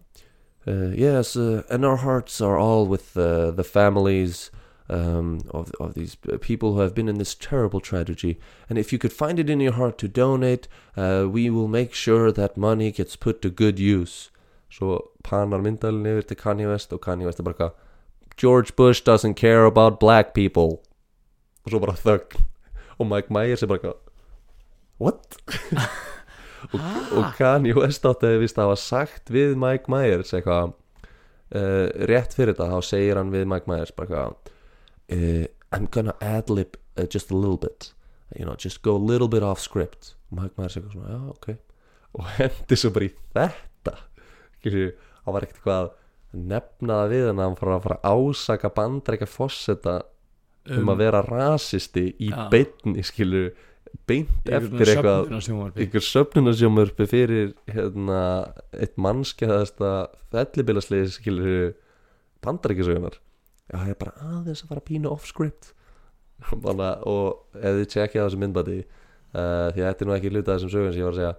uh, 0.67 0.91
yes, 0.97 1.37
uh, 1.37 1.63
and 1.69 1.85
our 1.85 1.97
hearts 1.97 2.41
are 2.41 2.57
all 2.59 2.87
with 2.87 3.17
uh, 3.17 3.51
the 3.51 3.65
families 3.65 4.51
um, 4.89 5.41
of, 5.51 5.71
of 5.81 5.95
these 5.95 6.17
people 6.41 6.75
who 6.75 6.81
have 6.81 6.95
been 6.95 7.09
in 7.09 7.19
this 7.19 7.35
terrible 7.35 7.81
tragedy. 7.81 8.39
And 8.69 8.79
if 8.79 8.93
you 8.93 8.99
could 8.99 9.13
find 9.13 9.39
it 9.39 9.51
in 9.51 9.61
your 9.61 9.73
heart 9.73 9.99
to 9.99 10.09
donate 10.09 10.69
we 10.97 11.51
will 11.51 11.69
make 11.69 11.95
sure 11.95 12.33
that 12.33 12.57
money 12.57 12.91
gets 12.93 13.17
put 13.17 13.43
to 13.43 13.51
good 13.51 13.79
use. 13.79 14.31
Svo 14.75 15.13
panar 15.23 15.61
myndalinn 15.63 16.09
yfir 16.11 16.27
til 16.27 16.39
Kanye 16.41 16.67
West 16.67 16.93
og 16.93 17.01
Kanye 17.05 17.29
West 17.29 17.39
er 17.39 17.47
bara 17.47 17.55
eitthvað 17.55 17.84
George 18.37 18.75
Bush 18.77 19.03
doesn't 19.03 19.35
care 19.35 19.65
about 19.65 20.01
black 20.01 20.35
people. 20.35 20.81
Og 21.65 21.73
svo 21.73 21.81
bara 21.81 21.97
þögn. 21.99 22.45
Og 22.99 23.09
Mike 23.11 23.33
Myers 23.35 23.63
er 23.63 23.71
bara 23.71 23.81
eitthvað 23.81 24.01
what? 25.03 25.37
og, 26.73 26.81
og 27.19 27.25
Kanye 27.39 27.75
West 27.77 28.07
átti 28.07 28.31
að 28.31 28.45
vist 28.45 28.59
að 28.59 28.71
hafa 28.71 28.81
sagt 28.81 29.33
við 29.35 29.57
Mike 29.59 29.91
Myers 29.91 30.33
eitthvað 30.37 30.75
uh, 30.75 31.89
rétt 32.11 32.37
fyrir 32.37 32.55
þetta 32.55 32.71
þá 32.71 32.87
segir 32.87 33.19
hann 33.19 33.33
við 33.35 33.49
Mike 33.51 33.71
Myers 33.71 33.95
bara 33.97 34.07
eitthvað 34.07 34.53
uh, 35.19 35.45
I'm 35.75 35.89
gonna 35.91 36.15
ad-lib 36.23 36.79
uh, 36.97 37.07
just 37.11 37.31
a 37.31 37.37
little 37.37 37.59
bit. 37.59 37.93
You 38.37 38.45
know, 38.45 38.55
just 38.55 38.83
go 38.83 38.97
a 38.97 39.03
little 39.11 39.29
bit 39.29 39.43
off 39.43 39.61
script. 39.61 40.15
Og 40.31 40.43
Mike 40.43 40.55
Myers 40.59 40.79
eitthvað 40.79 40.95
svona, 40.95 41.15
já, 41.15 41.21
ok. 41.35 41.51
Og 42.15 42.31
hendi 42.39 42.79
svo 42.79 42.91
bara 42.95 43.09
í 43.09 43.13
þetta. 43.35 43.99
Hann 44.65 45.35
var 45.35 45.45
ekkert 45.45 45.59
eitthvað 45.59 45.93
að 46.35 46.41
nefna 46.55 46.99
það 47.03 47.15
við 47.15 47.29
hann 47.29 47.39
að 47.39 47.49
hann 47.49 47.61
fara 47.61 47.77
að 47.77 47.87
fara 47.87 48.01
að 48.01 48.25
ásaka 48.25 48.73
bandreika 48.75 49.29
fosseta 49.31 49.95
um, 50.71 50.91
að 50.93 51.05
vera 51.05 51.23
rasisti 51.27 52.09
í 52.19 52.33
Já. 52.33 52.49
beinni 52.53 53.05
skilju 53.07 53.47
beint 54.09 54.51
eftir 54.51 54.91
eitthvað 54.91 55.31
einhver 55.79 56.03
söfnunarsjómurpi 56.03 57.07
fyrir 57.09 57.53
hérna, 57.71 58.19
eitt 58.75 58.97
mannskjaðasta 59.01 59.93
fellibilasliði 60.35 61.13
skilur 61.15 61.77
bandaríkisögunar 62.45 63.21
já, 63.71 63.79
ég 63.87 63.95
er 63.95 64.01
bara 64.01 64.15
aðeins 64.27 64.65
að 64.65 64.73
fara 64.73 64.85
pínu 64.85 65.11
off 65.13 65.29
script. 65.29 65.73
Og 66.51 67.55
ef 67.57 67.79
þið 67.79 67.87
tjekkja 67.93 68.25
þessu 68.27 68.41
myndbati 68.43 68.81
uh, 68.83 69.71
því 69.73 69.81
að 69.81 69.87
þetta 69.87 70.05
er 70.05 70.09
nú 70.11 70.17
ekki 70.17 70.33
hluta 70.33 70.51
af 70.51 70.59
þessum 70.59 70.73
sögum 70.75 70.91
sem 70.91 71.01
ég 71.01 71.07
var 71.07 71.15
að 71.15 71.21
segja 71.21 71.35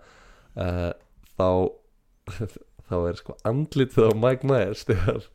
uh, 0.64 0.92
þá 1.36 1.50
þá 2.90 2.96
er 3.10 3.20
sko 3.20 3.36
andlitið 3.48 4.10
á 4.10 4.12
Mike 4.22 4.48
Myers 4.50 4.86
þegar, 4.88 5.28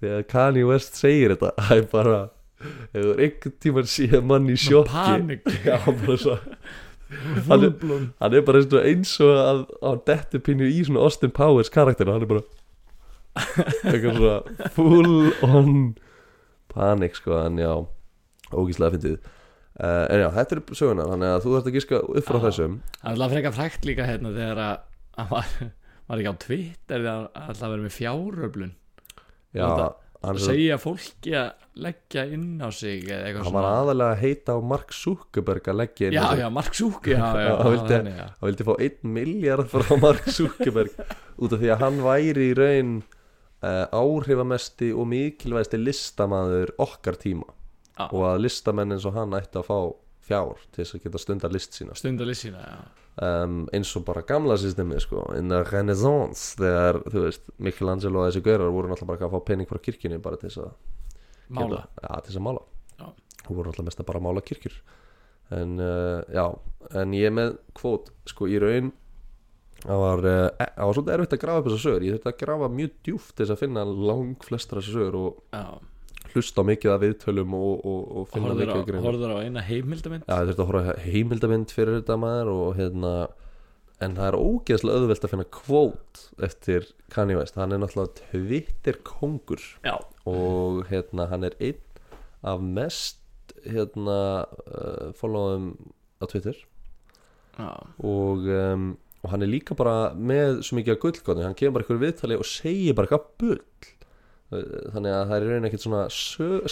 þegar 0.00 0.26
Kanye 0.32 0.66
West 0.68 0.98
segir 0.98 1.36
þetta. 1.36 1.54
Það 1.68 1.78
er 1.78 1.88
bara 1.92 2.18
ef 2.58 2.98
þú 2.98 3.08
er 3.12 3.24
einhvern 3.26 3.56
tímann 3.62 3.88
síðan 3.88 4.28
mann 4.28 4.50
í 4.50 4.58
sjokki 4.58 4.94
panik. 4.94 5.50
Já, 5.68 5.78
svo. 6.16 6.38
Hann 7.48 7.62
er, 7.64 7.70
hann 8.20 8.34
er 8.36 8.42
bara 8.44 8.60
eins 8.84 9.14
og, 9.24 9.30
að 9.32 9.60
hann 9.80 10.00
detti 10.04 10.42
pínu 10.44 10.66
í 10.68 10.82
svona 10.84 11.06
Austin 11.06 11.30
Powers 11.32 11.70
karakter 11.72 12.10
hann 12.12 12.26
er 12.26 12.28
bara 12.28 12.42
eitthvað 13.88 14.18
svona 14.18 14.66
full 14.74 15.30
on 15.46 15.70
panik 16.68 17.16
sko 17.16 17.38
en 17.46 17.56
já, 17.62 17.72
ógíslega 18.52 18.98
fyndið. 18.98 19.16
Uh, 19.78 20.04
en 20.10 20.20
já, 20.20 20.28
þetta 20.36 20.58
er 20.58 20.62
söguna 20.82 21.08
þannig 21.08 21.32
að 21.32 21.42
þú 21.46 21.54
þarft 21.54 21.70
að 21.70 21.78
gíska 21.78 22.02
upp 22.04 22.28
frá 22.28 22.38
þessum. 22.44 22.76
Er 23.00 23.10
alltaf 23.14 23.34
frekar 23.38 23.56
frækt 23.56 23.88
líka 23.88 24.10
hérna 24.10 24.34
þegar 24.36 24.62
að 24.66 24.76
hann 25.18 25.30
var, 25.32 25.52
var 26.08 26.20
ekki 26.22 26.32
á 26.32 26.42
Twitter 26.44 27.06
hann 27.08 27.26
alltaf 27.36 27.72
verið 27.72 27.86
með 27.86 27.96
fjáröflun? 27.98 28.70
Já, 29.56 29.66
að 30.28 30.40
segja 30.42 30.76
fólki 30.82 31.34
að 31.38 31.66
leggja 31.78 32.24
inn 32.34 32.58
á 32.58 32.68
sig 32.74 33.04
eða 33.06 33.28
eitthvað 33.28 33.46
hann 33.46 33.54
var 33.56 33.68
aðalega 33.70 34.14
að 34.16 34.22
heita 34.24 34.56
á 34.56 34.58
Mark 34.72 34.94
Zuckerberg 34.96 35.70
að 35.70 35.78
leggja 35.78 36.08
inn 36.08 36.16
Já, 36.16 36.24
já, 36.40 36.48
Mark 36.50 36.74
Já, 37.06 37.20
hann 37.22 38.42
vildi- 38.42 38.66
fá 38.66 38.74
1 38.88 39.06
miljard 39.18 39.70
frá 39.70 39.94
Mark 40.02 40.26
Zuckerberg 40.34 40.98
út 41.42 41.54
af 41.54 41.62
því 41.62 41.70
að 41.74 41.84
hann 41.84 42.02
væri 42.02 42.48
í 42.50 42.56
raun 42.58 42.96
uh, 43.62 43.86
áhrifamesti 43.94 44.90
og 44.96 45.06
mikilvægsti 45.12 45.80
listamaður 45.80 46.74
okkar 46.82 47.18
tíma. 47.20 47.46
Já. 47.98 48.06
og 48.14 48.22
að 48.30 48.44
listamenn 48.44 48.94
eins 48.94 49.06
og 49.10 49.16
hann 49.18 49.32
ætti 49.34 49.58
að 49.58 49.66
fá 49.66 49.78
fjár 50.28 50.60
til 50.70 50.84
þess 50.84 50.94
að 50.94 51.06
geta 51.06 51.18
stundar 51.18 51.50
list 51.54 51.74
sína. 51.74 51.96
Stundalissina, 51.98 52.60
já 52.62 53.07
um, 53.22 53.58
eins 53.74 53.94
og 53.98 54.04
bara 54.08 54.24
gamla 54.26 54.56
systemi 54.60 55.00
sko, 55.02 55.24
in 55.38 55.50
the 55.52 55.62
renaissance 55.68 56.54
þegar, 56.58 57.00
þú 57.08 57.24
veist, 57.26 57.50
Michelangelo 57.58 58.22
og 58.22 58.30
þessi 58.30 58.44
gaurar 58.46 58.74
voru 58.74 58.92
náttúrulega 58.92 59.12
bara 59.14 59.28
að 59.28 59.34
fá 59.36 59.48
pening 59.50 59.70
frá 59.70 59.80
kirkjunni 59.82 60.20
bara 60.22 60.40
til 60.40 60.50
þess 60.50 60.62
að 60.64 60.72
Mála. 61.48 61.82
ja, 62.02 62.20
til 62.20 62.32
þess 62.32 62.40
að 62.40 62.46
mála. 62.48 62.64
Og 63.48 63.52
voru 63.56 63.70
náttúrulega 63.70 63.88
mest 63.88 64.00
að 64.02 64.08
bara 64.10 64.24
mála 64.24 64.44
kirkjur. 64.44 64.80
En 65.56 65.78
uh, 65.80 66.20
já, 66.28 66.44
en 67.00 67.14
ég 67.16 67.32
með 67.32 67.54
kvót, 67.78 68.10
sko, 68.28 68.48
í 68.52 68.58
raun 68.60 68.90
það 69.84 70.02
var, 70.02 70.24
uh, 70.26 70.48
var 70.58 70.96
svolítið 70.96 71.14
erfitt 71.14 71.36
að 71.36 71.42
grafa 71.44 71.62
upp 71.62 71.68
þessar 71.68 71.84
sögur, 71.84 72.04
ég 72.04 72.16
þurfti 72.16 72.32
að 72.32 72.40
grafa 72.42 72.68
mjög 72.74 72.96
djúft 73.06 73.38
þess 73.38 73.54
að 73.54 73.62
finna 73.62 73.84
lang 73.86 74.44
flestra 74.44 74.82
sögur 74.84 75.18
og 75.20 75.38
Já, 75.54 75.78
hlusta 76.34 76.64
á 76.64 76.68
mikið 76.68 76.94
af 76.94 77.02
viðtölum 77.04 77.58
og, 77.58 77.74
og, 77.82 78.00
og 78.20 78.30
finna 78.32 78.52
horfður 78.52 78.70
á, 78.70 78.74
mikið 78.74 78.88
grein 78.90 79.04
horfður 79.06 79.34
á 79.34 79.38
eina 79.42 79.64
heimildamind 79.66 80.24
Já, 80.28 80.34
ég 80.38 80.48
þurfti 80.48 80.64
að 80.64 80.70
horfa 80.70 80.94
á 80.96 81.02
heimildamind 81.04 81.74
fyrir 81.74 82.00
þetta 82.00 82.18
maður 82.22 82.52
og 82.54 82.70
hérna 82.78 83.12
en 83.98 84.14
það 84.14 84.28
er 84.28 84.38
ógeðslega 84.38 85.02
auðvelt 85.02 85.24
að 85.26 85.32
finna 85.32 85.48
kvót 85.56 86.24
eftir 86.48 86.90
Kanye 87.10 87.38
West, 87.40 87.58
hann 87.58 87.74
er 87.74 87.82
náttúrulega 87.82 88.28
Twitter 88.30 88.98
kongur 89.06 89.64
Já, 89.82 89.96
og 90.28 90.84
hérna 90.92 91.26
hann 91.32 91.48
er 91.48 91.56
einn 91.58 91.82
af 92.46 92.62
mest 92.62 93.18
hérna 93.66 94.46
uh, 94.46 95.10
followum 95.18 95.72
á 96.22 96.24
Twitter. 96.30 96.56
Já, 97.58 97.74
og, 97.98 98.46
um, 98.46 98.92
og 99.22 99.30
hann 99.32 99.42
er 99.42 99.50
líka 99.50 99.74
bara 99.74 100.12
með 100.14 100.62
svo 100.66 100.78
mikið 100.78 100.94
að 100.94 101.00
gullgóðni, 101.04 101.46
hann 101.46 101.58
kemur 101.58 101.78
bara 101.78 101.86
ykkur 101.86 102.02
viðtali 102.02 102.38
og 102.38 102.46
segir 102.46 102.94
bara 102.94 103.08
eitthvað 103.08 103.30
bull 103.42 103.62
þannig 104.48 105.12
að 105.12 105.24
það 105.28 105.34
er 105.36 105.46
raun 105.50 105.68
ekkert 105.68 105.84
svona 105.84 106.04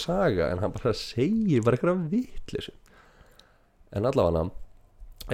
saga 0.01 0.49
en 0.51 0.61
hann 0.63 0.73
bara 0.73 0.93
segir 0.97 1.65
bara 1.65 1.77
eitthvað 1.77 2.07
vitlis 2.09 2.71
en 3.93 4.07
allavega 4.09 4.47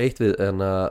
eitt 0.04 0.20
við 0.20 0.36
en 0.44 0.64
að 0.66 0.84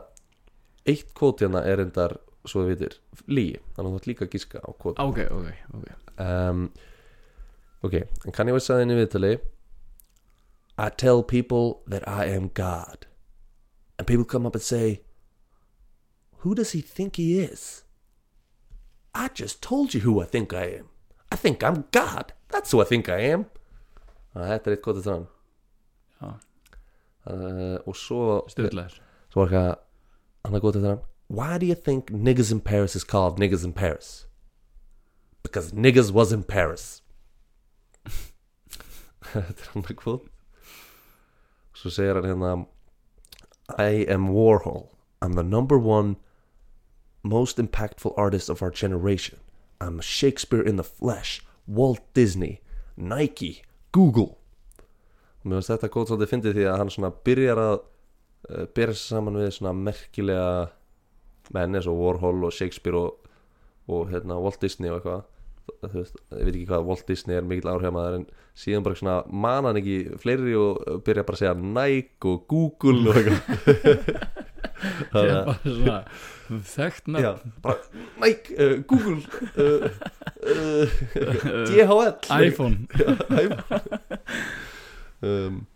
eitt 0.89 1.13
kvót 1.19 1.45
hérna 1.45 1.63
er 1.69 1.83
endar 1.85 2.17
svo 2.49 2.65
við 2.65 2.73
vitir 2.73 2.97
lígi, 3.29 3.61
þannig 3.77 3.89
að 3.89 3.93
þú 3.93 4.01
ætti 4.01 4.11
líka 4.11 4.27
að 4.27 4.33
gíska 4.35 4.63
á 4.65 4.71
kvót 4.81 5.03
ok, 5.03 5.21
ok, 5.29 5.51
ok. 5.79 5.91
Um, 6.23 6.65
ok, 7.87 7.99
en 8.01 8.35
kann 8.35 8.51
ég 8.51 8.57
veist 8.57 8.73
að 8.73 8.83
henni 8.83 8.99
viðtali 8.99 9.37
I 10.79 10.89
tell 10.89 11.23
people 11.23 11.83
that 11.87 12.03
I 12.09 12.25
am 12.25 12.51
God. 12.55 13.07
And 13.99 14.07
people 14.07 14.25
come 14.25 14.47
up 14.47 14.55
and 14.55 14.63
say 14.63 15.03
who 16.39 16.55
does 16.55 16.73
he 16.73 16.81
think 16.81 17.17
he 17.17 17.39
is? 17.39 17.85
I 19.15 19.29
just 19.29 19.63
told 19.63 19.93
you 19.93 20.01
who 20.01 20.21
I 20.21 20.25
think 20.25 20.53
I 20.53 20.65
am 20.65 20.89
I 21.33 21.37
think 21.37 21.63
I'm 21.65 21.85
God. 21.93 22.33
That's 22.51 22.71
who 22.71 22.83
I 22.83 22.85
think 22.85 23.09
I 23.09 23.21
am. 23.33 23.47
Að 24.37 24.49
þetta 24.49 24.71
er 24.71 24.75
eitt 24.77 24.83
gott 24.85 24.99
eftir 25.01 25.13
hann 25.13 25.25
Já. 26.23 26.29
uh, 27.29 27.79
og 27.89 27.97
svo 27.97 28.21
Sturlaður 28.53 28.95
svo 29.33 29.43
var 29.43 29.51
eitthvað 29.51 30.49
annað 30.49 30.65
gott 30.65 30.79
eftir 30.81 30.93
hann 30.95 31.03
Why 31.33 31.59
do 31.61 31.69
you 31.69 31.77
think 31.77 32.11
niggas 32.13 32.53
in 32.53 32.61
Paris 32.61 32.97
is 32.97 33.05
called 33.05 33.39
niggas 33.41 33.65
in 33.65 33.73
Paris? 33.73 34.27
Because 35.43 35.73
niggas 35.73 36.11
was 36.13 36.33
in 36.33 36.45
Paris. 36.45 37.01
Þetta 39.33 39.67
er 39.67 39.71
annað 39.75 39.97
kvot 40.01 40.29
Svo 41.77 41.93
segir 41.93 42.21
hann 42.21 42.29
hérna 42.29 42.55
I 43.79 44.05
am 44.13 44.29
Warhol. 44.33 44.89
I'm 45.23 45.33
the 45.33 45.45
number 45.45 45.79
one 45.79 46.17
most 47.23 47.59
impactful 47.59 48.13
artist 48.17 48.51
of 48.51 48.63
our 48.63 48.71
generation 48.71 49.39
I'm 49.83 50.01
Shakespeare 50.01 50.63
in 50.63 50.77
the 50.77 50.85
flesh 50.85 51.43
Walt 51.67 52.03
Disney 52.15 52.61
Nike 52.97 53.63
Google. 53.91 54.37
Og 55.43 55.51
mér 55.51 55.59
finnst 55.59 55.73
þetta 55.73 55.91
góð 55.91 56.13
svolítið 56.13 56.31
fyndið 56.31 56.57
því 56.59 56.67
að 56.71 56.79
hann 56.79 56.93
svona 56.95 57.11
byrjar 57.27 57.61
að 57.61 57.75
uh, 57.75 58.65
byrja 58.77 58.95
sig 58.95 59.09
saman 59.11 59.41
við 59.41 59.51
svona 59.57 59.73
merkilega 59.75 60.53
menn 61.53 61.75
eins 61.75 61.89
og 61.91 61.99
Warhol 61.99 62.47
og 62.47 62.55
Shakespeare 62.55 63.01
og, 63.01 63.31
og 63.91 64.13
hérna, 64.13 64.39
Walt 64.39 64.63
Disney 64.63 64.93
og 64.93 65.01
eitthvað 65.01 65.25
þú 65.83 65.93
veist, 65.95 66.17
ég 66.37 66.47
veit 66.47 66.55
ekki 66.55 66.69
hvað 66.71 66.87
Walt 66.89 67.05
Disney 67.09 67.39
er 67.39 67.47
mikill 67.47 67.71
áhrifamaður 67.73 68.21
en 68.21 68.29
síðan 68.59 68.87
bara 68.87 68.99
svona 68.99 69.17
man 69.29 69.69
hann 69.69 69.81
ekki 69.81 69.99
fleiri 70.23 70.55
og 70.59 71.03
byrja 71.07 71.27
bara 71.29 71.39
að 71.39 71.43
segja 71.43 71.55
Nike 71.59 72.33
og 72.33 72.47
Google 72.51 73.13
og 73.13 73.21
eitthvað. 73.21 74.17
Þannig 75.13 75.33
er 75.33 75.45
bara 75.47 75.59
svona 75.65 75.99
þekkt 76.73 77.11
Já, 77.23 77.33
nafn 77.65 78.07
Nike, 78.23 78.57
uh, 78.59 78.79
Google 78.91 79.21
uh, 79.57 79.89
uh, 80.43 80.87
DHL 81.71 82.17
iPhone. 82.43 82.89
Um, 85.23 85.67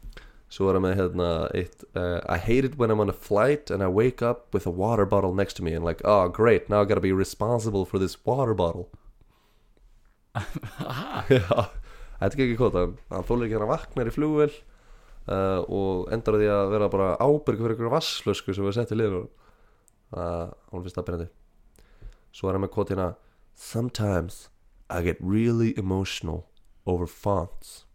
Svo 0.50 0.70
er 0.70 0.78
það 0.78 0.82
með 0.86 0.94
hérna 1.00 1.30
eitt 1.58 1.82
uh, 1.98 2.20
I 2.32 2.38
hate 2.38 2.64
it 2.64 2.76
when 2.80 2.90
I'm 2.90 3.02
on 3.02 3.10
a 3.10 3.14
flight 3.14 3.70
and 3.70 3.82
I 3.82 3.88
wake 3.92 4.22
up 4.22 4.54
with 4.54 4.66
a 4.66 4.70
water 4.70 5.04
bottle 5.04 5.34
next 5.34 5.54
to 5.58 5.62
me 5.62 5.74
and 5.74 5.84
like, 5.84 6.00
oh 6.04 6.28
great, 6.28 6.70
now 6.70 6.80
I 6.80 6.84
gotta 6.84 7.00
be 7.00 7.12
responsible 7.12 7.84
for 7.84 7.98
this 7.98 8.16
water 8.24 8.54
bottle 8.54 8.88
Já, 11.36 11.42
þetta 12.20 12.32
er 12.32 12.42
ekki 12.46 12.58
kóta 12.60 12.86
hann 12.86 13.28
þólir 13.28 13.46
ekki 13.48 13.58
hann 13.58 13.66
að 13.66 13.72
vaknar 13.72 14.10
í 14.10 14.14
flugvél 14.14 14.50
uh, 14.52 15.60
og 15.64 16.10
endar 16.14 16.38
því 16.40 16.50
að 16.52 16.72
vera 16.74 16.90
bara 16.92 17.08
ábyrg 17.22 17.62
fyrir 17.62 17.76
ykkur 17.76 17.92
vasslösku 17.94 18.56
sem 18.56 18.66
við 18.66 18.76
settum 18.78 19.00
liður 19.00 19.22
uh, 19.22 20.52
hún 20.72 20.84
finnst 20.84 20.98
það 20.98 21.08
byrjandi 21.08 21.30
svo 22.36 22.50
er 22.50 22.58
hann 22.58 22.66
með 22.66 22.74
kótina 22.76 23.08
Sometimes 23.56 24.50
I 24.92 25.00
get 25.02 25.16
really 25.20 25.72
emotional 25.78 26.44
over 26.84 27.06
fonts. 27.08 27.86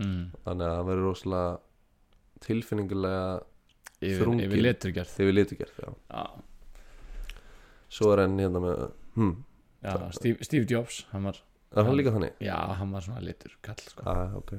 Mm. 0.00 0.32
þannig 0.46 0.64
að 0.64 0.76
hann 0.78 0.86
verður 0.88 1.04
rosalega 1.04 1.48
tilfinningulega 2.42 3.24
yfir, 4.00 4.22
Þrunginn. 4.22 4.46
yfir 4.46 4.62
leturgerð 4.64 5.10
þegar 5.12 5.28
við 5.28 5.36
litur 5.36 5.58
gert 5.60 5.80
já. 5.82 5.90
já, 6.08 7.42
svo 7.92 8.08
er 8.14 8.22
hann 8.24 8.38
hérna 8.40 8.62
með 8.64 8.80
hmm, 9.18 9.34
já 9.82 9.96
Steve, 10.14 10.44
Steve 10.46 10.66
Jobs 10.70 11.02
hann 11.12 11.24
var, 11.28 11.36
er 11.76 11.84
hann 11.84 11.96
líka 11.98 12.12
þannig? 12.14 12.32
já, 12.40 12.56
hann 12.78 12.92
var 12.94 13.00
svona 13.04 13.20
litur 13.24 13.52
kall 13.62 13.80
sko. 13.88 14.02
ah, 14.06 14.34
ok. 14.38 14.52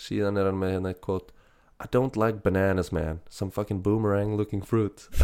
Síðan 0.00 0.38
er 0.40 0.44
hann 0.50 0.58
með 0.60 0.74
hérna 0.78 0.92
eitt 0.94 1.00
quote 1.04 1.32
I 1.80 1.86
don't 1.90 2.12
like 2.16 2.42
bananas 2.44 2.90
man. 2.92 3.20
Some 3.30 3.50
fucking 3.50 3.80
boomerang 3.80 4.36
looking 4.36 4.60
fruit. 4.60 5.08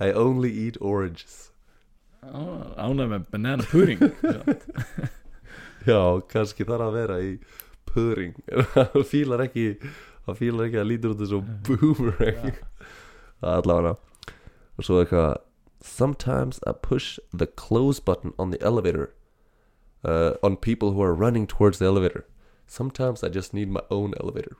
I 0.00 0.12
only 0.12 0.50
eat 0.50 0.76
oranges. 0.80 1.50
Ánæg 2.22 3.08
með 3.10 3.24
banana 3.32 3.64
pudding. 3.70 4.00
Já. 5.90 6.00
kannski 6.28 6.64
þarf 6.68 6.86
að 6.86 6.96
vera 6.98 7.16
í 7.24 7.30
puðring 7.88 8.34
hann 8.74 9.04
fílar 9.08 9.40
ekki 9.46 9.64
hann 10.26 10.36
fílar 10.38 10.66
ekki 10.68 10.78
að 10.82 10.88
lítur 10.90 11.14
út 11.14 11.22
þessu 11.24 11.40
boomerang. 11.66 12.58
Það 13.40 13.50
er 13.50 13.56
allavega. 13.62 13.94
Og 14.78 14.86
svo 14.86 15.00
eitthvað 15.02 15.30
sometimes 15.80 16.60
I 16.66 16.72
push 16.72 17.18
the 17.32 17.46
close 17.46 18.00
button 18.00 18.32
on 18.38 18.50
the 18.50 18.62
elevator 18.62 19.14
uh, 20.04 20.34
on 20.42 20.56
people 20.56 20.92
who 20.92 21.02
are 21.02 21.14
running 21.14 21.46
towards 21.46 21.78
the 21.78 21.86
elevator. 21.86 22.26
Sometimes 22.66 23.24
I 23.24 23.28
just 23.28 23.52
need 23.52 23.68
my 23.68 23.82
own 23.90 24.14
elevator. 24.20 24.56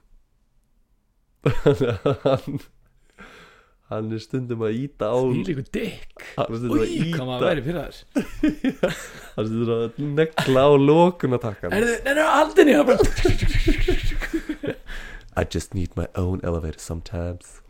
Hann 1.64 2.60
hann 3.90 4.12
er 4.14 4.20
stundum 4.22 4.60
að 4.62 4.76
íta 4.84 5.08
á 5.10 5.18
því 5.18 5.40
líku 5.48 5.62
dick 5.74 6.20
hann 6.36 6.46
er 6.46 6.58
stundum 6.60 6.76
að 6.78 6.84
Új, 6.84 7.00
hvað 7.10 7.26
maður 7.26 7.40
íta 7.40 7.46
væri 7.48 7.62
fyrir 7.64 7.80
þess 7.80 7.98
hann 9.34 9.40
er 9.40 9.48
stundum 9.48 9.72
að 9.76 9.96
negla 10.20 10.62
á 10.62 10.70
lókunatakkan 10.78 11.74
er 11.74 11.88
þið 12.06 12.20
aldrei 12.26 12.64
nýja 12.68 12.82
I 15.40 15.44
just 15.44 15.74
need 15.74 15.96
my 15.96 16.06
own 16.16 16.40
elevator 16.42 16.78
sometimes. 16.82 17.60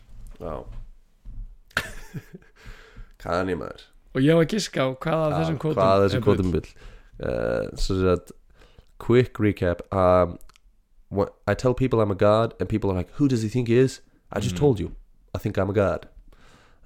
Já 0.41 0.65
Kann 3.21 3.49
ég 3.53 3.59
maður 3.61 3.87
og 4.15 4.25
ég 4.27 4.35
var 4.35 4.43
að 4.47 4.53
giska 4.57 4.83
á 4.83 4.89
hvað 4.99 5.25
af 5.27 5.35
þessum 5.39 5.59
kótum 5.63 5.79
Hvað 5.79 5.97
er 5.97 6.09
þessum 6.09 6.23
bull. 6.25 6.37
kvotum 6.37 6.53
vil 6.57 6.69
uh, 7.23 7.67
Svo 7.79 7.97
sér 8.01 8.23
Quick 8.99 9.39
recap 9.41 9.83
um, 9.95 10.39
what, 11.09 11.35
I 11.47 11.55
tell 11.55 11.75
people 11.75 12.01
I'm 12.01 12.11
a 12.11 12.17
god 12.19 12.55
And 12.61 12.69
people 12.69 12.91
are 12.91 12.95
like 12.99 13.11
Who 13.21 13.29
does 13.29 13.43
he 13.43 13.49
think 13.49 13.69
he 13.69 13.77
is? 13.79 14.01
I 14.33 14.41
just 14.41 14.57
Mm. 14.57 14.59
told 14.65 14.81
you 14.81 14.91
I 15.35 15.39
think 15.39 15.57
I'm 15.59 15.71
a 15.71 15.73
god 15.73 16.09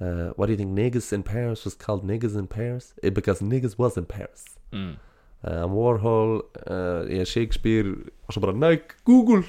uh, 0.01 0.31
Why 0.37 0.47
do 0.47 0.53
you 0.53 0.59
think 0.59 0.77
niggas 0.79 1.13
in 1.13 1.23
Paris 1.23 1.65
was 1.65 1.75
called 1.75 2.05
niggas 2.05 2.37
in 2.37 2.47
Paris? 2.47 2.93
It, 3.03 3.15
because 3.15 3.41
niggas 3.41 3.79
was 3.79 3.97
in 3.97 4.05
Paris 4.07 4.45
mm. 4.73 4.97
uh, 5.45 5.65
Warhol 5.67 6.43
uh, 6.69 7.07
yeah, 7.09 7.25
Shakespeare 7.25 7.87
Og 8.29 8.33
svo 8.37 8.41
bara 8.41 8.53
Nike, 8.53 8.95
Google 9.05 9.45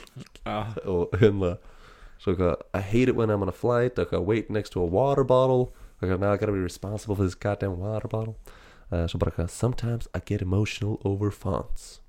ah, 0.46 0.74
og 0.86 1.10
hérna 1.20 1.58
eitthvað 2.26 2.56
I 2.74 2.80
hate 2.82 3.10
it 3.10 3.16
when 3.16 3.30
I'm 3.30 3.42
on 3.44 3.50
a 3.50 3.52
flight 3.64 3.96
eitthvað 4.00 4.24
wait 4.26 4.50
next 4.50 4.70
to 4.72 4.82
a 4.82 4.86
water 4.86 5.24
bottle 5.24 5.74
eitthvað 6.06 6.22
now 6.22 6.34
I 6.34 6.38
gotta 6.38 6.54
be 6.54 6.60
responsible 6.64 7.16
for 7.16 7.24
this 7.24 7.36
goddamn 7.36 7.80
water 7.80 8.08
bottle. 8.08 8.36
Uh, 8.92 9.06
svo 9.10 9.20
bara 9.20 9.32
eitthvað 9.32 9.50
sometimes 9.50 10.08
I 10.14 10.22
get 10.26 10.42
emotional 10.42 11.00
over 11.04 11.32
fonts. 11.32 12.00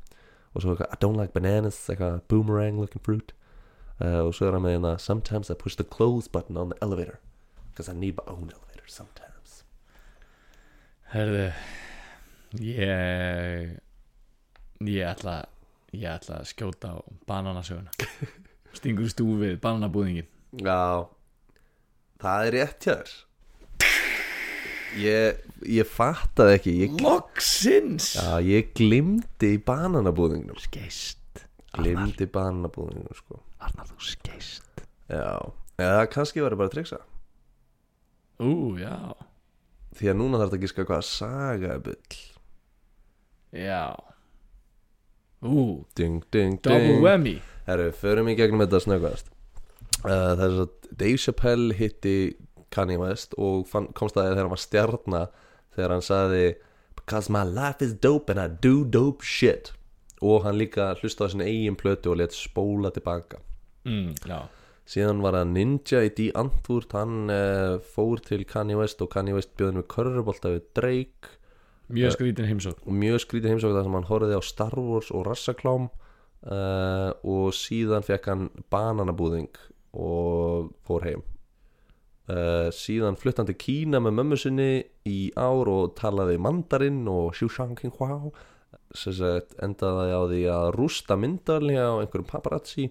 Og 0.55 0.63
svo 0.63 0.75
eitthvað 0.75 0.93
I 0.93 1.01
don't 1.01 1.19
like 1.19 1.35
bananas. 1.35 1.79
Eitthvað 1.91 2.21
boomerang 2.29 2.81
looking 2.81 3.03
fruit. 3.03 3.33
Uh, 4.01 4.27
og 4.27 4.35
svo 4.37 4.49
er 4.49 4.57
hann 4.57 4.67
með 4.67 4.77
hérna 4.77 4.93
sometimes 5.01 5.51
I 5.51 5.57
push 5.57 5.77
the 5.81 5.85
close 5.85 6.29
button 6.29 6.57
on 6.61 6.71
the 6.71 6.79
elevator. 6.85 7.19
Because 7.73 7.89
I 7.89 7.97
need 7.97 8.21
my 8.21 8.27
own 8.33 8.53
elevator 8.53 8.87
sometimes. 8.87 9.63
Herðu 11.13 11.51
ég 12.61 13.77
ég 14.85 15.03
ætla 15.09 15.43
ég 15.97 16.09
ætla 16.13 16.43
að 16.43 16.49
skjóta 16.53 16.93
á 16.93 16.97
bananasöguna. 17.29 17.93
Stingur 18.77 19.09
stúfið 19.09 19.57
bananabúðingin 19.63 20.29
já 20.63 21.09
það 22.23 22.47
er 22.47 22.55
rétt 22.55 22.89
hér 22.89 23.13
ég, 25.01 25.43
ég 25.79 25.89
fattaði 25.91 26.57
ekki 26.59 26.77
ég, 26.83 26.97
loksins? 27.05 28.13
Já, 28.19 28.39
ég 28.45 28.73
glimti 28.77 29.55
í 29.57 29.61
bananabúðingnum. 29.67 30.59
Skeist. 30.63 31.45
Glimti 31.77 32.29
bananabúðingnum 32.33 33.19
sko. 33.19 33.43
Arnar 33.65 33.89
þú 33.93 34.01
skeist. 34.13 34.87
Já, 35.11 35.37
eða 35.81 36.09
kannski 36.11 36.43
verður 36.43 36.65
bara 36.65 36.73
að 36.73 36.79
triksa 36.79 37.03
ú 38.43 38.77
já. 38.81 38.97
Því 39.97 40.11
að 40.13 40.19
núna 40.19 40.41
þarf 40.41 40.51
þetta 40.51 40.59
að 40.59 40.65
giska 40.67 40.85
hvað 40.89 41.05
saga 41.09 41.71
er 41.73 41.85
bull. 41.87 42.17
Já. 43.57 43.85
Ú. 45.47 45.63
Ding, 45.97 46.25
ding, 46.35 46.59
double 46.61 46.83
ding 46.85 47.05
whammy. 47.05 47.39
Herru, 47.67 47.89
förum 47.97 48.29
í 48.29 48.37
gegnum 48.37 48.61
þetta 48.65 48.83
snöggvast. 48.85 49.31
Uh, 50.05 50.11
Það 50.37 50.43
er 50.45 50.53
svo 50.53 50.67
að 50.67 50.91
Dave 51.01 51.23
Chappelle 51.23 51.79
hitti 51.79 52.17
Kanye 52.77 53.01
West 53.01 53.35
og 53.41 53.67
fann, 53.71 53.89
komst 53.97 54.19
að 54.19 54.31
þegar 54.31 54.45
hann 54.45 54.55
var 54.55 54.63
stjarna 54.63 55.23
þegar 55.77 55.97
hann 55.97 56.07
sagði 56.07 56.47
Because 56.97 57.31
my 57.31 57.45
life 57.45 57.85
is 57.85 57.93
dope 57.95 58.31
and 58.33 58.41
I 58.41 58.49
do 58.49 58.85
dope 58.85 59.23
shit. 59.23 59.73
Og 60.25 60.43
hann 60.43 60.57
líka 60.59 60.95
hlustaði 60.99 61.29
á 61.29 61.33
sinni 61.33 61.47
eigin 61.47 61.77
plötu 61.79 62.11
og 62.11 62.19
let 62.19 62.35
spóla 62.35 62.91
tilbaka. 62.91 63.39
Mm, 63.87 64.17
já. 64.27 64.41
Síðan 64.87 65.23
var 65.23 65.37
það 65.37 65.53
Ninja 65.53 66.01
í 66.07 66.11
D. 66.17 66.29
Antwoord 66.39 66.95
hann 66.97 67.31
uh, 67.31 67.77
fór 67.95 68.23
til 68.27 68.47
Kanye 68.49 68.79
West 68.79 69.03
og 69.03 69.11
Kanye 69.13 69.37
West 69.37 69.53
bjöði 69.59 69.81
með 69.81 69.87
körfubolta 69.93 70.55
við 70.57 70.67
Drake. 70.79 71.37
Mjög 71.95 72.17
skrítin 72.17 72.49
heimsók 72.51 72.83
og 72.83 72.99
mjög 72.99 73.21
skrítið 73.23 73.53
heimsók 73.53 73.77
þar 73.77 73.87
sem 73.87 73.95
hann 73.95 74.09
horfði 74.09 74.39
á 74.39 74.43
Star 74.43 74.75
Wars 74.75 75.13
og 75.15 75.23
Rassaklám 75.29 75.87
uh, 75.87 77.11
og 77.23 77.55
síðan 77.55 78.07
fekk 78.07 78.27
hann 78.33 78.49
bananabúðing 78.75 79.53
og 79.95 80.73
fór 80.87 81.07
heim 81.07 81.23
uh, 82.33 82.69
síðan 82.75 83.19
flutt 83.21 83.41
hann 83.41 83.49
til 83.49 83.59
Kína 83.61 84.01
með 84.03 84.19
mömmu 84.19 84.39
sinni 84.41 84.71
í 85.09 85.31
ár 85.39 85.71
og 85.73 85.97
talaði 85.99 86.39
mandarinn 86.43 87.05
og 87.11 87.35
Shushan 87.39 87.77
King 87.79 87.95
Hua 87.99 88.31
sem 88.97 89.17
sagt 89.17 89.57
endaði 89.63 90.15
á 90.15 90.23
því 90.31 90.43
að 90.53 90.69
rústa 90.77 91.17
myndarlega 91.19 91.89
á 91.91 92.01
einhverjum 92.01 92.29
paparazzi 92.31 92.91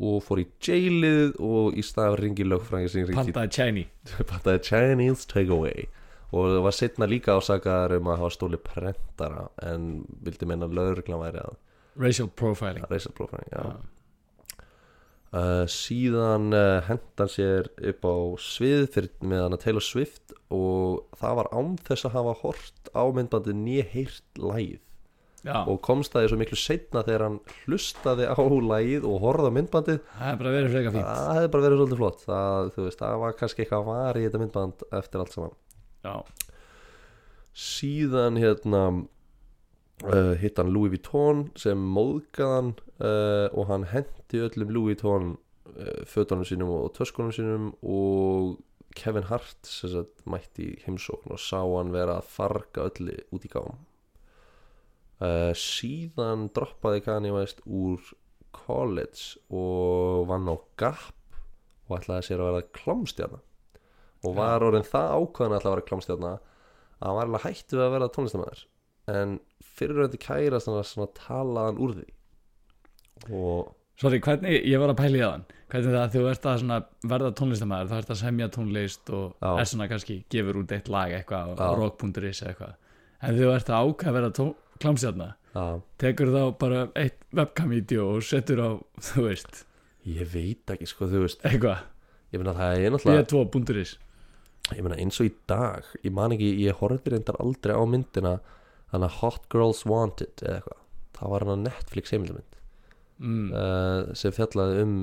og 0.00 0.20
fór 0.24 0.42
í 0.42 0.46
jailið 0.64 1.40
og 1.44 1.76
í 1.76 1.84
stað 1.84 2.20
ringi 2.22 2.46
ringi 2.46 3.16
pantaði 3.16 3.50
Chiny 3.56 3.86
Pantaði 4.30 4.62
Chinese 4.68 5.28
takeaway 5.28 5.88
og 6.30 6.60
var 6.62 6.74
setna 6.76 7.08
líka 7.10 7.34
ásakaðar 7.34 7.96
um 7.98 8.12
að 8.12 8.20
hafa 8.22 8.36
stóli 8.36 8.60
prentara 8.62 9.48
en 9.66 10.04
vildi 10.22 10.46
meina 10.46 10.68
lögreglan 10.70 11.24
væri 11.24 11.42
að 11.42 11.56
racial 12.00 12.28
profiling 12.28 12.86
reysa 12.90 13.10
blófræðing 13.16 13.50
já. 13.50 13.64
Já. 13.64 13.99
Uh, 15.36 15.64
síðan 15.70 16.50
uh, 16.56 16.82
hendan 16.88 17.30
sér 17.30 17.70
upp 17.92 18.06
á 18.06 18.16
svið 18.42 18.86
fyrir 18.94 19.10
með 19.32 19.46
hana 19.46 19.60
Taylor 19.60 19.84
Swift 19.84 20.34
og 20.50 21.06
það 21.18 21.40
var 21.40 21.50
án 21.54 21.74
þess 21.86 22.08
að 22.08 22.16
hafa 22.18 22.36
hort 22.42 22.92
á 22.94 23.02
myndbandi 23.14 23.56
nýja 23.56 23.86
heyrt 23.92 24.40
lægið 24.40 24.80
já, 25.46 25.56
og 25.62 25.78
komst 25.84 26.14
það 26.14 26.28
svo 26.32 26.40
miklu 26.40 26.58
setna 26.58 27.04
þegar 27.06 27.26
hann 27.26 27.38
hlustaði 27.62 28.28
á 28.28 28.36
lægið 28.40 29.06
og 29.08 29.22
horfði 29.24 29.52
á 29.52 29.56
myndbandið. 29.56 30.02
Það 30.18 30.32
er 30.32 30.40
bara 30.42 30.54
verið 30.56 30.74
freka 30.74 30.94
fínt. 30.96 31.08
Það 31.08 31.38
hefði 31.38 31.52
bara 31.54 31.66
verið 31.66 31.80
svolítið 31.80 32.02
flott. 32.02 32.26
Það, 32.26 32.70
veist, 32.76 33.00
það 33.00 33.22
var 33.24 33.38
kannski 33.38 33.64
eitthvað 33.64 33.88
var 33.88 34.18
í 34.20 34.26
þetta 34.26 34.42
myndband 34.42 34.84
eftir 35.00 35.24
allt 35.24 35.36
saman. 35.36 35.56
Já, 36.00 36.14
síðan 37.60 38.40
hérna 38.40 38.84
uh, 40.06 40.34
hitt 40.40 40.58
hann 40.60 40.72
Louis 40.74 40.92
Vuitton 40.94 41.46
sem 41.58 41.80
móðgaðan 41.96 42.74
uh, 43.00 43.48
og 43.52 43.68
hann 43.70 43.86
hendi 43.90 44.42
öllum 44.46 44.72
Louis 44.74 44.94
Vuitton 44.94 45.34
uh, 45.74 46.00
fötunum 46.08 46.46
sínum 46.48 46.72
og 46.74 46.90
töskunum 46.96 47.34
sínum 47.34 47.70
og 47.82 48.58
Kevin 48.98 49.28
Hart 49.28 49.68
sagt, 49.68 50.24
mætti 50.26 50.72
heimsókn 50.84 51.30
og 51.30 51.38
sá 51.42 51.60
hann 51.62 51.92
vera 51.94 52.18
að 52.18 52.32
farga 52.32 52.88
öllu 52.90 53.14
út 53.30 53.46
í 53.46 53.52
gáum 53.52 53.86
síðan 55.20 56.46
droppaði 56.56 57.02
Kanye 57.04 57.34
West 57.34 57.58
úr 57.68 58.00
college 58.56 59.36
og 59.52 60.24
vann 60.30 60.48
á 60.48 60.56
Gap 60.80 61.12
og 61.90 61.98
ætlaði 61.98 62.24
sér 62.28 62.40
að 62.40 62.48
vera 62.48 62.68
klámstjarna. 62.78 63.40
Og 64.24 64.36
var 64.36 64.64
orðin 64.64 64.86
það 64.86 65.14
ákvæðan 65.16 65.52
að 65.52 65.58
ætla 65.58 65.70
að 65.70 65.74
vera 65.74 65.86
klámstjarna 65.90 66.32
að 66.32 67.04
hann 67.04 67.16
var 67.18 67.28
alveg 67.28 67.46
hættu 67.46 67.78
við 67.78 67.84
að 67.84 67.94
vera 67.96 68.10
tónlistamæður 68.14 68.64
en 69.08 69.38
fyrirröndi 69.78 70.20
kærast 70.20 70.68
hann 70.68 70.80
að 70.80 70.88
svona 70.90 71.12
talaðan 71.16 71.80
úr 71.80 71.94
því. 71.98 72.06
Og 73.30 73.72
sorry, 74.00 74.20
hvernig, 74.24 74.60
ég 74.68 74.80
var 74.80 74.92
að 74.92 75.00
pæla 75.00 75.18
í 75.18 75.24
þann 75.24 75.48
hvernig 75.70 75.94
það 75.94 76.00
að 76.02 76.14
þú 76.14 76.22
ert 76.30 76.46
að 76.50 76.60
svona 76.62 76.78
verða 77.12 77.30
tónlistamæður 77.38 77.90
þú 77.90 77.98
ert 78.00 78.12
að 78.12 78.20
semja 78.20 78.48
tónlist 78.56 79.12
og 79.14 79.26
Já. 79.36 79.50
er 79.52 79.68
svona 79.70 79.88
kannski 79.90 80.16
gefur 80.32 80.58
út 80.62 80.74
eitt 80.74 80.90
lag 80.90 81.14
eitthvað 81.14 81.52
á 81.62 81.68
rock.is 81.78 82.42
eitthvað. 82.42 82.74
En 83.20 83.38
þú 83.38 83.52
ert 83.54 83.70
að 83.70 83.90
ákvæða 83.90 84.24
að 84.30 84.52
klámstjarna 84.80 85.30
að, 85.60 85.80
tekur 86.00 86.32
þá 86.34 86.42
bara 86.58 86.84
eitt 86.98 87.18
webcam-vídeó 87.36 88.06
og 88.16 88.24
setur 88.24 88.62
á, 88.64 88.70
þú 89.10 89.26
veist, 89.28 89.64
ég 90.08 90.30
veit 90.32 90.72
ekki 90.74 90.88
sko 90.88 91.10
þú 91.10 91.26
veist. 91.26 91.44
Eitthvað. 91.46 91.84
Ég 92.30 92.40
meina 92.40 92.54
það 92.56 92.78
er 92.78 92.94
náttúrulega 92.94 93.26
b2.is 93.30 93.98
ég 94.76 94.84
meina 94.84 94.98
eins 95.02 95.18
og 95.22 95.26
í 95.26 95.32
dag 95.50 95.86
ég 96.04 96.12
man 96.14 96.34
ekki, 96.34 96.50
ég 96.62 96.78
horfði 96.78 97.14
reyndar 97.14 97.38
aldrei 97.42 97.74
á 97.74 97.82
myndina 97.88 98.36
þannig 98.90 99.08
að 99.08 99.18
Hot 99.20 99.48
Girls 99.52 99.82
Wanted 99.88 100.44
eða 100.44 100.60
eitthvað 100.60 100.78
það 101.20 101.32
var 101.34 101.46
hann 101.46 101.54
að 101.56 101.64
Netflix 101.68 102.14
heimildamind 102.14 102.60
mm. 103.18 103.48
uh, 103.52 104.14
sem 104.16 104.34
fjallaði 104.36 104.84
um 104.84 104.94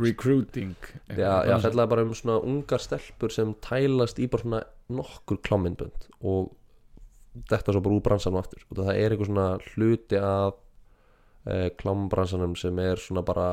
recruiting 0.00 0.76
já, 1.10 1.42
já, 1.48 1.56
fjallaði 1.64 1.90
bara 1.90 2.06
um 2.06 2.14
svona 2.14 2.38
ungar 2.46 2.82
stelpur 2.82 3.34
sem 3.34 3.52
tælast 3.66 4.20
í 4.22 4.28
bara 4.30 4.46
svona 4.46 4.62
nokkur 4.94 5.40
klámyndbönd 5.46 6.06
og 6.22 6.52
þetta 7.50 7.74
svo 7.74 7.82
bara 7.84 7.96
úr 7.96 8.04
bransanum 8.04 8.40
aftur. 8.40 8.62
Og 8.70 8.80
það 8.80 8.92
er 8.96 9.12
eitthvað 9.14 9.28
svona 9.30 9.48
hluti 9.70 10.18
af 10.18 10.56
uh, 11.46 11.68
klámbransanum 11.80 12.56
sem 12.58 12.78
er 12.82 13.02
svona 13.02 13.22
bara 13.26 13.48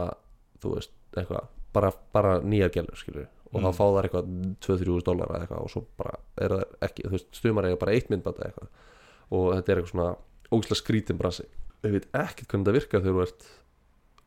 þú 0.62 0.76
veist, 0.76 0.94
eitthvað 1.14 1.50
bara, 1.78 1.92
bara 2.16 2.38
nýjar 2.42 2.74
gælur, 2.74 2.98
skilur 2.98 3.28
og 3.48 3.62
Mm. 3.62 3.64
þá 3.64 3.78
fá 3.78 3.86
þær 3.96 4.06
eitthvað 4.08 4.32
2-3 4.66 5.04
dólar 5.08 5.30
eða 5.32 5.46
eitthvað 5.46 5.62
og 5.64 5.70
svo 5.72 5.82
bara 5.98 6.18
er 6.44 6.52
það 6.52 6.64
ekki, 6.84 7.04
þú 7.06 7.14
veist, 7.14 7.28
stumar 7.38 7.68
eiga 7.70 7.78
bara 7.80 7.94
eitt 7.96 8.10
myndband 8.12 8.42
eða 8.42 8.50
eitthvað 8.50 8.70
og 9.34 9.48
þetta 9.56 9.74
er 9.74 9.82
eitthvað 9.82 9.94
svona 9.94 10.10
ógislega 10.52 10.82
skrítin 10.82 11.20
bransi 11.20 11.48
ég 11.86 11.96
veit 11.96 12.08
ekkert 12.12 12.52
hvernig 12.52 12.70
það 12.70 12.78
virkar 12.80 13.04
þegar 13.06 13.18
þú 13.18 13.26
ert 13.28 13.48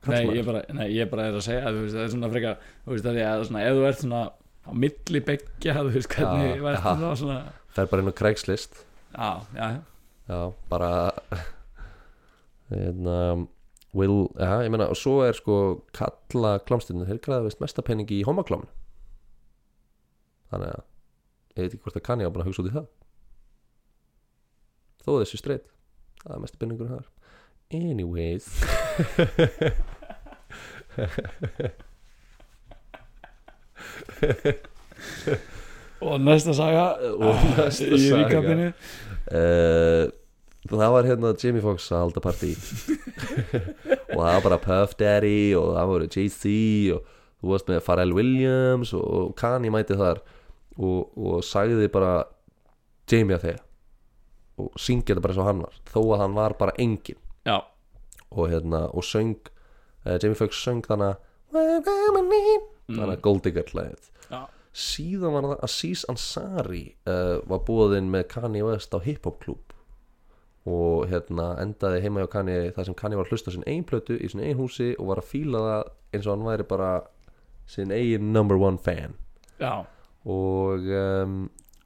Nei, 0.09 0.23
ég 0.33 0.47
bara, 0.47 0.61
nei, 0.73 0.87
ég 0.97 1.09
bara 1.11 1.27
er 1.29 1.35
að 1.37 1.43
segja 1.45 1.69
þú 1.69 1.81
veist, 1.83 1.93
það 1.93 2.07
er 2.07 2.13
svona 2.15 2.29
frekar, 2.33 2.69
þú 2.87 2.95
veist, 2.95 3.09
að 3.11 3.17
því 3.19 3.25
að 3.29 3.43
svona, 3.51 3.65
ef 3.69 3.75
þú 3.77 3.83
ert 3.85 3.99
svona 4.01 4.21
á 4.65 4.71
milli 4.85 5.21
beggja 5.27 5.75
þú 5.77 5.91
veist, 5.93 6.15
hvernig 6.15 6.63
verður 6.65 6.87
já. 6.87 7.01
það 7.03 7.17
svona? 7.21 7.39
Fer 7.77 7.91
bara 7.91 8.03
inn 8.03 8.09
á 8.09 8.17
Craigslist. 8.17 8.81
Já, 9.13 9.29
já, 9.59 9.67
já, 10.31 10.39
bara 10.73 10.91
hérna 12.71 13.19
will, 13.93 14.17
já, 14.41 14.55
ég 14.65 14.73
meina, 14.73 14.89
og 14.89 14.97
svo 14.97 15.19
er 15.27 15.37
sko 15.37 15.59
kalla 15.97 16.57
klámstinu, 16.65 17.05
þeir 17.09 17.21
græða 17.27 17.49
veist 17.51 17.61
mesta 17.61 17.85
peningi 17.85 18.23
í 18.23 18.27
homakláminu 18.29 18.73
þannig 20.51 20.73
að 20.73 20.81
ég 20.81 21.65
veit 21.65 21.75
ekki 21.75 21.85
hvort 21.85 22.01
að 22.01 22.07
kann 22.07 22.23
ég 22.23 22.31
á 22.31 22.33
að 22.33 22.47
hugsa 22.49 22.65
út 22.65 22.71
í 22.71 22.75
það 22.75 22.89
þó 25.05 25.13
þessu 25.21 25.41
streit 25.41 25.67
það 26.25 26.35
er 26.37 26.41
mesta 26.45 26.61
peningur 26.61 26.89
þar. 26.91 27.07
Anyways. 27.71 28.47
Og 36.01 36.21
næsta 36.21 36.55
saga. 36.57 36.87
Og 37.17 37.35
næsta 37.57 37.85
í 37.87 38.01
saga. 38.03 38.17
ríkapinu 38.25 38.67
uh, 38.71 40.05
það 40.71 40.91
var 40.97 41.09
hérna 41.09 41.29
Jamie 41.41 41.65
Foxx 41.65 41.89
að 41.93 42.05
halda 42.05 42.21
partí. 42.25 42.53
Og 44.11 44.19
það 44.19 44.35
var 44.35 44.45
bara 44.49 44.65
Puff 44.67 44.99
Daddy 45.01 45.55
og 45.57 45.73
það 45.79 45.91
voru 45.95 46.11
Jay-Z 46.11 46.43
og 46.97 47.01
þú 47.41 47.55
varst 47.55 47.71
með 47.71 47.85
Pharrell 47.87 48.13
Williams 48.17 48.93
og, 48.97 49.05
og 49.07 49.33
Kanye 49.39 49.73
mæti 49.73 49.97
þar 49.97 50.19
og, 50.77 51.09
og 51.17 51.45
sagði 51.47 51.89
bara 51.93 52.13
Jamie 53.11 53.37
að 53.39 53.45
þegar 53.47 53.70
og 54.61 54.79
syngja 54.81 55.15
þetta 55.15 55.25
bara 55.25 55.35
eins 55.35 55.43
og 55.43 55.49
hann 55.49 55.65
var. 55.65 55.81
Þó 55.91 56.01
að 56.05 56.23
hann 56.25 56.39
var 56.39 56.57
bara 56.61 56.77
engin 56.79 57.19
já, 57.49 57.57
og 58.31 58.53
hérna 58.53 58.85
og 58.93 59.07
söng 59.07 59.35
uh, 60.07 60.17
Jamie 60.21 60.39
Foxx 60.39 60.63
söng 60.65 60.85
þannig 60.87 61.17
að 61.17 61.27
þannig 62.91 63.15
að 63.17 63.23
Gold 63.25 63.43
Digger 63.47 63.73
hlæðið 63.73 64.11
já, 64.31 64.41
síðan 64.85 65.35
var 65.35 65.49
það 65.49 65.65
Aziz 65.67 66.05
Ansari 66.13 66.85
uh, 67.11 67.41
var 67.51 67.65
búðinn 67.67 68.11
með 68.13 68.29
Kanye 68.35 68.63
West 68.67 68.95
á 68.95 68.99
hip-hop 69.03 69.41
klúb 69.43 69.75
og 70.71 71.09
hérna 71.09 71.55
endaði 71.63 72.03
heima 72.05 72.23
hjá 72.23 72.33
Kanye 72.37 72.59
þar 72.77 72.91
sem 72.91 72.99
Kanye 72.99 73.19
var 73.19 73.27
að 73.27 73.33
hlusta 73.35 73.51
á 73.51 73.55
sin 73.57 73.67
ein 73.71 73.87
plötu 73.89 74.19
í 74.21 74.29
sin 74.29 74.43
ein 74.45 74.59
húsi 74.59 74.93
og 74.99 75.09
var 75.11 75.23
að 75.23 75.31
fíla 75.33 75.63
það 75.65 75.89
eins 76.13 76.27
og 76.29 76.35
hann 76.35 76.47
væri 76.51 76.67
bara 76.69 76.91
sin 77.71 77.95
eigin 77.95 78.33
number 78.35 78.59
one 78.59 78.79
fan. 78.83 79.15
Já, 79.61 79.87
og, 80.27 80.87
um, 80.91 81.37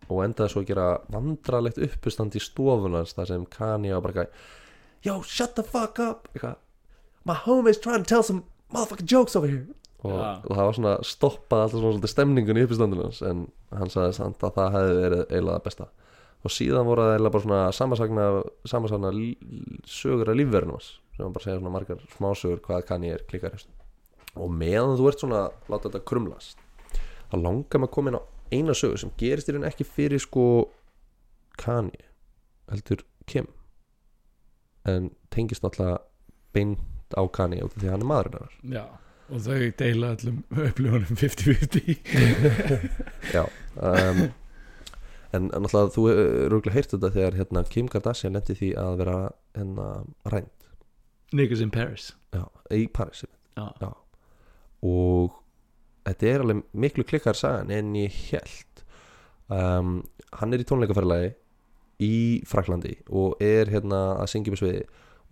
og 0.09 0.21
endaði 0.25 0.51
svo 0.53 0.63
að 0.63 0.69
gera 0.73 0.87
vandralegt 1.13 1.79
uppustand 1.87 2.35
í 2.37 2.43
stofunans 2.43 3.15
þar 3.17 3.27
sem 3.31 3.47
Kanye 3.47 3.95
var 3.97 4.05
bara 4.11 4.27
Yo, 5.05 5.19
shut 5.23 5.55
the 5.57 5.63
fuck 5.63 5.99
up. 6.01 6.29
Eitthvað, 6.35 6.57
My 7.25 7.35
homie's 7.35 7.79
trying 7.81 8.03
to 8.03 8.09
tell 8.09 8.23
some 8.23 8.43
motherfucking 8.73 9.07
jokes 9.07 9.37
over 9.37 9.49
here. 9.49 9.67
Og, 10.05 10.11
Ja. 10.13 10.41
og 10.45 10.57
það 10.57 10.65
var 10.65 10.73
svona 10.77 10.95
stoppað 11.05 11.63
alltaf 11.65 11.81
svona 11.81 12.09
stemningun 12.09 12.57
í 12.61 12.65
uppistandinu 12.67 13.03
hans 13.07 13.23
en 13.23 13.47
hann 13.73 13.89
sagði 13.89 14.15
samt 14.15 14.39
að 14.45 14.55
það 14.59 14.73
hefði 14.75 14.97
verið 15.05 15.23
eiginlega 15.31 15.63
besta. 15.65 15.87
Og 16.45 16.51
síðan 16.53 16.85
voru 16.85 17.01
það 17.07 17.15
eiginlega 17.15 17.33
bara 17.33 17.45
svona 17.45 18.41
samasagna 18.69 19.11
lí- 19.13 19.39
sögur 19.89 20.29
af 20.29 20.37
lífverðinu 20.37 20.73
hans 20.77 20.91
sem 21.17 21.25
hann 21.25 21.33
bara 21.33 21.45
segja 21.45 21.59
svona 21.61 21.73
margar 21.73 21.99
smásögur 22.19 22.61
hvað 22.61 22.85
Kanye 22.89 23.13
er 23.15 23.23
klikkar 23.29 23.57
og 24.37 24.51
meðan 24.51 24.97
þú 24.99 25.09
ert 25.09 25.21
svona 25.23 25.41
að 25.47 25.53
láta 25.71 25.89
þetta 25.89 26.05
krumlast 26.05 26.57
þá 27.31 27.37
langar 27.41 27.79
maður 27.81 27.89
að 27.89 27.95
koma 27.97 28.11
inn 28.11 28.19
á 28.19 28.23
eina 28.53 28.75
sögu 28.77 28.99
sem 29.01 29.13
gerist 29.21 29.49
í 29.49 29.55
raun 29.55 29.69
ekki 29.69 29.87
fyrir 29.87 30.23
sko 30.23 30.47
Kanye 31.61 32.09
heldur 32.71 33.05
Kim. 33.31 33.47
En 34.85 35.13
tengist 35.33 35.65
náttúrulega 35.65 36.03
beint 36.53 37.17
á 37.17 37.23
Kanye 37.33 37.65
út 37.65 37.77
af 37.77 37.81
því 37.81 37.89
að 37.89 37.95
hann 37.95 38.05
er 38.05 38.11
maðurinn 38.11 38.39
hennar. 38.41 38.61
Já 38.77 38.85
og 39.33 39.41
þau 39.41 39.71
deila 39.81 40.11
öllum 40.15 40.41
upplifunum 40.53 41.17
50-50 41.17 41.95
Já 43.37 43.45
um, 43.81 44.19
En 45.35 45.49
náttúrulega 45.51 45.95
þú 45.95 46.05
eru 46.13 46.51
rúglega 46.53 46.75
heyrt 46.77 46.93
þetta 46.95 47.11
þegar 47.17 47.39
hérna, 47.41 47.63
Kim 47.67 47.89
Kardashian 47.91 48.37
lendi 48.37 48.55
því 48.55 48.69
að 48.79 49.01
vera 49.01 49.17
hérna 49.57 49.87
rænt. 50.31 50.69
Niggas 51.35 51.63
in 51.65 51.73
Paris. 51.75 52.13
Já, 52.31 52.45
í 52.71 52.85
Paris. 52.87 53.25
Já, 53.59 53.67
Já. 53.83 53.89
og 54.87 55.35
þetta 56.05 56.31
er 56.31 56.45
alveg 56.45 56.63
miklu 56.85 57.07
klikkar 57.09 57.39
sagan 57.39 57.73
en 57.75 57.95
ég 57.99 58.15
held 58.31 58.85
um, 59.53 59.97
hann 60.41 60.55
er 60.55 60.63
í 60.63 60.69
tónleikaferðalagi 60.69 61.33
í 62.05 62.17
Fraklandi 62.49 62.97
og 63.15 63.41
er 63.45 63.71
hérna 63.73 64.03
að 64.19 64.31
syngja 64.35 64.57
í 64.57 64.61
sviði 64.61 64.85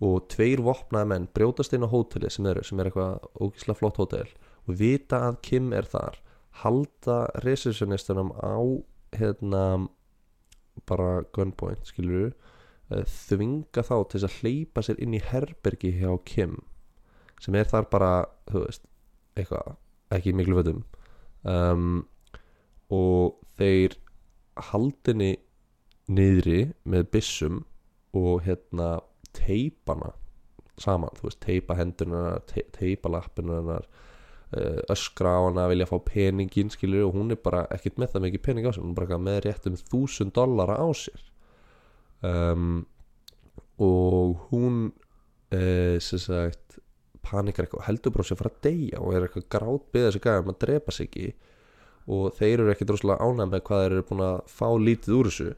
og 0.03 0.27
tveir 0.31 0.63
vopnaði 0.65 1.09
menn 1.11 1.27
brjótast 1.35 1.75
inn 1.75 1.85
á 1.85 1.91
hóteli 1.91 2.31
sem 2.33 2.47
eru, 2.49 2.63
sem 2.65 2.79
er 2.79 2.89
eitthvað 2.89 3.27
ógislega 3.39 3.79
flott 3.79 3.99
hótel 4.01 4.29
og 4.63 4.77
vita 4.79 5.19
að 5.27 5.41
Kim 5.43 5.73
er 5.75 5.87
þar. 5.87 6.17
Halda 6.63 7.17
receptionistunum 7.43 8.31
á 8.39 8.57
hérna 9.15 9.63
bara 10.89 11.23
gunpoint 11.35 11.85
skilur 11.87 12.33
þvinga 12.89 13.83
þá 13.85 13.95
til 14.11 14.21
að 14.25 14.37
hleypa 14.41 14.83
sér 14.85 14.99
inn 15.01 15.15
í 15.17 15.21
herbergi 15.23 15.93
hjá 15.97 16.11
Kim 16.27 16.59
sem 17.41 17.55
er 17.59 17.67
þar 17.67 17.89
bara, 17.91 18.11
þú 18.47 18.65
veist 18.65 18.85
eitthvað, 19.35 19.75
ekki 20.17 20.35
miklu 20.37 20.59
fötum 20.59 20.83
um, 21.49 22.03
og 22.93 23.39
þeir 23.59 23.97
haldinni 24.69 25.35
niðri 26.13 26.73
með 26.89 27.07
byssum 27.15 27.63
og 28.13 28.43
hérna 28.45 28.99
teipana 29.33 30.13
saman, 30.81 31.13
þú 31.17 31.27
veist, 31.27 31.41
teipa 31.41 31.77
hendunar 31.77 32.41
te 32.49 32.65
teipa 32.73 33.11
lappinar 33.13 33.85
öskra 34.89 35.37
á 35.37 35.41
hana, 35.47 35.67
vilja 35.69 35.87
fá 35.89 35.97
peningin 36.05 36.69
skilur 36.69 37.07
og 37.07 37.15
hún 37.17 37.33
er 37.33 37.39
bara 37.41 37.65
ekkert 37.73 37.97
með 37.97 38.13
það 38.13 38.25
mikið 38.27 38.43
pening 38.45 38.67
á 38.69 38.71
sér, 38.71 38.83
hún 38.83 38.93
er 38.93 38.99
bara 38.99 39.19
með 39.21 39.39
rétt 39.47 39.69
um 39.69 39.77
þúsund 39.79 40.33
dollara 40.35 40.77
á 40.77 40.87
sér. 40.93 41.23
Um, 42.23 42.85
og 43.81 44.45
hún 44.51 44.91
uh, 45.53 45.97
sem 45.99 46.21
sagt 46.21 46.77
panikar 47.23 47.65
eitthvað, 47.65 47.85
heldur 47.87 48.13
bara 48.15 48.27
sér 48.27 48.37
að 48.37 48.41
fara 48.43 48.53
að 48.53 48.61
deyja 48.67 49.01
og 49.01 49.15
er 49.15 49.27
eitthvað 49.27 49.49
grátt 49.55 49.89
beða 49.95 50.09
þessi 50.09 50.23
gæðum 50.23 50.53
að 50.53 50.59
drepa 50.65 50.95
sig 50.95 51.09
ekki. 51.09 51.33
Og 52.13 52.33
þeir 52.35 52.57
eru 52.57 52.73
ekkert 52.73 52.93
rosalega 52.93 53.23
ánægð 53.23 53.51
með 53.53 53.63
hvað 53.69 53.83
þeir 53.83 53.95
eru 53.95 54.07
búin 54.09 54.25
að 54.27 54.39
fá 54.51 54.67
lítið 54.87 55.17
úr 55.17 55.29
þessu. 55.31 55.49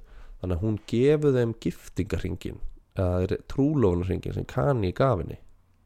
Þannig 0.41 0.57
að 0.59 0.65
hún 0.65 0.77
gefur 0.91 1.35
þeim 1.39 1.55
giftingarringin 1.65 2.59
eða 2.95 3.39
trúlófunarringin 3.51 4.35
sem 4.35 4.47
Kanye 4.47 4.93
gaf 4.95 5.19
henni 5.19 5.39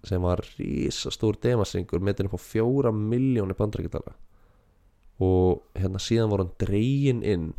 sem 0.07 0.23
var 0.23 0.41
risastór 0.57 1.38
demasringur 1.43 2.03
metin 2.03 2.30
upp 2.30 2.38
á 2.39 2.41
fjóra 2.41 2.91
miljóni 2.95 3.56
bandrækjadala 3.57 4.14
og 5.19 5.65
hérna 5.76 5.99
síðan 5.99 6.31
voru 6.31 6.45
hann 6.45 6.60
dregin 6.61 7.23
inn 7.23 7.49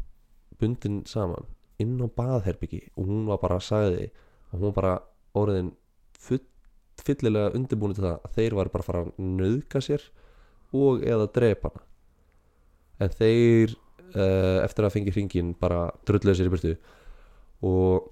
bundin 0.61 1.03
saman 1.07 1.49
inn 1.81 1.99
á 2.01 2.09
baðherbyggi 2.09 2.87
og 2.97 3.11
hún 3.11 3.27
var 3.29 3.43
bara 3.43 3.59
að 3.61 3.67
sagði 3.67 4.07
og 4.51 4.55
hún 4.55 4.67
var 4.71 4.77
bara 4.79 4.95
orðin 5.37 5.75
full, 6.17 6.41
fyllilega 7.07 7.53
undirbúin 7.57 7.97
til 7.97 8.07
það 8.07 8.17
að 8.17 8.39
þeir 8.39 8.57
var 8.59 8.71
bara 8.73 8.85
að 8.85 8.89
fara 8.91 9.03
að 9.05 9.11
nöðka 9.41 9.83
sér 9.85 10.07
og 10.77 11.05
eða 11.07 11.29
drepa 11.35 11.73
hana. 11.73 11.85
En 13.01 13.13
þeir 13.17 13.75
uh, 14.15 14.59
eftir 14.65 14.87
að 14.87 14.95
fengi 14.97 15.15
hringin 15.15 15.53
bara 15.61 15.89
drulluðu 16.09 16.39
sér 16.39 16.51
í 16.51 16.55
burtu 16.55 16.75
og 17.67 18.11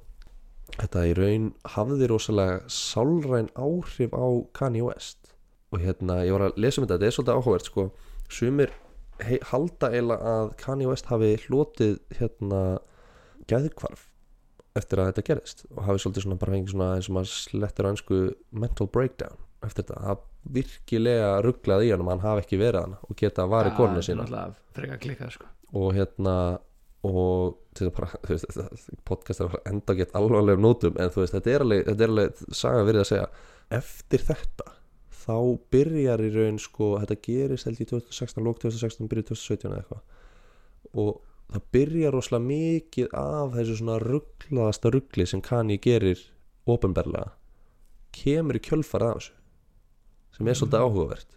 þetta 0.79 1.07
í 1.09 1.15
raun 1.17 1.49
hafði 1.77 2.11
rosalega 2.11 2.61
sálræn 2.73 3.49
áhrif 3.57 4.13
á 4.13 4.27
Kanye 4.57 4.85
West. 4.89 5.33
Og 5.73 5.83
hérna 5.85 6.23
ég 6.25 6.33
var 6.33 6.49
að 6.49 6.61
lesa 6.61 6.81
um 6.81 6.87
þetta, 6.87 6.97
þetta 6.97 7.09
er 7.09 7.17
svolítið 7.17 7.39
áhugavert 7.39 7.69
sko, 7.69 7.89
sumir 8.33 8.73
hei, 9.25 9.39
halda 9.51 9.91
eiginlega 9.93 10.35
að 10.35 10.53
Kanye 10.61 10.89
West 10.91 11.09
hafi 11.11 11.35
hlotið 11.47 11.99
hérna 12.19 12.63
gæðkvarf 13.51 14.08
eftir 14.79 15.03
að 15.03 15.11
þetta 15.11 15.27
gerðist 15.29 15.65
og 15.75 15.83
hafi 15.89 16.03
svolítið 16.05 16.25
svona 16.27 16.41
bara 16.41 16.55
fengið 16.57 16.73
svona 16.75 16.89
eins 16.97 17.09
og 17.11 17.17
maður 17.19 17.33
slettir 17.35 17.89
á 17.89 17.91
einsku 17.93 18.21
mental 18.65 18.89
breakdown 18.95 19.37
eftir 19.67 19.85
þetta, 19.89 20.01
það 20.07 20.25
virkilega 20.59 21.31
rugglaði 21.45 21.89
í 21.89 21.93
hann 21.93 22.05
og 22.05 22.11
hann 22.13 22.25
hafi 22.25 22.45
ekki 22.45 22.61
verið 22.61 22.85
hann 22.87 22.97
og 23.03 23.19
geta 23.19 23.47
varið 23.51 23.77
konuna 23.79 24.05
sína. 24.07 24.25
náttúrulega 24.25 24.79
frekar 24.79 25.01
klikkað 25.03 25.33
sko. 25.35 25.49
Og 25.79 25.89
hérna 25.99 26.35
og 27.09 27.59
að 27.79 27.93
bara 27.95 28.09
þú 28.27 28.35
veist, 28.35 28.49
þetta- 28.55 28.99
podcast 29.07 29.43
er 29.43 29.49
að 29.51 29.59
að 29.59 29.71
enda 29.73 29.95
gett 29.99 30.17
alvarlegum 30.19 30.65
nótum 30.65 30.99
en 30.99 31.13
þú 31.15 31.23
veist, 31.23 31.35
þetta 31.37 31.55
er 31.55 31.65
alveg, 31.67 31.85
þetta 31.91 32.07
er 32.07 32.13
alveg 32.15 32.43
saga 32.63 32.87
verið 32.89 33.03
að 33.05 33.11
segja, 33.13 33.29
eftir 33.79 34.25
þetta 34.31 34.73
þá 35.29 35.37
byrjar 35.75 36.23
í 36.25 36.31
raun 36.35 36.59
sko, 36.63 36.93
þetta 37.03 37.19
gerist 37.27 37.69
held 37.69 37.83
í 37.85 37.87
2016 37.91 38.47
lók 38.47 38.63
2016, 38.63 39.11
byrjar 39.11 39.27
2017 39.35 39.69
eða 39.69 39.83
eitthvað. 39.83 40.03
Og 41.03 41.11
það 41.49 41.65
byrjar 41.75 42.15
rosalega 42.15 42.49
mikið 42.49 43.17
af 43.17 43.57
þessu 43.57 43.79
svona 43.81 43.99
rugglaðasta 44.03 44.93
ruggli 44.93 45.27
sem 45.29 45.43
Kanye 45.45 45.79
gerir 45.83 46.21
ofinberlega 46.69 47.33
kemur 48.15 48.59
í 48.59 48.63
kjölfar 48.65 49.07
af 49.07 49.19
þessu 49.19 49.35
sem 50.39 50.49
er 50.49 50.59
svolítið 50.59 50.85
áhugavert. 50.85 51.31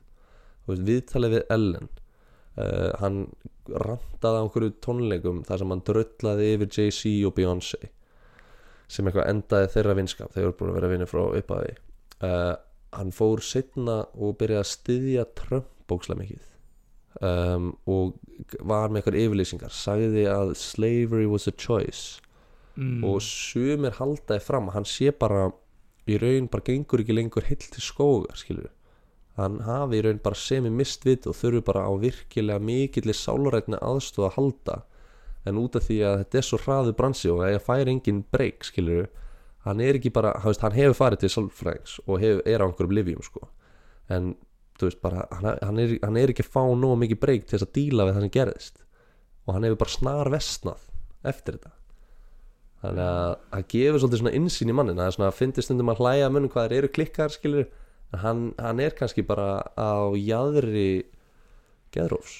Þú 0.62 0.72
veist, 0.72 0.84
viðtalið 0.90 1.34
við 1.34 1.54
Ellen 1.56 1.88
uh, 1.90 2.92
hann 3.02 3.24
rantaði 3.72 4.42
á 4.42 4.44
einhverju 4.44 4.76
tónleikum 4.84 5.42
þar 5.48 5.62
sem 5.62 5.74
hann 5.74 5.86
dröllaði 5.88 6.52
yfir 6.56 6.72
Jay-Z 6.76 7.14
og 7.30 7.36
Beyoncé 7.38 7.92
sem 8.92 9.08
eitthvað 9.08 9.32
endaði 9.32 9.72
þeirra 9.72 9.98
vinskap 9.98 10.36
þeir 10.36 10.44
eru 10.50 10.56
búin 10.60 10.74
að 10.74 10.80
vera 10.82 10.92
vinni 10.92 11.08
frá 11.08 11.24
uppaði 11.24 11.76
uh, 12.28 12.56
hann 12.98 13.14
fór 13.16 13.44
setna 13.46 14.02
og 14.20 14.36
byrjaði 14.42 14.66
að 14.66 14.72
styðja 14.74 15.28
Trump 15.40 15.70
bókslega 15.88 16.26
mikið 16.26 16.51
um, 17.20 17.72
og 17.90 18.16
var 18.60 18.90
með 18.90 19.02
eitthvað 19.02 19.20
yfirlýsingar 19.26 19.74
sagði 19.76 20.28
að 20.32 20.54
slavery 20.60 21.28
was 21.30 21.48
a 21.50 21.56
choice 21.56 22.22
mm. 22.76 23.02
og 23.08 23.20
sumir 23.26 23.98
haldaði 24.00 24.46
fram 24.46 24.70
að 24.70 24.80
hann 24.80 24.88
sé 24.90 25.12
bara 25.12 25.50
í 26.10 26.18
raun 26.22 26.50
bara 26.52 26.68
gengur 26.70 27.04
ekki 27.04 27.16
lengur 27.16 27.48
heill 27.48 27.62
til 27.62 27.84
skógar 27.84 28.40
skilur 28.40 28.72
hann 29.40 29.62
hafi 29.66 30.00
í 30.00 30.06
raun 30.06 30.22
bara 30.24 30.38
semi 30.38 30.72
mist 30.74 31.06
vit 31.08 31.28
og 31.30 31.38
þurfi 31.38 31.64
bara 31.68 31.88
á 31.88 31.92
virkilega 32.00 32.64
mikillir 32.64 33.18
sálarætni 33.18 33.80
aðstóð 33.80 34.28
að 34.30 34.38
halda 34.38 34.78
en 35.48 35.58
út 35.62 35.76
af 35.78 35.88
því 35.88 35.98
að 36.06 36.20
þetta 36.22 36.40
er 36.40 36.48
svo 36.48 36.60
hraðu 36.62 36.94
bransi 36.98 37.32
og 37.34 37.44
að 37.46 37.56
ég 37.56 37.66
fær 37.66 37.92
engin 37.92 38.24
breyk 38.34 38.68
skilur 38.68 39.10
hann 39.66 39.82
er 39.82 39.98
ekki 39.98 40.12
bara, 40.14 40.34
hann, 40.42 40.76
hefur 40.76 40.98
farið 40.98 41.24
til 41.24 41.32
sálfræðings 41.36 41.98
og 42.08 42.22
hefur, 42.22 42.42
er 42.46 42.64
á 42.64 42.66
einhverjum 42.66 42.96
livjum 42.98 43.26
sko. 43.26 43.48
en 44.10 44.34
veist 44.90 45.02
bara 45.04 45.26
hann, 45.32 45.82
er, 45.82 45.98
hann 46.02 46.18
er 46.20 46.34
ekki 46.34 46.46
að 46.46 46.54
fá 46.54 46.64
nóg 46.78 46.98
mikið 47.02 47.22
breyk 47.22 47.46
til 47.46 47.58
þess 47.58 47.68
að 47.68 47.76
díla 47.78 48.08
við 48.08 48.18
það 48.18 48.26
sem 48.26 48.34
gerðist. 48.38 48.82
Og 49.46 49.54
hann 49.56 49.68
hefur 49.68 49.82
bara 49.84 49.96
snar 49.96 50.32
vestnað 50.34 50.90
eftir 51.32 51.58
þetta. 51.58 51.74
Þannig 52.82 53.06
að 53.06 53.34
það 53.52 53.66
gefur 53.76 54.02
svolítið 54.02 54.22
svona 54.24 54.38
insýn 54.40 54.72
í 54.72 54.76
mannin 54.78 54.98
það 54.98 55.10
er 55.10 55.16
svona 55.18 55.30
að 55.30 55.38
fyndi 55.38 55.66
stundum 55.66 55.92
að 55.94 56.02
hlæja 56.02 56.30
munum 56.34 56.54
hvað 56.54 56.68
þeir 56.68 56.78
eru 56.80 56.94
klikkar 56.96 57.34
skilur 57.34 57.68
hann, 58.24 58.48
hann 58.58 58.82
er 58.82 58.96
kannski 58.98 59.26
bara 59.26 59.62
á 59.78 60.12
jaðri 60.18 60.88
geðrófs. 61.94 62.40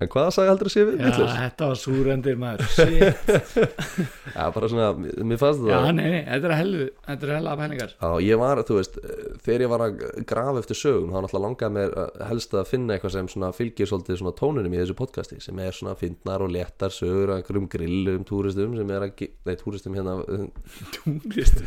En 0.00 0.08
hvað 0.12 0.28
sagði 0.32 0.50
heldur 0.52 0.68
að 0.70 0.72
sé 0.74 0.84
við? 0.88 0.94
Já, 1.00 1.06
vitlaus? 1.10 1.32
þetta 1.40 1.66
var 1.70 1.78
súrendir 1.80 2.38
maður. 2.40 2.70
Shit. 2.72 3.30
já, 4.36 4.44
bara 4.54 4.70
svona, 4.72 4.86
mér 5.30 5.40
fannst 5.42 5.64
já, 5.68 5.74
það 5.76 5.90
nei, 5.98 6.06
nei, 6.14 6.20
þetta 6.28 6.48
er 6.50 6.54
hellu 6.56 6.86
þetta 7.08 7.26
er 7.28 7.32
hella 7.36 7.54
pælingar 7.60 7.92
Já, 8.00 8.10
ég 8.24 8.40
var, 8.40 8.62
þú 8.70 8.78
veist, 8.78 8.98
þegar 9.44 9.64
ég 9.66 9.72
var 9.74 9.84
að 9.86 10.00
grafa 10.30 10.62
eftir 10.64 10.80
sögum, 10.80 11.10
þá 11.12 11.18
náttúrulega 11.26 11.44
langaði 11.46 11.74
mér 11.76 11.96
að- 12.04 12.22
helst 12.30 12.56
að 12.56 12.70
finna 12.70 12.96
eitthvað 12.96 13.14
sem 13.18 13.30
svona 13.34 13.50
fylgir 13.56 13.90
svolítið 13.90 14.20
svona 14.22 14.34
tónunum 14.40 14.76
í 14.76 14.80
þessu 14.80 14.96
podcasti, 14.98 15.40
sem 15.44 15.60
er 15.64 15.76
svona 15.76 15.96
fyndnar 16.00 16.44
og 16.46 16.52
léttar 16.54 16.94
sögur 16.96 17.34
af 17.34 17.42
einhverjum 17.42 17.68
grillum 17.76 18.24
túristum 18.28 18.76
sem 18.80 18.94
er 18.96 19.06
að, 19.08 19.26
nei, 19.50 19.54
túristum 19.60 19.98
hérna 19.98 20.16
túrist 20.96 21.60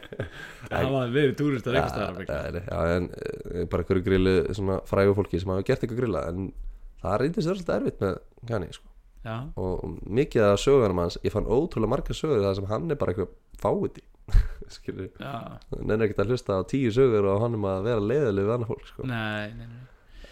það 0.70 0.90
var 0.94 1.10
verið 1.14 1.34
túrist 1.40 1.68
að 1.70 1.78
Já, 1.78 1.82
einhverstaðar 1.84 2.60
já, 2.60 2.68
já, 2.68 2.98
en 2.98 3.08
eh, 3.18 3.64
bara 3.70 3.82
einhverju 3.84 4.04
grillu 4.06 4.34
svona 4.56 4.78
frægu 4.88 5.14
fólki 5.18 5.40
sem 5.42 5.50
hafa 5.52 5.66
gert 5.66 5.84
eitthvað 5.84 6.00
grilla 6.02 6.22
en 6.30 6.48
það 7.04 7.20
reyndist 7.22 7.48
svolítið 7.48 7.76
erfitt 7.76 8.02
með 8.04 8.18
Kanye 8.48 8.72
sko. 8.74 8.90
já, 9.24 9.36
og 9.60 9.84
mikið 10.20 10.46
af 10.48 10.58
sögunum 10.62 11.02
hans 11.04 11.18
ég 11.24 11.34
fann 11.34 11.48
ótrúlega 11.48 11.92
margar 11.94 12.18
sögur 12.18 12.44
það 12.44 12.58
sem 12.58 12.68
hann 12.72 12.90
er 12.90 13.00
bara 13.00 13.14
eitthvað 13.14 14.02
skilur, 14.72 15.10
já, 15.20 15.32
nennir 15.76 16.06
ekkert 16.06 16.22
að 16.24 16.30
hlusta 16.32 16.56
á 16.56 16.62
tíu 16.68 16.92
sögur 16.94 17.26
og 17.28 17.42
hann 17.44 17.58
um 17.58 17.66
að 17.68 17.88
vera 17.90 18.04
leiðileg 18.04 18.46
við 18.46 18.54
annað 18.54 18.70
fólk 18.72 18.86
sko. 18.88 19.08
nei, 19.08 19.52
nei, 19.58 19.66
nei. 19.68 19.82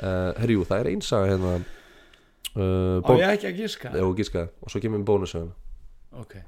Uh, 0.02 0.30
herjú, 0.40 0.62
það 0.66 0.80
er 0.80 0.88
einsaga 0.88 1.26
hérna. 1.28 1.50
Uh, 2.56 3.04
á 3.04 3.10
ég 3.20 3.34
ekki 3.36 3.50
að 3.50 3.58
giska? 3.60 3.92
Og 4.00 4.14
gíska 4.16 4.46
og 4.64 4.72
svo 4.72 4.80
kemur 4.82 5.04
bónusögun 5.08 5.52
ok, 6.16 6.38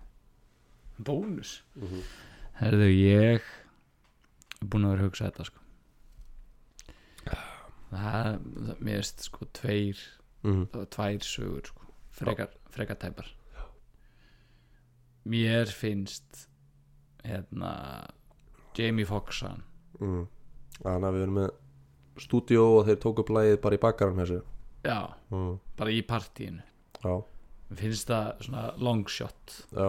bónus? 1.05 1.59
Mhm. 1.77 2.01
herðu, 2.63 2.89
ég 2.93 3.29
er 3.35 3.45
búin 4.65 4.89
að 4.89 4.95
vera 4.95 5.05
að 5.05 5.09
hugsa 5.11 5.29
þetta 5.29 5.49
sko 5.51 5.64
það, 7.91 8.29
það 8.69 8.85
mér 8.87 9.01
veist 9.01 9.25
sko 9.29 9.49
tveir 9.57 10.03
mm. 10.45 10.63
það 10.73 10.79
var 10.81 10.91
tvær 10.97 11.27
sögur 11.29 11.71
sko, 11.71 11.89
frekar, 12.15 12.55
frekar 12.75 13.01
tæpar. 13.01 13.31
Mér 15.25 15.71
finnst 15.73 16.47
hérna 17.25 17.75
Jamie 18.77 19.09
Foxx 19.09 19.45
hann. 19.47 19.63
Mm. 20.01 20.25
þannig 20.83 21.07
að 21.09 21.15
við 21.15 21.23
erum 21.25 21.37
með 21.39 21.53
stúdíó 22.25 22.65
og 22.81 22.89
þeir 22.89 22.99
tóku 23.03 23.23
upp 23.23 23.31
lagið 23.31 23.61
bara 23.63 23.77
í 23.77 23.81
bakkaran 23.83 24.19
þessu 24.19 24.41
já, 24.85 24.99
mm. 25.31 25.53
bara 25.79 25.95
í 25.95 26.01
partíinu. 26.07 26.65
Já, 27.05 27.15
mér 27.71 27.81
finnst 27.81 28.11
það 28.11 28.45
svona 28.49 28.65
long 28.83 29.07
shot. 29.11 29.57
Já, 29.71 29.89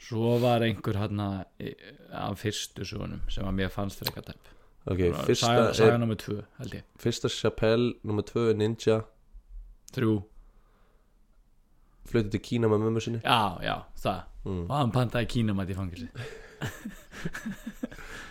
svo 0.00 0.36
var 0.44 0.64
einhver 0.66 1.00
hann 1.00 1.24
af 1.24 2.40
fyrstu 2.40 2.86
sögunum 2.86 3.24
sem 3.32 3.48
að 3.48 3.58
mér 3.58 3.72
fannst 3.74 4.04
frekar 4.04 4.28
tæp 4.28 4.54
ok, 4.86 5.00
fyrsta 5.26 5.46
saga, 5.46 5.72
saga 5.74 5.96
nummer 6.00 6.16
tvö 6.16 6.40
held 6.58 6.74
ég. 6.78 6.84
Fyrsta 6.98 7.28
Chappelle, 7.28 7.94
nummer 8.04 8.22
2 8.22 8.48
er 8.50 8.56
Ninja. 8.60 9.00
Þrjú, 9.94 10.14
Flutið 12.10 12.30
til 12.34 12.40
Kína 12.42 12.66
með 12.70 12.80
mömmu 12.86 13.00
sinni. 13.04 13.20
Já, 13.22 13.58
já, 13.62 13.76
það. 14.02 14.20
Mm. 14.44 14.62
og 14.70 14.72
hann 14.72 14.92
pantaði 14.94 15.26
kínamætt 15.28 15.68
í 15.68 15.74
fangilsi 15.76 16.06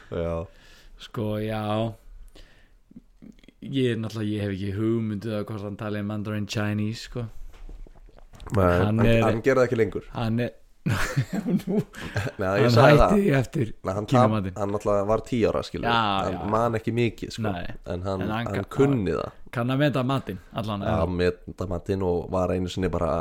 Já, 0.09 0.45
sko, 0.97 1.25
já. 1.37 1.61
Ég 3.61 3.91
er 3.93 3.99
náttúrulega, 3.99 4.31
ég 4.31 4.41
hef 4.41 4.53
ekki 4.55 4.71
hugmynduð 4.77 5.35
að 5.37 5.43
hvort 5.49 5.65
hann 5.67 5.77
tali 5.77 6.01
Mandarin 6.07 6.47
Chinese 6.49 7.03
sko. 7.09 7.25
Nei, 8.55 8.63
Hann 8.63 8.85
hann, 8.97 9.05
er- 9.05 9.23
hann 9.27 9.41
gerði 9.45 9.67
ekki 9.67 9.77
lengur. 9.77 10.07
Hann 10.15 10.39
er 10.47 10.55
Nei, 12.39 12.63
hann 12.65 12.99
hætti 12.99 13.31
eftir 13.37 13.71
Kínamatinn. 13.83 14.55
hann 14.57 14.71
náttúrulega 14.73 15.07
var 15.09 15.23
tíu 15.27 15.49
ára 15.49 15.61
skilur 15.65 15.85
Já, 15.89 15.97
hann 16.25 16.51
man 16.51 16.77
ekki 16.79 16.93
mikið 16.95 17.33
sko. 17.35 17.47
En 17.49 18.01
hann, 18.05 18.21
En 18.23 18.29
hann 18.31 18.47
hann, 18.49 18.65
kunni 18.73 19.13
það. 19.17 19.31
kann 19.55 19.73
að 19.73 19.81
meta 19.83 20.03
matinn 20.03 20.39
allan 20.53 20.85
Já, 20.87 20.95
með 21.09 21.41
damatinn 21.59 22.05
og 22.05 22.29
var 22.33 22.53
einu 22.55 22.69
sinni 22.71 22.89
bara 22.93 23.11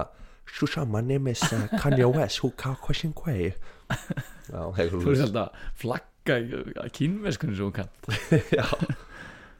Shusha, 0.49 0.87
my 0.89 1.03
name 1.05 1.29
is 1.35 1.43
uh, 1.53 1.67
Kanye 1.79 2.07
West 2.09 2.41
Who 2.43 2.51
ka 2.57 2.75
question 2.81 3.13
quay. 3.13 3.53
Þú 4.49 5.03
veist 5.05 5.27
alltaf 5.27 5.51
að 5.51 5.75
flagga 5.77 6.39
að 6.85 6.89
kínveskunni 6.97 7.57
sem 7.57 7.69
hún 7.69 7.75
kann 7.77 7.91
Já, 8.59 8.65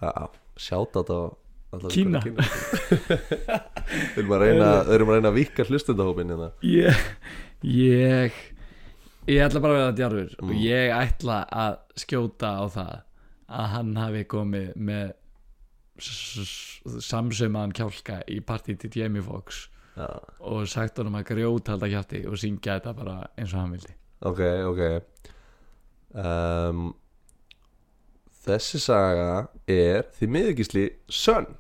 já 0.01 0.29
sjáta 0.57 1.03
þetta 1.05 1.21
Kína. 1.93 2.23
Við 2.25 4.23
erum 4.23 4.31
að 4.33 4.41
reyna 4.41 4.69
Við 4.87 4.95
erum 4.97 5.11
að 5.13 5.19
reyna 5.19 5.29
að 5.29 5.37
vika 5.37 5.67
hlustendahópin 5.69 6.31
hérna. 6.33 6.47
Ég 6.65 7.03
ég 7.63 8.33
ég 9.29 9.43
ætla 9.45 9.61
bara 9.61 9.75
að 9.75 9.81
vera 9.83 9.97
djarfur 9.99 10.35
Mm. 10.43 10.49
og 10.49 10.55
ég 10.63 10.93
ætla 10.95 11.39
að 11.53 11.79
skjóta 11.99 12.53
á 12.59 12.65
það 12.71 12.95
að 13.49 13.67
hann 13.75 13.97
hafi 13.97 14.25
komið 14.25 14.77
með 14.77 15.13
samsömaðan 17.03 17.73
kjálka 17.75 18.21
í 18.31 18.39
partí 18.45 18.77
til 18.79 18.91
Jamie 18.95 19.23
Foxx 19.25 19.65
Já, 19.99 20.07
og 20.47 20.69
sagt 20.71 20.99
honum 21.01 21.17
að 21.19 21.25
grjóta 21.33 21.75
halda 21.75 21.89
kjátti 21.91 22.21
og 22.31 22.37
syngja 22.39 22.77
þetta 22.79 22.93
bara 22.95 23.17
eins 23.37 23.51
og 23.55 23.59
hann 23.65 23.73
vildi. 23.75 23.95
Ok, 24.23 24.43
ok. 24.71 24.83
Um, 26.15 26.85
Þessi 28.49 28.79
saga 28.81 29.49
er 29.69 30.07
því 30.17 30.29
miðugisli 30.37 30.85
Sönn. 31.11 31.51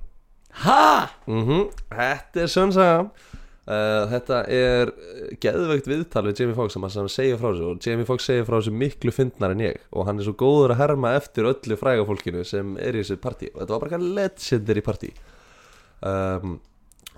Ha? 0.62 1.08
mm 1.26 1.66
Þetta 1.90 2.44
er 2.46 2.52
Sönn 2.54 2.72
saga 2.72 3.10
uh, 3.68 4.04
Þetta 4.10 4.38
er 4.54 4.92
geðveikt 5.44 5.90
viðtal 5.90 6.24
við 6.28 6.42
Jamie 6.42 6.56
Foxx 6.56 6.76
sem 6.76 6.86
hann 6.88 7.12
segir 7.12 7.38
frá 7.40 7.50
þessu 7.52 7.68
og 7.74 7.84
Jamie 7.84 8.08
Foxx 8.08 8.28
segir 8.30 8.46
frá 8.48 8.56
þessu 8.58 8.72
miklu 8.74 9.12
fyndnar 9.14 9.54
en 9.54 9.64
ég. 9.66 9.78
Og 9.92 10.08
hann 10.08 10.18
er 10.22 10.26
svo 10.28 10.34
góður 10.40 10.74
að 10.74 10.80
herma 10.82 11.12
eftir 11.18 11.48
öllu 11.50 11.78
fræga 11.80 12.06
fólkinu 12.08 12.44
sem 12.48 12.74
er 12.80 12.96
í 12.96 13.04
þessu 13.04 13.20
partí. 13.22 13.52
Og 13.54 13.60
þetta 13.62 13.76
var 13.76 13.84
bara 13.86 14.00
legendary 14.20 14.84
partí. 14.88 15.12
Um, 16.02 16.58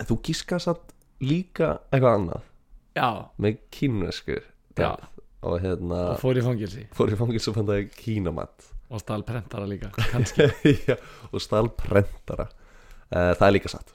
Þú 0.01 0.17
gískast 0.25 0.65
satt 0.65 0.95
líka 1.21 1.75
eitthvað 1.93 2.15
annað. 2.17 2.45
Já, 2.97 3.09
með 3.37 3.59
kínvesku 3.75 4.39
Já. 4.81 4.95
og 5.45 5.59
hérna 5.63 5.99
og 6.15 6.23
fór 6.23 6.41
í 6.41 6.43
fangilsi 6.45 6.87
fór 6.97 7.13
í 7.13 7.19
fangils 7.21 7.47
og 7.51 7.55
fann 7.59 7.69
það 7.69 7.85
kínamat 7.95 8.65
og 8.91 9.03
stál 9.03 9.23
prentara 9.29 9.69
líka 9.71 9.93
kannski. 10.13 10.49
Já, 10.89 10.97
og 11.31 11.45
stál 11.45 11.69
prentara. 11.77 12.49
Uh, 13.13 13.31
það 13.37 13.45
er 13.47 13.55
líka 13.59 13.71
satt 13.77 13.93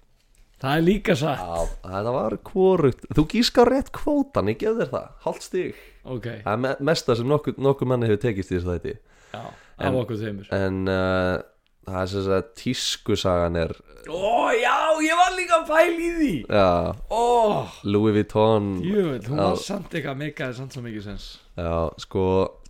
Það 0.63 0.77
er 0.79 0.83
líka 0.85 1.15
satt. 1.19 1.41
Já, 1.43 1.65
það 1.83 2.11
var 2.15 2.35
kvorugt 2.47 3.01
Þú 3.15 3.25
gíska 3.33 3.63
á 3.63 3.65
rétt 3.67 3.89
kvótan, 3.95 4.47
ég 4.53 4.59
gef 4.61 4.77
þér 4.79 4.91
það. 4.93 5.09
Hálft 5.25 5.43
stig. 5.49 5.81
Ok, 6.05 6.29
Það 6.45 6.53
er 6.53 6.61
me- 6.63 6.77
mesta 6.91 7.15
sem 7.17 7.27
nokkur, 7.27 7.57
nokkur 7.57 7.89
manni 7.89 8.07
hefur 8.07 8.21
tekist 8.23 8.53
í 8.53 8.59
þessu 8.59 8.71
þætti. 8.71 8.93
Já, 9.35 9.41
af 9.89 9.97
okkur 9.99 10.19
þeimur 10.21 10.47
En 10.55 10.77
uh, 10.87 11.41
það 11.89 11.97
er 12.01 12.11
sem 12.13 12.23
sagt 12.29 12.53
tískusagan 12.61 13.57
er 13.59 13.73
Ó, 14.05 14.53
já, 14.53 14.75
ég 15.01 15.17
var 15.17 15.33
líka 15.33 15.57
pæla 15.65 15.97
í 15.97 16.09
því. 16.19 16.33
Já, 16.45 16.93
Ó, 17.09 17.65
Louis 17.89 18.13
Vuitton. 18.13 18.67
Jöfnvel, 18.85 19.23
hún 19.31 19.41
var 19.41 19.57
samt 19.57 19.95
eitthvað 19.97 20.19
meikaði 20.21 20.57
samt 20.59 20.77
svo 20.77 20.83
mikið 20.85 21.07
sens. 21.07 21.25
Já, 21.57 21.89
sko, 22.05 22.25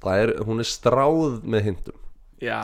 er, 0.07 0.31
hún 0.47 0.63
er 0.63 0.69
stráð 0.69 1.41
með 1.43 1.67
hindum. 1.67 1.99
Já, 2.39 2.61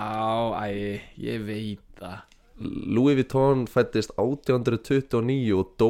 æ, 0.56 1.02
ég 1.19 1.43
veit 1.45 1.84
það 1.99 2.22
Louis 2.61 3.15
Vuitton 3.19 3.65
fættist 3.69 4.11
1829 4.17 5.53
og 5.57 5.73
dó 5.81 5.89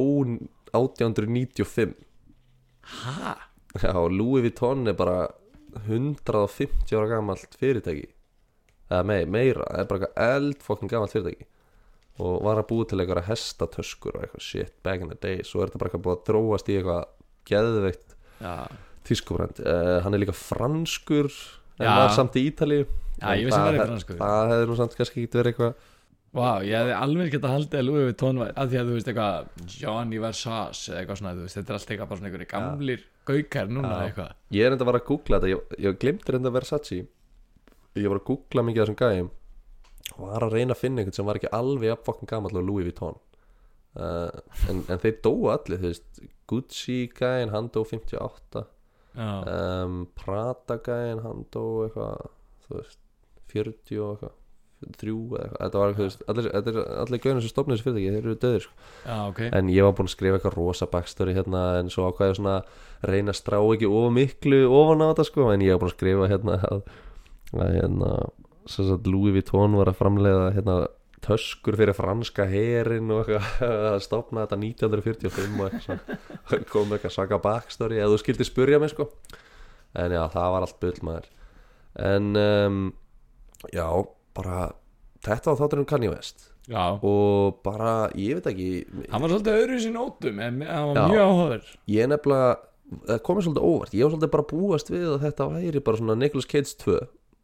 1895 0.72 1.94
Hæ? 2.82 3.36
Já, 3.82 3.94
Louis 4.12 4.44
Vuitton 4.44 4.88
er 4.92 4.94
bara 5.00 5.28
150 5.88 6.92
ára 6.98 7.08
gamalt 7.14 7.54
fyrirtæki. 7.60 8.10
Eða 8.92 9.06
mei, 9.08 9.22
meira, 9.32 9.64
það 9.72 9.80
er 9.80 9.88
bara 9.88 10.00
eitthvað 10.08 10.26
eldfokkin 10.36 10.92
gamalt 10.92 11.14
fyrirtæki. 11.16 11.46
Og 12.22 12.42
var 12.44 12.60
að 12.60 12.68
búa 12.74 12.88
til 12.92 13.00
eitthvað 13.00 13.30
hestatöskur 13.30 14.18
og 14.18 14.26
eitthvað 14.26 14.44
shit 14.44 14.74
back 14.84 15.02
in 15.06 15.14
the 15.14 15.18
day, 15.24 15.40
svo 15.48 15.62
er 15.64 15.70
þetta 15.72 15.80
bara 15.80 15.92
eitthvað 15.94 16.04
búið 16.08 16.18
að 16.18 16.26
þróast 16.28 16.72
í 16.74 16.76
eitthvað 16.82 17.06
geðveikt 17.52 18.18
Já, 18.42 18.54
tískufrænd 19.08 19.62
uh, 19.64 19.96
hann 20.04 20.14
er 20.18 20.22
líka 20.26 20.36
franskur 20.36 21.30
en 21.80 21.88
Já. 21.88 21.94
var 21.96 22.12
samt 22.18 22.36
í 22.38 22.44
Ítalíu. 22.52 22.84
Já, 23.22 23.32
ég 23.40 23.48
vissi 23.48 23.58
hann 23.58 23.72
það 23.72 23.78
hef- 23.80 23.88
franskur. 23.88 24.20
það 24.20 24.52
hefði 24.52 24.68
nú 24.70 24.76
samt 24.82 24.98
kannski 25.00 25.24
ekki 25.24 25.40
verið 25.40 25.54
eitthvað 25.54 25.88
Vá, 26.32 26.62
ég 26.64 26.72
hefði 26.78 26.94
alveg 26.96 27.34
geta 27.34 27.50
haldið 27.52 27.80
að 27.82 27.88
Louis 27.90 28.06
Vuitton 28.08 28.38
var 28.40 28.52
að 28.56 28.70
því 28.72 28.78
að 28.80 28.90
þú 28.90 28.94
veist 28.96 29.10
eitthvað 29.12 29.66
Johnny 29.82 30.20
Versace 30.24 30.94
eða 30.94 31.02
eitthvað 31.02 31.18
svona, 31.20 31.34
þú 31.36 31.44
veist, 31.44 31.58
þetta 31.58 31.74
er 31.74 31.78
allt 31.78 31.92
eitthvað 31.92 32.12
bara 32.12 32.20
svona 32.22 32.30
einhverju 32.30 32.50
gamlir 32.54 33.04
gaukar 33.28 33.68
núna 33.72 33.92
Já. 33.92 34.06
eitthvað. 34.06 34.32
Ég 34.56 34.64
er 34.68 34.76
enda 34.76 34.86
að 34.86 34.92
vara 34.92 35.02
að 35.02 35.10
googla 35.10 35.42
þetta 35.42 35.52
Ég, 35.52 35.76
ég 35.84 36.00
glimti 36.06 36.36
reynda 36.36 36.54
Versace. 36.56 37.02
Ég 38.00 38.08
var 38.08 38.22
að 38.22 38.28
googla 38.32 38.66
mikið 38.70 38.84
þessum 38.86 39.00
gæjum. 39.02 39.30
Og 40.12 40.24
var 40.24 40.48
að 40.48 40.56
reyna 40.56 40.78
að 40.78 40.82
finna 40.86 41.04
einhvern 41.04 41.20
sem 41.20 41.28
var 41.28 41.40
ekki 41.42 41.52
alveg 41.60 41.94
að 41.98 42.06
fokkin 42.08 42.32
gamall 42.32 42.56
og 42.62 42.68
Louis 42.70 42.88
Vuitton. 42.88 43.20
Uh, 43.92 44.32
en, 44.72 44.86
en 44.88 45.04
þeir 45.04 45.18
dóu 45.28 45.50
allir 45.52 45.82
þú 45.84 45.90
veist, 45.90 46.22
Gucci 46.48 47.02
gæjin, 47.12 47.52
hann 47.52 47.68
dó 47.76 47.82
58 47.84 48.62
Já, 49.20 49.32
um, 49.84 50.06
Prada 50.16 50.78
gæjin, 50.80 51.20
hann 51.26 51.44
dó 51.52 51.64
eitthvað 51.84 52.30
Þú 52.64 52.78
veist, 52.78 53.02
40 53.52 54.00
og 54.00 54.14
eitthvað 54.14 54.38
þrjú 55.00 55.18
Þetta 55.38 55.82
var 55.82 55.92
eitthvað, 55.94 56.16
allir, 56.34 56.50
allir, 56.60 56.80
allir 57.04 57.22
gæjina 57.24 57.44
sem 57.44 57.54
stofnir 57.54 57.78
þessu 57.78 57.88
fyrirtæki 57.88 58.14
Þeir 58.16 58.22
eru 58.26 58.38
döðir 58.46 58.66
sko. 58.66 58.74
já, 59.06 59.18
ok. 59.30 59.42
En 59.60 59.72
ég 59.74 59.88
var 59.88 59.96
búinn 59.98 60.10
að 60.10 60.16
skrifa 60.16 60.40
eitthvað 60.40 60.58
rosa 60.58 60.90
backstory 60.92 61.36
hérna 61.38 61.64
En 61.82 61.92
svo 61.94 62.08
ákvæði 62.12 62.38
svona 62.40 62.56
að 62.62 63.12
reyna 63.14 63.34
að 63.34 63.40
strá 63.42 63.60
ekki 63.62 63.90
of 63.90 64.08
miklu 64.16 64.62
ofan 64.70 65.06
á 65.06 65.10
þetta 65.12 65.28
sko 65.30 65.50
En 65.54 65.66
ég 65.66 65.76
var 65.76 65.84
búinn 65.84 65.94
að 65.94 65.98
skrifa 65.98 66.32
hérna 66.32 66.58
að, 66.72 66.82
að 67.58 67.78
hérna 67.78 68.16
Louis 69.10 69.34
Vuitton 69.36 69.78
var 69.80 69.90
að 69.90 69.98
framleiða 70.00 70.52
hérna 70.56 70.76
töskur 71.22 71.78
fyrir 71.78 71.94
franska 71.98 72.46
herin 72.50 73.12
og 73.14 73.30
eitthvað 73.30 73.76
að 73.94 74.00
stopna 74.06 74.46
þetta 74.46 74.58
1945 74.62 75.60
og 75.60 75.68
eitthvað 75.68 75.86
svona. 75.86 76.64
Kom 76.72 76.94
eitthvað 76.96 77.16
svaka 77.16 77.40
backstory 77.42 78.00
eða 78.00 78.16
þú 78.16 78.22
skildi 78.24 78.48
spurja 78.48 78.80
mig 78.82 78.94
sko. 78.94 79.10
En 79.98 80.16
já 80.16 80.22
það 80.34 80.54
var 80.56 80.66
allt 80.66 80.80
bull 80.82 81.04
maður. 81.06 81.30
En 82.02 82.32
um, 82.40 82.80
já 83.74 83.86
bara 84.38 84.72
þetta 85.26 85.52
var 85.54 85.60
þátturinn 85.62 85.90
Kanye 85.90 86.12
West. 86.14 86.48
Já, 86.70 86.94
og 87.02 87.58
bara 87.66 88.10
ég 88.16 88.38
veit 88.38 88.48
ekki 88.52 88.68
hann 89.10 89.24
var 89.24 89.32
svolítið 89.32 89.56
öðru 89.64 89.78
í 89.80 89.82
sín 89.82 89.98
ótum 89.98 90.42
en 90.46 90.60
hann 90.62 90.92
var 90.92 91.00
Já. 91.00 91.06
mjög 91.10 91.24
áhugaður 91.26 91.72
ég 91.90 92.12
nefnilega 92.12 92.52
það 93.08 93.24
komið 93.26 93.48
svolítið 93.48 93.66
óvart, 93.66 93.96
ég 93.98 94.06
var 94.06 94.14
svolítið 94.14 94.32
bara 94.36 94.46
að 94.46 94.52
búast 94.52 94.92
við 94.94 95.08
að 95.10 95.24
þetta 95.26 95.48
væri 95.56 95.82
bara 95.88 96.00
svona 96.02 96.18
Nicolas 96.22 96.48
Cage 96.52 96.76
2 96.84 97.00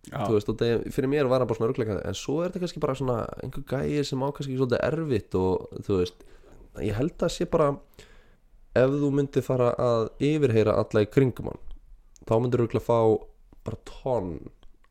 Já, 0.08 0.20
þú 0.22 0.36
veist, 0.38 0.52
og 0.54 0.60
það, 0.62 0.86
fyrir 0.96 1.12
mér 1.12 1.28
var 1.32 1.42
hann 1.42 1.50
bara 1.50 1.60
svona 1.60 1.72
rugleika 1.72 1.98
en 2.08 2.16
svo 2.16 2.38
er 2.40 2.52
þetta 2.52 2.62
kannski 2.64 2.84
bara 2.84 2.96
svona 3.00 3.18
einhver 3.44 3.66
gæi 3.74 4.06
sem 4.08 4.22
á 4.24 4.28
kannski 4.30 4.60
svolítið 4.60 4.84
erfitt 4.88 5.40
og 5.42 5.82
þú 5.88 5.98
veist, 6.04 6.22
ég 6.86 7.00
held 7.02 7.26
að 7.26 7.34
sé 7.34 7.50
bara 7.52 7.72
ef 8.78 8.94
þú 9.02 9.10
myndir 9.18 9.46
fara 9.46 9.72
að 9.82 10.12
yfirheyra 10.30 10.78
alla 10.78 11.04
í 11.04 11.10
kringum 11.10 11.50
hann 11.52 11.64
þá 12.30 12.36
myndir 12.38 12.64
þú 12.70 12.84
fá 12.86 13.00
bara 13.66 13.82
tonn 13.90 14.36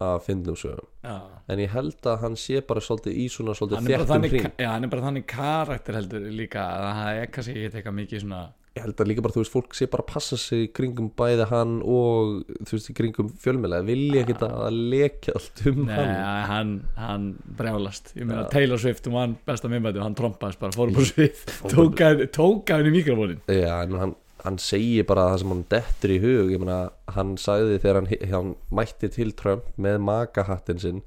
af 0.02 0.26
fyndnum 0.26 0.58
sögum 0.58 0.90
já. 1.06 1.16
En 1.54 1.62
ég 1.62 1.70
held 1.76 2.06
að 2.10 2.20
hann 2.26 2.36
sé 2.42 2.60
bara 2.66 2.80
svolítið 2.82 3.16
í 3.22 3.26
svona 3.30 3.54
Hann 3.54 3.60
svolítið 3.62 4.06
þannig, 4.10 4.32
hring. 4.36 4.52
já, 4.58 4.68
hann 4.74 4.84
er 4.88 4.90
bara 4.92 5.06
þannig 5.08 5.26
karakter 5.30 5.94
heldur 6.00 6.24
líka 6.34 6.64
að 6.66 6.86
það 7.00 7.20
er 7.24 7.34
kannski 7.36 7.54
ekki 7.56 7.68
eitthvað 7.80 8.00
mikið 8.02 8.24
svona 8.26 8.40
ég 8.76 8.84
held 8.84 8.98
að 9.00 9.08
líka 9.08 9.22
bara, 9.24 9.32
þú 9.32 9.40
veist, 9.40 9.52
fólk 9.54 9.72
sé 9.78 9.86
bara 9.88 10.02
að 10.04 10.10
passa 10.12 10.36
sig 10.36 10.66
kringum 10.76 11.06
bæði 11.16 11.46
hann 11.48 11.78
og 11.80 12.42
þú 12.68 12.74
veist, 12.76 12.90
kringum 12.98 13.30
fjölmjöla, 13.40 13.78
vilja 13.88 14.20
ekki 14.26 14.34
að 14.44 14.76
lekja 14.92 15.32
allt 15.38 15.62
um 15.70 15.78
Nei, 15.86 15.94
hann. 15.96 16.44
hann, 16.50 16.74
hann 17.00 17.24
brjálast. 17.56 18.12
Ég 18.18 18.26
meina 18.28 18.42
Já. 18.44 18.50
Taylor 18.52 18.82
Swift, 18.82 19.08
hún 19.08 19.16
var 19.16 19.32
besta 19.48 19.70
minnbæti 19.72 20.02
hann 20.04 20.18
trompaðist 20.18 20.60
bara, 20.60 20.76
fórum 20.76 20.92
á 20.92 21.02
svið 21.08 21.40
hann- 21.72 22.28
tók 22.36 22.68
hann 22.74 22.90
í 22.90 22.92
mikrofónin 22.98 23.40
Já, 23.48 23.78
en 23.86 23.96
hann, 24.02 24.14
hann 24.46 24.58
segir 24.62 25.04
bara 25.08 25.26
það 25.32 25.40
sem 25.42 25.52
hann 25.52 25.62
dettur 25.72 26.12
í 26.14 26.16
hug 26.22 26.50
ég 26.54 26.62
meina, 26.62 26.78
hann 27.16 27.34
sagði 27.40 27.80
þegar 27.82 28.00
hann, 28.00 28.08
hann 28.30 28.50
mætti 28.78 29.10
til 29.12 29.32
Trump 29.36 29.68
með 29.82 29.98
magahattin 30.06 30.82
sinn 30.82 31.04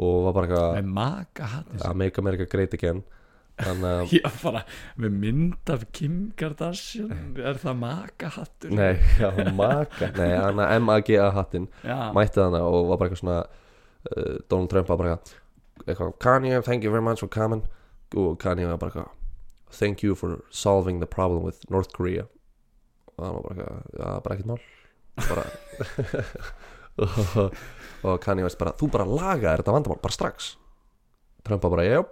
og 0.00 0.26
var 0.26 0.36
bara 0.36 0.46
eitthvað 0.48 0.76
með 0.78 0.92
maka 0.96 1.48
hattis 1.54 1.82
að 1.84 1.98
make 2.00 2.22
America 2.22 2.46
great 2.48 2.76
again. 2.76 3.02
Þannig 3.60 3.90
að 4.00 4.14
Já, 4.16 4.28
bara 4.40 4.62
með 5.02 5.16
mynd 5.24 5.72
af 5.74 5.84
Kim 5.92 6.14
Kardashian. 6.40 7.34
Er 7.36 7.58
það 7.60 7.76
maka 7.82 8.30
hattur? 8.38 8.72
Nei, 8.72 8.94
já, 9.20 9.28
maga 9.58 10.08
Nei, 10.20 10.30
hann 10.38 10.62
að 10.62 10.76
M-A-G-A 10.78 11.28
hattin 11.36 11.68
mætti 12.16 12.40
þannig 12.40 12.64
og 12.64 12.88
var 12.92 13.02
bara 13.02 13.10
eitthvað 13.10 13.22
svona 13.24 13.38
uh, 13.44 14.34
Donald 14.48 14.72
Trump 14.72 14.92
var 14.94 15.02
bara 15.02 15.18
eitthvað, 15.84 16.16
Kanye, 16.22 16.62
thank 16.64 16.86
you 16.86 16.92
very 16.94 17.04
much 17.04 17.20
for 17.20 17.28
coming. 17.28 17.66
Og 18.16 18.38
Kanye 18.40 18.70
var 18.70 18.80
bara 18.80 18.94
eitthvað 18.94 19.16
thank 19.70 20.02
you 20.02 20.16
for 20.18 20.40
solving 20.50 20.98
the 20.98 21.06
problem 21.06 21.44
with 21.44 21.68
North 21.70 21.92
Korea 21.92 22.24
og 23.20 23.26
hann 23.26 23.36
var 23.36 23.44
bara 23.44 23.54
eitthvað, 23.54 24.00
já, 24.00 24.10
bara 24.24 24.36
ekkert 24.36 24.50
mál. 24.50 24.60
Bara 25.20 25.44
og, 27.04 27.62
og 28.08 28.18
Kanye 28.24 28.46
veist 28.46 28.60
bara, 28.60 28.74
þú 28.80 28.90
bara 28.96 29.08
lagaðir 29.08 29.62
þetta 29.62 29.76
vandamál, 29.76 30.02
bara 30.02 30.16
strax. 30.16 30.52
Trump 31.46 31.64
bara, 31.64 31.86
já, 31.86 32.02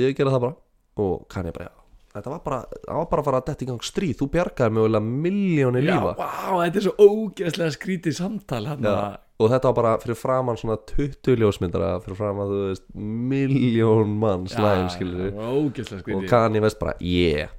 ég 0.00 0.16
gera 0.16 0.34
það 0.34 0.46
bara. 0.48 0.60
Og 1.04 1.26
Kanye 1.32 1.54
bara, 1.54 1.70
já 1.70 1.80
Þetta 2.14 2.30
var 2.30 2.42
bara, 2.44 2.58
það 2.70 2.98
var 3.00 3.06
bara 3.10 3.22
að 3.22 3.26
fara 3.26 3.38
að 3.40 3.46
detta 3.48 3.64
í 3.64 3.66
gang 3.66 3.82
stríð. 3.82 4.12
Þú 4.20 4.26
bjargaði 4.30 4.74
mögulega 4.76 5.06
miljóni 5.24 5.80
já, 5.82 5.86
lífa. 5.88 6.12
vá, 6.20 6.28
þetta 6.60 6.78
er 6.78 6.84
svo 6.84 7.08
ógeðslega 7.08 7.74
skrítið 7.74 8.14
samtal 8.20 8.60
hann 8.70 8.86
Já, 8.86 8.98
og 9.34 9.50
þetta 9.50 9.66
var 9.72 9.76
bara 9.80 9.94
fyrir 10.04 10.18
framann 10.20 10.60
svona 10.60 10.76
20 10.92 11.40
ljósmyndara 11.42 11.88
fyrir 12.04 12.20
framann, 12.20 12.52
þú 12.52 12.60
veist, 12.68 12.86
miljón 13.34 14.14
mann 14.22 14.46
slæðum, 14.46 14.92
skilur 14.94 16.14
og 16.14 16.30
Kanye 16.30 16.62
West 16.62 16.78
bara, 16.78 16.94
yeah 17.02 17.50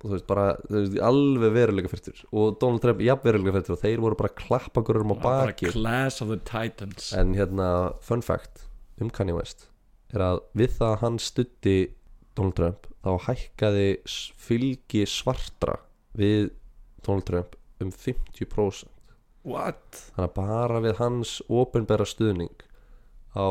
og 0.00 0.06
þú 0.06 0.14
veist, 0.14 0.26
bara, 0.30 0.46
þú 0.64 0.76
veist, 0.78 0.98
alveg 1.04 1.54
veruleika 1.56 1.92
fyrstur. 1.92 2.22
Og 2.32 2.54
Donald 2.62 2.80
Trump, 2.84 3.02
jafn 3.04 3.26
veruleika 3.28 3.58
fyrstur. 3.58 3.76
Og 3.76 3.82
þeir 3.84 4.04
voru 4.04 4.16
bara 4.20 4.32
að 4.32 4.38
klappa 4.40 4.84
gurum 4.86 5.12
á 5.12 5.16
Bara 5.20 5.50
baki 5.52 5.72
Class 5.74 6.22
of 6.24 6.32
the 6.32 6.40
Titans. 6.40 7.12
En 7.16 7.34
hérna, 7.36 7.70
fun 8.04 8.24
fact 8.24 8.64
um 9.00 9.10
Kanye 9.12 9.36
West 9.36 9.66
er 10.14 10.24
að 10.24 10.40
við 10.58 10.76
það 10.78 10.92
að 10.92 11.02
hann 11.04 11.18
stutti 11.22 11.76
Donald 12.38 12.56
Trump 12.58 12.88
þá 13.04 13.10
hækkaði 13.26 13.88
fylgi 14.40 15.04
svartra 15.08 15.78
við 16.18 16.50
Donald 17.06 17.26
Trump 17.28 17.56
um 17.80 17.92
50% 17.94 18.96
What? 19.48 20.02
þannig 20.12 20.26
að 20.26 20.34
bara 20.36 20.80
við 20.84 20.98
hans 20.98 21.38
ofinbæra 21.48 22.04
stuðning 22.08 22.64
á, 23.32 23.48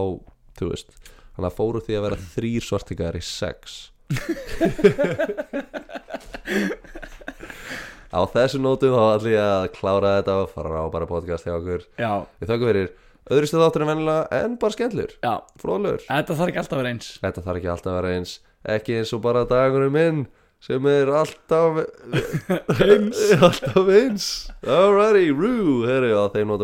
þú 0.59 0.69
veist 0.69 0.93
þannig 1.33 1.47
að 1.49 1.55
fóru 1.57 1.81
því 1.85 1.97
að 1.97 2.05
vera 2.05 2.19
þrýr 2.35 2.67
svartingar 2.67 3.17
í 3.17 3.23
sex 3.25 3.79
á 8.09 8.19
þessu 8.33 8.57
nótum 8.61 8.95
þá 8.95 9.03
ætlum 9.15 9.33
ég 9.35 9.43
að 9.43 9.67
klára 9.75 10.15
þetta 10.17 10.33
og 10.43 10.49
fara 10.55 10.77
á 10.81 10.85
bara 10.93 11.09
podcast 11.09 11.43
hjá 11.45 11.53
okkur. 11.59 11.81
Já, 11.99 12.11
við 12.41 12.47
þakka 12.51 12.65
fyrir 12.71 12.89
öðru 13.29 13.45
stuð 13.51 13.65
áttur 13.67 13.83
en 13.85 13.91
vennilega 13.93 14.23
en 14.41 14.51
bara 14.61 14.75
skemmtlur, 14.75 15.11
já, 15.21 15.33
fróðlegur. 15.61 16.01
Þetta 16.09 16.33
þarf 16.39 16.49
ekki 16.49 16.61
alltaf 16.63 16.75
að 16.75 16.81
vera 16.81 16.93
eins. 16.95 17.07
Þetta 17.21 17.41
þarf 17.45 17.57
ekki 17.61 17.71
alltaf 17.75 17.91
að 17.93 17.97
vera 17.99 18.13
eins. 18.17 18.31
Ekki 18.75 18.91
eins 18.99 19.11
og 19.15 19.21
bara 19.23 19.45
dagurum 19.47 19.93
minn 19.95 20.19
sem 20.59 20.83
er 20.91 21.07
alltaf 21.15 21.71
Eins. 22.89 23.19
Alltaf 23.37 23.85
eins. 23.93 24.25
Alrighty, 24.65 25.25
rú, 25.31 25.53
herri 25.87 26.09
á 26.11 26.25
þeim 26.33 26.47
nótum 26.49 26.57